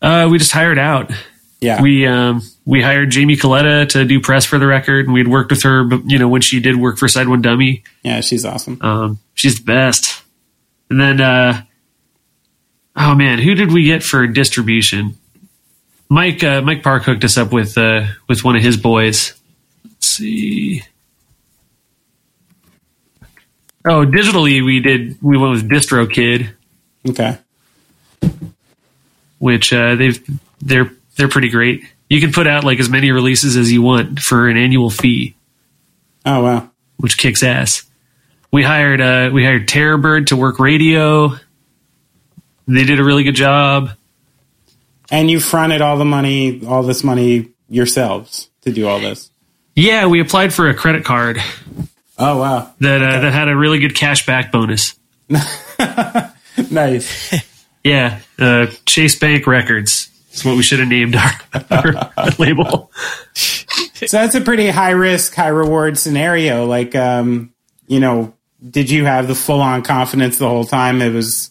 Uh, 0.00 0.28
we 0.30 0.38
just 0.38 0.52
hired 0.52 0.78
out. 0.78 1.12
Yeah, 1.60 1.80
We 1.80 2.06
um, 2.06 2.42
we 2.66 2.82
hired 2.82 3.10
Jamie 3.10 3.36
Coletta 3.36 3.88
to 3.90 4.04
do 4.04 4.20
press 4.20 4.44
for 4.44 4.58
the 4.58 4.66
record, 4.66 5.06
and 5.06 5.14
we'd 5.14 5.28
worked 5.28 5.50
with 5.50 5.62
her. 5.62 5.84
But 5.84 6.02
you 6.10 6.18
know, 6.18 6.28
when 6.28 6.42
she 6.42 6.60
did 6.60 6.76
work 6.76 6.98
for 6.98 7.08
Side 7.08 7.26
One 7.28 7.40
Dummy, 7.40 7.84
yeah, 8.02 8.20
she's 8.20 8.44
awesome. 8.44 8.78
um, 8.82 9.18
she's 9.34 9.58
the 9.58 9.64
best. 9.64 10.22
And 10.90 11.00
then, 11.00 11.20
uh, 11.22 11.62
oh 12.96 13.14
man, 13.14 13.38
who 13.38 13.54
did 13.54 13.72
we 13.72 13.84
get 13.84 14.02
for 14.02 14.26
distribution? 14.26 15.16
Mike 16.10 16.44
uh, 16.44 16.60
Mike 16.60 16.82
Park 16.82 17.04
hooked 17.04 17.24
us 17.24 17.38
up 17.38 17.50
with 17.50 17.78
uh, 17.78 18.04
with 18.28 18.44
one 18.44 18.56
of 18.56 18.62
his 18.62 18.76
boys. 18.76 19.32
Let's 19.84 20.06
see. 20.06 20.82
Oh, 23.86 24.04
digitally 24.06 24.64
we 24.64 24.80
did. 24.80 25.16
We 25.22 25.36
went 25.38 25.52
with 25.52 25.70
DistroKid, 25.70 26.50
Okay, 27.08 27.38
which 29.38 29.72
uh, 29.72 29.94
they've 29.94 30.22
they're 30.60 30.90
they're 31.16 31.28
pretty 31.28 31.48
great. 31.50 31.84
You 32.08 32.20
can 32.20 32.32
put 32.32 32.46
out 32.46 32.64
like 32.64 32.80
as 32.80 32.88
many 32.88 33.10
releases 33.12 33.56
as 33.56 33.72
you 33.72 33.82
want 33.82 34.20
for 34.20 34.48
an 34.48 34.56
annual 34.56 34.90
fee, 34.90 35.34
oh 36.26 36.42
wow, 36.42 36.70
which 36.98 37.18
kicks 37.18 37.42
ass. 37.42 37.82
We 38.52 38.62
hired 38.62 39.00
uh, 39.00 39.30
we 39.32 39.44
hired 39.44 39.66
Terrorbird 39.68 40.26
to 40.28 40.36
work 40.36 40.58
radio. 40.58 41.30
They 42.66 42.84
did 42.84 43.00
a 43.00 43.04
really 43.04 43.24
good 43.24 43.34
job. 43.34 43.90
and 45.10 45.30
you 45.30 45.40
fronted 45.40 45.80
all 45.82 45.96
the 45.98 46.04
money, 46.04 46.64
all 46.66 46.82
this 46.82 47.04
money 47.04 47.50
yourselves 47.68 48.48
to 48.62 48.72
do 48.72 48.86
all 48.86 49.00
this. 49.00 49.30
Yeah, 49.74 50.06
we 50.06 50.20
applied 50.20 50.54
for 50.54 50.68
a 50.68 50.74
credit 50.74 51.04
card 51.04 51.38
Oh 52.16 52.38
wow, 52.38 52.72
that 52.80 53.02
uh, 53.02 53.20
that 53.20 53.32
had 53.32 53.48
a 53.48 53.56
really 53.56 53.80
good 53.80 53.96
cash 53.96 54.24
back 54.24 54.52
bonus. 54.52 54.94
nice. 56.70 57.34
Yeah, 57.86 58.20
uh, 58.38 58.68
Chase 58.86 59.18
Bank 59.18 59.46
Records 59.46 60.03
is 60.34 60.44
what 60.44 60.56
we 60.56 60.62
should 60.62 60.80
have 60.80 60.88
named 60.88 61.16
our, 61.16 61.32
our 61.70 62.30
label. 62.38 62.90
so 63.34 64.06
that's 64.10 64.34
a 64.34 64.40
pretty 64.40 64.68
high 64.68 64.90
risk, 64.90 65.34
high 65.34 65.48
reward 65.48 65.98
scenario. 65.98 66.66
Like, 66.66 66.94
um, 66.94 67.52
you 67.86 68.00
know, 68.00 68.34
did 68.68 68.90
you 68.90 69.04
have 69.04 69.28
the 69.28 69.34
full 69.34 69.60
on 69.60 69.82
confidence 69.82 70.38
the 70.38 70.48
whole 70.48 70.64
time 70.64 71.02
it 71.02 71.12
was 71.12 71.50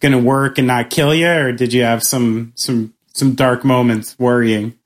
going 0.00 0.12
to 0.12 0.18
work 0.18 0.58
and 0.58 0.66
not 0.66 0.90
kill 0.90 1.14
you, 1.14 1.28
or 1.28 1.52
did 1.52 1.72
you 1.72 1.82
have 1.82 2.02
some 2.02 2.52
some 2.56 2.92
some 3.12 3.34
dark 3.34 3.64
moments 3.64 4.18
worrying? 4.18 4.76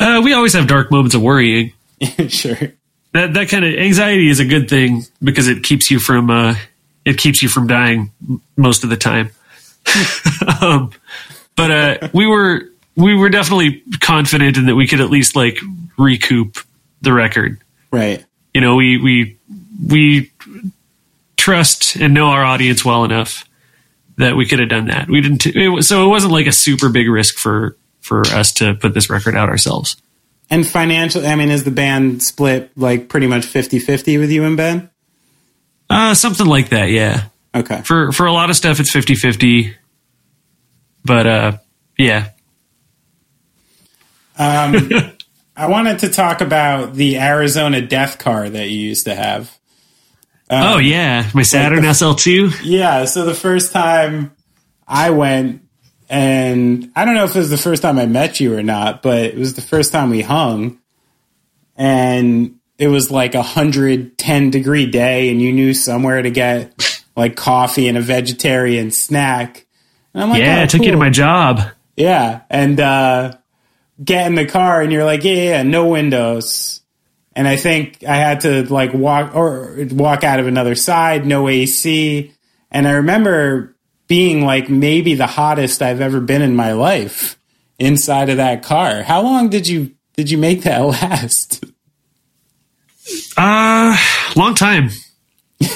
Uh, 0.00 0.20
we 0.24 0.32
always 0.32 0.54
have 0.54 0.66
dark 0.66 0.90
moments 0.90 1.14
of 1.14 1.22
worrying. 1.22 1.72
sure. 2.28 2.56
That 3.12 3.34
that 3.34 3.48
kind 3.48 3.64
of 3.64 3.74
anxiety 3.74 4.28
is 4.28 4.40
a 4.40 4.44
good 4.44 4.68
thing 4.68 5.04
because 5.22 5.46
it 5.46 5.62
keeps 5.62 5.90
you 5.90 6.00
from 6.00 6.30
uh, 6.30 6.54
it 7.04 7.18
keeps 7.18 7.42
you 7.42 7.48
from 7.48 7.66
dying 7.66 8.10
most 8.56 8.82
of 8.82 8.90
the 8.90 8.96
time. 8.96 9.30
um, 10.60 10.90
but 11.56 11.70
uh, 11.70 12.08
we 12.12 12.26
were 12.26 12.62
we 12.96 13.14
were 13.14 13.28
definitely 13.28 13.82
confident 14.00 14.56
in 14.56 14.66
that 14.66 14.76
we 14.76 14.86
could 14.86 15.00
at 15.00 15.10
least 15.10 15.36
like 15.36 15.58
recoup 15.98 16.58
the 17.02 17.12
record. 17.12 17.60
Right. 17.90 18.24
You 18.52 18.60
know, 18.60 18.76
we 18.76 18.98
we 18.98 19.38
we 19.88 20.30
trust 21.36 21.96
and 21.96 22.14
know 22.14 22.28
our 22.28 22.44
audience 22.44 22.84
well 22.84 23.04
enough 23.04 23.48
that 24.16 24.36
we 24.36 24.46
could 24.46 24.60
have 24.60 24.68
done 24.68 24.86
that. 24.86 25.08
We 25.08 25.20
didn't. 25.20 25.46
It 25.46 25.68
was, 25.68 25.88
so 25.88 26.04
it 26.04 26.08
wasn't 26.08 26.32
like 26.32 26.46
a 26.46 26.52
super 26.52 26.88
big 26.88 27.08
risk 27.08 27.36
for 27.36 27.76
for 28.00 28.20
us 28.28 28.52
to 28.54 28.74
put 28.74 28.94
this 28.94 29.10
record 29.10 29.34
out 29.34 29.48
ourselves. 29.48 29.96
And 30.50 30.66
financially, 30.66 31.26
I 31.26 31.36
mean, 31.36 31.50
is 31.50 31.64
the 31.64 31.70
band 31.70 32.22
split 32.22 32.70
like 32.76 33.08
pretty 33.08 33.26
much 33.26 33.46
50-50 33.46 34.18
with 34.18 34.30
you 34.30 34.44
and 34.44 34.56
Ben? 34.56 34.90
Uh, 35.88 36.14
something 36.14 36.46
like 36.46 36.68
that, 36.68 36.90
yeah. 36.90 37.28
Okay. 37.54 37.80
For 37.82 38.12
for 38.12 38.26
a 38.26 38.32
lot 38.32 38.50
of 38.50 38.56
stuff, 38.56 38.78
it's 38.78 38.92
50-50. 38.92 39.74
But 41.04 41.26
uh, 41.26 41.58
yeah, 41.98 42.30
Um, 44.38 44.90
I 45.56 45.68
wanted 45.68 46.00
to 46.00 46.08
talk 46.08 46.40
about 46.40 46.94
the 46.94 47.18
Arizona 47.18 47.80
Death 47.80 48.18
Car 48.18 48.48
that 48.48 48.68
you 48.70 48.78
used 48.78 49.04
to 49.04 49.14
have. 49.14 49.56
oh 50.50 50.78
yeah, 50.78 51.30
my 51.34 51.42
Saturn 51.42 51.84
SL2. 51.84 52.60
Yeah, 52.64 53.04
so 53.04 53.24
the 53.24 53.34
first 53.34 53.72
time 53.72 54.32
I 54.88 55.10
went, 55.10 55.62
and 56.08 56.90
I 56.96 57.04
don't 57.04 57.14
know 57.14 57.24
if 57.24 57.36
it 57.36 57.38
was 57.38 57.50
the 57.50 57.56
first 57.56 57.82
time 57.82 57.98
I 57.98 58.06
met 58.06 58.40
you 58.40 58.56
or 58.56 58.62
not, 58.62 59.02
but 59.02 59.24
it 59.24 59.38
was 59.38 59.54
the 59.54 59.62
first 59.62 59.92
time 59.92 60.10
we 60.10 60.22
hung, 60.22 60.78
and 61.76 62.56
it 62.78 62.88
was 62.88 63.10
like 63.10 63.34
a 63.34 63.42
hundred 63.42 64.18
ten 64.18 64.50
degree 64.50 64.86
day, 64.86 65.30
and 65.30 65.40
you 65.40 65.52
knew 65.52 65.72
somewhere 65.74 66.20
to 66.22 66.30
get 66.30 67.02
like 67.16 67.36
coffee 67.36 67.86
and 67.88 67.96
a 67.96 68.00
vegetarian 68.02 68.90
snack. 68.90 69.63
And 70.14 70.22
I'm 70.22 70.30
like, 70.30 70.40
Yeah, 70.40 70.60
oh, 70.60 70.62
I 70.62 70.66
took 70.66 70.82
you 70.82 70.92
to 70.92 70.96
my 70.96 71.10
job. 71.10 71.60
Yeah, 71.96 72.42
and 72.50 72.80
uh, 72.80 73.36
get 74.02 74.26
in 74.26 74.34
the 74.34 74.46
car, 74.46 74.82
and 74.82 74.92
you're 74.92 75.04
like, 75.04 75.24
yeah, 75.24 75.32
yeah, 75.32 75.42
yeah, 75.42 75.62
no 75.62 75.86
windows. 75.86 76.80
And 77.36 77.48
I 77.48 77.56
think 77.56 78.04
I 78.04 78.16
had 78.16 78.40
to 78.40 78.62
like 78.72 78.94
walk 78.94 79.34
or 79.34 79.76
walk 79.90 80.22
out 80.22 80.38
of 80.40 80.46
another 80.46 80.74
side, 80.74 81.26
no 81.26 81.48
AC. 81.48 82.32
And 82.70 82.88
I 82.88 82.92
remember 82.92 83.76
being 84.06 84.44
like 84.44 84.68
maybe 84.70 85.14
the 85.14 85.26
hottest 85.26 85.82
I've 85.82 86.00
ever 86.00 86.20
been 86.20 86.42
in 86.42 86.54
my 86.54 86.72
life 86.72 87.36
inside 87.78 88.28
of 88.28 88.36
that 88.36 88.62
car. 88.62 89.02
How 89.02 89.22
long 89.22 89.48
did 89.48 89.66
you 89.66 89.94
did 90.16 90.30
you 90.30 90.38
make 90.38 90.62
that 90.62 90.78
last? 90.84 91.64
Uh, 93.36 93.96
long 94.36 94.54
time. 94.54 94.90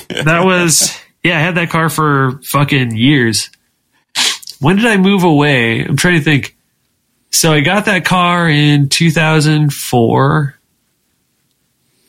That 0.08 0.44
was 0.44 0.96
yeah. 1.24 1.38
I 1.38 1.40
had 1.40 1.56
that 1.56 1.70
car 1.70 1.88
for 1.88 2.40
fucking 2.52 2.96
years. 2.96 3.50
When 4.60 4.76
did 4.76 4.86
I 4.86 4.96
move 4.96 5.24
away? 5.24 5.84
I'm 5.84 5.96
trying 5.96 6.18
to 6.18 6.24
think. 6.24 6.56
So 7.30 7.52
I 7.52 7.60
got 7.60 7.84
that 7.84 8.04
car 8.04 8.48
in 8.48 8.88
2004, 8.88 10.58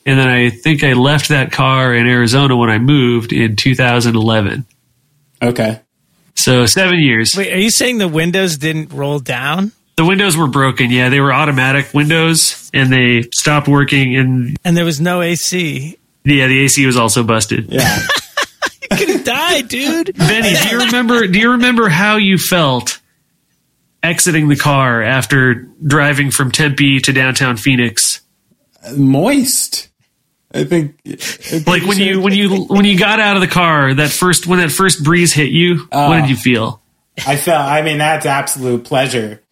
and 0.06 0.20
then 0.20 0.28
I 0.28 0.50
think 0.50 0.84
I 0.84 0.94
left 0.94 1.30
that 1.30 1.52
car 1.52 1.94
in 1.94 2.08
Arizona 2.08 2.56
when 2.56 2.70
I 2.70 2.80
moved 2.80 3.34
in 3.34 3.56
2011. 3.56 4.66
Okay. 5.42 5.82
So 6.36 6.66
seven 6.66 7.00
years. 7.00 7.36
Wait, 7.38 7.52
are 7.54 7.60
you 7.60 7.70
saying 7.70 7.98
the 7.98 8.08
windows 8.08 8.58
didn't 8.58 8.94
roll 8.94 9.20
down 9.20 9.74
The 9.98 10.06
windows 10.06 10.38
were 10.38 10.48
broken. 10.48 10.90
Yeah, 10.90 11.10
they 11.10 11.20
were 11.20 11.34
automatic 11.34 11.94
windows, 11.94 12.70
and 12.74 12.92
they 12.92 13.24
stopped 13.34 13.68
working. 13.68 14.16
And 14.16 14.58
and 14.64 14.76
there 14.76 14.86
was 14.86 15.02
no 15.02 15.22
AC? 15.22 15.98
yeah, 16.24 16.48
the 16.48 16.64
AC 16.64 16.86
was 16.86 16.96
also 16.98 17.24
busted. 17.24 17.68
Yeah. 17.70 18.00
You 18.92 18.98
could 18.98 19.10
have 19.10 19.24
died, 19.24 19.68
dude. 19.68 20.18
Benny, 20.18 20.54
do 20.54 20.70
you 20.70 20.86
remember? 20.86 21.28
Do 21.28 21.40
you 21.40 21.52
remember 21.52 21.90
how 21.90 22.18
you 22.18 22.38
felt 22.38 23.00
exiting 24.02 24.48
the 24.48 24.56
car 24.56 25.04
after 25.04 25.68
driving 25.86 26.32
from 26.32 26.52
Tempe 26.52 27.00
to 27.02 27.14
downtown 27.14 27.58
Phoenix? 27.58 28.22
Moist. 28.96 29.90
I 30.52 30.64
think, 30.64 31.00
I 31.06 31.16
think 31.16 31.68
Like 31.68 31.84
when 31.84 32.00
you 32.00 32.22
when 32.22 32.34
you 32.34 32.66
when 32.66 32.86
you 32.86 32.98
got 32.98 33.20
out 33.20 33.36
of 33.36 33.42
the 33.42 33.48
car, 33.48 33.94
that 33.94 34.10
first 34.10 34.48
when 34.48 34.60
that 34.60 34.72
first 34.72 35.04
breeze 35.04 35.32
hit 35.32 35.50
you, 35.50 35.88
what 35.92 36.16
did 36.16 36.24
ah. 36.24 36.28
you 36.28 36.36
feel? 36.36 36.82
I 37.28 37.36
felt. 37.36 37.68
I 37.68 37.82
mean, 37.82 38.00
that's 38.00 38.26
absolute 38.26 38.84
pleasure. 38.84 39.44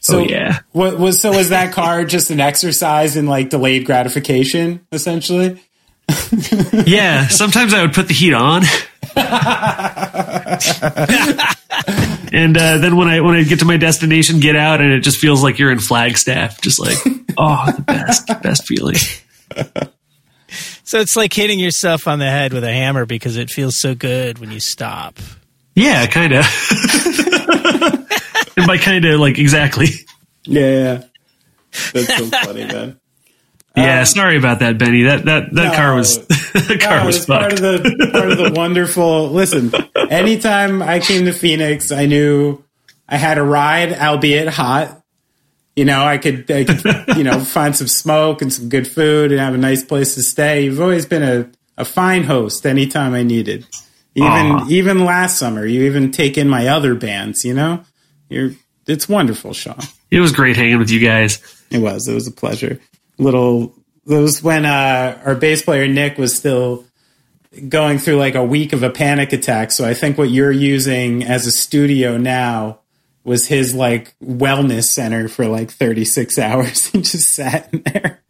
So 0.00 0.18
Oh, 0.18 0.22
yeah. 0.22 0.60
What 0.72 0.98
was 0.98 1.20
so? 1.20 1.30
Was 1.30 1.50
that 1.50 1.72
car 1.72 2.04
just 2.04 2.30
an 2.30 2.40
exercise 2.40 3.16
in 3.16 3.26
like 3.26 3.50
delayed 3.50 3.86
gratification, 3.86 4.86
essentially? 4.90 5.62
Yeah, 6.86 7.26
sometimes 7.28 7.74
I 7.74 7.82
would 7.82 7.94
put 7.94 8.08
the 8.08 8.14
heat 8.14 8.32
on. 8.32 8.62
and 12.32 12.56
uh, 12.56 12.78
then 12.78 12.96
when 12.96 13.08
I 13.08 13.20
when 13.20 13.34
I 13.34 13.42
get 13.42 13.58
to 13.60 13.64
my 13.64 13.76
destination, 13.76 14.40
get 14.40 14.56
out, 14.56 14.80
and 14.80 14.92
it 14.92 15.00
just 15.00 15.18
feels 15.18 15.42
like 15.42 15.58
you're 15.58 15.72
in 15.72 15.80
Flagstaff, 15.80 16.60
just 16.60 16.78
like 16.78 16.96
oh, 17.38 17.70
the 17.72 17.82
best 17.82 18.26
best 18.42 18.66
feeling. 18.66 18.96
So 20.84 21.00
it's 21.00 21.16
like 21.16 21.32
hitting 21.32 21.58
yourself 21.58 22.08
on 22.08 22.18
the 22.18 22.30
head 22.30 22.52
with 22.52 22.64
a 22.64 22.72
hammer 22.72 23.04
because 23.04 23.36
it 23.36 23.50
feels 23.50 23.78
so 23.78 23.94
good 23.94 24.38
when 24.38 24.50
you 24.50 24.60
stop. 24.60 25.18
Yeah, 25.74 26.06
kind 26.06 26.32
of. 26.32 26.44
and 28.56 28.66
by 28.66 28.78
kind 28.78 29.04
of 29.04 29.20
like 29.20 29.38
exactly. 29.38 29.88
Yeah, 30.44 30.70
yeah. 30.70 31.04
That's 31.92 32.16
so 32.16 32.26
funny, 32.26 32.64
man. 32.64 32.98
Um, 33.78 33.84
yeah, 33.84 34.04
sorry 34.04 34.36
about 34.36 34.58
that, 34.60 34.78
Benny. 34.78 35.02
That 35.04 35.24
that 35.26 35.52
that 35.54 35.70
No. 35.70 35.74
car 35.76 35.94
was 35.94 36.26
that 36.26 36.78
car 36.80 37.00
No, 37.00 37.06
was 37.06 37.16
it's 37.16 37.26
part 37.26 37.52
of 37.52 37.58
the 37.60 38.08
part 38.12 38.30
of 38.32 38.38
the 38.38 38.52
wonderful. 38.56 39.30
Listen, 39.30 39.72
anytime 40.10 40.82
I 40.82 41.00
came 41.00 41.24
to 41.26 41.32
Phoenix, 41.32 41.90
I 41.92 42.06
knew 42.06 42.62
I 43.08 43.16
had 43.16 43.38
a 43.38 43.42
ride, 43.42 43.92
albeit 43.92 44.48
hot. 44.48 45.02
You 45.76 45.84
know, 45.84 46.02
I 46.04 46.18
could, 46.18 46.50
I 46.50 46.64
could 46.64 47.16
you 47.16 47.22
know, 47.22 47.38
find 47.44 47.76
some 47.76 47.86
smoke 47.86 48.42
and 48.42 48.52
some 48.52 48.68
good 48.68 48.88
food 48.88 49.30
and 49.30 49.40
have 49.40 49.54
a 49.54 49.58
nice 49.58 49.84
place 49.84 50.14
to 50.16 50.22
stay. 50.22 50.64
You've 50.64 50.80
always 50.80 51.06
been 51.06 51.22
a, 51.22 51.48
a 51.80 51.84
fine 51.84 52.24
host 52.24 52.66
anytime 52.66 53.14
I 53.14 53.22
needed. 53.22 53.64
Even 54.16 54.62
even 54.68 55.04
last 55.04 55.38
summer, 55.38 55.64
you 55.64 55.82
even 55.84 56.10
take 56.10 56.36
in 56.36 56.48
my 56.48 56.66
other 56.66 56.96
bands. 56.96 57.44
You 57.44 57.54
know, 57.54 57.84
you're 58.28 58.50
it's 58.88 59.08
wonderful, 59.08 59.52
Sean. 59.52 59.78
It 60.10 60.18
was 60.18 60.32
great 60.32 60.56
hanging 60.56 60.78
with 60.78 60.90
you 60.90 60.98
guys. 60.98 61.38
It 61.70 61.78
was. 61.78 62.08
It 62.08 62.14
was 62.14 62.26
a 62.26 62.32
pleasure. 62.32 62.80
Little. 63.18 63.74
It 64.08 64.16
was 64.18 64.42
when 64.42 64.64
uh, 64.64 65.20
our 65.24 65.34
bass 65.34 65.62
player 65.62 65.86
Nick 65.86 66.16
was 66.16 66.34
still 66.34 66.84
going 67.68 67.98
through 67.98 68.16
like 68.16 68.34
a 68.34 68.44
week 68.44 68.72
of 68.72 68.82
a 68.82 68.90
panic 68.90 69.32
attack. 69.32 69.72
So 69.72 69.86
I 69.86 69.94
think 69.94 70.16
what 70.16 70.30
you're 70.30 70.52
using 70.52 71.24
as 71.24 71.46
a 71.46 71.50
studio 71.52 72.16
now 72.16 72.80
was 73.24 73.46
his 73.46 73.74
like 73.74 74.14
wellness 74.22 74.84
center 74.84 75.28
for 75.28 75.46
like 75.46 75.70
36 75.70 76.38
hours. 76.38 76.86
he 76.86 77.02
just 77.02 77.28
sat 77.34 77.72
in 77.72 77.82
there. 77.84 78.22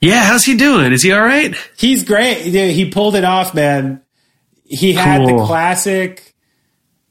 Yeah, 0.00 0.24
how's 0.24 0.44
he 0.44 0.56
doing? 0.56 0.92
Is 0.92 1.02
he 1.02 1.12
all 1.12 1.22
right? 1.22 1.54
He's 1.76 2.02
great. 2.02 2.46
Yeah, 2.46 2.66
He 2.66 2.90
pulled 2.90 3.14
it 3.14 3.24
off, 3.24 3.54
man. 3.54 4.02
He 4.64 4.92
had 4.92 5.22
the 5.26 5.44
classic. 5.46 6.34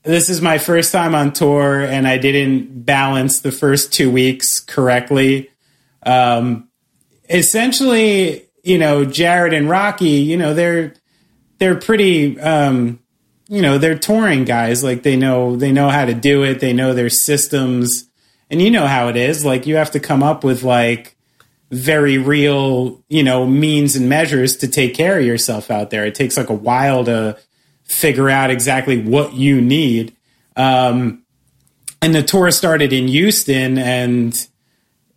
This 0.04 0.30
is 0.30 0.42
my 0.42 0.58
first 0.58 0.92
time 0.92 1.16
on 1.16 1.32
tour, 1.32 1.82
and 1.82 2.06
I 2.08 2.18
didn't 2.18 2.84
balance 2.86 3.40
the 3.40 3.52
first 3.54 3.94
two 3.94 4.12
weeks 4.12 4.60
correctly. 4.60 5.50
Um, 6.06 6.70
essentially, 7.30 8.48
you 8.64 8.78
know, 8.78 9.06
Jared 9.06 9.54
and 9.54 9.70
Rocky, 9.70 10.22
you 10.22 10.38
know, 10.38 10.54
they're 10.54 10.94
they're 11.60 11.76
pretty, 11.76 12.40
um, 12.40 13.00
you 13.48 13.62
know, 13.62 13.78
they're 13.78 13.98
touring 13.98 14.46
guys. 14.46 14.84
Like 14.84 15.04
they 15.04 15.16
know 15.16 15.56
they 15.56 15.72
know 15.72 15.90
how 15.90 16.06
to 16.06 16.14
do 16.14 16.44
it. 16.44 16.60
They 16.60 16.74
know 16.74 16.94
their 16.94 17.10
systems, 17.10 18.10
and 18.50 18.62
you 18.62 18.72
know 18.72 18.88
how 18.88 19.08
it 19.10 19.16
is. 19.16 19.46
Like 19.46 19.68
you 19.68 19.76
have 19.76 19.92
to 19.92 20.00
come 20.00 20.24
up 20.24 20.44
with 20.44 20.64
like 20.64 21.16
very 21.72 22.18
real, 22.18 23.04
you 23.10 23.24
know, 23.24 23.46
means 23.46 23.96
and 23.96 24.08
measures 24.08 24.58
to 24.58 24.68
take 24.68 24.94
care 24.94 25.18
of 25.18 25.26
yourself 25.26 25.72
out 25.72 25.90
there. 25.90 26.06
It 26.06 26.16
takes 26.16 26.38
like 26.38 26.50
a 26.50 26.54
while 26.54 27.04
to 27.06 27.38
figure 27.84 28.30
out 28.30 28.52
exactly 28.52 29.02
what 29.02 29.34
you 29.34 29.60
need. 29.60 30.16
Um, 30.56 31.24
and 32.02 32.14
the 32.14 32.22
tour 32.22 32.52
started 32.52 32.94
in 32.94 33.08
Houston, 33.08 33.78
and 33.78 34.48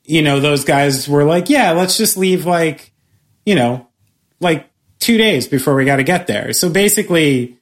you 0.07 0.23
know, 0.23 0.41
those 0.41 0.65
guys 0.65 1.09
were 1.09 1.25
like, 1.25 1.51
"Yeah, 1.51 1.73
let's 1.73 1.97
just 1.97 2.17
leave 2.17 2.47
like, 2.47 2.93
you 3.45 3.55
know, 3.55 3.89
like 4.41 4.69
two 4.99 5.19
days 5.19 5.49
before 5.49 5.75
we 5.75 5.85
got 5.85 5.97
to 5.97 6.05
get 6.05 6.27
there." 6.27 6.53
So 6.53 6.71
basically, 6.71 7.59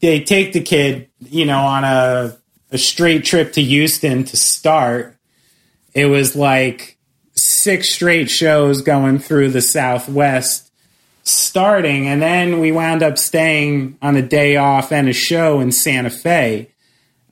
they 0.00 0.20
take 0.20 0.52
the 0.52 0.60
kid, 0.60 1.08
you 1.20 1.44
know, 1.44 1.58
on 1.58 1.84
a 1.84 2.36
a 2.70 2.78
straight 2.78 3.24
trip 3.24 3.52
to 3.54 3.62
Houston 3.62 4.24
to 4.24 4.36
start. 4.36 5.16
It 5.94 6.06
was 6.06 6.36
like 6.36 6.98
six 7.34 7.92
straight 7.92 8.30
shows 8.30 8.82
going 8.82 9.18
through 9.18 9.50
the 9.50 9.62
Southwest 9.62 10.70
starting, 11.22 12.06
and 12.06 12.22
then 12.22 12.60
we 12.60 12.70
wound 12.70 13.02
up 13.02 13.18
staying 13.18 13.98
on 14.00 14.16
a 14.16 14.22
day 14.22 14.56
off 14.56 14.92
and 14.92 15.08
a 15.08 15.12
show 15.12 15.60
in 15.60 15.72
Santa 15.72 16.10
Fe. 16.10 16.70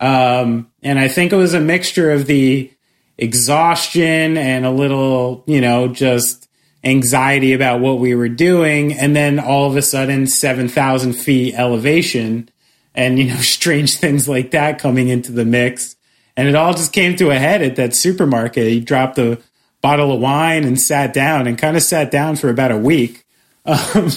Um, 0.01 0.71
and 0.83 0.99
I 0.99 1.09
think 1.09 1.33
it 1.33 1.37
was 1.37 1.55
a 1.55 1.61
mixture 1.61 2.11
of 2.11 2.27
the 2.27 2.71
exhaustion 3.19 4.37
and 4.37 4.65
a 4.67 4.71
little, 4.71 5.45
you 5.47 5.61
know, 5.61 5.89
just 5.89 6.49
anxiety 6.83 7.53
about 7.53 7.81
what 7.81 7.99
we 7.99 8.15
were 8.15 8.29
doing. 8.29 8.93
And 8.93 9.15
then 9.17 9.39
all 9.39 9.69
of 9.71 9.77
a 9.77 9.83
sudden, 9.83 10.27
7,000 10.27 11.13
feet 11.15 11.55
elevation. 11.55 12.49
and 12.95 13.19
you 13.19 13.27
know 13.29 13.37
strange 13.41 13.97
things 13.97 14.29
like 14.29 14.51
that 14.53 14.79
coming 14.79 15.09
into 15.09 15.33
the 15.33 15.45
mix. 15.45 15.97
And 16.37 16.49
it 16.49 16.55
all 16.55 16.73
just 16.73 16.93
came 16.93 17.17
to 17.17 17.31
a 17.31 17.37
head 17.39 17.63
at 17.63 17.77
that 17.77 17.95
supermarket. 17.95 18.67
He 18.67 18.81
dropped 18.81 19.19
a 19.19 19.39
bottle 19.81 20.13
of 20.13 20.21
wine 20.21 20.65
and 20.65 20.81
sat 20.81 21.13
down, 21.13 21.47
and 21.47 21.59
kind 21.59 21.77
of 21.77 21.83
sat 21.83 22.11
down 22.11 22.37
for 22.37 22.49
about 22.49 22.71
a 22.71 22.79
week. 22.79 23.21
Um, 23.67 24.11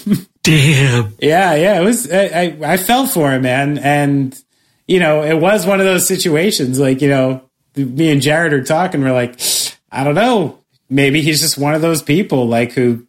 Damn. 0.43 1.13
yeah, 1.21 1.55
yeah, 1.55 1.79
it 1.79 1.83
was. 1.83 2.11
I, 2.11 2.23
I, 2.25 2.57
I 2.73 2.77
felt 2.77 3.11
for 3.11 3.31
him, 3.31 3.43
man, 3.43 3.77
and 3.77 4.37
you 4.87 4.99
know, 4.99 5.23
it 5.23 5.35
was 5.39 5.65
one 5.65 5.79
of 5.79 5.85
those 5.85 6.05
situations. 6.05 6.79
Like, 6.79 7.01
you 7.01 7.07
know, 7.07 7.46
me 7.77 8.11
and 8.11 8.21
Jared 8.21 8.53
are 8.53 8.63
talking. 8.63 9.01
We're 9.01 9.11
like, 9.13 9.39
I 9.91 10.03
don't 10.03 10.15
know. 10.15 10.59
Maybe 10.89 11.21
he's 11.21 11.41
just 11.41 11.57
one 11.57 11.73
of 11.73 11.81
those 11.81 12.01
people, 12.01 12.47
like 12.47 12.73
who 12.73 13.05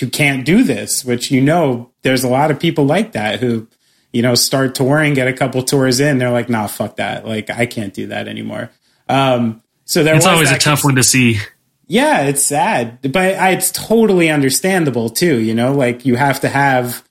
who 0.00 0.08
can't 0.08 0.44
do 0.44 0.62
this. 0.64 1.04
Which 1.04 1.30
you 1.30 1.40
know, 1.40 1.90
there's 2.02 2.24
a 2.24 2.28
lot 2.28 2.50
of 2.50 2.58
people 2.60 2.84
like 2.86 3.12
that 3.12 3.40
who, 3.40 3.68
you 4.12 4.22
know, 4.22 4.34
start 4.34 4.74
touring, 4.74 5.14
get 5.14 5.28
a 5.28 5.32
couple 5.32 5.62
tours 5.62 6.00
in, 6.00 6.18
they're 6.18 6.30
like, 6.30 6.48
Nah, 6.48 6.66
fuck 6.66 6.96
that. 6.96 7.26
Like, 7.26 7.50
I 7.50 7.66
can't 7.66 7.92
do 7.94 8.06
that 8.08 8.28
anymore. 8.28 8.70
Um, 9.08 9.62
so 9.84 10.02
there 10.04 10.14
It's 10.16 10.26
always 10.26 10.50
a 10.50 10.58
tough 10.58 10.84
one 10.84 10.96
to 10.96 11.02
see. 11.02 11.38
yeah, 11.86 12.22
it's 12.22 12.42
sad, 12.42 12.98
but 13.02 13.16
I, 13.16 13.50
it's 13.52 13.70
totally 13.72 14.28
understandable 14.30 15.08
too. 15.10 15.38
You 15.38 15.54
know, 15.54 15.72
like 15.72 16.04
you 16.04 16.16
have 16.16 16.40
to 16.40 16.48
have 16.48 17.02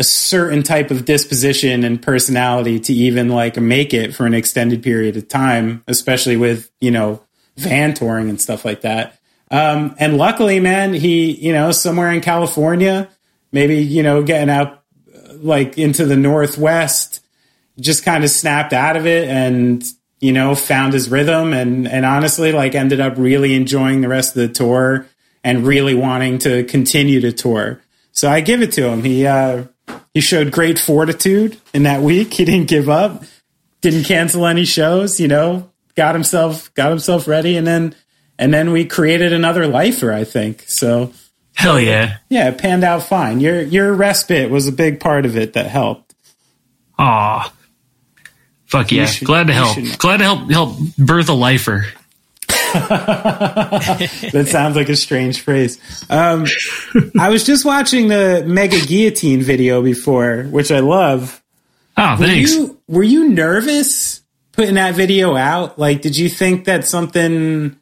a 0.00 0.04
certain 0.04 0.62
type 0.62 0.90
of 0.90 1.04
disposition 1.04 1.84
and 1.84 2.00
personality 2.00 2.80
to 2.80 2.92
even 2.92 3.28
like 3.28 3.58
make 3.58 3.92
it 3.92 4.14
for 4.14 4.24
an 4.24 4.32
extended 4.32 4.82
period 4.82 5.14
of 5.14 5.28
time, 5.28 5.84
especially 5.86 6.38
with 6.38 6.70
you 6.80 6.90
know 6.90 7.22
van 7.58 7.92
touring 7.92 8.30
and 8.30 8.40
stuff 8.40 8.64
like 8.64 8.80
that. 8.80 9.20
Um, 9.50 9.94
and 9.98 10.16
luckily, 10.16 10.58
man, 10.58 10.94
he 10.94 11.32
you 11.32 11.52
know 11.52 11.70
somewhere 11.70 12.10
in 12.10 12.22
California, 12.22 13.10
maybe 13.52 13.76
you 13.76 14.02
know 14.02 14.22
getting 14.22 14.48
out 14.48 14.82
like 15.34 15.76
into 15.76 16.06
the 16.06 16.16
northwest, 16.16 17.20
just 17.78 18.02
kind 18.02 18.24
of 18.24 18.30
snapped 18.30 18.72
out 18.72 18.96
of 18.96 19.06
it 19.06 19.28
and 19.28 19.84
you 20.18 20.32
know 20.32 20.54
found 20.54 20.94
his 20.94 21.10
rhythm 21.10 21.52
and 21.52 21.86
and 21.86 22.06
honestly 22.06 22.52
like 22.52 22.74
ended 22.74 23.00
up 23.00 23.14
really 23.18 23.54
enjoying 23.54 24.00
the 24.00 24.08
rest 24.08 24.34
of 24.34 24.40
the 24.40 24.48
tour 24.48 25.06
and 25.44 25.66
really 25.66 25.94
wanting 25.94 26.38
to 26.38 26.64
continue 26.64 27.20
to 27.20 27.32
tour 27.32 27.80
so 28.12 28.30
i 28.30 28.42
give 28.42 28.60
it 28.60 28.70
to 28.72 28.86
him 28.86 29.02
he 29.02 29.26
uh 29.26 29.64
he 30.14 30.20
showed 30.20 30.50
great 30.52 30.78
fortitude 30.78 31.56
in 31.74 31.82
that 31.84 32.00
week 32.02 32.32
he 32.34 32.44
didn't 32.44 32.68
give 32.68 32.88
up 32.88 33.22
didn't 33.80 34.04
cancel 34.04 34.46
any 34.46 34.64
shows 34.64 35.18
you 35.20 35.28
know 35.28 35.70
got 35.96 36.14
himself 36.14 36.72
got 36.74 36.90
himself 36.90 37.26
ready 37.28 37.56
and 37.56 37.66
then 37.66 37.94
and 38.38 38.52
then 38.54 38.72
we 38.72 38.84
created 38.84 39.32
another 39.32 39.66
lifer 39.66 40.12
i 40.12 40.24
think 40.24 40.64
so 40.66 41.12
Hell 41.54 41.78
yeah. 41.80 42.18
yeah 42.28 42.48
it 42.48 42.58
panned 42.58 42.84
out 42.84 43.02
fine 43.02 43.40
your 43.40 43.60
your 43.62 43.92
respite 43.92 44.50
was 44.50 44.66
a 44.66 44.72
big 44.72 44.98
part 45.00 45.26
of 45.26 45.36
it 45.36 45.52
that 45.54 45.66
helped 45.66 46.14
Aw. 46.98 47.52
Fuck 48.66 48.92
yeah. 48.92 49.06
should- 49.06 49.26
Glad 49.26 49.46
to 49.46 49.52
help. 49.54 49.76
Glad 49.98 50.18
to 50.18 50.24
help 50.24 50.50
help 50.50 50.76
birth 50.98 51.28
a 51.28 51.32
lifer. 51.32 51.86
that 54.32 54.46
sounds 54.48 54.76
like 54.76 54.88
a 54.88 54.96
strange 54.96 55.40
phrase. 55.40 55.78
Um, 56.08 56.46
I 57.18 57.28
was 57.28 57.44
just 57.44 57.64
watching 57.64 58.08
the 58.08 58.44
Mega 58.46 58.80
Guillotine 58.80 59.42
video 59.42 59.82
before, 59.82 60.44
which 60.44 60.70
I 60.70 60.80
love. 60.80 61.42
Oh, 61.96 62.16
Were 62.18 62.26
thanks. 62.26 62.52
you 62.54 62.80
were 62.88 63.02
you 63.02 63.28
nervous 63.28 64.22
putting 64.52 64.74
that 64.74 64.94
video 64.94 65.36
out? 65.36 65.78
Like, 65.78 66.00
did 66.02 66.16
you 66.16 66.28
think 66.28 66.64
that 66.64 66.86
something 66.86 67.76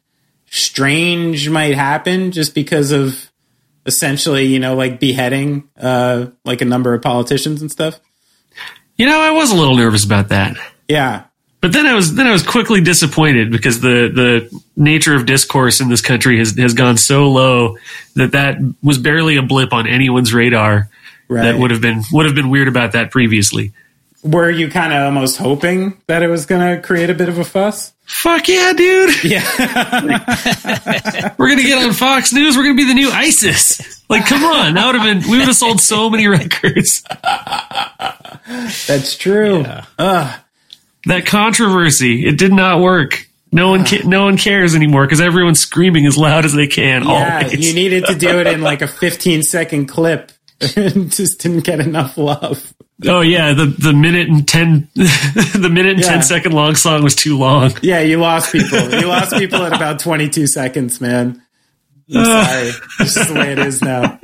strange 0.49 1.49
might 1.49 1.75
happen 1.75 2.31
just 2.31 2.55
because 2.55 2.91
of 2.91 3.31
essentially, 3.85 4.45
you 4.45 4.59
know, 4.59 4.75
like 4.75 4.99
beheading 4.99 5.69
uh, 5.79 6.27
like 6.45 6.61
a 6.61 6.65
number 6.65 6.93
of 6.93 7.01
politicians 7.01 7.61
and 7.61 7.71
stuff? 7.71 7.99
You 8.97 9.05
know, 9.05 9.19
I 9.19 9.31
was 9.31 9.51
a 9.51 9.55
little 9.55 9.75
nervous 9.77 10.03
about 10.03 10.29
that. 10.29 10.57
Yeah, 10.87 11.25
But 11.61 11.73
then 11.73 11.85
I 11.85 11.93
was 11.93 12.15
then 12.15 12.25
I 12.25 12.31
was 12.31 12.43
quickly 12.43 12.81
disappointed 12.81 13.51
because 13.51 13.81
the 13.81 14.09
the 14.13 14.63
nature 14.77 15.15
of 15.15 15.25
discourse 15.25 15.81
in 15.81 15.89
this 15.89 16.01
country 16.01 16.37
has 16.39 16.57
has 16.57 16.73
gone 16.73 16.97
so 16.97 17.29
low 17.29 17.77
that 18.15 18.31
that 18.31 18.57
was 18.81 18.97
barely 18.97 19.35
a 19.35 19.41
blip 19.41 19.73
on 19.73 19.85
anyone's 19.85 20.33
radar 20.33 20.89
right. 21.27 21.43
that 21.43 21.59
would 21.59 21.71
have 21.71 21.81
been 21.81 22.03
would 22.13 22.25
have 22.25 22.35
been 22.35 22.49
weird 22.49 22.69
about 22.69 22.93
that 22.93 23.11
previously. 23.11 23.73
were 24.23 24.49
you 24.49 24.69
kind 24.69 24.93
of 24.93 25.03
almost 25.03 25.37
hoping 25.37 26.01
that 26.07 26.23
it 26.23 26.27
was 26.27 26.45
going 26.45 26.75
to 26.75 26.81
create 26.81 27.09
a 27.09 27.13
bit 27.13 27.29
of 27.29 27.37
a 27.37 27.43
fuss? 27.43 27.93
Fuck 28.05 28.47
yeah, 28.47 28.73
dude. 28.73 29.23
Yeah, 29.23 29.43
We're 31.37 31.49
gonna 31.49 31.61
get 31.61 31.85
on 31.85 31.93
Fox 31.93 32.33
News. 32.33 32.57
We're 32.57 32.63
gonna 32.63 32.75
be 32.75 32.87
the 32.87 32.95
new 32.95 33.11
ISIS. 33.11 34.03
Like, 34.09 34.25
come 34.25 34.43
on, 34.43 34.73
that 34.73 34.85
would 34.87 34.95
have 34.95 35.03
been. 35.03 35.29
We 35.29 35.37
would 35.37 35.47
have 35.47 35.55
sold 35.55 35.79
so 35.79 36.09
many 36.09 36.27
records. 36.39 37.03
that's 38.87 39.15
true. 39.15 39.63
That 41.05 41.25
controversy, 41.25 42.25
it 42.27 42.37
did 42.37 42.51
not 42.53 42.79
work. 42.81 43.25
No 43.51 43.69
one, 43.69 43.85
ca- 43.85 44.03
no 44.05 44.25
one 44.25 44.37
cares 44.37 44.75
anymore 44.75 45.05
because 45.05 45.21
everyone's 45.21 45.59
screaming 45.59 46.05
as 46.05 46.17
loud 46.17 46.45
as 46.45 46.53
they 46.53 46.67
can. 46.67 47.03
Yeah, 47.03 47.39
always. 47.41 47.67
you 47.67 47.73
needed 47.73 48.05
to 48.05 48.15
do 48.15 48.39
it 48.39 48.47
in 48.47 48.61
like 48.61 48.81
a 48.81 48.87
15 49.01 49.41
second 49.43 49.87
clip. 49.87 50.31
Just 50.59 51.39
didn't 51.41 51.63
get 51.63 51.79
enough 51.79 52.17
love. 52.17 52.73
oh 53.07 53.21
yeah, 53.21 53.53
the 53.53 53.65
the 53.67 53.93
minute 53.93 54.27
and 54.27 54.45
ten, 54.45 54.89
the 54.93 55.69
minute 55.71 55.93
and 55.95 56.03
Yeah. 56.03 56.11
ten 56.11 56.21
second 56.21 56.51
long 56.51 56.75
song 56.75 57.01
was 57.01 57.15
too 57.15 57.37
long. 57.37 57.71
Yeah, 57.81 58.01
you 58.01 58.17
lost 58.17 58.51
people. 58.51 58.77
You 58.99 59.07
lost 59.07 59.31
people 59.33 59.63
at 59.63 59.71
about 59.73 59.99
22 59.99 60.47
seconds, 60.47 60.99
man. 60.99 61.41
I'm 62.13 62.25
sorry. 62.25 62.71
It's 62.99 63.13
just 63.13 63.33
the 63.33 63.39
way 63.39 63.51
it 63.53 63.59
is 63.59 63.81
now. 63.81 64.19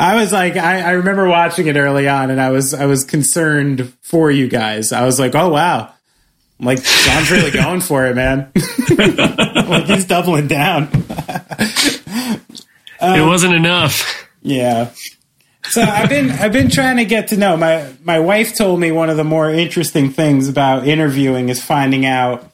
I 0.00 0.14
was 0.20 0.32
like, 0.32 0.56
I, 0.56 0.80
I 0.80 0.90
remember 0.92 1.28
watching 1.28 1.66
it 1.66 1.76
early 1.76 2.08
on, 2.08 2.30
and 2.30 2.40
I 2.40 2.50
was 2.50 2.72
I 2.72 2.86
was 2.86 3.04
concerned 3.04 3.92
for 4.00 4.30
you 4.30 4.48
guys. 4.48 4.92
I 4.92 5.04
was 5.04 5.18
like, 5.18 5.34
oh 5.34 5.48
wow, 5.48 5.92
I'm 6.60 6.66
like 6.66 6.82
John's 6.82 7.30
really 7.30 7.50
going 7.50 7.80
for 7.80 8.06
it, 8.06 8.14
man. 8.14 8.52
like 9.68 9.86
he's 9.86 10.04
doubling 10.04 10.46
down. 10.46 10.88
it 13.00 13.26
wasn't 13.26 13.54
enough. 13.54 14.28
Yeah. 14.42 14.90
So 15.64 15.82
I've 15.82 16.08
been 16.08 16.30
I've 16.30 16.52
been 16.52 16.70
trying 16.70 16.96
to 16.98 17.04
get 17.04 17.28
to 17.28 17.36
know 17.36 17.56
my 17.56 17.92
my 18.02 18.20
wife 18.20 18.56
told 18.56 18.80
me 18.80 18.92
one 18.92 19.10
of 19.10 19.16
the 19.16 19.24
more 19.24 19.50
interesting 19.50 20.10
things 20.10 20.48
about 20.48 20.86
interviewing 20.86 21.48
is 21.48 21.62
finding 21.62 22.06
out 22.06 22.50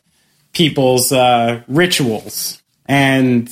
people's 0.53 1.13
uh, 1.13 1.63
rituals 1.69 2.63
and 2.87 3.49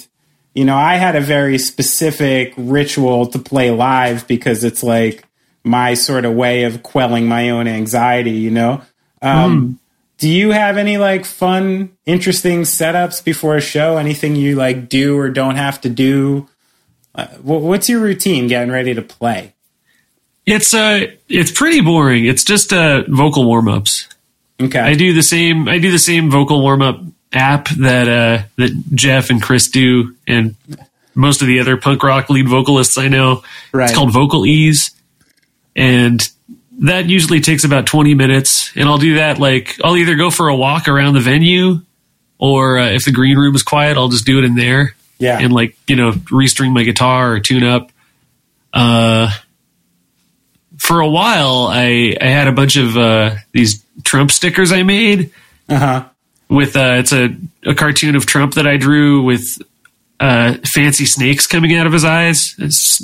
you 0.54 0.64
know 0.64 0.76
I 0.76 0.96
had 0.96 1.16
a 1.16 1.20
very 1.20 1.58
specific 1.58 2.54
ritual 2.56 3.26
to 3.26 3.38
play 3.38 3.70
live 3.70 4.26
because 4.26 4.64
it's 4.64 4.82
like 4.82 5.24
my 5.64 5.94
sort 5.94 6.24
of 6.24 6.34
way 6.34 6.64
of 6.64 6.82
quelling 6.82 7.26
my 7.26 7.50
own 7.50 7.68
anxiety 7.68 8.32
you 8.32 8.50
know 8.50 8.82
um, 9.22 9.78
do 10.18 10.28
you 10.28 10.50
have 10.50 10.76
any 10.76 10.98
like 10.98 11.24
fun 11.24 11.90
interesting 12.06 12.62
setups 12.62 13.24
before 13.24 13.56
a 13.56 13.60
show 13.60 13.96
anything 13.96 14.34
you 14.34 14.56
like 14.56 14.88
do 14.88 15.16
or 15.18 15.28
don't 15.30 15.56
have 15.56 15.80
to 15.80 15.88
do 15.88 16.48
uh, 17.14 17.26
what's 17.42 17.88
your 17.88 18.00
routine 18.00 18.46
getting 18.46 18.72
ready 18.72 18.94
to 18.94 19.02
play? 19.02 19.54
It's 20.46 20.74
uh, 20.74 21.06
it's 21.28 21.52
pretty 21.52 21.80
boring. 21.80 22.24
It's 22.24 22.44
just 22.44 22.72
uh, 22.72 23.04
vocal 23.08 23.44
warm 23.44 23.68
ups. 23.68 24.08
Okay. 24.60 24.80
I 24.80 24.94
do 24.94 25.12
the 25.12 25.22
same. 25.22 25.68
I 25.68 25.78
do 25.78 25.90
the 25.90 25.98
same 25.98 26.30
vocal 26.30 26.62
warm 26.62 26.82
up 26.82 27.00
app 27.32 27.68
that 27.70 28.08
uh, 28.08 28.42
that 28.56 28.84
Jeff 28.94 29.30
and 29.30 29.42
Chris 29.42 29.68
do, 29.68 30.14
and 30.26 30.54
most 31.14 31.42
of 31.42 31.48
the 31.48 31.60
other 31.60 31.76
punk 31.76 32.02
rock 32.02 32.30
lead 32.30 32.48
vocalists 32.48 32.98
I 32.98 33.08
know. 33.08 33.42
Right. 33.72 33.88
It's 33.88 33.96
called 33.96 34.12
Vocal 34.12 34.46
Ease, 34.46 34.90
and 35.76 36.20
that 36.80 37.06
usually 37.06 37.40
takes 37.40 37.64
about 37.64 37.86
twenty 37.86 38.14
minutes. 38.14 38.72
And 38.76 38.88
I'll 38.88 38.98
do 38.98 39.14
that 39.16 39.38
like 39.38 39.76
I'll 39.84 39.96
either 39.96 40.16
go 40.16 40.30
for 40.30 40.48
a 40.48 40.56
walk 40.56 40.88
around 40.88 41.14
the 41.14 41.20
venue, 41.20 41.80
or 42.38 42.78
uh, 42.78 42.90
if 42.90 43.04
the 43.04 43.12
green 43.12 43.36
room 43.36 43.54
is 43.54 43.62
quiet, 43.62 43.96
I'll 43.96 44.08
just 44.08 44.26
do 44.26 44.38
it 44.38 44.44
in 44.44 44.54
there. 44.54 44.94
Yeah. 45.18 45.38
and 45.38 45.52
like 45.52 45.76
you 45.86 45.94
know 45.96 46.12
restring 46.12 46.72
my 46.72 46.82
guitar 46.82 47.32
or 47.32 47.40
tune 47.40 47.62
up. 47.62 47.92
Uh, 48.72 49.30
for 50.78 51.00
a 51.00 51.08
while, 51.08 51.68
I 51.70 52.16
I 52.20 52.26
had 52.26 52.48
a 52.48 52.52
bunch 52.52 52.76
of 52.76 52.96
uh, 52.96 53.36
these 53.52 53.84
Trump 54.02 54.30
stickers 54.32 54.72
I 54.72 54.82
made 54.82 55.30
Uh 55.68 55.78
huh. 55.78 56.04
With 56.52 56.76
uh, 56.76 56.96
it's 56.98 57.12
a, 57.12 57.34
a 57.64 57.74
cartoon 57.74 58.14
of 58.14 58.26
Trump 58.26 58.54
that 58.54 58.66
I 58.66 58.76
drew 58.76 59.22
with 59.22 59.58
uh, 60.20 60.56
fancy 60.64 61.04
snakes 61.04 61.46
coming 61.46 61.74
out 61.74 61.86
of 61.86 61.92
his 61.92 62.04
eyes, 62.04 62.54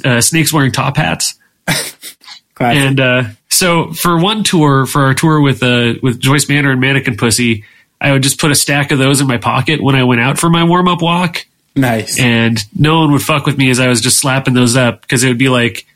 uh, 0.05 0.21
snakes 0.21 0.53
wearing 0.53 0.73
top 0.73 0.97
hats. 0.97 1.35
And 2.61 2.99
uh, 2.99 3.23
so 3.49 3.93
for 3.93 4.19
one 4.19 4.43
tour, 4.43 4.85
for 4.87 5.03
our 5.03 5.15
tour 5.15 5.41
with 5.41 5.63
uh, 5.63 5.95
with 6.03 6.19
Joyce 6.19 6.49
Manor 6.49 6.73
and 6.73 6.81
Mannequin 6.81 7.17
Pussy, 7.17 7.65
I 8.01 8.13
would 8.13 8.23
just 8.23 8.41
put 8.41 8.51
a 8.51 8.55
stack 8.55 8.91
of 8.91 8.99
those 8.99 9.21
in 9.21 9.27
my 9.27 9.39
pocket 9.39 9.83
when 9.83 9.95
I 9.95 10.05
went 10.05 10.21
out 10.21 10.39
for 10.39 10.51
my 10.51 10.65
warm 10.65 10.89
up 10.89 11.01
walk, 11.01 11.47
nice. 11.77 12.19
and 12.19 12.59
no 12.77 13.01
one 13.01 13.13
would 13.13 13.23
fuck 13.23 13.47
with 13.47 13.57
me 13.59 13.71
as 13.71 13.79
I 13.79 13.89
was 13.89 14.01
just 14.01 14.21
slapping 14.21 14.55
those 14.55 14.77
up 14.77 15.03
because 15.03 15.23
it 15.23 15.29
would 15.29 15.39
be 15.39 15.49
like 15.49 15.87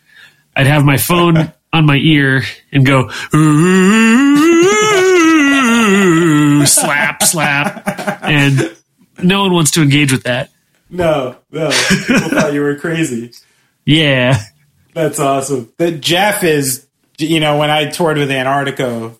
I'd 0.54 0.68
have 0.68 0.84
my 0.84 0.98
phone 0.98 1.52
on 1.72 1.86
my 1.86 1.96
ear 1.96 2.42
and 2.70 2.86
go 2.86 3.10
Slap 6.66 7.22
slap, 7.22 7.82
and 8.22 8.76
no 9.22 9.42
one 9.42 9.52
wants 9.52 9.72
to 9.72 9.82
engage 9.82 10.12
with 10.12 10.24
that. 10.24 10.50
no, 10.90 11.36
no. 11.50 11.70
People 11.70 12.28
thought 12.30 12.52
you 12.52 12.60
were 12.60 12.76
crazy. 12.76 13.32
Yeah, 13.84 14.38
That's 14.94 15.18
awesome. 15.18 15.72
That 15.78 16.00
Jeff 16.00 16.44
is 16.44 16.86
you 17.18 17.40
know, 17.40 17.58
when 17.58 17.70
I 17.70 17.86
toured 17.90 18.18
with 18.18 18.30
Antarctigo, 18.30 19.18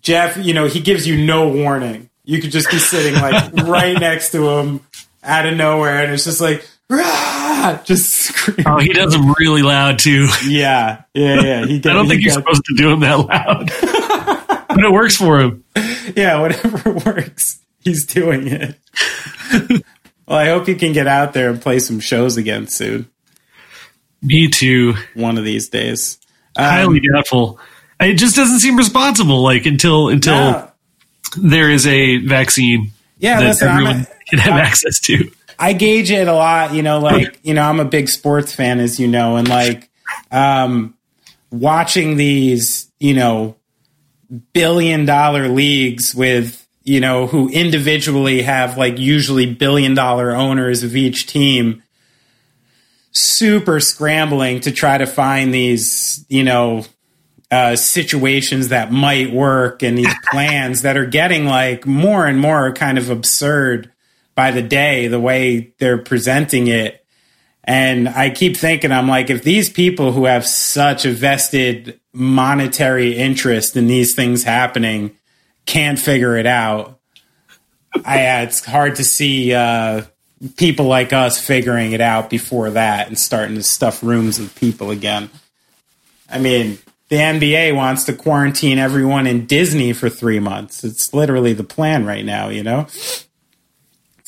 Jeff, 0.00 0.36
you 0.36 0.54
know, 0.54 0.66
he 0.66 0.80
gives 0.80 1.06
you 1.06 1.24
no 1.24 1.48
warning. 1.48 2.08
You 2.24 2.40
could 2.40 2.50
just 2.52 2.70
be 2.70 2.78
sitting 2.78 3.14
like 3.14 3.52
right 3.66 3.98
next 3.98 4.32
to 4.32 4.48
him 4.48 4.80
out 5.22 5.46
of 5.46 5.56
nowhere, 5.56 6.02
and 6.04 6.12
it's 6.12 6.24
just 6.24 6.40
like, 6.40 6.68
"Rah!" 6.88 7.80
just 7.84 8.10
scream. 8.10 8.66
Oh, 8.66 8.78
he 8.78 8.92
does 8.92 9.12
them 9.12 9.34
really 9.38 9.62
loud 9.62 9.98
too. 9.98 10.28
Yeah, 10.46 11.02
yeah, 11.14 11.42
yeah. 11.42 11.66
He 11.66 11.76
I 11.78 11.78
don't 11.78 12.04
he 12.04 12.10
think 12.10 12.22
you're 12.22 12.32
supposed 12.32 12.64
to 12.66 12.74
do 12.76 12.90
them 12.90 13.00
that 13.00 13.18
loud, 13.18 13.70
but 14.74 14.84
it 14.84 14.92
works 14.92 15.16
for 15.16 15.40
him. 15.40 15.64
yeah, 16.16 16.40
whatever 16.40 16.90
works, 17.06 17.60
he's 17.80 18.06
doing 18.06 18.46
it. 18.48 18.76
well, 20.26 20.38
I 20.38 20.46
hope 20.46 20.68
you 20.68 20.74
can 20.76 20.92
get 20.92 21.06
out 21.06 21.32
there 21.32 21.50
and 21.50 21.60
play 21.60 21.78
some 21.78 22.00
shows 22.00 22.36
again 22.36 22.66
soon, 22.68 23.08
Me 24.22 24.48
too. 24.48 24.94
one 25.14 25.38
of 25.38 25.44
these 25.44 25.68
days. 25.68 26.18
Um, 26.56 26.64
Highly 26.64 27.00
doubtful. 27.14 27.58
It 28.00 28.14
just 28.14 28.34
doesn't 28.36 28.60
seem 28.60 28.76
responsible. 28.76 29.42
Like 29.42 29.66
until 29.66 30.08
until 30.08 30.34
no, 30.34 30.70
there 31.36 31.70
is 31.70 31.86
a 31.86 32.16
vaccine 32.18 32.92
yeah, 33.18 33.40
that 33.40 33.46
listen, 33.48 33.68
everyone 33.68 33.96
a- 34.00 34.06
can 34.30 34.38
have 34.38 34.54
access 34.58 34.98
to. 35.00 35.30
I 35.58 35.74
gauge 35.74 36.10
it 36.10 36.26
a 36.26 36.32
lot, 36.32 36.72
you 36.72 36.82
know, 36.82 37.00
like, 37.00 37.38
you 37.42 37.52
know, 37.52 37.60
I'm 37.62 37.80
a 37.80 37.84
big 37.84 38.08
sports 38.08 38.54
fan, 38.54 38.80
as 38.80 38.98
you 38.98 39.06
know, 39.06 39.36
and 39.36 39.46
like, 39.46 39.90
um, 40.30 40.94
watching 41.50 42.16
these, 42.16 42.90
you 42.98 43.12
know, 43.12 43.56
billion 44.52 45.04
dollar 45.04 45.48
leagues 45.48 46.14
with, 46.14 46.66
you 46.82 47.00
know, 47.00 47.26
who 47.26 47.48
individually 47.48 48.42
have 48.42 48.76
like 48.76 48.98
usually 48.98 49.52
billion 49.52 49.94
dollar 49.94 50.32
owners 50.32 50.82
of 50.82 50.96
each 50.96 51.26
team 51.26 51.82
super 53.12 53.80
scrambling 53.80 54.60
to 54.60 54.70
try 54.70 54.98
to 54.98 55.06
find 55.06 55.52
these, 55.52 56.24
you 56.28 56.44
know, 56.44 56.84
uh, 57.50 57.74
situations 57.74 58.68
that 58.68 58.92
might 58.92 59.32
work 59.32 59.82
and 59.82 59.98
these 59.98 60.14
plans 60.30 60.82
that 60.82 60.96
are 60.96 61.06
getting 61.06 61.46
like 61.46 61.86
more 61.86 62.26
and 62.26 62.38
more 62.38 62.72
kind 62.72 62.98
of 62.98 63.10
absurd 63.10 63.90
by 64.34 64.50
the 64.50 64.62
day, 64.62 65.08
the 65.08 65.20
way 65.20 65.74
they're 65.78 65.98
presenting 65.98 66.68
it. 66.68 67.04
And 67.70 68.08
I 68.08 68.30
keep 68.30 68.56
thinking, 68.56 68.90
I'm 68.90 69.06
like, 69.06 69.30
if 69.30 69.44
these 69.44 69.70
people 69.70 70.10
who 70.10 70.24
have 70.24 70.44
such 70.44 71.04
a 71.04 71.12
vested 71.12 72.00
monetary 72.12 73.16
interest 73.16 73.76
in 73.76 73.86
these 73.86 74.12
things 74.12 74.42
happening 74.42 75.16
can't 75.66 75.96
figure 75.96 76.36
it 76.36 76.46
out, 76.46 76.98
I, 78.04 78.26
uh, 78.26 78.42
it's 78.42 78.64
hard 78.64 78.96
to 78.96 79.04
see 79.04 79.54
uh, 79.54 80.02
people 80.56 80.86
like 80.86 81.12
us 81.12 81.38
figuring 81.40 81.92
it 81.92 82.00
out 82.00 82.28
before 82.28 82.70
that 82.70 83.06
and 83.06 83.16
starting 83.16 83.54
to 83.54 83.62
stuff 83.62 84.02
rooms 84.02 84.40
with 84.40 84.52
people 84.56 84.90
again. 84.90 85.30
I 86.28 86.40
mean, 86.40 86.78
the 87.08 87.18
NBA 87.18 87.76
wants 87.76 88.02
to 88.06 88.14
quarantine 88.14 88.78
everyone 88.78 89.28
in 89.28 89.46
Disney 89.46 89.92
for 89.92 90.10
three 90.10 90.40
months. 90.40 90.82
It's 90.82 91.14
literally 91.14 91.52
the 91.52 91.62
plan 91.62 92.04
right 92.04 92.24
now, 92.24 92.48
you 92.48 92.64
know? 92.64 92.88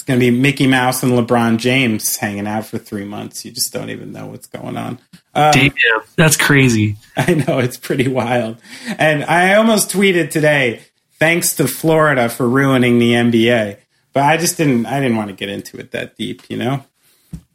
It's 0.03 0.09
going 0.09 0.19
to 0.19 0.27
be 0.33 0.37
Mickey 0.37 0.67
Mouse 0.67 1.05
and 1.05 1.13
LeBron 1.13 1.59
James 1.59 2.17
hanging 2.17 2.49
out 2.49 2.67
for 2.67 2.77
three 2.77 3.05
months. 3.05 3.45
You 3.45 3.53
just 3.53 3.73
don't 3.73 3.89
even 3.89 4.11
know 4.11 4.27
what's 4.27 4.49
going 4.49 4.77
on. 4.77 4.99
Um, 5.33 5.53
Damn, 5.53 5.71
that's 6.17 6.37
crazy. 6.37 6.97
I 7.17 7.35
know 7.35 7.61
it's 7.61 7.77
pretty 7.77 8.09
wild. 8.09 8.57
And 8.99 9.23
I 9.23 9.55
almost 9.55 9.93
tweeted 9.93 10.31
today, 10.33 10.81
thanks 11.21 11.55
to 11.55 11.69
Florida 11.69 12.29
for 12.29 12.49
ruining 12.49 12.99
the 12.99 13.13
NBA. 13.13 13.77
But 14.13 14.25
I 14.25 14.39
just 14.39 14.57
didn't. 14.57 14.87
I 14.87 14.99
didn't 14.99 15.17
want 15.19 15.29
to 15.29 15.37
get 15.37 15.49
into 15.49 15.77
it 15.79 15.93
that 15.93 16.17
deep, 16.17 16.43
you 16.51 16.57
know. 16.57 16.85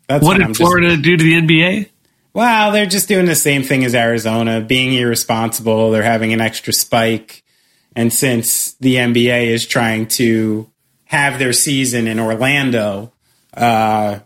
That's 0.07 0.23
What 0.23 0.35
I'm 0.37 0.43
did 0.43 0.47
just- 0.47 0.59
Florida 0.61 0.95
do 0.95 1.17
to 1.17 1.21
the 1.25 1.33
NBA? 1.41 1.89
well, 2.33 2.71
they're 2.71 2.85
just 2.85 3.09
doing 3.09 3.25
the 3.25 3.35
same 3.35 3.61
thing 3.63 3.83
as 3.83 3.93
Arizona, 3.93 4.61
being 4.61 4.93
irresponsible. 4.93 5.91
They're 5.91 6.01
having 6.01 6.31
an 6.31 6.39
extra 6.39 6.71
spike. 6.71 7.43
And 7.93 8.13
since 8.13 8.71
the 8.75 8.95
NBA 8.95 9.47
is 9.47 9.67
trying 9.67 10.07
to 10.15 10.71
have 11.07 11.39
their 11.39 11.53
season 11.53 12.07
in 12.07 12.19
Orlando, 12.19 13.13
uh, 13.53 14.19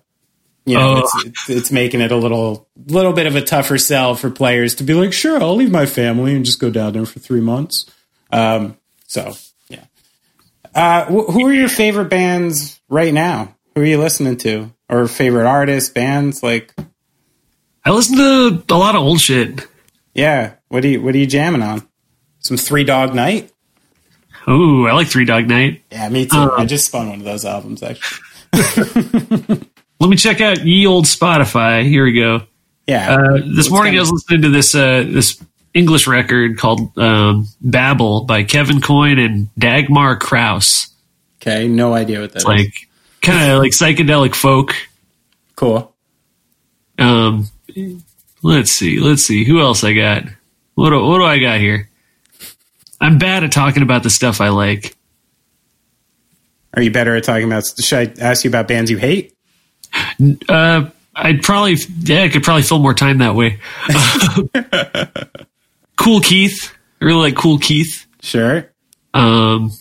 you 0.65 0.75
know, 0.77 0.95
Oh. 0.95 0.99
it's, 0.99 1.25
it's, 1.25 1.49
it's 1.49 1.71
making 1.71 2.01
it 2.01 2.11
a 2.11 2.15
little, 2.17 2.67
little 2.87 3.13
bit 3.13 3.25
of 3.25 3.35
a 3.35 3.41
tougher 3.41 3.77
sell 3.77 4.13
for 4.15 4.29
players 4.29 4.75
to 4.75 4.83
be 4.83 4.93
like, 4.93 5.13
sure, 5.13 5.41
I'll 5.41 5.55
leave 5.55 5.71
my 5.71 5.85
family 5.85 6.35
and 6.35 6.45
just 6.45 6.59
go 6.59 6.69
down 6.69 6.93
there 6.93 7.05
for 7.05 7.19
three 7.19 7.41
months. 7.41 7.85
Um, 8.31 8.77
so, 9.07 9.33
yeah. 9.69 9.85
Uh, 10.75 11.05
wh- 11.05 11.31
who 11.33 11.47
are 11.47 11.53
your 11.53 11.69
favorite 11.69 12.09
bands 12.09 12.79
right 12.89 13.13
now? 13.13 13.55
Who 13.75 13.81
are 13.81 13.85
you 13.85 13.99
listening 13.99 14.37
to? 14.37 14.71
Or 14.89 15.07
favorite 15.07 15.47
artists, 15.47 15.89
bands? 15.89 16.43
Like, 16.43 16.73
I 17.85 17.91
listen 17.91 18.17
to 18.17 18.63
a 18.69 18.77
lot 18.77 18.95
of 18.95 19.01
old 19.01 19.19
shit. 19.21 19.65
Yeah. 20.13 20.53
What 20.67 20.81
do 20.81 20.89
you 20.89 21.01
What 21.01 21.15
are 21.15 21.17
you 21.17 21.25
jamming 21.27 21.61
on? 21.61 21.87
Some 22.39 22.57
Three 22.57 22.83
Dog 22.83 23.13
Night. 23.15 23.50
Ooh, 24.49 24.87
I 24.87 24.93
like 24.93 25.07
Three 25.07 25.25
Dog 25.25 25.47
Night. 25.47 25.83
Yeah, 25.91 26.09
me 26.09 26.25
too. 26.25 26.37
Uh, 26.37 26.55
I 26.57 26.65
just 26.65 26.87
spun 26.87 27.09
one 27.09 27.19
of 27.19 27.25
those 27.25 27.45
albums 27.45 27.83
actually. 27.83 28.21
Let 29.99 30.09
me 30.09 30.15
check 30.17 30.41
out 30.41 30.65
ye 30.65 30.87
old 30.87 31.05
Spotify. 31.05 31.83
Here 31.87 32.03
we 32.03 32.13
go. 32.13 32.41
Yeah. 32.87 33.15
Uh, 33.15 33.37
this 33.55 33.69
morning 33.69 33.95
I 33.95 33.99
was 33.99 34.11
listening 34.11 34.41
to 34.41 34.49
this 34.49 34.73
uh, 34.73 35.05
this 35.07 35.41
English 35.73 36.07
record 36.07 36.57
called 36.57 36.97
um, 36.97 37.47
"Babel" 37.61 38.23
by 38.23 38.43
Kevin 38.43 38.81
Coyne 38.81 39.19
and 39.19 39.47
Dagmar 39.57 40.17
Krause. 40.19 40.87
okay. 41.41 41.67
No 41.67 41.93
idea 41.93 42.21
what 42.21 42.33
that 42.33 42.39
is. 42.39 42.45
Like 42.45 42.73
kind 43.21 43.51
of 43.51 43.59
like 43.59 43.71
psychedelic 43.71 44.35
folk. 44.35 44.75
cool. 45.55 45.93
Um, 46.97 47.47
let's 48.43 48.71
see, 48.71 48.99
let's 48.99 49.23
see 49.25 49.43
who 49.43 49.59
else 49.59 49.83
I 49.83 49.93
got. 49.93 50.23
What 50.75 50.89
do, 50.91 51.03
what 51.03 51.17
do 51.17 51.25
I 51.25 51.39
got 51.39 51.59
here? 51.59 51.89
I'm 53.01 53.17
bad 53.17 53.43
at 53.43 53.51
talking 53.51 53.83
about 53.83 54.03
the 54.03 54.09
stuff 54.09 54.39
I 54.39 54.49
like. 54.49 54.95
Are 56.75 56.81
you 56.81 56.91
better 56.91 57.15
at 57.15 57.23
talking 57.23 57.45
about? 57.45 57.65
Should 57.65 58.19
I 58.19 58.23
ask 58.23 58.45
you 58.45 58.49
about 58.49 58.67
bands 58.67 58.89
you 58.89 58.97
hate? 58.97 59.35
Uh, 60.47 60.89
I'd 61.15 61.41
probably, 61.41 61.77
yeah, 62.03 62.23
I 62.23 62.29
could 62.29 62.43
probably 62.43 62.61
fill 62.61 62.79
more 62.79 62.93
time 62.93 63.17
that 63.17 63.35
way. 63.35 63.59
Kool 65.97 66.21
Keith, 66.21 66.73
I 67.01 67.05
really 67.05 67.31
like 67.31 67.35
Kool 67.35 67.57
Keith. 67.57 68.05
Sure. 68.21 68.71
Um, 69.13 69.71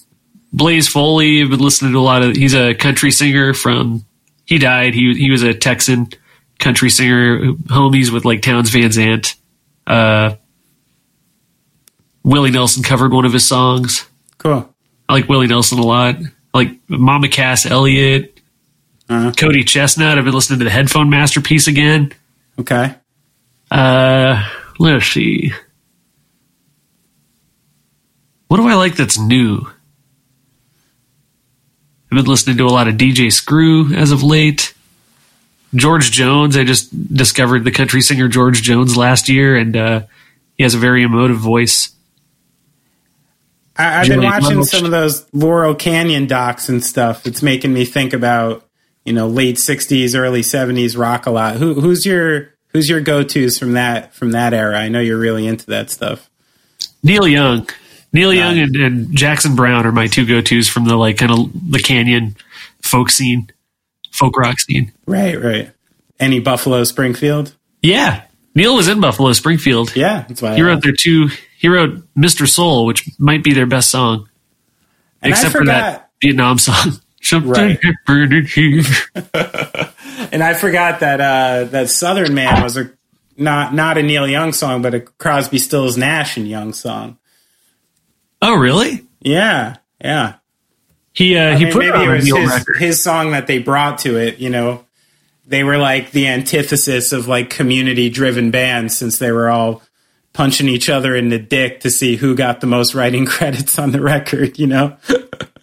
Blaze 0.52 0.88
Foley, 0.88 1.42
I've 1.42 1.51
been 1.51 1.60
listening 1.60 1.92
to 1.92 1.98
a 1.98 2.01
lot 2.01 2.22
of. 2.22 2.34
He's 2.34 2.55
a 2.55 2.74
country 2.74 3.12
singer 3.12 3.55
from. 3.55 4.05
He 4.44 4.59
died. 4.59 4.94
He 4.94 5.14
he 5.14 5.30
was 5.30 5.42
a 5.42 5.55
Texan 5.55 6.09
country 6.59 6.90
singer, 6.90 7.52
homies 7.52 8.12
with 8.12 8.24
like 8.24 8.42
Townes 8.42 8.70
Van 8.70 8.90
Zandt. 8.90 9.36
Uh, 9.86 10.34
Willie 12.22 12.51
Nelson 12.51 12.82
covered 12.82 13.12
one 13.12 13.24
of 13.24 13.32
his 13.32 13.47
songs. 13.47 14.06
Cool. 14.38 14.72
I 15.09 15.12
like 15.14 15.28
Willie 15.28 15.47
Nelson 15.47 15.78
a 15.78 15.82
lot. 15.86 16.16
I 16.16 16.59
like 16.59 16.70
Mama 16.88 17.28
Cass 17.28 17.66
Elliot, 17.66 18.40
Uh-huh. 19.09 19.32
Cody 19.36 19.64
Chesnutt. 19.64 20.18
I've 20.18 20.24
been 20.24 20.34
listening 20.34 20.59
to 20.60 20.64
the 20.64 20.70
Headphone 20.70 21.10
Masterpiece 21.10 21.66
again. 21.66 22.12
Okay. 22.59 22.94
Uh, 23.70 24.47
let's 24.78 25.06
see. 25.06 25.52
What 28.48 28.56
do 28.59 28.66
I 28.68 28.74
like 28.74 28.97
that's 28.97 29.18
new? 29.18 29.60
I've 32.12 32.16
been 32.16 32.24
listening 32.26 32.56
to 32.59 32.66
a 32.66 32.68
lot 32.70 32.88
of 32.88 32.97
DJ 32.97 33.32
Screw 33.32 33.94
as 33.94 34.10
of 34.10 34.22
late. 34.22 34.74
George 35.76 36.10
Jones. 36.10 36.56
I 36.56 36.64
just 36.64 37.14
discovered 37.14 37.62
the 37.62 37.70
country 37.70 38.01
singer 38.01 38.26
George 38.26 38.60
Jones 38.62 38.97
last 38.97 39.28
year, 39.28 39.56
and 39.56 39.76
uh, 39.76 40.01
he 40.56 40.64
has 40.64 40.74
a 40.74 40.78
very 40.78 41.05
emotive 41.05 41.36
voice. 41.38 41.90
I, 43.81 44.01
I've 44.01 44.09
been 44.09 44.23
watching 44.23 44.65
some 44.65 44.85
of 44.85 44.90
those 44.90 45.27
Laurel 45.32 45.74
Canyon 45.74 46.27
docs 46.27 46.69
and 46.69 46.85
stuff. 46.85 47.27
It's 47.27 47.43
making 47.43 47.73
me 47.73 47.85
think 47.85 48.12
about 48.12 48.66
you 49.05 49.12
know 49.12 49.27
late 49.28 49.57
'60s, 49.57 50.15
early 50.19 50.43
'70s 50.43 50.98
rock 50.98 51.27
a 51.27 51.31
lot. 51.31 51.57
Who, 51.57 51.74
who's 51.81 52.05
your 52.07 52.51
Who's 52.73 52.89
your 52.89 53.01
go 53.01 53.24
tos 53.24 53.59
from 53.59 53.73
that 53.73 54.15
from 54.15 54.31
that 54.31 54.55
era? 54.55 54.78
I 54.78 54.89
know 54.89 55.01
you're 55.01 55.19
really 55.19 55.44
into 55.47 55.66
that 55.66 55.90
stuff. 55.90 56.31
Neil 57.02 57.27
Young, 57.27 57.69
Neil 58.12 58.32
Young, 58.32 58.59
and, 58.61 58.77
and 58.77 59.16
Jackson 59.16 59.57
Browne 59.57 59.86
are 59.86 59.90
my 59.93 60.07
two 60.07 60.24
go 60.24 60.40
tos 60.40 60.69
from 60.69 60.85
the 60.85 60.94
like 60.97 61.19
kind 61.19 61.32
of 61.32 61.51
the 61.73 61.81
Canyon 61.81 62.36
folk 62.82 63.11
scene, 63.11 63.51
folk 64.12 64.36
rock 64.39 64.61
scene. 64.61 64.93
Right, 65.07 65.40
right. 65.43 65.73
Any 66.20 66.39
Buffalo 66.39 66.85
Springfield? 66.85 67.57
Yeah, 67.82 68.23
Neil 68.55 68.77
was 68.77 68.86
in 68.86 69.01
Buffalo 69.01 69.32
Springfield. 69.32 69.97
Yeah, 69.97 70.24
that's 70.28 70.40
why 70.40 70.55
He 70.55 70.61
I 70.61 70.65
wrote 70.65 70.74
asked. 70.77 70.85
their 70.85 70.93
two. 70.93 71.28
He 71.61 71.69
wrote 71.69 72.03
"Mr. 72.16 72.49
Soul," 72.49 72.87
which 72.87 73.07
might 73.19 73.45
be 73.45 73.53
their 73.53 73.66
best 73.66 73.91
song, 73.91 74.31
And 75.20 75.31
except 75.31 75.53
for 75.53 75.66
that 75.66 76.09
Vietnam 76.23 76.59
song. 76.59 77.01
Right. 77.32 77.78
And 80.32 80.43
I 80.43 80.55
forgot 80.55 81.01
that 81.01 81.20
uh, 81.20 81.65
that 81.65 81.91
Southern 81.91 82.32
Man 82.32 82.62
was 82.62 82.78
a 82.78 82.91
not 83.37 83.74
not 83.74 83.99
a 83.99 84.03
Neil 84.03 84.27
Young 84.27 84.55
song, 84.55 84.81
but 84.81 84.95
a 84.95 85.01
Crosby, 85.01 85.59
Stills, 85.59 85.99
Nash 85.99 86.39
and 86.39 86.49
Young 86.49 86.73
song. 86.73 87.19
Oh, 88.41 88.55
really? 88.55 89.05
Yeah, 89.20 89.77
yeah. 90.03 90.37
He 91.12 91.37
uh, 91.37 91.53
I 91.53 91.57
he 91.57 91.65
mean, 91.65 91.73
put 91.74 91.85
it 91.85 91.93
maybe 91.93 92.07
on 92.07 92.16
it 92.16 92.31
a 92.31 92.35
was 92.41 92.65
his, 92.66 92.78
his 92.78 93.03
song 93.03 93.32
that 93.32 93.47
they 93.47 93.59
brought 93.59 93.99
to 93.99 94.16
it. 94.16 94.39
You 94.39 94.49
know, 94.49 94.87
they 95.47 95.62
were 95.62 95.77
like 95.77 96.12
the 96.12 96.27
antithesis 96.27 97.12
of 97.12 97.28
like 97.28 97.51
community 97.51 98.09
driven 98.09 98.51
bands 98.51 98.97
since 98.97 99.19
they 99.19 99.31
were 99.31 99.51
all 99.51 99.82
punching 100.32 100.69
each 100.69 100.89
other 100.89 101.15
in 101.15 101.28
the 101.28 101.39
dick 101.39 101.81
to 101.81 101.90
see 101.90 102.16
who 102.16 102.35
got 102.35 102.61
the 102.61 102.66
most 102.66 102.94
writing 102.94 103.27
credits 103.27 103.78
on 103.78 103.93
the 103.93 104.01
record, 104.01 104.59
you 104.59 104.66
know? 104.66 104.97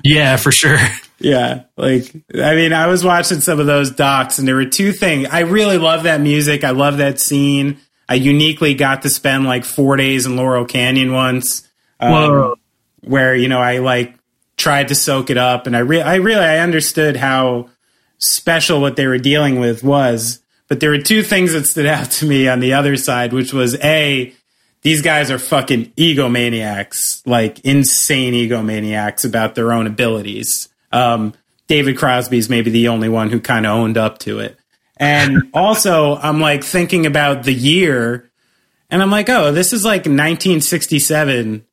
Yeah, 0.03 0.37
for 0.37 0.51
sure. 0.51 0.77
Yeah, 1.19 1.63
like 1.77 2.13
I 2.35 2.55
mean, 2.55 2.73
I 2.73 2.87
was 2.87 3.03
watching 3.03 3.41
some 3.41 3.59
of 3.59 3.65
those 3.65 3.89
docs, 3.89 4.37
and 4.37 4.47
there 4.47 4.55
were 4.55 4.65
two 4.65 4.91
things. 4.91 5.27
I 5.31 5.39
really 5.39 5.79
love 5.79 6.03
that 6.03 6.21
music. 6.21 6.63
I 6.63 6.69
love 6.69 6.97
that 6.97 7.19
scene. 7.19 7.79
I 8.07 8.15
uniquely 8.15 8.75
got 8.75 9.01
to 9.01 9.09
spend 9.09 9.45
like 9.45 9.65
four 9.65 9.95
days 9.97 10.25
in 10.25 10.35
Laurel 10.35 10.65
Canyon 10.65 11.13
once, 11.13 11.67
um, 11.99 12.11
Whoa. 12.11 12.55
where 13.01 13.35
you 13.35 13.47
know 13.47 13.59
I 13.59 13.79
like 13.79 14.13
tried 14.57 14.89
to 14.89 14.95
soak 14.95 15.31
it 15.31 15.37
up, 15.37 15.65
and 15.65 15.75
I 15.75 15.79
re- 15.79 16.01
I 16.01 16.15
really 16.15 16.45
I 16.45 16.59
understood 16.59 17.17
how 17.17 17.69
special 18.19 18.79
what 18.79 18.95
they 18.95 19.07
were 19.07 19.17
dealing 19.17 19.59
with 19.59 19.83
was. 19.83 20.39
But 20.67 20.81
there 20.81 20.91
were 20.91 21.01
two 21.01 21.23
things 21.23 21.53
that 21.53 21.65
stood 21.65 21.85
out 21.85 22.11
to 22.11 22.25
me 22.25 22.47
on 22.47 22.59
the 22.59 22.73
other 22.73 22.95
side, 22.95 23.33
which 23.33 23.53
was 23.53 23.75
a 23.83 24.35
these 24.81 25.01
guys 25.01 25.31
are 25.31 25.39
fucking 25.39 25.91
egomaniacs, 25.97 27.21
like 27.25 27.59
insane 27.61 28.33
egomaniacs 28.33 29.25
about 29.25 29.55
their 29.55 29.71
own 29.71 29.87
abilities. 29.87 30.69
Um, 30.91 31.33
David 31.67 31.97
Crosby's 31.97 32.49
maybe 32.49 32.71
the 32.71 32.87
only 32.87 33.09
one 33.09 33.29
who 33.29 33.39
kind 33.39 33.65
of 33.65 33.73
owned 33.73 33.97
up 33.97 34.19
to 34.19 34.39
it. 34.39 34.57
And 34.97 35.49
also, 35.53 36.15
I'm 36.15 36.39
like 36.39 36.63
thinking 36.63 37.05
about 37.05 37.43
the 37.43 37.53
year, 37.53 38.31
and 38.89 39.01
I'm 39.01 39.11
like, 39.11 39.29
oh, 39.29 39.51
this 39.51 39.73
is 39.73 39.83
like 39.83 40.01
1967. 40.01 41.65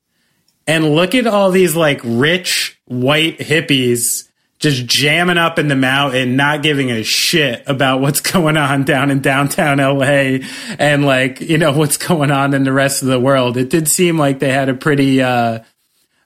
And 0.66 0.94
look 0.94 1.14
at 1.14 1.26
all 1.26 1.50
these 1.50 1.76
like 1.76 2.00
rich 2.02 2.80
white 2.86 3.38
hippies 3.38 4.28
just 4.64 4.86
jamming 4.86 5.36
up 5.36 5.58
in 5.58 5.68
the 5.68 5.76
mountain, 5.76 6.36
not 6.36 6.62
giving 6.62 6.90
a 6.90 7.02
shit 7.02 7.62
about 7.66 8.00
what's 8.00 8.20
going 8.32 8.56
on 8.56 8.84
down 8.84 9.10
in 9.10 9.20
downtown 9.20 9.76
LA 9.76 10.38
and 10.78 11.04
like, 11.04 11.40
you 11.42 11.58
know, 11.58 11.72
what's 11.72 11.98
going 11.98 12.30
on 12.30 12.54
in 12.54 12.64
the 12.64 12.72
rest 12.72 13.02
of 13.02 13.08
the 13.08 13.20
world. 13.20 13.58
It 13.58 13.68
did 13.68 13.86
seem 13.88 14.18
like 14.18 14.38
they 14.38 14.50
had 14.50 14.70
a 14.70 14.74
pretty, 14.74 15.22
uh, 15.22 15.60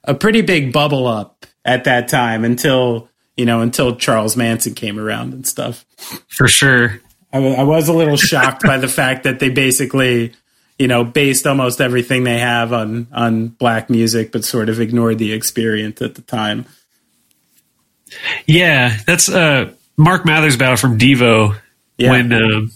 a 0.05 0.15
pretty 0.15 0.43
big 0.43 0.73
bubble 0.73 1.09
up 1.09 1.47
at 1.65 1.85
that 1.85 2.07
time 2.07 2.45
until, 2.45 3.09
you 3.37 3.45
know, 3.45 3.61
until 3.61 3.97
Charles 3.97 4.37
Manson 4.37 4.75
came 4.75 5.01
around 5.01 5.35
and 5.35 5.45
stuff. 5.45 5.85
For 6.29 6.47
sure. 6.47 7.01
I, 7.33 7.41
wa- 7.41 7.55
I 7.55 7.65
was 7.65 7.89
a 7.89 7.93
little 7.93 8.17
shocked 8.17 8.63
by 8.63 8.79
the 8.79 8.89
fact 8.89 9.25
that 9.25 9.41
they 9.41 9.51
basically, 9.51 10.33
you 10.79 10.87
know, 10.87 11.03
based 11.03 11.45
almost 11.45 11.81
everything 11.81 12.23
they 12.23 12.39
have 12.39 12.73
on 12.73 13.09
on 13.13 13.49
black 13.49 13.91
music, 13.91 14.31
but 14.31 14.45
sort 14.45 14.69
of 14.69 14.81
ignored 14.81 15.19
the 15.19 15.33
experience 15.33 16.01
at 16.01 16.15
the 16.15 16.23
time. 16.23 16.67
Yeah, 18.47 18.97
that's 19.07 19.29
uh, 19.29 19.73
Mark 19.97 20.25
Mothersbaugh 20.25 20.81
from 20.81 20.99
Devo 20.99 21.57
Yeah. 21.97 22.11
when 22.11 22.33
um, 22.33 22.73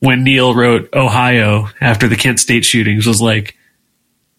when 0.00 0.24
Neil 0.24 0.54
wrote 0.54 0.92
Ohio 0.94 1.68
after 1.80 2.08
the 2.08 2.16
Kent 2.16 2.40
State 2.40 2.64
shootings 2.64 3.06
was 3.06 3.20
like 3.20 3.56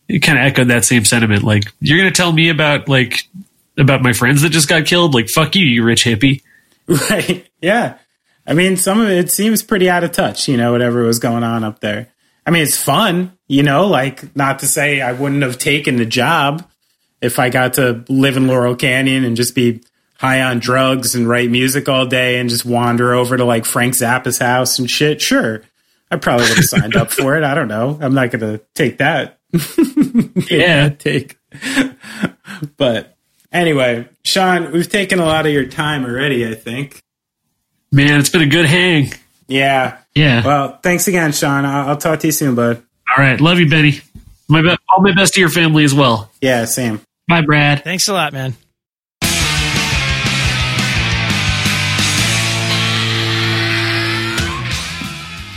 it 0.08 0.20
kind 0.20 0.38
of 0.38 0.46
echoed 0.46 0.70
that 0.70 0.86
same 0.86 1.06
sentiment. 1.06 1.44
Like 1.44 1.64
you're 1.80 1.98
gonna 1.98 2.12
tell 2.12 2.32
me 2.32 2.50
about 2.50 2.88
like 2.88 3.18
about 3.78 4.02
my 4.02 4.14
friends 4.14 4.42
that 4.42 4.50
just 4.50 4.68
got 4.70 4.86
killed? 4.86 5.14
Like 5.14 5.30
fuck 5.30 5.56
you, 5.56 5.66
you 5.66 5.84
rich 5.84 6.04
hippie. 6.04 6.42
Right. 7.10 7.46
Yeah. 7.62 7.98
I 8.46 8.54
mean, 8.54 8.78
some 8.78 9.02
of 9.02 9.10
it 9.10 9.30
seems 9.30 9.62
pretty 9.62 9.90
out 9.90 10.06
of 10.06 10.14
touch, 10.14 10.48
you 10.48 10.56
know, 10.56 10.72
whatever 10.72 11.04
was 11.04 11.20
going 11.20 11.44
on 11.44 11.66
up 11.66 11.82
there. 11.82 12.08
I 12.46 12.52
mean, 12.52 12.64
it's 12.64 12.82
fun, 12.82 13.38
you 13.50 13.62
know, 13.62 13.88
like 13.88 14.34
not 14.38 14.60
to 14.60 14.68
say 14.68 15.02
I 15.02 15.12
wouldn't 15.12 15.42
have 15.44 15.58
taken 15.58 15.98
the 15.98 16.06
job 16.06 16.66
if 17.22 17.40
I 17.40 17.50
got 17.50 17.74
to 17.74 18.06
live 18.08 18.38
in 18.38 18.48
Laurel 18.48 18.78
Canyon 18.78 19.26
and 19.26 19.36
just 19.36 19.54
be 19.54 19.82
high 20.20 20.42
on 20.42 20.60
drugs 20.60 21.16
and 21.16 21.28
write 21.28 21.50
music 21.50 21.88
all 21.90 22.06
day 22.06 22.40
and 22.40 22.50
just 22.50 22.66
wander 22.66 23.14
over 23.14 23.38
to 23.38 23.46
like 23.46 23.66
Frank 23.66 23.94
Zappa's 23.96 24.38
house 24.40 24.80
and 24.80 24.90
shit. 24.90 25.22
Sure. 25.22 25.62
I 26.10 26.16
probably 26.18 26.48
would 26.48 26.56
have 26.58 26.66
signed 26.66 26.96
up 26.96 27.12
for 27.12 27.36
it. 27.38 27.44
I 27.44 27.54
don't 27.54 27.68
know. 27.68 27.98
I'm 28.02 28.14
not 28.14 28.32
going 28.32 28.58
to 28.58 28.64
take 28.76 28.98
that. 29.00 29.40
Yeah. 30.50 30.90
take. 30.90 31.38
but 32.78 33.16
anyway, 33.52 34.08
Sean, 34.24 34.72
we've 34.72 34.90
taken 34.90 35.20
a 35.20 35.26
lot 35.26 35.46
of 35.46 35.52
your 35.52 35.66
time 35.68 36.06
already, 36.06 36.48
I 36.48 36.54
think. 36.56 37.02
Man, 37.92 38.20
it's 38.20 38.30
been 38.30 38.42
a 38.42 38.48
good 38.48 38.66
hang. 38.66 39.12
Yeah. 39.48 39.98
Yeah. 40.16 40.46
Well, 40.46 40.80
thanks 40.82 41.08
again, 41.08 41.32
Sean. 41.32 41.66
I'll, 41.66 41.90
I'll 41.90 41.98
talk 41.98 42.20
to 42.22 42.28
you 42.28 42.32
soon, 42.34 42.56
bud. 42.56 42.82
All 43.18 43.24
right, 43.24 43.40
love 43.40 43.60
you, 43.60 43.70
Benny. 43.70 44.02
My 44.50 44.62
be- 44.62 44.70
all 44.90 45.02
my 45.02 45.14
best 45.14 45.34
to 45.36 45.40
your 45.40 45.50
family 45.50 45.84
as 45.84 45.94
well. 45.94 46.32
Yeah, 46.42 46.66
same. 46.66 47.02
Bye, 47.28 47.42
Brad. 47.42 47.84
Thanks 47.84 48.08
a 48.08 48.14
lot, 48.14 48.34
man. 48.34 48.56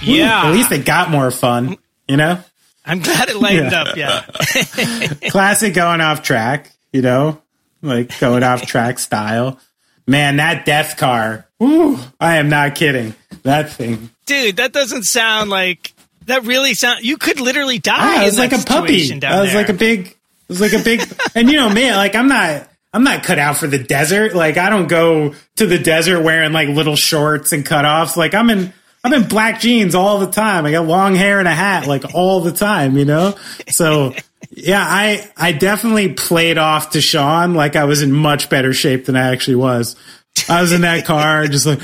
Yeah, 0.03 0.47
At 0.47 0.53
least 0.53 0.73
it 0.73 0.85
got 0.85 1.11
more 1.11 1.31
fun, 1.31 1.77
you 2.09 2.17
know? 2.17 2.39
I'm 2.85 3.01
glad 3.01 3.29
it 3.29 3.37
lightened 3.37 3.73
Yeah. 3.73 3.83
up. 3.83 3.97
Yeah, 3.97 5.07
Classic 5.31 5.73
going 5.75 6.01
off 6.01 6.23
track, 6.23 6.71
you 6.93 7.03
know? 7.03 7.41
Like 7.83 8.19
going 8.19 8.43
off 8.43 8.63
track 8.67 8.99
style. 8.99 9.59
Man, 10.07 10.37
that 10.37 10.65
death 10.67 10.97
car. 10.97 11.47
Woo, 11.59 11.99
I 12.19 12.37
am 12.37 12.49
not 12.49 12.75
kidding. 12.75 13.15
That 13.43 13.71
thing. 13.71 14.11
dude, 14.27 14.57
that 14.57 14.73
doesn't 14.73 15.05
sound 15.05 15.51
like 15.51 15.93
that. 16.27 16.45
Really 16.45 16.75
sound. 16.75 17.05
You 17.05 17.17
could 17.17 17.39
literally 17.41 17.79
die. 17.79 17.95
Ah, 17.97 18.23
it 18.23 18.27
was 18.27 18.39
like 18.39 18.51
that 18.51 18.63
a 18.65 18.67
puppy. 18.67 19.19
Down 19.19 19.41
was 19.41 19.51
there. 19.53 19.61
like 19.61 19.69
a 19.69 19.75
big 19.75 20.07
it 20.09 20.17
was 20.49 20.61
like 20.61 20.73
a 20.73 20.83
big 20.83 21.01
and 21.35 21.51
you 21.51 21.57
know 21.57 21.69
me, 21.71 21.91
like 21.95 22.15
I'm 22.15 22.29
not 22.29 22.69
I'm 22.93 23.05
not 23.05 23.23
cut 23.23 23.39
out 23.39 23.57
for 23.59 23.67
the 23.67 23.79
desert. 23.79 24.35
Like 24.35 24.57
I 24.57 24.69
don't 24.69 24.89
go 24.89 25.35
to 25.57 25.67
the 25.67 25.79
desert 25.79 26.23
wearing 26.23 26.53
like 26.53 26.69
little 26.69 26.97
shorts 26.97 27.53
and 27.53 27.65
cutoffs. 27.65 28.17
Like 28.17 28.35
I'm 28.35 28.51
in 28.51 28.73
I'm 29.03 29.13
in 29.15 29.29
black 29.29 29.61
jeans 29.61 29.95
all 29.95 30.19
the 30.19 30.31
time. 30.31 30.67
I 30.67 30.73
got 30.73 30.87
long 30.87 31.15
hair 31.15 31.39
and 31.39 31.49
a 31.49 31.55
hat 31.55 31.87
like 31.87 32.15
all 32.15 32.41
the 32.41 32.53
time, 32.53 32.97
you 32.99 33.05
know? 33.07 33.35
So 33.69 34.15
yeah, 34.51 34.83
I 34.87 35.29
I 35.37 35.53
definitely 35.53 36.13
played 36.15 36.59
off 36.59 36.91
to 36.91 37.01
Sean 37.01 37.55
like 37.55 37.77
I 37.77 37.85
was 37.85 38.03
in 38.03 38.13
much 38.13 38.51
better 38.51 38.73
shape 38.73 39.07
than 39.07 39.17
I 39.17 39.33
actually 39.33 39.57
was. 39.57 39.97
I 40.49 40.61
was 40.61 40.73
in 40.73 40.83
that 40.83 41.07
car 41.07 41.47
just 41.47 41.67
like 41.67 41.81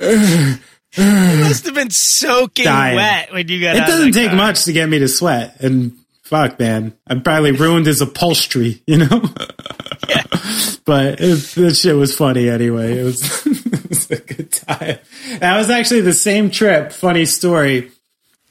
You 0.00 0.58
must 1.04 1.66
have 1.66 1.74
been 1.74 1.90
soaking 1.90 2.64
Dying. 2.64 2.96
wet 2.96 3.32
when 3.32 3.48
you 3.48 3.60
got. 3.60 3.76
it 3.76 3.82
out 3.82 3.86
doesn't 3.88 4.12
take 4.12 4.28
car. 4.28 4.36
much 4.36 4.64
to 4.64 4.72
get 4.72 4.88
me 4.88 4.98
to 4.98 5.08
sweat 5.08 5.60
and 5.60 5.92
fuck 6.22 6.58
man 6.58 6.92
i 7.06 7.14
probably 7.14 7.52
ruined 7.52 7.86
his 7.86 8.00
upholstery 8.00 8.82
you 8.86 8.96
know 8.98 9.22
Yeah. 10.08 10.22
but 10.84 11.20
it, 11.20 11.36
this 11.54 11.80
shit 11.82 11.94
was 11.96 12.16
funny 12.16 12.48
anyway 12.48 12.98
it 12.98 13.02
was, 13.04 13.46
it 13.46 13.65
was 13.88 14.10
a 14.10 14.16
good 14.16 14.52
time. 14.52 14.98
That 15.38 15.56
was 15.56 15.70
actually 15.70 16.02
the 16.02 16.12
same 16.12 16.50
trip 16.50 16.92
funny 16.92 17.24
story 17.24 17.90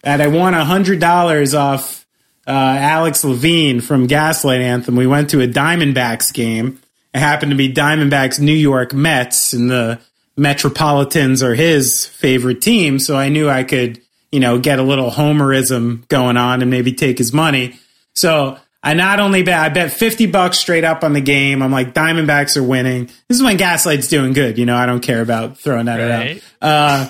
that 0.01 0.21
i 0.21 0.27
won 0.27 0.53
hundred 0.53 0.99
dollars 0.99 1.53
off 1.53 2.05
uh, 2.47 2.51
alex 2.51 3.23
levine 3.23 3.81
from 3.81 4.07
gaslight 4.07 4.61
anthem. 4.61 4.95
We 4.95 5.07
went 5.07 5.31
to 5.31 5.41
a 5.41 5.47
diamondbacks 5.47 6.33
game. 6.33 6.79
It 7.13 7.19
happened 7.19 7.51
to 7.51 7.57
be 7.57 7.73
diamondbacks 7.73 8.39
new 8.39 8.53
york 8.53 8.93
mets 8.93 9.53
and 9.53 9.69
the 9.69 9.99
metropolitans 10.37 11.41
are 11.41 11.55
his 11.55 12.05
favorite 12.05 12.61
team 12.61 12.99
so 12.99 13.15
i 13.15 13.29
knew 13.29 13.49
i 13.49 13.63
could 13.63 14.01
you 14.35 14.41
know, 14.41 14.59
get 14.59 14.79
a 14.79 14.83
little 14.83 15.11
homerism 15.11 16.05
going 16.09 16.35
on 16.35 16.61
and 16.61 16.69
maybe 16.69 16.91
take 16.91 17.17
his 17.17 17.31
money. 17.31 17.79
So 18.15 18.59
I 18.85 18.93
not 18.93 19.19
only 19.19 19.41
bet, 19.41 19.59
I 19.59 19.69
bet 19.69 19.91
50 19.91 20.27
bucks 20.27 20.59
straight 20.59 20.83
up 20.83 21.03
on 21.03 21.13
the 21.13 21.19
game. 21.21 21.63
I'm 21.63 21.71
like, 21.71 21.95
Diamondbacks 21.95 22.55
are 22.55 22.61
winning. 22.63 23.07
This 23.27 23.37
is 23.37 23.41
when 23.41 23.57
Gaslight's 23.57 24.07
doing 24.07 24.31
good. 24.33 24.59
You 24.59 24.65
know, 24.67 24.75
I 24.77 24.85
don't 24.85 25.01
care 25.01 25.21
about 25.23 25.57
throwing 25.57 25.87
that 25.87 25.97
Right. 25.97 26.41
around. 26.61 27.09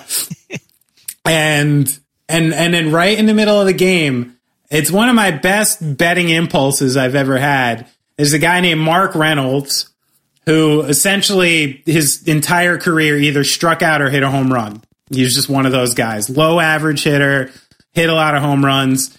and, 1.24 1.98
and, 2.28 2.54
and 2.54 2.74
then 2.74 2.92
right 2.92 3.18
in 3.18 3.26
the 3.26 3.34
middle 3.34 3.60
of 3.60 3.66
the 3.66 3.72
game, 3.72 4.36
it's 4.70 4.90
one 4.90 5.08
of 5.08 5.14
my 5.14 5.30
best 5.30 5.96
betting 5.98 6.30
impulses 6.30 6.96
I've 6.96 7.14
ever 7.14 7.36
had. 7.38 7.86
There's 8.16 8.32
a 8.32 8.38
guy 8.38 8.60
named 8.60 8.80
Mark 8.80 9.14
Reynolds 9.14 9.90
who 10.46 10.80
essentially 10.82 11.82
his 11.84 12.26
entire 12.26 12.78
career 12.78 13.16
either 13.18 13.44
struck 13.44 13.82
out 13.82 14.00
or 14.00 14.08
hit 14.10 14.22
a 14.22 14.30
home 14.30 14.52
run. 14.52 14.82
He 15.10 15.22
was 15.22 15.34
just 15.34 15.48
one 15.48 15.66
of 15.66 15.72
those 15.72 15.94
guys, 15.94 16.30
low 16.30 16.58
average 16.58 17.02
hitter, 17.02 17.50
hit 17.92 18.08
a 18.08 18.14
lot 18.14 18.34
of 18.34 18.42
home 18.42 18.64
runs. 18.64 19.16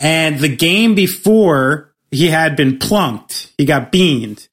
And 0.00 0.38
the 0.38 0.54
game 0.54 0.94
before, 0.94 1.92
he 2.14 2.28
had 2.28 2.56
been 2.56 2.78
plunked. 2.78 3.52
He 3.58 3.64
got 3.64 3.92
beaned. 3.92 4.48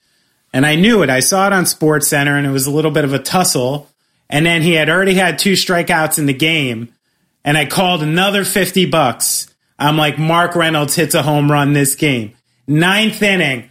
And 0.53 0.65
I 0.65 0.75
knew 0.75 1.01
it. 1.01 1.09
I 1.09 1.21
saw 1.21 1.47
it 1.47 1.53
on 1.53 1.65
Sports 1.65 2.07
Center 2.07 2.35
and 2.37 2.45
it 2.45 2.51
was 2.51 2.67
a 2.67 2.71
little 2.71 2.91
bit 2.91 3.05
of 3.05 3.13
a 3.13 3.19
tussle. 3.19 3.89
And 4.29 4.45
then 4.45 4.61
he 4.61 4.73
had 4.73 4.89
already 4.89 5.13
had 5.13 5.39
two 5.39 5.53
strikeouts 5.53 6.17
in 6.17 6.25
the 6.25 6.33
game. 6.33 6.93
And 7.43 7.57
I 7.57 7.65
called 7.65 8.03
another 8.03 8.45
50 8.45 8.85
bucks. 8.87 9.53
I'm 9.79 9.97
like, 9.97 10.19
Mark 10.19 10.55
Reynolds 10.55 10.95
hits 10.95 11.15
a 11.15 11.23
home 11.23 11.51
run 11.51 11.73
this 11.73 11.95
game. 11.95 12.33
Ninth 12.67 13.21
inning. 13.21 13.69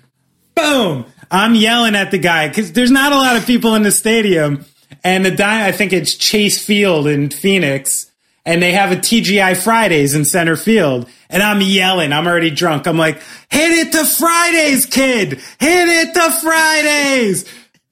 Boom. 0.54 1.06
I'm 1.30 1.54
yelling 1.54 1.94
at 1.94 2.10
the 2.10 2.18
guy 2.18 2.48
because 2.48 2.72
there's 2.72 2.90
not 2.90 3.12
a 3.12 3.16
lot 3.16 3.36
of 3.36 3.46
people 3.46 3.74
in 3.74 3.82
the 3.82 3.92
stadium. 3.92 4.64
And 5.04 5.24
the 5.24 5.30
di- 5.30 5.66
I 5.66 5.72
think 5.72 5.92
it's 5.92 6.14
Chase 6.16 6.64
Field 6.64 7.06
in 7.06 7.30
Phoenix. 7.30 8.10
And 8.44 8.62
they 8.62 8.72
have 8.72 8.90
a 8.90 8.96
TGI 8.96 9.56
Fridays 9.56 10.14
in 10.14 10.24
center 10.24 10.56
field. 10.56 11.08
And 11.28 11.42
I'm 11.42 11.60
yelling. 11.60 12.12
I'm 12.12 12.26
already 12.26 12.50
drunk. 12.50 12.86
I'm 12.86 12.96
like, 12.96 13.16
hit 13.50 13.86
it 13.86 13.92
to 13.92 14.04
Fridays, 14.04 14.86
kid. 14.86 15.34
Hit 15.58 15.88
it 15.88 16.14
to 16.14 16.30
Fridays. 16.42 17.44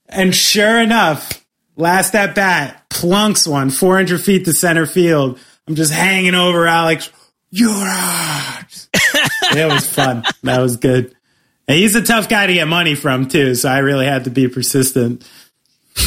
And 0.09 0.35
sure 0.35 0.81
enough, 0.81 1.45
last 1.77 2.15
at 2.15 2.35
bat, 2.35 2.89
plunks 2.89 3.47
one 3.47 3.71
400 3.71 4.21
feet 4.21 4.45
to 4.47 4.53
center 4.53 4.87
field. 4.87 5.39
I'm 5.67 5.75
just 5.75 5.93
hanging 5.93 6.35
over 6.35 6.67
Alex. 6.67 7.11
You're 7.51 7.71
out. 7.71 8.87
it 8.95 9.73
was 9.73 9.87
fun. 9.87 10.25
That 10.43 10.61
was 10.61 10.77
good. 10.77 11.15
And 11.67 11.77
he's 11.77 11.95
a 11.95 12.03
tough 12.03 12.31
guy 12.31 12.47
to 12.47 12.55
get 12.55 12.67
money 12.67 12.95
from 12.95 13.29
too, 13.29 13.55
so 13.55 13.69
I 13.69 13.79
really 13.79 14.07
had 14.07 14.25
to 14.25 14.31
be 14.31 14.49
persistent. 14.49 15.29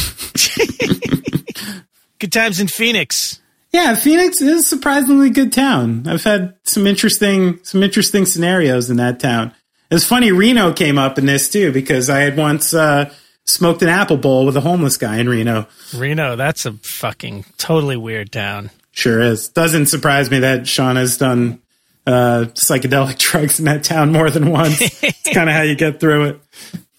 Good 2.18 2.32
times 2.32 2.60
in 2.60 2.66
Phoenix. 2.66 3.40
Yeah, 3.72 3.94
Phoenix 3.94 4.40
is 4.42 4.60
a 4.60 4.62
surprisingly 4.62 5.30
good 5.30 5.52
town. 5.52 6.06
I've 6.06 6.24
had 6.24 6.54
some 6.64 6.86
interesting 6.86 7.58
some 7.64 7.82
interesting 7.82 8.26
scenarios 8.26 8.90
in 8.90 8.98
that 8.98 9.18
town. 9.18 9.54
It's 9.90 10.04
funny 10.04 10.30
Reno 10.32 10.72
came 10.72 10.98
up 10.98 11.18
in 11.18 11.26
this 11.26 11.48
too 11.48 11.72
because 11.72 12.10
I 12.10 12.20
had 12.20 12.36
once 12.36 12.74
uh, 12.74 13.12
smoked 13.44 13.82
an 13.82 13.88
apple 13.88 14.18
bowl 14.18 14.44
with 14.46 14.56
a 14.56 14.60
homeless 14.60 14.96
guy 14.96 15.18
in 15.18 15.28
Reno. 15.28 15.66
Reno, 15.94 16.36
that's 16.36 16.66
a 16.66 16.72
fucking 16.74 17.44
totally 17.56 17.96
weird 17.96 18.30
town. 18.30 18.70
Sure 18.90 19.20
is. 19.20 19.48
Doesn't 19.48 19.86
surprise 19.86 20.30
me 20.30 20.40
that 20.40 20.68
Sean 20.68 20.96
has 20.96 21.16
done 21.16 21.62
uh, 22.06 22.46
psychedelic 22.54 23.18
drugs 23.30 23.58
in 23.58 23.64
that 23.64 23.84
town 23.84 24.12
more 24.12 24.30
than 24.30 24.50
once. 24.50 24.80
it's 25.02 25.30
kind 25.32 25.48
of 25.48 25.54
how 25.56 25.62
you 25.62 25.76
get 25.76 25.98
through 25.98 26.24
it. 26.24 26.40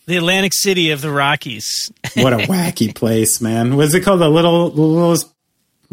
The 0.06 0.18
Atlantic 0.18 0.54
City 0.54 0.90
of 0.90 1.02
the 1.02 1.12
Rockies. 1.12 1.92
What 2.16 2.34
a 2.34 2.38
wacky 2.38 2.94
place, 2.96 3.40
man. 3.42 3.76
Was 3.78 3.94
it 3.94 4.02
called 4.02 4.22
the 4.22 4.30
little 4.30 4.70
the 4.70 4.82
littlest 4.82 5.30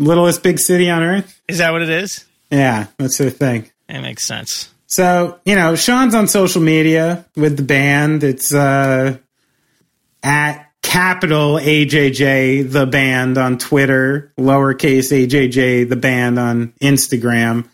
littlest 0.01 0.43
big 0.43 0.59
city 0.59 0.91
on 0.91 1.03
earth? 1.03 1.41
Is 1.47 1.59
that 1.59 1.73
what 1.73 1.83
it 1.83 1.91
is? 1.91 2.25
Yeah, 2.51 2.87
that's 2.99 3.19
the 3.19 3.31
thing. 3.31 3.71
It 3.89 4.01
makes 4.01 4.27
sense. 4.27 4.73
So, 4.87 5.39
you 5.45 5.55
know, 5.55 5.77
Sean's 5.77 6.15
on 6.15 6.27
social 6.27 6.63
media 6.63 7.27
with 7.37 7.57
the 7.57 7.63
band. 7.63 8.25
It's 8.25 8.53
uh 8.53 9.19
at 10.23 10.67
capital 10.83 11.55
AJJ 11.55 12.71
the 12.73 12.87
band 12.87 13.39
on 13.39 13.59
Twitter, 13.59 14.33
lowercase 14.39 15.13
AJJ 15.13 15.89
the 15.89 15.97
band 15.97 16.39
on 16.39 16.73
Instagram. 16.83 17.69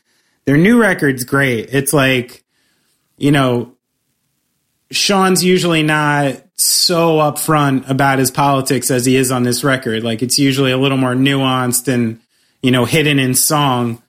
Their 0.45 0.59
new 0.59 0.81
record's 0.81 1.25
great. 1.25 1.71
It's 1.73 1.93
like, 1.93 2.45
you 3.17 3.33
know, 3.33 3.73
Sean's 4.91 5.43
usually 5.43 5.83
not 5.83 6.43
so 6.59 7.19
upfront 7.19 7.89
about 7.89 8.19
his 8.19 8.31
politics 8.31 8.91
as 8.91 9.05
he 9.05 9.17
is 9.17 9.31
on 9.31 9.43
this 9.43 9.63
record. 9.63 10.03
Like 10.03 10.23
it's 10.23 10.39
usually 10.39 10.73
a 10.73 10.79
little 10.79 10.97
more 10.97 11.15
nuanced 11.15 11.93
and, 11.93 12.21
you 12.63 12.71
know, 12.71 12.85
hidden 12.85 13.19
in 13.19 13.35
song. 13.35 14.03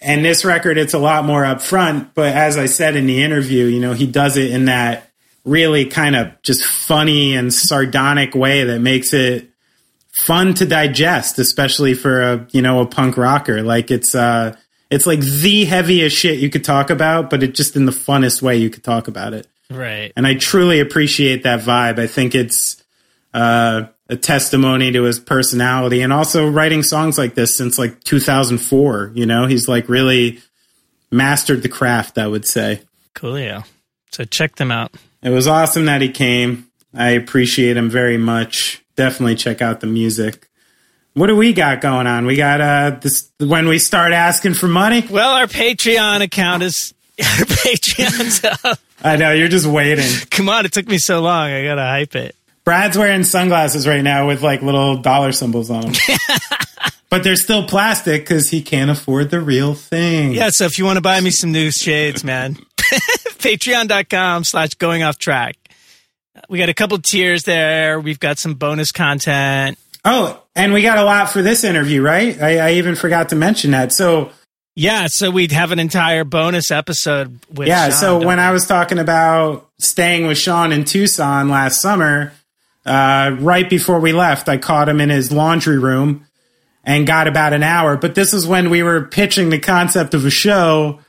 And 0.00 0.24
this 0.24 0.44
record, 0.44 0.78
it's 0.78 0.94
a 0.94 0.98
lot 0.98 1.24
more 1.24 1.42
upfront. 1.42 2.10
But 2.14 2.34
as 2.34 2.58
I 2.58 2.66
said 2.66 2.96
in 2.96 3.06
the 3.06 3.22
interview, 3.22 3.66
you 3.66 3.80
know, 3.80 3.92
he 3.92 4.06
does 4.06 4.36
it 4.36 4.50
in 4.50 4.66
that 4.66 5.10
really 5.44 5.84
kind 5.84 6.16
of 6.16 6.42
just 6.42 6.64
funny 6.64 7.36
and 7.36 7.54
sardonic 7.54 8.34
way 8.34 8.64
that 8.64 8.80
makes 8.80 9.14
it 9.14 9.48
fun 10.24 10.54
to 10.54 10.66
digest, 10.66 11.38
especially 11.38 11.94
for 11.94 12.20
a, 12.20 12.46
you 12.50 12.62
know, 12.62 12.80
a 12.80 12.86
punk 12.86 13.16
rocker. 13.16 13.62
Like 13.62 13.90
it's, 13.92 14.14
uh, 14.14 14.56
it's 14.90 15.06
like 15.06 15.20
the 15.20 15.64
heaviest 15.64 16.16
shit 16.16 16.40
you 16.40 16.50
could 16.50 16.64
talk 16.64 16.90
about, 16.90 17.30
but 17.30 17.42
it 17.42 17.54
just 17.54 17.76
in 17.76 17.86
the 17.86 17.92
funnest 17.92 18.42
way 18.42 18.56
you 18.56 18.70
could 18.70 18.84
talk 18.84 19.08
about 19.08 19.34
it. 19.34 19.46
Right. 19.70 20.12
And 20.16 20.26
I 20.26 20.34
truly 20.34 20.80
appreciate 20.80 21.42
that 21.42 21.60
vibe. 21.60 21.98
I 21.98 22.06
think 22.06 22.34
it's 22.34 22.82
uh, 23.34 23.86
a 24.08 24.16
testimony 24.16 24.92
to 24.92 25.02
his 25.02 25.18
personality 25.18 26.00
and 26.02 26.12
also 26.12 26.48
writing 26.48 26.82
songs 26.82 27.18
like 27.18 27.34
this 27.34 27.56
since 27.56 27.78
like 27.78 28.02
2004. 28.04 29.12
You 29.14 29.26
know, 29.26 29.46
he's 29.46 29.68
like 29.68 29.88
really 29.88 30.40
mastered 31.10 31.62
the 31.62 31.68
craft, 31.68 32.18
I 32.18 32.26
would 32.26 32.46
say. 32.46 32.82
Coolio. 33.14 33.64
So 34.12 34.24
check 34.24 34.56
them 34.56 34.70
out. 34.70 34.92
It 35.22 35.30
was 35.30 35.48
awesome 35.48 35.86
that 35.86 36.00
he 36.00 36.10
came. 36.10 36.70
I 36.94 37.10
appreciate 37.10 37.76
him 37.76 37.90
very 37.90 38.16
much. 38.16 38.82
Definitely 38.94 39.34
check 39.34 39.60
out 39.60 39.80
the 39.80 39.86
music. 39.86 40.48
What 41.14 41.28
do 41.28 41.36
we 41.36 41.52
got 41.52 41.80
going 41.80 42.06
on? 42.06 42.26
We 42.26 42.36
got 42.36 42.60
uh 42.60 42.98
this 43.00 43.30
when 43.38 43.68
we 43.68 43.78
start 43.78 44.12
asking 44.12 44.54
for 44.54 44.68
money. 44.68 45.04
Well, 45.10 45.32
our 45.32 45.46
Patreon 45.46 46.22
account 46.22 46.62
is 46.62 46.94
Patreon's 47.20 48.44
up. 48.44 48.78
I 49.02 49.16
know 49.16 49.32
you're 49.32 49.48
just 49.48 49.66
waiting. 49.66 50.06
Come 50.30 50.48
on, 50.48 50.66
it 50.66 50.72
took 50.72 50.86
me 50.86 50.98
so 50.98 51.20
long. 51.20 51.50
I 51.50 51.64
gotta 51.64 51.82
hype 51.82 52.14
it. 52.14 52.36
Brad's 52.64 52.98
wearing 52.98 53.22
sunglasses 53.22 53.86
right 53.86 54.02
now 54.02 54.26
with 54.26 54.42
like 54.42 54.60
little 54.60 54.96
dollar 54.96 55.32
symbols 55.32 55.70
on 55.70 55.82
them. 55.82 55.92
but 57.10 57.22
they're 57.22 57.36
still 57.36 57.66
plastic 57.66 58.22
because 58.22 58.50
he 58.50 58.60
can't 58.60 58.90
afford 58.90 59.30
the 59.30 59.40
real 59.40 59.74
thing. 59.74 60.32
Yeah, 60.32 60.50
so 60.50 60.64
if 60.64 60.78
you 60.78 60.84
want 60.84 60.96
to 60.96 61.00
buy 61.00 61.20
me 61.20 61.30
some 61.30 61.52
new 61.52 61.70
shades, 61.70 62.24
man, 62.24 62.56
patreon.com 62.76 64.44
slash 64.44 64.74
going 64.74 65.02
off 65.02 65.16
track. 65.16 65.56
We 66.48 66.58
got 66.58 66.68
a 66.68 66.74
couple 66.74 66.98
tiers 66.98 67.44
there. 67.44 67.98
We've 67.98 68.20
got 68.20 68.38
some 68.38 68.54
bonus 68.54 68.92
content. 68.92 69.78
Oh, 70.04 70.42
and 70.54 70.72
we 70.72 70.82
got 70.82 70.98
a 70.98 71.04
lot 71.04 71.30
for 71.30 71.42
this 71.42 71.64
interview, 71.64 72.02
right? 72.02 72.40
I, 72.40 72.58
I 72.58 72.72
even 72.72 72.94
forgot 72.94 73.30
to 73.30 73.36
mention 73.36 73.70
that. 73.70 73.92
So 73.92 74.30
Yeah, 74.78 75.06
so 75.08 75.30
we'd 75.30 75.52
have 75.52 75.72
an 75.72 75.78
entire 75.78 76.22
bonus 76.24 76.70
episode 76.70 77.40
with 77.50 77.66
yeah, 77.66 77.88
Sean, 77.88 77.98
so 77.98 78.18
when 78.18 78.36
we? 78.36 78.42
I 78.42 78.50
was 78.52 78.66
talking 78.66 78.98
about 78.98 79.70
staying 79.78 80.26
with 80.26 80.36
Sean 80.36 80.70
in 80.70 80.84
Tucson 80.84 81.48
last 81.48 81.80
summer, 81.80 82.34
uh, 82.84 83.34
right 83.40 83.68
before 83.68 83.98
we 83.98 84.12
left, 84.12 84.50
I 84.50 84.58
caught 84.58 84.88
him 84.88 85.00
in 85.00 85.08
his 85.08 85.32
laundry 85.32 85.78
room 85.78 86.26
and 86.84 87.06
got 87.06 87.26
about 87.26 87.54
an 87.54 87.62
hour. 87.62 87.96
But 87.96 88.14
this 88.14 88.32
is 88.32 88.46
when 88.46 88.68
we 88.68 88.82
were 88.82 89.06
pitching 89.06 89.48
the 89.48 89.58
concept 89.58 90.12
of 90.12 90.24
a 90.24 90.30
show 90.30 91.00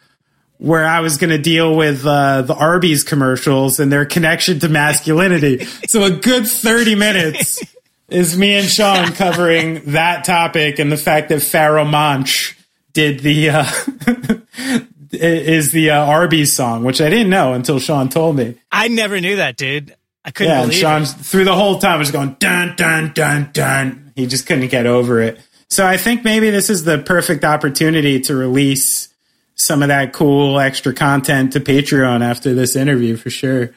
where 0.57 0.87
I 0.87 1.01
was 1.01 1.17
going 1.17 1.29
to 1.29 1.37
deal 1.37 1.75
with 1.75 2.05
uh, 2.05 2.41
the 2.41 2.55
Arby's 2.55 3.03
commercials 3.03 3.79
and 3.79 3.91
their 3.91 4.05
connection 4.05 4.59
to 4.59 4.69
masculinity. 4.69 5.65
so 5.87 6.03
a 6.03 6.09
good 6.09 6.47
30 6.47 6.95
minutes 6.95 7.61
is 8.09 8.37
me 8.37 8.55
and 8.55 8.67
Sean 8.67 9.11
covering 9.11 9.91
that 9.91 10.23
topic 10.23 10.79
and 10.79 10.91
the 10.91 10.97
fact 10.97 11.29
that 11.29 11.39
Pharoahe 11.39 11.87
Monch 11.87 12.56
did 12.97 13.19
the 13.19 13.49
uh, 13.51 13.65
is 15.11 15.71
the 15.71 15.91
uh, 15.91 16.03
Arby's 16.05 16.55
song, 16.55 16.83
which 16.83 16.99
I 16.99 17.09
didn't 17.11 17.29
know 17.29 17.53
until 17.53 17.77
Sean 17.79 18.09
told 18.09 18.35
me. 18.35 18.55
I 18.71 18.87
never 18.87 19.21
knew 19.21 19.35
that, 19.37 19.55
dude. 19.55 19.95
I 20.25 20.31
couldn't 20.31 20.51
Yeah, 20.51 20.61
and 20.61 20.69
believe 20.69 20.81
Sean 20.81 21.01
it. 21.03 21.07
through 21.07 21.45
the 21.45 21.55
whole 21.55 21.77
time 21.79 21.99
was 21.99 22.09
going 22.11 22.35
dun 22.39 22.75
dun 22.75 23.11
dun 23.13 23.51
dun. 23.53 24.11
He 24.15 24.25
just 24.25 24.47
couldn't 24.47 24.67
get 24.69 24.85
over 24.87 25.21
it. 25.21 25.39
So 25.69 25.85
I 25.85 25.97
think 25.97 26.23
maybe 26.23 26.49
this 26.49 26.69
is 26.69 26.83
the 26.85 26.97
perfect 26.97 27.43
opportunity 27.43 28.19
to 28.21 28.35
release 28.35 29.09
some 29.55 29.81
of 29.83 29.89
that 29.89 30.13
cool 30.13 30.59
extra 30.59 30.93
content 30.93 31.53
to 31.53 31.59
Patreon 31.59 32.21
after 32.23 32.53
this 32.53 32.75
interview 32.75 33.15
for 33.15 33.29
sure. 33.29 33.71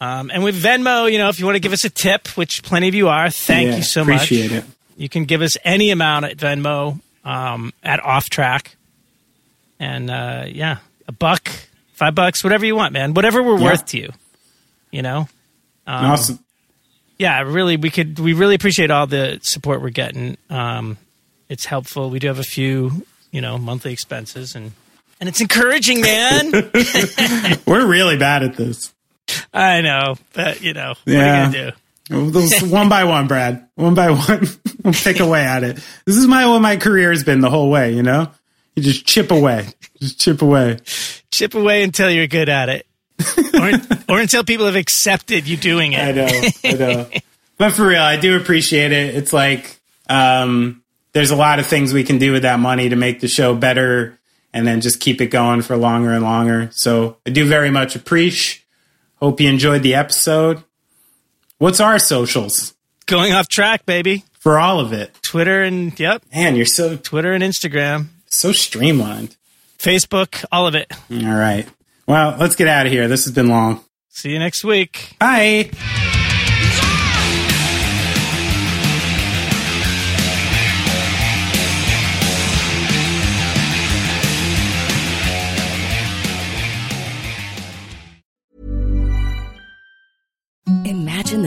Um, 0.00 0.30
and 0.32 0.42
with 0.44 0.60
Venmo, 0.62 1.10
you 1.10 1.18
know, 1.18 1.28
if 1.28 1.38
you 1.40 1.44
want 1.46 1.56
to 1.56 1.60
give 1.60 1.72
us 1.72 1.84
a 1.84 1.90
tip, 1.90 2.28
which 2.36 2.62
plenty 2.62 2.88
of 2.88 2.94
you 2.94 3.08
are, 3.08 3.30
thank 3.30 3.68
Yeah, 3.70 3.76
you 3.76 3.82
so 3.82 4.04
much. 4.04 4.24
appreciate 4.24 4.52
it. 4.52 4.64
You 4.96 5.08
can 5.08 5.24
give 5.24 5.42
us 5.42 5.56
any 5.64 5.90
amount 5.90 6.24
at 6.26 6.36
Venmo 6.36 7.00
um, 7.24 7.72
at 7.82 8.00
off 8.04 8.30
track. 8.30 8.76
And 9.78 10.10
uh, 10.10 10.44
yeah, 10.48 10.78
a 11.08 11.12
buck, 11.12 11.48
five 11.94 12.14
bucks, 12.14 12.44
whatever 12.44 12.66
you 12.66 12.76
want, 12.76 12.92
man. 12.92 13.14
Whatever 13.14 13.42
we're 13.42 13.58
Yeah. 13.58 13.64
worth 13.64 13.86
to 13.86 13.98
you. 13.98 14.10
You 14.90 15.02
know? 15.02 15.28
Um, 15.86 16.04
awesome. 16.06 16.38
yeah, 17.18 17.40
really, 17.42 17.76
we 17.76 17.90
could. 17.90 18.18
We 18.18 18.32
really 18.34 18.54
appreciate 18.54 18.90
all 18.90 19.06
the 19.06 19.38
support 19.42 19.80
we're 19.82 19.90
getting. 19.90 20.36
Um, 20.50 20.98
it's 21.48 21.64
helpful. 21.64 22.10
We 22.10 22.18
do 22.18 22.26
have 22.28 22.38
a 22.38 22.44
few, 22.44 23.06
you 23.32 23.40
know, 23.40 23.56
monthly 23.58 23.92
expenses, 23.92 24.54
and 24.54 24.72
and 25.20 25.28
it's 25.28 25.40
encouraging, 25.40 26.00
man. 26.00 26.50
We're 27.66 27.86
really 27.86 28.16
bad 28.18 28.42
at 28.42 28.56
this. 28.56 28.92
I 29.54 29.80
know, 29.80 30.16
but 30.32 30.60
you 30.60 30.74
know, 30.74 30.94
what 31.04 31.12
Yeah. 31.12 31.20
are 31.44 31.46
you 31.46 31.52
gonna 31.52 31.70
do? 31.70 31.76
Those- 32.10 32.62
one 32.62 32.88
by 32.88 33.04
one, 33.04 33.28
Brad. 33.28 33.68
One 33.76 33.94
by 33.94 34.10
one. 34.10 34.46
we'll 34.84 34.92
pick 34.92 35.20
away 35.20 35.44
at 35.44 35.62
it. 35.62 35.76
This 36.04 36.16
is 36.16 36.26
my 36.26 36.46
what 36.46 36.60
my 36.60 36.76
career 36.76 37.10
has 37.10 37.22
been 37.24 37.40
the 37.40 37.50
whole 37.50 37.70
way, 37.70 37.94
you 37.94 38.02
know? 38.02 38.30
You 38.74 38.82
just 38.82 39.06
chip 39.06 39.30
away. 39.30 39.68
Just 40.00 40.20
chip 40.20 40.42
away. 40.42 40.78
Chip 41.30 41.54
away 41.54 41.82
until 41.82 42.10
you're 42.10 42.26
good 42.26 42.48
at 42.48 42.68
it, 42.68 42.86
or, 43.54 44.14
or 44.16 44.20
until 44.20 44.42
people 44.42 44.66
have 44.66 44.74
accepted 44.76 45.46
you 45.46 45.56
doing 45.56 45.92
it. 45.92 46.00
I 46.00 46.12
know, 46.12 46.28
I 46.64 46.72
know. 46.72 47.06
But 47.58 47.72
for 47.74 47.86
real, 47.86 48.02
I 48.02 48.16
do 48.16 48.36
appreciate 48.36 48.90
it. 48.92 49.14
It's 49.14 49.32
like 49.32 49.78
um, 50.08 50.82
there's 51.12 51.30
a 51.30 51.36
lot 51.36 51.58
of 51.58 51.66
things 51.66 51.92
we 51.92 52.04
can 52.04 52.18
do 52.18 52.32
with 52.32 52.42
that 52.42 52.58
money 52.58 52.88
to 52.88 52.96
make 52.96 53.20
the 53.20 53.28
show 53.28 53.54
better, 53.54 54.18
and 54.52 54.66
then 54.66 54.80
just 54.80 54.98
keep 55.00 55.20
it 55.20 55.26
going 55.26 55.62
for 55.62 55.76
longer 55.76 56.10
and 56.12 56.24
longer. 56.24 56.70
So 56.72 57.18
I 57.26 57.30
do 57.30 57.46
very 57.46 57.70
much 57.70 57.94
appreciate. 57.94 58.64
Hope 59.16 59.40
you 59.40 59.48
enjoyed 59.48 59.82
the 59.82 59.94
episode. 59.94 60.64
What's 61.60 61.78
our 61.78 61.98
socials 61.98 62.74
Going 63.04 63.34
off 63.34 63.46
track, 63.46 63.84
baby. 63.84 64.24
for 64.38 64.58
all 64.58 64.80
of 64.80 64.94
it? 64.94 65.14
Twitter 65.22 65.62
and 65.62 65.98
yep, 66.00 66.22
Man, 66.34 66.56
you're 66.56 66.64
so 66.64 66.96
Twitter 66.96 67.32
and 67.34 67.44
Instagram, 67.44 68.06
so 68.28 68.52
streamlined. 68.52 69.36
Facebook, 69.78 70.42
all 70.50 70.66
of 70.66 70.74
it. 70.74 70.90
All 71.10 71.18
right. 71.36 71.68
Well, 72.06 72.34
let's 72.40 72.56
get 72.56 72.66
out 72.66 72.86
of 72.86 72.92
here. 72.92 73.08
This 73.08 73.24
has 73.26 73.34
been 73.34 73.48
long. 73.48 73.84
See 74.08 74.30
you 74.30 74.38
next 74.38 74.64
week. 74.64 75.16
Bye. 75.18 75.70